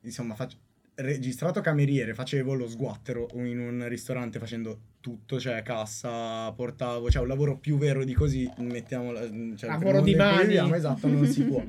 insomma, 0.00 0.34
fac- 0.34 0.56
registrato 0.96 1.60
cameriere, 1.60 2.14
facevo 2.14 2.54
lo 2.54 2.68
sguattero 2.68 3.28
in 3.34 3.58
un 3.58 3.88
ristorante 3.88 4.38
facendo 4.38 4.78
tutto, 5.00 5.40
cioè 5.40 5.62
cassa, 5.62 6.50
portavo, 6.52 7.10
cioè 7.10 7.22
un 7.22 7.28
lavoro 7.28 7.56
più 7.56 7.76
vero 7.76 8.04
di 8.04 8.14
così, 8.14 8.50
mettiamola, 8.58 9.20
cioè, 9.56 9.70
Lavoro 9.70 10.00
di 10.00 10.14
mani. 10.14 10.56
esatto, 10.74 11.08
non 11.08 11.26
si 11.26 11.44
può. 11.44 11.62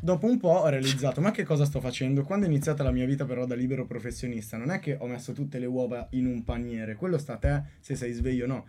Dopo 0.00 0.26
un 0.26 0.38
po' 0.38 0.50
ho 0.50 0.68
realizzato, 0.68 1.20
ma 1.20 1.30
che 1.30 1.42
cosa 1.42 1.64
sto 1.64 1.80
facendo? 1.80 2.22
Quando 2.22 2.46
è 2.46 2.48
iniziata 2.48 2.82
la 2.82 2.92
mia 2.92 3.06
vita 3.06 3.24
però 3.24 3.44
da 3.46 3.54
libero 3.54 3.86
professionista, 3.86 4.56
non 4.56 4.70
è 4.70 4.78
che 4.78 4.96
ho 4.98 5.06
messo 5.06 5.32
tutte 5.32 5.58
le 5.58 5.66
uova 5.66 6.06
in 6.10 6.26
un 6.26 6.44
paniere, 6.44 6.94
quello 6.94 7.18
sta 7.18 7.34
a 7.34 7.38
te 7.38 7.62
se 7.80 7.94
sei 7.94 8.12
sveglio 8.12 8.44
o 8.44 8.48
no. 8.48 8.66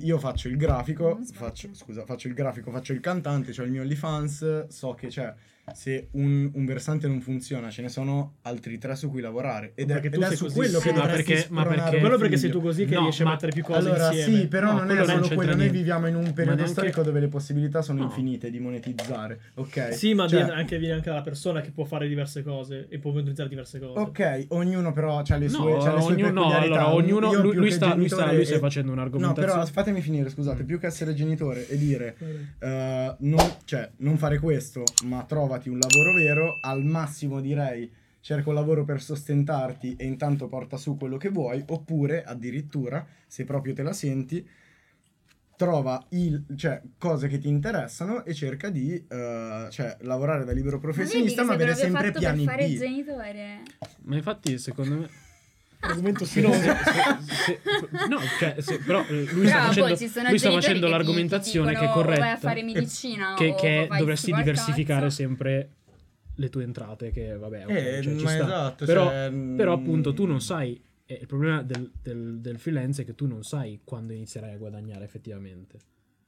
Io 0.00 0.18
faccio 0.18 0.48
il 0.48 0.56
grafico, 0.56 1.20
faccio, 1.32 1.70
scusa, 1.74 2.04
faccio 2.04 2.28
il 2.28 2.34
grafico, 2.34 2.70
faccio 2.70 2.92
il 2.92 3.00
cantante, 3.00 3.52
ho 3.58 3.64
il 3.64 3.70
mio 3.70 3.82
OnlyFans, 3.82 4.66
so 4.68 4.94
che 4.94 5.08
c'è, 5.08 5.32
se 5.72 6.08
un, 6.12 6.50
un 6.52 6.64
versante 6.64 7.06
non 7.06 7.20
funziona, 7.20 7.70
ce 7.70 7.82
ne 7.82 7.88
sono 7.88 8.36
altri 8.42 8.76
tre 8.78 8.96
su 8.96 9.08
cui 9.08 9.20
lavorare. 9.20 9.72
Ed 9.76 9.90
è, 9.90 9.92
Perché 9.94 10.08
tu 10.10 10.16
ed 10.16 10.22
è 10.24 10.26
sei 10.28 10.36
su 10.36 10.44
così. 10.44 10.56
quello 10.56 10.78
che 10.80 10.88
Eh. 10.88 10.92
Ma 10.92 10.98
dovresti 11.00 11.22
perché- 11.32 11.46
ma 11.50 11.62
perché- 11.64 11.94
un 11.94 12.00
Quello 12.00 12.18
perché 12.18 12.36
sei 12.38 12.50
tu 12.50 12.60
così 12.60 12.84
che 12.86 12.94
No, 12.94 13.00
riesci 13.02 13.22
a 13.22 13.28
mettere 13.28 13.52
più 13.52 13.62
cose 13.62 13.78
Allora 13.78 14.06
insieme. 14.12 14.40
sì, 14.40 14.46
però 14.48 14.72
No, 14.72 14.78
non 14.84 14.90
è 14.98 15.04
solo 15.04 15.28
quello, 15.34 15.54
noi 15.54 15.68
viviamo 15.68 16.06
in 16.08 16.16
un 16.16 16.32
periodo 16.32 16.56
neanche- 16.56 16.72
storico 16.72 17.02
dove 17.02 17.20
le 17.20 17.28
possibilità 17.28 17.82
sono 17.82 18.00
No. 18.00 18.04
infinite 18.06 18.50
di 18.50 18.58
monetizzare, 18.58 19.40
ok? 19.54 19.94
Sì, 19.94 20.12
ma 20.14 20.26
Cioè, 20.26 20.40
viene 20.44 20.54
anche, 20.58 20.78
viene 20.78 20.94
anche 20.94 21.08
dalla 21.08 21.22
persona 21.22 21.60
che 21.60 21.70
può 21.70 21.84
fare 21.84 22.08
diverse 22.08 22.42
cose 22.42 22.86
e 22.88 22.98
può 22.98 23.12
utilizzare 23.12 23.48
diverse 23.48 23.78
cose. 23.78 23.98
Ok, 24.00 24.46
ognuno 24.48 24.92
però 24.92 25.18
ha 25.18 25.36
le 25.36 25.44
No, 25.46 25.48
sue, 25.50 25.76
c'ha 25.78 25.94
le 25.94 26.00
sue 26.02 26.12
ognuno, 26.14 26.30
no, 26.32 26.52
allora, 26.56 26.92
ognuno, 26.92 27.32
lui, 27.32 27.64
che 27.66 27.70
sta, 27.70 27.94
lui, 27.94 28.08
sta, 28.08 28.32
lui 28.32 28.44
sta 28.44 28.56
e- 28.56 28.58
facendo 28.58 28.88
No, 28.88 28.94
un'argomentazione. 29.00 29.48
però 29.52 29.66
fatemi 29.66 30.00
finire, 30.00 30.28
scusate, 30.30 30.64
più 30.64 30.78
che 30.80 30.86
essere 30.86 31.14
genitore 31.14 31.68
e 31.68 31.76
dire 31.78 32.16
eh, 32.58 33.14
non, 33.20 33.54
cioè, 33.64 33.88
non 33.98 34.16
fare 34.18 34.38
questo, 34.38 34.82
ma 35.04 35.24
trovati 35.50 35.68
un 35.68 35.78
lavoro 35.78 36.12
vero, 36.12 36.58
al 36.60 36.84
massimo 36.84 37.40
direi 37.40 37.90
cerca 38.20 38.50
un 38.50 38.54
lavoro 38.54 38.84
per 38.84 39.00
sostentarti 39.00 39.96
e 39.96 40.06
intanto 40.06 40.46
porta 40.46 40.76
su 40.76 40.96
quello 40.96 41.16
che 41.16 41.30
vuoi, 41.30 41.64
oppure 41.66 42.22
addirittura, 42.22 43.04
se 43.26 43.44
proprio 43.44 43.74
te 43.74 43.82
la 43.82 43.92
senti, 43.92 44.46
trova 45.56 46.02
il, 46.10 46.44
cioè, 46.56 46.80
cose 46.98 47.28
che 47.28 47.38
ti 47.38 47.48
interessano 47.48 48.24
e 48.24 48.32
cerca 48.32 48.70
di 48.70 48.94
eh, 48.94 49.66
cioè, 49.70 49.96
lavorare 50.00 50.44
da 50.44 50.52
libero 50.52 50.78
professionista, 50.78 51.42
ma, 51.42 51.54
avere 51.54 51.74
sempre 51.74 52.12
piani 52.12 52.44
per 52.44 52.54
fare 52.54 52.66
B. 52.66 52.70
il 52.70 52.78
genitore. 52.78 53.62
Ma 54.02 54.16
infatti, 54.16 54.58
secondo 54.58 54.98
me. 54.98 55.08
Argomento 55.80 56.24
spinoso. 56.26 56.60
se- 56.60 56.74
se- 57.24 57.60
no, 58.08 58.18
cioè, 58.38 58.54
se- 58.58 58.78
però 58.80 59.04
eh, 59.06 59.24
lui 59.32 59.46
sta 59.46 59.56
Però 59.56 59.66
facendo, 59.68 59.88
poi 59.88 59.96
ci 59.98 60.08
sono 60.08 60.28
lui 60.28 60.38
sta 60.38 60.50
facendo 60.50 60.88
l'argomentazione 60.88 61.72
ti 61.72 61.78
che 61.78 61.84
è 61.84 61.86
dicono, 61.86 62.02
corretta. 62.04 62.20
Vai 62.20 62.30
a 62.32 62.36
fare 62.36 62.62
medicina 62.62 63.34
che, 63.34 63.48
o 63.48 63.54
che 63.54 63.88
dovresti 63.98 64.32
diversificare 64.32 65.00
cazzo. 65.02 65.14
sempre 65.16 65.70
le 66.34 66.48
tue 66.48 66.62
entrate, 66.64 67.10
che 67.10 67.36
vabbè, 67.36 67.64
ok, 67.64 67.70
Eh, 67.70 68.00
cioè, 68.02 68.16
ci 68.16 68.24
ma 68.24 68.30
sta. 68.30 68.44
esatto, 68.44 68.84
però, 68.84 69.04
cioè, 69.06 69.30
però 69.56 69.76
mm, 69.76 69.80
appunto 69.80 70.12
tu 70.14 70.26
non 70.26 70.40
sai, 70.40 70.82
e 71.06 71.18
il 71.20 71.26
problema 71.26 71.62
del, 71.62 71.90
del, 72.02 72.40
del 72.40 72.58
freelance 72.58 73.02
è 73.02 73.04
che 73.04 73.14
tu 73.14 73.26
non 73.26 73.42
sai 73.42 73.80
quando 73.84 74.12
inizierai 74.12 74.52
a 74.52 74.56
guadagnare 74.56 75.04
effettivamente. 75.04 75.78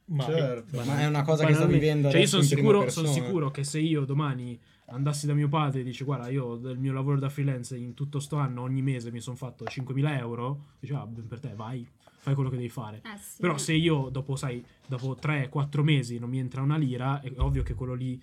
Ma 0.05 0.25
Certo, 0.25 0.81
ma 0.83 0.99
è 0.99 1.05
una 1.07 1.21
cosa 1.23 1.45
che 1.45 1.53
sto 1.53 1.65
vivendo 1.65 2.09
Cioè, 2.11 2.19
io 2.19 2.27
sono 2.27 2.43
sicuro, 2.43 2.89
son 2.89 3.07
sicuro 3.07 3.51
che 3.51 3.63
se 3.63 3.79
io 3.79 4.03
domani 4.03 4.59
andassi 4.87 5.25
da 5.25 5.33
mio 5.33 5.47
padre 5.47 5.81
e 5.81 5.83
dice 5.83 6.03
guarda 6.03 6.29
io 6.29 6.55
del 6.55 6.77
mio 6.77 6.93
lavoro 6.93 7.17
da 7.19 7.29
freelance 7.29 7.75
in 7.77 7.93
tutto 7.93 8.19
sto 8.19 8.37
anno 8.37 8.61
ogni 8.61 8.81
mese 8.81 9.11
mi 9.11 9.19
sono 9.21 9.35
fatto 9.35 9.63
5.000 9.65 10.17
euro 10.17 10.65
dice 10.79 10.93
ah 10.93 11.05
ben 11.05 11.27
per 11.27 11.39
te 11.39 11.53
vai 11.55 11.87
fai 12.19 12.33
quello 12.35 12.49
che 12.49 12.57
devi 12.57 12.69
fare 12.69 12.97
Eh 12.97 13.17
sì. 13.19 13.41
però 13.41 13.57
se 13.57 13.73
io 13.73 14.09
dopo 14.11 14.35
sai 14.35 14.63
dopo 14.87 15.17
3-4 15.21 15.81
mesi 15.81 16.19
non 16.19 16.29
mi 16.29 16.39
entra 16.39 16.61
una 16.61 16.77
lira 16.77 17.21
è 17.21 17.31
ovvio 17.37 17.63
che 17.63 17.73
quello 17.73 17.93
lì 17.93 18.21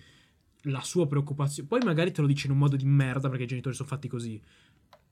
la 0.65 0.81
sua 0.81 1.07
preoccupazione 1.07 1.67
poi 1.67 1.79
magari 1.83 2.11
te 2.11 2.21
lo 2.21 2.27
dice 2.27 2.45
in 2.47 2.53
un 2.53 2.59
modo 2.59 2.75
di 2.75 2.85
merda 2.85 3.27
perché 3.29 3.43
i 3.43 3.47
genitori 3.47 3.75
sono 3.75 3.87
fatti 3.87 4.07
così 4.07 4.39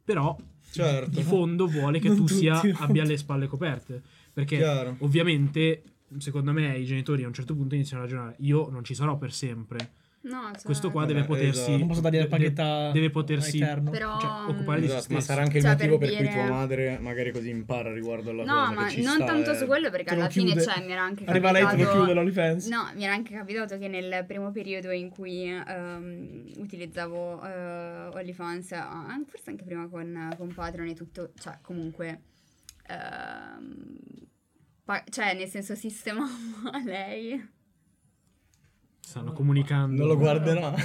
però 0.04 0.36
Certo. 0.72 1.10
di 1.10 1.24
fondo 1.24 1.66
vuole 1.68 1.98
che 2.00 2.10
Non 2.10 2.18
tu 2.18 2.28
sia 2.28 2.62
abbia 2.76 3.04
le 3.04 3.18
spalle 3.18 3.48
coperte 3.48 4.02
perché 4.32 4.58
Chiaro. 4.58 4.96
ovviamente 5.00 5.82
secondo 6.18 6.52
me 6.54 6.78
i 6.78 6.86
genitori 6.86 7.24
a 7.24 7.28
un 7.28 7.34
certo 7.34 7.56
punto 7.56 7.74
iniziano 7.74 8.04
a 8.04 8.06
ragionare 8.06 8.36
io 8.40 8.70
non 8.70 8.84
ci 8.84 8.94
sarò 8.94 9.18
per 9.18 9.34
sempre 9.34 9.92
No, 10.22 10.42
certo. 10.52 10.62
questo 10.66 10.92
qua 10.92 11.02
Vabbè, 11.06 11.14
deve 11.14 11.26
potersi 11.26 11.60
esatto. 11.62 11.78
non 11.78 11.88
posso 11.88 12.02
dargli 12.02 12.16
la 12.18 12.24
deve- 12.24 12.36
paghetta 12.36 12.92
deve 12.92 13.10
potersi. 13.10 13.58
Però 13.60 14.20
cioè, 14.20 14.30
occupare 14.50 14.82
di 14.82 14.88
se 14.90 14.98
Esatto, 14.98 15.14
ma 15.14 15.22
sarà 15.22 15.42
anche 15.44 15.58
il 15.60 15.64
Cioè, 15.64 15.72
motivo 15.72 15.98
per 15.98 16.10
per, 16.10 16.18
cui 16.18 16.30
tua 16.34 16.44
madre 16.50 16.98
magari 17.00 17.32
così 17.32 17.50
impara 17.50 17.94
riguardo 17.94 18.32
alla 18.32 18.44
No, 18.44 18.54
cosa 18.66 18.72
ma 18.74 18.84
che 18.88 18.92
ci 18.92 19.02
non 19.02 19.16
sta, 19.16 19.26
tanto 19.26 19.52
eh. 19.52 19.56
su 19.56 19.66
quello 19.66 19.90
perché 19.90 20.14
alla 20.14 20.30
fine 20.30 20.52
chiude. 20.52 20.66
cioè, 20.66 20.86
mi 20.86 20.92
era 20.92 21.02
anche 21.04 21.24
Arriva 21.24 21.52
lei 21.52 21.62
e 21.62 21.66
te 21.66 21.72
lo 21.72 21.78
capitato- 21.78 21.98
chiude 21.98 22.14
l'OnlyFans. 22.14 22.68
No, 22.68 22.90
mi 22.96 23.04
era 23.06 23.14
anche 23.14 23.34
capitato 23.34 23.78
che 23.78 23.88
nel 23.88 24.26
primo 24.28 24.52
periodo 24.52 24.92
in 24.92 25.10
cui 25.10 25.44
ehm, 25.50 26.44
utilizzavo 26.58 27.42
eh, 27.46 28.08
OnlyFans, 28.14 28.68
forse 29.26 29.50
anche 29.52 29.64
prima 29.64 29.88
con, 29.88 30.34
con 30.38 30.54
Patreon 30.54 30.88
e 30.90 30.94
tutto, 30.96 31.32
cioè 31.40 31.60
comunque, 31.62 32.24
ehm, 32.88 33.98
pa- 34.84 35.04
cioè 35.10 35.34
nel 35.34 35.48
senso 35.48 35.76
sistemavo 35.76 36.28
a 36.72 36.82
lei. 36.84 37.58
Stanno 39.10 39.34
comunicando 39.34 39.96
Non 39.98 40.08
lo 40.08 40.18
guarderà. 40.18 40.74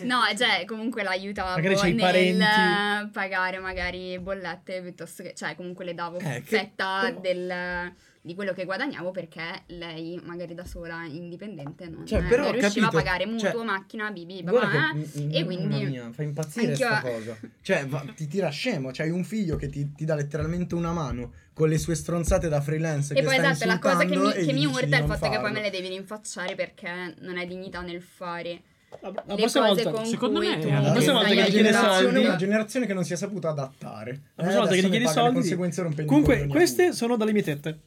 No, 0.00 0.20
cioè 0.36 0.64
comunque 0.64 1.02
l'aiutavo 1.02 1.56
Magari 1.56 1.74
nel 1.92 1.96
parenti. 1.98 3.10
pagare 3.10 3.58
magari 3.58 4.16
bollette 4.20 4.80
piuttosto 4.80 5.24
che, 5.24 5.34
cioè 5.34 5.56
comunque 5.56 5.84
le 5.84 5.94
davo 5.94 6.18
Eh, 6.20 6.34
che- 6.34 6.56
fetta 6.58 7.00
però- 7.00 7.18
del- 7.20 7.92
di 8.20 8.34
quello 8.34 8.52
che 8.52 8.64
guadagnavo 8.64 9.10
perché 9.10 9.62
lei 9.66 10.20
magari 10.24 10.54
da 10.54 10.64
sola 10.64 11.04
indipendente 11.04 11.88
non, 11.88 12.06
Cioè, 12.06 12.24
però 12.24 12.44
non 12.44 12.52
riusciva 12.52 12.86
capito, 12.88 12.98
a 12.98 13.02
pagare 13.02 13.26
mutuo, 13.26 13.50
cioè, 13.50 13.64
macchina, 13.64 14.10
bibi, 14.10 14.42
babà, 14.42 14.68
che, 14.92 15.18
eh, 15.18 15.22
mm, 15.22 15.30
e 15.32 15.44
mamma 15.44 15.44
quindi 15.44 15.84
mia, 15.86 16.10
fa 16.12 16.22
impazzire 16.22 16.66
anch'io- 16.72 16.86
sta 16.86 17.00
cosa. 17.00 17.38
Cioè, 17.62 17.86
va- 17.86 18.04
ti 18.14 18.26
tira 18.26 18.48
scemo. 18.50 18.90
C'hai 18.92 19.10
un 19.10 19.24
figlio 19.24 19.56
che 19.56 19.68
ti, 19.68 19.92
ti 19.94 20.04
dà 20.04 20.14
letteralmente 20.14 20.74
una 20.74 20.92
mano 20.92 21.32
con 21.52 21.68
le 21.68 21.78
sue 21.78 21.94
stronzate 21.94 22.48
da 22.48 22.60
freelance. 22.60 23.12
E 23.14 23.16
che 23.16 23.22
poi 23.24 23.36
sta 23.36 23.50
esatto, 23.50 23.66
la 23.66 23.78
cosa 23.78 24.04
che 24.04 24.16
mi, 24.16 24.32
e 24.32 24.44
che 24.44 24.52
mi 24.52 24.64
urta 24.66 24.96
è 24.96 25.00
il 25.00 25.06
fatto 25.06 25.28
che 25.28 25.28
poi 25.28 25.36
farlo. 25.36 25.50
me 25.52 25.60
le 25.60 25.70
devi 25.70 25.88
rinfacciare 25.88 26.54
perché 26.54 27.14
non 27.20 27.36
hai 27.36 27.46
dignità 27.46 27.80
nel 27.80 28.00
fare 28.02 28.62
La, 29.00 29.10
la 29.10 29.22
le 29.26 29.34
prossima 29.36 29.68
cose 29.68 29.82
volta, 29.82 29.98
con 29.98 30.06
secondo 30.06 30.38
me 30.40 30.58
tu 30.58 30.66
è 30.68 30.80
la 30.80 30.90
prossima 30.92 31.12
volta 31.14 31.28
che 31.28 31.34
gli 31.34 31.44
chiedi 31.50 31.72
soldi- 31.72 32.24
una 32.24 32.36
generazione 32.36 32.86
che 32.86 32.94
non 32.94 33.04
si 33.04 33.12
è 33.12 33.16
saputa 33.16 33.48
adattare. 33.50 34.10
la 34.12 34.42
prossima 34.42 34.60
volta 34.60 34.74
che 34.74 34.86
gli 34.86 34.90
chiedi 34.90 35.08
soldi. 35.08 35.34
conseguenze 35.34 36.04
Comunque, 36.04 36.46
queste 36.46 36.92
sono 36.92 37.16
dalle 37.16 37.32
mie 37.32 37.42
tette. 37.42 37.78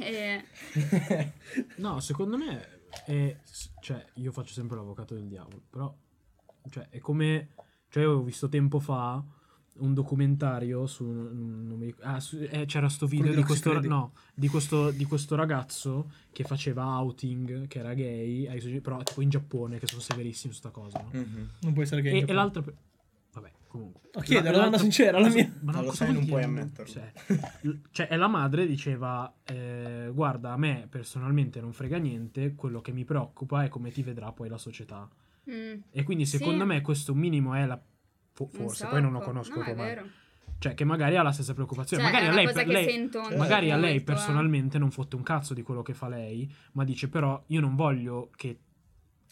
Eh, 0.00 0.44
no 1.76 2.00
secondo 2.00 2.38
me 2.38 2.80
è 3.04 3.36
cioè 3.80 4.04
io 4.14 4.32
faccio 4.32 4.54
sempre 4.54 4.76
l'avvocato 4.76 5.14
del 5.14 5.26
diavolo 5.26 5.60
però 5.68 5.94
cioè 6.70 6.88
è 6.88 6.98
come 6.98 7.50
cioè 7.88 8.08
ho 8.08 8.22
visto 8.22 8.48
tempo 8.48 8.80
fa 8.80 9.22
un 9.74 9.94
documentario 9.94 10.86
su 10.86 11.04
non 11.04 11.78
mi 11.78 11.94
ah, 12.00 12.20
su- 12.20 12.38
eh, 12.38 12.66
c'era 12.66 12.88
sto 12.88 13.06
video 13.06 13.34
di 13.34 13.42
questo, 13.42 13.78
no, 13.80 14.12
di, 14.34 14.48
questo, 14.48 14.90
di 14.90 15.04
questo 15.04 15.34
ragazzo 15.34 16.10
che 16.30 16.44
faceva 16.44 16.84
outing 16.84 17.66
che 17.66 17.78
era 17.78 17.94
gay 17.94 18.80
però 18.80 19.02
tipo 19.02 19.22
in 19.22 19.30
Giappone 19.30 19.78
che 19.78 19.86
sono 19.86 20.00
severissimi 20.00 20.52
su 20.52 20.60
sta 20.60 20.70
cosa 20.70 20.98
no? 20.98 21.10
Mhm. 21.12 21.50
Non 21.60 21.72
puoi 21.72 21.84
essere 21.84 22.02
gay. 22.02 22.12
e, 22.12 22.18
in 22.18 22.28
e 22.28 22.32
l'altra 22.32 22.62
comunque 23.72 24.00
chiede, 24.22 24.42
La- 24.44 24.48
una 24.50 24.56
domanda 24.58 24.78
sincera, 24.78 25.18
la 25.18 25.28
mia. 25.28 25.50
ma 25.62 25.80
lo 25.82 25.92
sai, 25.92 26.12
non 26.12 26.26
puoi 26.26 26.42
ammetterlo. 26.44 26.92
Cioè, 26.92 27.12
cioè, 27.90 28.08
e 28.10 28.16
la 28.16 28.28
madre 28.28 28.66
diceva: 28.66 29.32
eh, 29.44 30.10
Guarda, 30.12 30.52
a 30.52 30.56
me 30.58 30.86
personalmente 30.90 31.60
non 31.60 31.72
frega 31.72 31.96
niente. 31.96 32.54
Quello 32.54 32.80
che 32.80 32.92
mi 32.92 33.04
preoccupa 33.04 33.64
è 33.64 33.68
come 33.68 33.90
ti 33.90 34.02
vedrà 34.02 34.30
poi 34.32 34.48
la 34.48 34.58
società. 34.58 35.08
mm, 35.50 35.74
E 35.90 36.02
quindi, 36.04 36.26
Sì. 36.26 36.36
secondo 36.36 36.64
me, 36.66 36.80
questo 36.82 37.14
minimo 37.14 37.54
è 37.54 37.64
la. 37.66 37.80
fo- 38.34 38.46
forse, 38.46 38.86
poi 38.86 39.00
non 39.02 39.12
lo 39.12 39.20
conosco 39.20 39.56
no, 39.58 39.64
è 39.64 39.70
come. 39.74 40.10
Cioè, 40.58 40.74
che 40.74 40.84
magari 40.84 41.16
ha 41.16 41.22
la 41.22 41.32
stessa 41.32 41.54
preoccupazione. 41.54 42.02
Cioè, 42.04 42.12
magari 42.12 42.28
è 42.28 42.30
a 42.30 42.34
lei, 42.34 42.52
per- 42.52 42.66
lei- 42.68 42.88
Certo. 43.10 43.36
magari 43.36 43.70
a 43.72 43.76
lei 43.76 43.96
eh. 43.96 44.00
personalmente 44.02 44.78
non 44.78 44.90
fotte 44.92 45.16
un 45.16 45.22
cazzo 45.24 45.54
di 45.54 45.62
quello 45.62 45.82
che 45.82 45.92
fa 45.94 46.08
lei, 46.08 46.48
ma 46.72 46.84
dice: 46.84 47.08
Però 47.08 47.42
io 47.48 47.60
non 47.60 47.74
voglio 47.74 48.30
che 48.36 48.58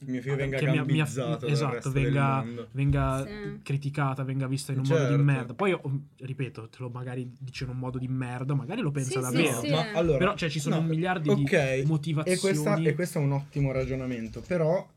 Il 0.03 0.09
mio 0.13 0.23
figlio 0.23 0.37
venga 0.37 0.57
che 0.57 0.65
mia- 0.65 0.73
mia- 0.73 0.85
gambizzato 1.05 1.45
dal 1.45 1.51
esatto, 1.51 1.91
venga, 1.93 2.43
venga 2.71 3.23
Sì. 3.27 3.61
criticata, 3.63 4.25
venga 4.25 4.47
vista 4.47 4.73
in 4.73 4.79
un 4.79 4.85
modo 4.87 4.99
Certo. 5.01 5.17
di 5.17 5.23
merda. 5.23 5.53
Poi, 5.55 5.73
oh, 5.73 6.01
ripeto, 6.21 6.69
te 6.71 6.77
lo 6.81 6.89
magari 6.89 7.31
dice 7.39 7.65
in 7.65 7.71
un 7.71 7.77
modo 7.77 7.99
di 7.99 8.09
merda, 8.09 8.55
magari 8.55 8.81
lo 8.81 8.91
pensa 8.91 9.11
Sì, 9.11 9.17
sì, 9.17 9.21
davvero. 9.21 9.61
sì. 9.61 9.71
Ma 9.71 9.93
allora, 9.93 10.17
Però 10.19 10.35
cioè, 10.37 10.49
ci 10.49 10.59
sono 10.59 10.77
no, 10.77 10.81
un 10.81 10.87
miliardi 10.89 11.29
ok, 11.29 11.81
di 11.81 11.87
motivazioni. 11.87 12.37
E, 12.39 12.41
questa, 12.41 12.77
e 12.77 12.95
questo 12.95 13.19
è 13.19 13.23
un 13.23 13.33
ottimo 13.33 13.73
ragionamento. 13.73 14.41
Però, 14.47 14.89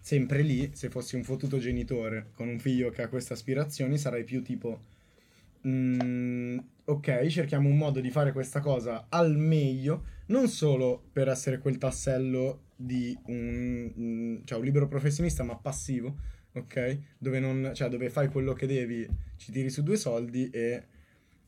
sempre 0.00 0.42
lì, 0.42 0.70
se 0.74 0.90
fossi 0.90 1.14
un 1.14 1.22
fottuto 1.22 1.58
genitore 1.58 2.30
con 2.34 2.48
un 2.48 2.58
figlio 2.58 2.90
che 2.90 3.02
ha 3.02 3.08
queste 3.08 3.34
aspirazioni, 3.34 3.98
sarei 3.98 4.24
più 4.24 4.42
tipo. 4.42 4.80
Mm, 5.66 6.58
ok, 6.84 7.26
cerchiamo 7.26 7.68
un 7.68 7.76
modo 7.76 8.00
di 8.00 8.10
fare 8.10 8.32
questa 8.32 8.60
cosa 8.60 9.06
al 9.08 9.36
meglio, 9.36 10.04
non 10.26 10.48
solo 10.48 11.02
per 11.12 11.28
essere 11.28 11.58
quel 11.58 11.78
tassello 11.78 12.64
di 12.76 13.16
un, 13.26 13.92
mm, 13.98 14.36
cioè 14.44 14.58
un 14.58 14.64
libero 14.64 14.88
professionista, 14.88 15.42
ma 15.42 15.56
passivo, 15.56 16.16
ok? 16.52 16.98
Dove, 17.18 17.40
non, 17.40 17.72
cioè, 17.74 17.88
dove 17.88 18.10
fai 18.10 18.28
quello 18.28 18.52
che 18.52 18.66
devi, 18.66 19.08
ci 19.36 19.52
tiri 19.52 19.70
su 19.70 19.82
due 19.82 19.96
soldi 19.96 20.50
e 20.50 20.84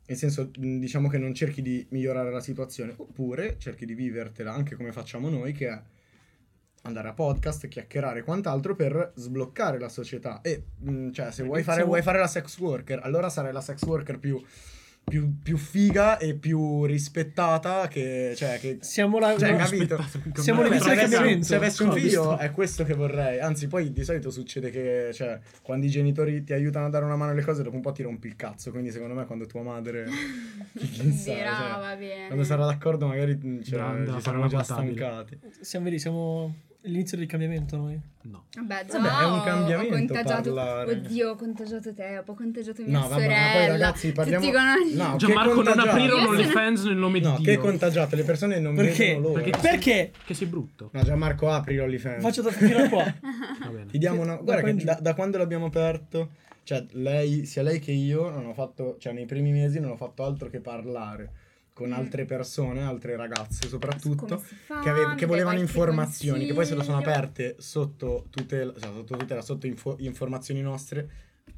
nel 0.09 0.17
senso, 0.17 0.51
mh, 0.57 0.79
diciamo 0.79 1.09
che 1.09 1.19
non 1.19 1.35
cerchi 1.35 1.63
di 1.63 1.85
migliorare 1.91 2.31
la 2.31 2.41
situazione, 2.41 2.95
oppure 2.97 3.57
cerchi 3.59 3.85
di 3.85 3.95
vivertela 3.95 4.53
anche 4.53 4.77
come 4.77 4.93
facciamo 4.93 5.29
noi, 5.29 5.53
che 5.53 5.69
è 5.69 5.83
andare 6.87 7.09
a 7.09 7.13
podcast, 7.13 7.69
chiacchierare 7.69 8.21
e 8.21 8.23
quant'altro 8.23 8.75
per 8.75 9.13
sbloccare 9.15 9.79
la 9.79 9.89
società. 9.89 10.41
E, 10.43 10.63
mh, 10.79 11.11
cioè, 11.11 11.31
se 11.33 11.43
vuoi 11.43 11.63
fare, 11.63 11.83
vuoi 11.83 12.03
fare 12.03 12.19
la 12.19 12.27
sex 12.27 12.59
worker, 12.59 13.01
allora 13.03 13.29
sarai 13.29 13.53
la 13.53 13.61
sex 13.61 13.83
worker 13.83 14.19
più, 14.19 14.43
più, 15.09 15.39
più 15.41 15.57
figa 15.57 16.19
e 16.19 16.35
più 16.35 16.85
rispettata 16.85 17.87
che... 17.87 18.35
Cioè, 18.37 18.59
che 18.59 18.79
Siamo 18.81 19.21
la... 19.21 19.39
cioè, 19.39 19.53
no, 19.53 19.59
capito? 19.59 20.05
Siamo 20.35 20.63
Vabbè, 20.63 20.75
all'inizio 20.75 20.79
del 20.79 20.81
se 20.81 20.91
avessi- 20.91 20.99
cambiamento. 21.13 21.47
Se 21.47 21.55
avessi 21.55 21.83
un 21.85 21.93
figlio 21.93 22.39
è 22.39 22.51
questo 22.51 22.83
che 22.85 22.95
vorrei. 22.95 23.39
Anzi, 23.39 23.69
poi 23.69 23.93
di 23.93 24.03
solito 24.03 24.31
succede 24.31 24.71
che, 24.71 25.11
cioè, 25.13 25.39
quando 25.63 25.87
i 25.87 25.91
genitori 25.91 26.43
ti 26.43 26.53
aiutano 26.53 26.87
a 26.87 26.89
dare 26.89 27.05
una 27.05 27.15
mano 27.15 27.31
alle 27.31 27.43
cose, 27.43 27.63
dopo 27.63 27.77
un 27.77 27.83
po' 27.83 27.93
ti 27.93 28.03
rompi 28.03 28.27
il 28.27 28.35
cazzo. 28.35 28.73
Quindi, 28.73 28.91
secondo 28.91 29.15
me, 29.15 29.27
quando 29.27 29.47
tua 29.47 29.63
madre. 29.63 30.07
chi 30.77 30.89
chissà, 30.89 31.35
Dirà, 31.35 31.55
cioè, 31.55 31.81
va 31.81 31.97
bene. 31.97 32.27
quando 32.27 32.45
sarà 32.45 32.67
d'accordo, 32.67 33.07
magari 33.07 33.37
mm, 33.37 33.63
cioè, 33.63 34.05
ci 34.13 34.21
saremo 34.21 34.43
una 34.43 34.49
già 34.49 34.63
stancati. 34.65 35.39
Siamo, 35.61 35.85
vedi, 35.85 36.01
siamo 36.01 36.53
all'inizio 36.87 37.17
del 37.17 37.27
cambiamento 37.27 37.77
noi. 37.77 38.01
No. 38.23 38.45
Vabbè, 38.57 38.87
già 38.87 38.99
Vabbè, 38.99 39.23
è 39.23 39.25
un 39.27 39.43
cambiamento 39.43 39.95
ho 39.95 39.97
contagiato. 39.99 40.55
parlare. 40.55 40.93
Oddio, 40.93 41.31
ho 41.31 41.35
contagiato 41.37 41.95
te, 41.95 42.23
ho 42.27 42.35
contagiato 42.35 42.83
mia 42.83 42.93
No, 42.99 43.09
vabbè, 43.09 43.23
sorella. 43.23 43.41
ma 43.47 43.53
poi 43.53 43.67
ragazzi, 43.69 44.13
parliamo. 44.13 44.45
Tutti 44.45 44.57
con... 44.57 44.97
No, 44.97 45.11
che 45.13 45.17
Gianmarco 45.19 45.63
non 45.63 45.77
Io 45.77 46.09
sono- 46.19 46.29
OnlyFans 46.29 46.85
nel 46.85 46.97
nome 46.97 47.21
No, 47.21 47.37
di 47.37 47.45
che 47.45 47.51
Dio. 47.53 47.61
contagiate, 47.61 48.17
le 48.17 48.25
persone 48.25 48.59
non 48.59 48.75
Perché? 48.75 49.07
vedono 49.07 49.29
loro. 49.29 49.43
Perché- 49.43 49.59
Perché? 49.61 50.13
Che 50.25 50.35
sei 50.35 50.47
brutto. 50.49 50.91
No, 50.93 51.03
Gianmarco, 51.03 51.51
apri 51.51 51.77
l'OnlyFans. 51.77 52.23
Faccio 52.23 52.43
da 52.43 52.51
fino 52.51 52.89
qua. 52.89 53.05
Va 53.61 53.69
bene. 53.69 53.87
Ti 53.87 53.99
diamo 53.99 54.23
una... 54.23 54.35
Da 54.35 54.43
Guarda 54.43 54.73
che 54.73 54.85
da, 54.85 54.99
da 55.01 55.15
quando 55.15 55.39
l'abbiamo 55.39 55.67
aperto, 55.67 56.31
cioè 56.65 56.85
lei, 56.93 57.45
sia 57.47 57.63
lei 57.63 57.79
che 57.79 57.93
io 57.93 58.29
non 58.31 58.47
ho 58.47 58.55
fatto, 58.55 58.97
cioè 58.99 59.13
nei 59.13 59.27
primi 59.27 59.53
mesi 59.53 59.79
non 59.79 59.91
ho 59.93 59.97
fatto 59.97 60.25
altro 60.25 60.49
che 60.49 60.59
parlare 60.61 61.31
con 61.77 61.91
Mm. 61.91 61.93
altre 61.93 62.25
persone, 62.25 62.83
altre 62.83 63.17
ragazze 63.17 63.69
soprattutto, 63.69 64.39
fa? 64.39 64.81
che, 64.81 64.89
ave- 64.89 65.15
che 65.15 65.27
volevano 65.27 65.59
informazioni, 65.59 66.47
che 66.47 66.55
poi 66.55 66.65
se 66.65 66.75
lo 66.75 66.83
sono 66.83 66.97
aperte 66.97 67.57
sotto 67.59 68.25
tutela, 68.31 68.73
cioè 68.81 68.91
sotto 68.95 69.15
tutela, 69.17 69.43
sotto 69.43 69.67
info- 69.67 69.97
informazioni 70.01 70.63
nostre. 70.63 71.09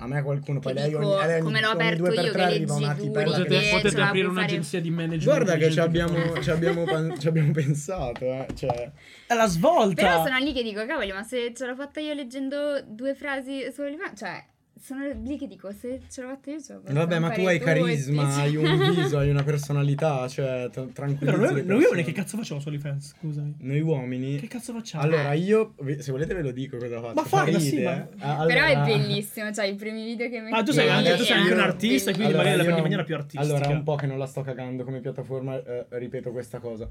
A 0.01 0.07
me 0.09 0.20
qualcuno, 0.23 0.59
poi 0.59 0.74
lei 0.74 0.89
dico, 0.89 0.99
ogni, 0.99 1.27
lei 1.27 1.35
ogni, 1.36 1.43
come 1.45 1.61
l'ho 1.61 1.69
ogni 1.70 1.81
aperto 1.81 2.03
due 2.03 2.15
per 2.15 2.24
io, 2.24 2.32
tre 2.32 2.40
che 2.40 2.55
arriva 2.55 2.74
una 2.74 2.89
leggi 2.89 3.01
tipa 3.01 3.20
e 3.20 3.24
duri, 3.24 3.31
la 3.31 3.45
Potete, 3.45 3.61
che 3.61 3.70
potete 3.70 4.01
aprire 4.01 4.24
può 4.24 4.35
fare- 4.35 4.45
un'agenzia 4.47 4.81
di 4.81 4.90
management. 4.90 5.24
Guarda 5.24 5.57
che 5.57 5.70
ci 5.70 5.81
abbiamo, 5.81 6.43
ci 6.43 6.51
abbiamo, 6.51 6.85
pan- 6.85 7.19
ci 7.20 7.28
abbiamo 7.28 7.51
pensato, 7.53 8.24
eh. 8.24 8.47
Cioè, 8.55 8.93
È 9.28 9.35
la 9.35 9.47
svolta. 9.47 10.03
Però 10.03 10.24
sono 10.24 10.39
lì 10.39 10.53
che 10.53 10.62
dico, 10.65 10.85
cavoli, 10.85 11.12
ma 11.12 11.23
se 11.23 11.53
ce 11.55 11.65
l'ho 11.66 11.74
fatta 11.77 12.01
io 12.01 12.12
leggendo 12.12 12.82
due 12.86 13.15
frasi 13.15 13.70
su 13.73 13.81
OnlyFans, 13.82 14.19
cioè, 14.19 14.45
sono 14.80 15.06
lì 15.22 15.36
che 15.38 15.46
dico, 15.46 15.70
se 15.72 16.00
ce 16.10 16.22
l'ho 16.22 16.28
fatta 16.28 16.50
io 16.50 16.60
ce 16.60 16.72
l'ho 16.74 16.80
fatta 16.80 16.92
vabbè, 16.92 17.18
ma 17.18 17.30
tu 17.30 17.40
hai 17.46 17.59
carisma, 17.59 18.36
hai 18.36 18.56
un 18.56 18.64
viso, 18.94 19.18
hai 19.18 19.30
una 19.30 19.42
personalità, 19.42 20.26
cioè, 20.28 20.68
tra- 20.70 20.86
tranquillizzi 20.92 21.38
Però 21.38 21.50
noi, 21.52 21.64
noi 21.64 21.82
uomini 21.84 22.05
che 22.05 22.12
cazzo 22.12 22.36
facciamo 22.36 22.60
su 22.60 22.68
OnlyFans? 22.68 23.14
Scusami. 23.18 23.55
Noi 23.60 23.80
uomini. 23.80 24.36
Che 24.38 24.46
cazzo 24.46 24.72
facciamo? 24.72 25.05
Allora, 25.05 25.32
io, 25.32 25.74
se 25.98 26.10
volete 26.12 26.34
ve 26.34 26.42
lo 26.42 26.50
dico 26.50 26.76
cosa 26.76 27.00
faccio. 27.00 27.14
Ma 27.14 27.22
Fa 27.22 27.28
farla, 27.28 27.59
sì, 27.59 27.82
ma- 27.82 27.96
eh. 27.96 28.09
Ah, 28.18 28.44
Però 28.46 28.64
allora- 28.64 28.84
è 28.84 28.96
bellissimo, 28.98 29.52
cioè 29.52 29.66
i 29.66 29.74
primi 29.74 30.05
video 30.05 30.28
che 30.28 30.40
metti 30.40 30.55
Ah, 30.55 30.62
tu 30.62 30.72
sei, 30.72 30.88
anche, 30.88 31.16
tu 31.16 31.22
sei 31.24 31.36
anche 31.36 31.52
un 31.52 31.60
artista, 31.60 32.10
quindi 32.12 32.32
Allora, 32.32 32.42
magari 32.44 32.56
la 32.56 32.62
prendi 32.62 32.78
in 32.78 32.82
maniera 32.84 33.05
più 33.05 33.14
artistica. 33.14 33.42
Allora, 33.42 33.64
è 33.68 33.72
un 33.74 33.82
po' 33.82 33.94
che 33.96 34.06
non 34.06 34.18
la 34.18 34.26
sto 34.26 34.42
cagando 34.42 34.84
come 34.84 35.00
piattaforma, 35.00 35.56
eh, 35.62 35.86
ripeto 35.90 36.30
questa 36.30 36.59
cosa. 36.59 36.88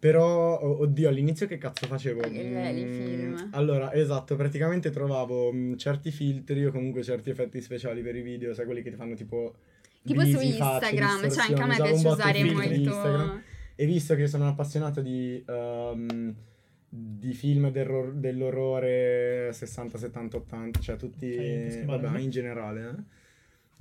Però, 0.00 0.58
oh, 0.58 0.80
oddio, 0.80 1.10
all'inizio 1.10 1.46
che 1.46 1.58
cazzo 1.58 1.86
facevo? 1.86 2.22
I 2.26 2.30
Mm, 2.30 2.92
film. 2.92 3.48
Allora, 3.52 3.92
esatto, 3.92 4.34
praticamente 4.34 4.88
trovavo 4.90 5.52
mm, 5.52 5.74
certi 5.74 6.10
filtri 6.10 6.64
o 6.64 6.72
comunque 6.72 7.02
certi 7.02 7.28
effetti 7.28 7.60
speciali 7.60 8.00
per 8.00 8.16
i 8.16 8.22
video, 8.22 8.54
sai 8.54 8.64
quelli 8.64 8.82
che 8.82 8.88
ti 8.90 8.96
fanno 8.96 9.14
tipo... 9.14 9.54
Tipo 10.02 10.22
su 10.22 10.38
facce, 10.38 10.46
Instagram, 10.46 11.30
cioè 11.30 11.44
anche 11.48 11.60
a 11.62 11.66
me 11.66 11.74
piace 11.76 12.06
usare 12.08 12.44
molto... 12.44 12.72
Instagram. 12.72 13.42
E 13.76 13.84
visto 13.86 14.14
che 14.14 14.26
sono 14.26 14.44
un 14.44 14.50
appassionato 14.50 15.02
di, 15.02 15.44
ehm, 15.46 16.34
di 16.88 17.32
film 17.34 17.70
dell'orrore 17.70 19.50
60, 19.52 19.98
70, 19.98 20.36
80, 20.38 20.80
cioè 20.80 20.96
tutti, 20.96 21.26
Ok, 21.30 21.70
schivare. 21.72 22.00
vabbè, 22.02 22.18
in 22.20 22.30
generale, 22.30 22.80
eh. 22.88 23.18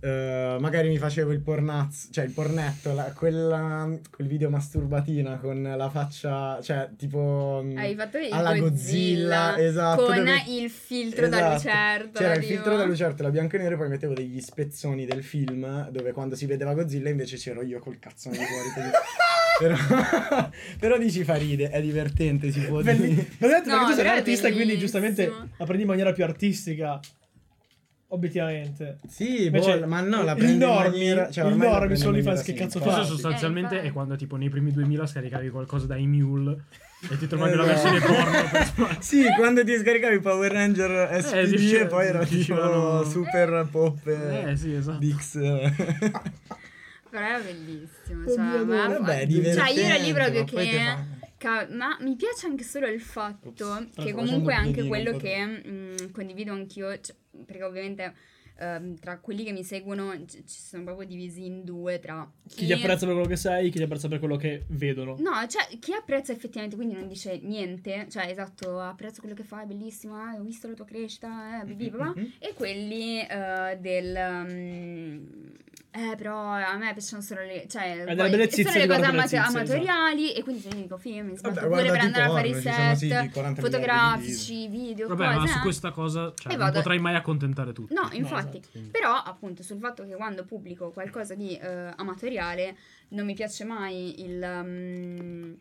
Eh, 0.01 0.55
magari 0.61 0.87
mi 0.87 0.97
facevo 0.97 1.31
il 1.33 1.41
pornazzo, 1.41 2.07
cioè 2.11 2.23
il 2.23 2.31
pornetto, 2.31 2.93
la- 2.93 3.11
quella, 3.13 3.89
quel 4.09 4.27
video 4.27 4.49
masturbatina 4.49 5.37
con 5.39 5.61
la 5.61 5.89
faccia, 5.89 6.59
cioè 6.61 6.89
tipo 6.97 7.61
mm, 7.63 7.77
Hai 7.77 7.95
fatto 7.95 8.17
il 8.17 8.31
alla 8.31 8.57
Godzilla, 8.57 9.57
esatto, 9.57 10.05
con 10.05 10.15
dove- 10.15 10.43
il 10.47 10.69
filtro 10.69 11.27
da 11.27 11.37
Esatto. 11.37 11.53
lucertola. 11.53 12.11
C'era 12.19 12.33
il 12.35 12.43
filtro 12.45 12.77
da 12.77 12.85
lucertola 12.85 13.29
bianco 13.29 13.55
e 13.57 13.59
nero, 13.59 13.75
poi 13.77 13.89
mettevo 13.89 14.13
degli 14.13 14.39
spezzoni 14.39 15.05
del 15.05 15.21
film 15.23 15.89
dove 15.89 16.11
quando 16.13 16.35
si 16.35 16.45
vedeva 16.45 16.73
Godzilla 16.73 17.09
invece 17.09 17.35
c'ero 17.35 17.61
io 17.61 17.79
col 17.79 17.99
cazzone 17.99 18.35
fuori. 18.37 18.69
così. 18.73 18.89
però, 19.59 20.49
però 20.79 20.97
dici 20.97 21.25
fa 21.25 21.35
ride, 21.35 21.69
è 21.69 21.81
divertente, 21.81 22.51
si 22.51 22.61
può 22.61 22.81
Belli- 22.81 23.09
dire. 23.15 23.27
Ma 23.39 23.47
detto 23.47 23.69
No, 23.69 23.75
perché 23.79 23.85
tu 23.89 23.93
sei 23.97 24.05
un 24.05 24.11
artista, 24.17 24.51
quindi 24.51 24.77
giustamente 24.77 25.27
la 25.57 25.65
prendi 25.65 25.81
in 25.81 25.89
maniera 25.89 26.13
più 26.13 26.23
artistica. 26.23 26.99
Obiettivamente. 28.11 28.97
Sì, 29.07 29.45
Invece, 29.45 29.79
boh, 29.79 29.87
ma 29.87 30.01
no, 30.01 30.23
la 30.23 30.31
il 30.31 30.37
prendi 30.37 30.53
in 30.63 30.69
normi- 30.69 30.89
maniera, 30.89 31.29
cioè, 31.29 31.47
il 31.47 31.55
normi 31.55 31.95
in 31.95 32.07
OnlyFans 32.07 32.23
maniera 32.25 32.41
che 32.41 32.53
cazzo 32.53 32.79
fa? 32.79 32.85
Questo 32.85 33.03
sostanzialmente 33.13 33.81
Eh, 33.81 33.83
è 33.87 33.91
quando 33.91 34.15
tipo 34.15 34.35
nei 34.35 34.49
primi 34.49 34.71
2000 34.71 35.05
scaricavi 35.05 35.49
qualcosa 35.51 35.85
da 35.85 35.95
Emule 35.95 36.63
e 37.07 37.17
ti 37.19 37.27
trovavi 37.27 37.55
la 37.55 37.71
Esatto. 37.71 37.89
versione 37.91 38.21
porno. 38.75 38.97
Sì, 38.99 39.23
quando 39.37 39.63
ti 39.63 39.77
scaricavi 39.77 40.19
Power 40.21 40.51
Ranger 40.51 41.21
SPD 41.23 41.55
dice- 41.55 41.81
e 41.81 41.85
poi 41.85 42.07
era 42.07 42.19
tipo 42.23 42.35
dicevano- 42.35 43.03
super 43.03 43.67
pop 43.69 43.99
Eh 44.07 44.55
sì, 44.57 44.73
esatto. 44.73 44.97
Dix. 44.97 45.37
Però 47.11 47.25
è 47.25 47.41
bellissimo. 47.43 48.25
Cioè, 48.27 48.37
a 48.39 48.63
me- 48.63 48.79
amore. 48.81 48.99
Vabbè, 48.99 49.27
cioè, 49.27 49.69
io 49.71 49.81
ero 49.83 50.03
lì 50.03 50.13
proprio 50.13 50.39
ma 50.41 50.45
che. 50.45 51.17
Ca- 51.39 51.67
ma 51.71 51.97
mi 52.01 52.15
piace 52.15 52.45
anche 52.45 52.63
solo 52.63 52.85
il 52.87 53.01
fatto 53.01 53.49
Ops, 53.49 53.89
che 53.95 54.11
comunque 54.13 54.53
è 54.53 54.55
anche 54.57 54.85
quello 54.85 55.17
che 55.17 55.45
mm, 55.67 56.11
condivido 56.11 56.51
anch'io. 56.51 56.99
cioè, 56.99 57.15
perché 57.45 57.63
ovviamente 57.63 58.13
ehm, 58.59 58.99
tra 58.99 59.19
quelli 59.19 59.43
che 59.45 59.53
mi 59.53 59.63
seguono 59.63 60.13
ci 60.25 60.45
ci 60.45 60.59
sono 60.59 60.83
proprio 60.83 61.07
divisi 61.07 61.45
in 61.45 61.63
due 61.63 61.97
tra 61.99 62.29
Chi 62.47 62.65
ti 62.65 62.73
apprezza 62.73 63.05
per 63.05 63.13
quello 63.15 63.29
che 63.29 63.37
sei, 63.37 63.69
chi 63.69 63.77
ti 63.77 63.83
apprezza 63.83 64.07
per 64.09 64.19
quello 64.19 64.35
che 64.35 64.65
vedono. 64.67 65.15
No, 65.19 65.31
cioè, 65.47 65.65
chi 65.79 65.93
apprezza 65.93 66.33
effettivamente, 66.33 66.75
quindi 66.75 66.95
non 66.95 67.07
dice 67.07 67.39
niente, 67.41 68.07
cioè, 68.09 68.25
esatto, 68.25 68.79
apprezzo 68.81 69.21
quello 69.21 69.35
che 69.35 69.43
fai, 69.43 69.63
è 69.63 69.67
bellissimo, 69.67 70.17
eh, 70.33 70.37
ho 70.39 70.43
visto 70.43 70.67
la 70.67 70.73
tua 70.73 70.85
crescita, 70.85 71.61
eh, 71.63 71.73
bla, 71.89 72.13
Mhm. 72.15 72.33
e 72.39 72.53
quelli 72.53 73.19
eh, 73.21 73.77
del... 73.79 74.17
mm, 74.51 75.25
eh, 75.91 76.15
però 76.15 76.51
a 76.53 76.77
me 76.77 76.93
piacciono 76.93 77.21
solo 77.21 77.41
le... 77.41 77.65
Cioè, 77.67 78.03
delle 78.05 78.47
poi- 78.47 78.51
sono 78.63 78.73
le 78.73 78.87
cose 78.87 79.11
le 79.11 79.21
zizie, 79.21 79.37
amatoriali, 79.39 80.33
e 80.33 80.43
quindi 80.43 80.61
se 80.61 80.67
io 80.69 80.75
dico 80.75 80.97
film, 80.97 81.27
mi 81.29 81.35
sbatto 81.35 81.55
Vabbè, 81.55 81.67
pure 81.67 81.89
per 81.91 81.99
andare 82.01 82.23
a 82.25 82.29
fare 82.29 82.47
i 82.47 82.51
porno, 82.53 82.95
sì, 82.95 83.07
set, 83.07 83.31
40 83.31 83.61
fotografici, 83.61 84.67
video, 84.67 85.07
Vabbè, 85.07 85.25
cose, 85.25 85.37
ma 85.39 85.47
su 85.47 85.57
eh. 85.57 85.61
questa 85.61 85.91
cosa 85.91 86.33
cioè, 86.35 86.53
E 86.53 86.55
non 86.55 86.65
vado- 86.65 86.77
potrai 86.77 86.99
mai 86.99 87.15
accontentare 87.15 87.73
tutti. 87.73 87.93
No, 87.93 88.07
infatti. 88.11 88.57
esatto. 88.57 88.67
Quindi- 88.71 88.89
Però, 88.91 89.13
appunto, 89.13 89.63
sul 89.63 89.79
fatto 89.79 90.05
che 90.05 90.15
quando 90.15 90.45
pubblico 90.45 90.91
qualcosa 90.91 91.33
di 91.33 91.57
eh, 91.57 91.91
amatoriale 91.95 92.77
non 93.09 93.25
mi 93.25 93.33
piace 93.33 93.63
mai 93.63 94.21
il 94.23 94.61
mm, 94.63 95.53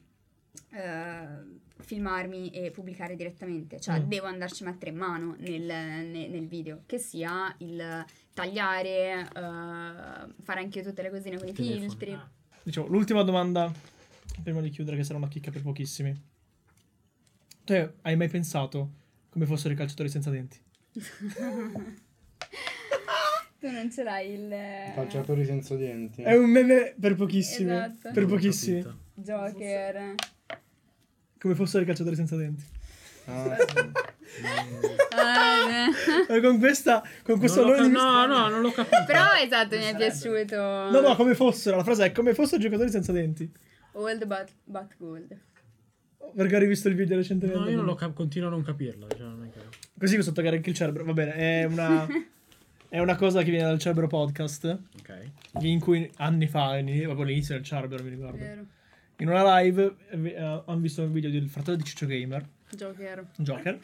eh, 0.73 1.67
filmarmi 1.81 2.51
e 2.51 2.71
pubblicare 2.71 3.15
direttamente. 3.17 3.81
Cioè, 3.81 4.01
Mm. 4.01 4.09
devo 4.09 4.27
andarci 4.27 4.63
a 4.63 4.67
mettere 4.67 4.91
mano 4.93 5.35
nel, 5.39 5.63
ne- 5.63 6.29
nel 6.29 6.47
video. 6.47 6.83
Che 6.87 6.99
sia 6.99 7.55
il 7.59 8.05
tagliare, 8.35 9.21
eh, 9.23 10.33
fare 10.43 10.61
anche 10.61 10.79
io 10.81 10.85
tutte 10.85 11.03
le 11.03 11.11
cosine 11.11 11.39
con 11.39 11.49
i 11.49 11.53
Telefono. 11.53 11.81
filtri. 11.89 12.19
Diciamo, 12.63 12.87
l'ultima 12.89 13.23
domanda, 13.23 13.73
prima 14.43 14.61
di 14.61 14.71
chiudere, 14.71 14.97
che 14.97 15.05
sarà 15.05 15.19
una 15.19 15.29
chicca 15.29 15.51
per 15.51 15.63
pochissimi. 15.63 16.15
Tu 17.65 17.91
hai 18.03 18.17
mai 18.17 18.29
pensato 18.29 18.91
come 19.31 19.47
fossero 19.47 19.73
i 19.75 19.77
calciatori 19.77 20.09
senza 20.09 20.31
denti? 20.31 20.59
tu 23.61 23.69
non 23.71 23.91
ce 23.91 24.03
l'hai 24.03 24.33
il... 24.33 24.49
Calciatori 24.95 25.45
senza 25.45 25.75
denti. 25.77 26.23
È 26.23 26.35
un 26.37 26.49
meme 26.51 26.95
per 26.99 27.15
pochissimi. 27.17 27.71
Esatto. 27.73 28.11
Per 28.13 28.27
pochissimi. 28.27 28.85
Joker. 29.15 30.15
Come 31.41 31.55
fossero 31.55 31.83
i 31.83 31.87
calciatori 31.87 32.17
senza 32.17 32.37
denti. 32.37 32.65
Ah, 33.27 33.57
sì. 33.57 33.91
Ah, 35.11 35.89
E 36.29 36.41
con 36.41 36.59
questa, 36.59 37.03
con 37.23 37.39
questo 37.39 37.63
Non 37.65 37.71
l'ho 37.71 37.77
onore 37.77 37.93
ca- 37.93 37.99
di- 38.23 38.27
no, 38.27 38.27
no, 38.27 38.49
non 38.49 38.61
l'ho 38.61 38.71
capito. 38.71 39.05
Però 39.07 39.25
esatto, 39.43 39.77
mi 39.77 39.85
è 39.85 39.97
piaciuto. 39.97 40.57
No, 40.57 41.01
no, 41.01 41.17
come 41.17 41.35
fossero. 41.35 41.77
La 41.77 41.83
frase 41.85 42.05
è 42.07 42.13
come 42.13 42.35
fossero 42.35 42.61
giocatori 42.61 42.91
senza 42.91 43.11
denti. 43.13 43.51
Old 43.93 44.25
but, 44.27 44.49
but 44.65 44.95
gold. 44.99 45.37
Perché 46.35 46.57
ho 46.57 46.59
rivisto 46.59 46.89
il 46.89 46.95
video 46.95 47.17
recentemente. 47.17 47.59
No, 47.61 47.69
io 47.69 47.77
non 47.77 47.85
lo 47.87 47.95
cap- 47.95 48.15
continuo 48.15 48.49
a 48.49 48.51
non 48.53 48.63
capirla. 48.63 49.07
Cioè, 49.09 49.21
non 49.21 49.45
è 49.45 49.51
che... 49.51 49.61
Così 49.99 50.17
mi 50.17 50.23
sottogare 50.23 50.57
anche 50.57 50.71
il 50.71 50.77
cerebro. 50.77 51.05
Va 51.05 51.13
bene, 51.13 51.35
è 51.35 51.65
una. 51.65 52.07
È 52.91 52.99
una 53.01 53.17
cosa 53.17 53.43
che 53.43 53.51
viene 53.51 53.67
dal 53.67 53.79
Cerbero 53.79 54.07
Podcast, 54.07 54.65
Ok. 55.01 55.31
in 55.61 55.79
cui 55.79 56.11
anni 56.17 56.47
fa, 56.47 56.69
proprio 56.83 57.21
all'inizio 57.21 57.55
del 57.55 57.63
Cerbero, 57.63 58.03
mi 58.03 58.09
ricordo. 58.09 58.39
Vero. 58.39 58.65
In 59.21 59.29
una 59.29 59.59
live 59.61 59.97
eh, 60.11 60.29
eh, 60.29 60.37
hanno 60.41 60.79
visto 60.79 61.03
un 61.03 61.13
video 61.13 61.31
del 61.31 61.49
fratello 61.49 61.77
di 61.77 61.83
Ciccio 61.85 62.07
Gamer, 62.07 62.47
Joker. 62.71 63.27
Joker. 63.37 63.79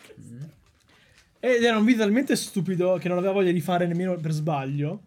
Ed 1.40 1.62
era 1.62 1.76
un 1.76 1.84
video 1.84 2.04
talmente 2.04 2.36
stupido 2.36 2.96
che 2.98 3.08
non 3.08 3.18
aveva 3.18 3.32
voglia 3.32 3.50
di 3.50 3.60
fare 3.60 3.86
nemmeno 3.86 4.16
per 4.16 4.30
sbaglio. 4.30 5.02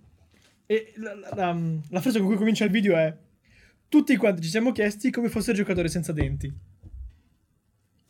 E 0.66 0.94
la, 0.98 1.16
la- 1.16 1.30
la- 1.34 1.58
la 1.90 2.02
frase 2.02 2.20
con 2.20 2.28
cui 2.28 2.36
comincia 2.36 2.66
il 2.66 2.72
video 2.72 2.98
è: 2.98 3.16
Tutti 3.88 4.16
quanti 4.18 4.42
ci 4.42 4.50
siamo 4.50 4.74
chiesti 4.74 5.12
come 5.12 5.30
fosse 5.30 5.52
il 5.52 5.58
giocatore 5.58 5.88
senza 5.88 6.12
denti. 6.12 6.54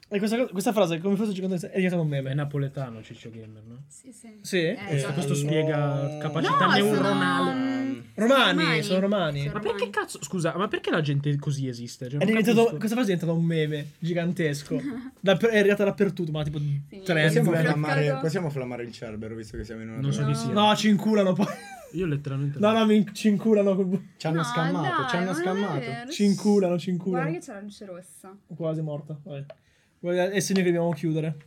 E 0.09 0.19
questa, 0.19 0.45
questa 0.47 0.71
frase, 0.71 0.99
come 0.99 1.17
fosse 1.17 1.33
senza 1.35 1.69
è 1.69 1.75
diventata 1.75 2.01
un 2.01 2.07
È 2.07 2.21
meme. 2.21 2.33
napoletano 2.33 3.01
Ciccio 3.03 3.29
Gamer, 3.29 3.61
no? 3.65 3.83
Sì, 3.87 4.11
sì. 4.13 4.39
Sì? 4.41 4.57
Eh, 4.57 4.77
Eh, 4.89 4.95
esatto. 4.95 5.13
Questo 5.13 5.35
spiega 5.35 6.17
capacità 6.19 6.65
No, 6.65 6.71
neuronale. 6.73 7.51
sono- 7.51 8.05
Romani, 8.15 8.59
romani. 8.61 8.83
sono 8.83 8.99
romani. 9.01 9.39
Sono 9.41 9.53
Ma 9.53 9.59
perché 9.59 9.89
cazzo? 9.89 10.23
Scusa, 10.23 10.55
ma 10.55 10.67
perché 10.69 10.91
la 10.91 11.01
gente 11.01 11.35
così 11.37 11.67
esiste? 11.67 12.09
Cioè, 12.09 12.19
È 12.21 12.25
questa 12.31 12.53
frase 12.53 13.01
è 13.01 13.03
diventata 13.03 13.31
un 13.33 13.43
meme 13.43 13.91
gigantesco. 13.99 14.81
Dapper- 15.19 15.51
è 15.51 15.59
arrivata 15.59 15.83
dappertutto, 15.83 16.31
ma 16.31 16.41
tipo 16.43 16.57
Sì. 16.57 17.01
tre 17.03 17.23
anni. 17.25 17.27
Possiamo 17.35 17.51
flammare, 17.53 18.17
possiamo 18.21 18.49
flammare 18.49 18.83
il 18.83 18.91
Cerbero 18.93 19.35
visto 19.35 19.57
che 19.57 19.65
siamo 19.65 19.81
in 19.81 19.89
una 19.89 19.99
Non 19.99 20.13
so 20.13 20.21
chi 20.23 20.29
No. 20.31 20.35
sia. 20.35 20.51
No, 20.53 20.75
ci 20.75 20.87
inculano 20.87 21.33
poi. 21.33 21.45
Io 21.93 22.05
letteralmente 22.05 22.59
No, 22.59 22.71
no, 22.71 22.85
mi 22.85 23.05
ci 23.13 23.27
inculano. 23.27 23.75
col- 23.75 24.01
Ci 24.17 24.27
hanno 24.27 24.37
No, 24.37 24.43
scammato, 24.43 25.01
dai, 25.01 25.09
ci 25.09 25.15
hanno 25.17 25.31
è 25.31 25.33
scammato. 25.35 26.11
Ci 26.11 26.23
inculano, 26.23 26.79
ci 26.79 26.91
Guarda 26.95 27.19
inculano. 27.27 27.31
che 27.31 27.39
c'è 27.39 27.53
la 27.53 27.61
luce 27.61 27.85
rossa. 27.85 28.35
Quasi 28.55 28.81
morta. 28.81 29.19
Vai. 29.23 29.45
È 30.11 30.39
segno 30.39 30.59
che 30.59 30.65
dobbiamo 30.65 30.91
chiudere. 30.91 31.37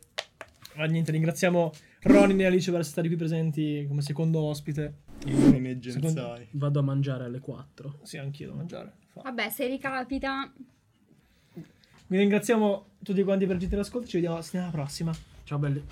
Ma 0.77 0.85
niente, 0.85 1.11
ringraziamo 1.13 1.73
Ronin 2.03 2.41
e 2.41 2.47
Alice 2.47 2.71
per 2.71 2.81
essere 2.81 2.93
stati 2.93 3.09
qui 3.09 3.17
presenti 3.17 3.85
come 3.89 4.03
secondo 4.03 4.41
ospite. 4.41 4.95
In 5.27 5.77
Gensai. 5.79 6.49
Vado 6.53 6.79
a 6.79 6.83
mangiare 6.83 7.25
alle 7.25 7.41
4. 7.41 7.99
Sì, 8.03 8.17
anch'io 8.17 8.49
da 8.49 8.55
mangiare. 8.55 8.93
Fa. 9.09 9.23
Vabbè, 9.23 9.51
se 9.51 9.67
ricapita. 9.67 10.51
Vi 12.07 12.17
ringraziamo 12.17 12.87
tutti 13.03 13.23
quanti 13.23 13.45
per 13.45 13.55
il 13.55 13.61
gentilore 13.61 13.87
ascolto. 13.87 14.07
Ci 14.07 14.15
vediamo 14.15 14.37
la 14.37 14.43
settimana 14.43 14.71
prossima. 14.71 15.13
Ciao 15.45 15.59
belli. 15.59 15.85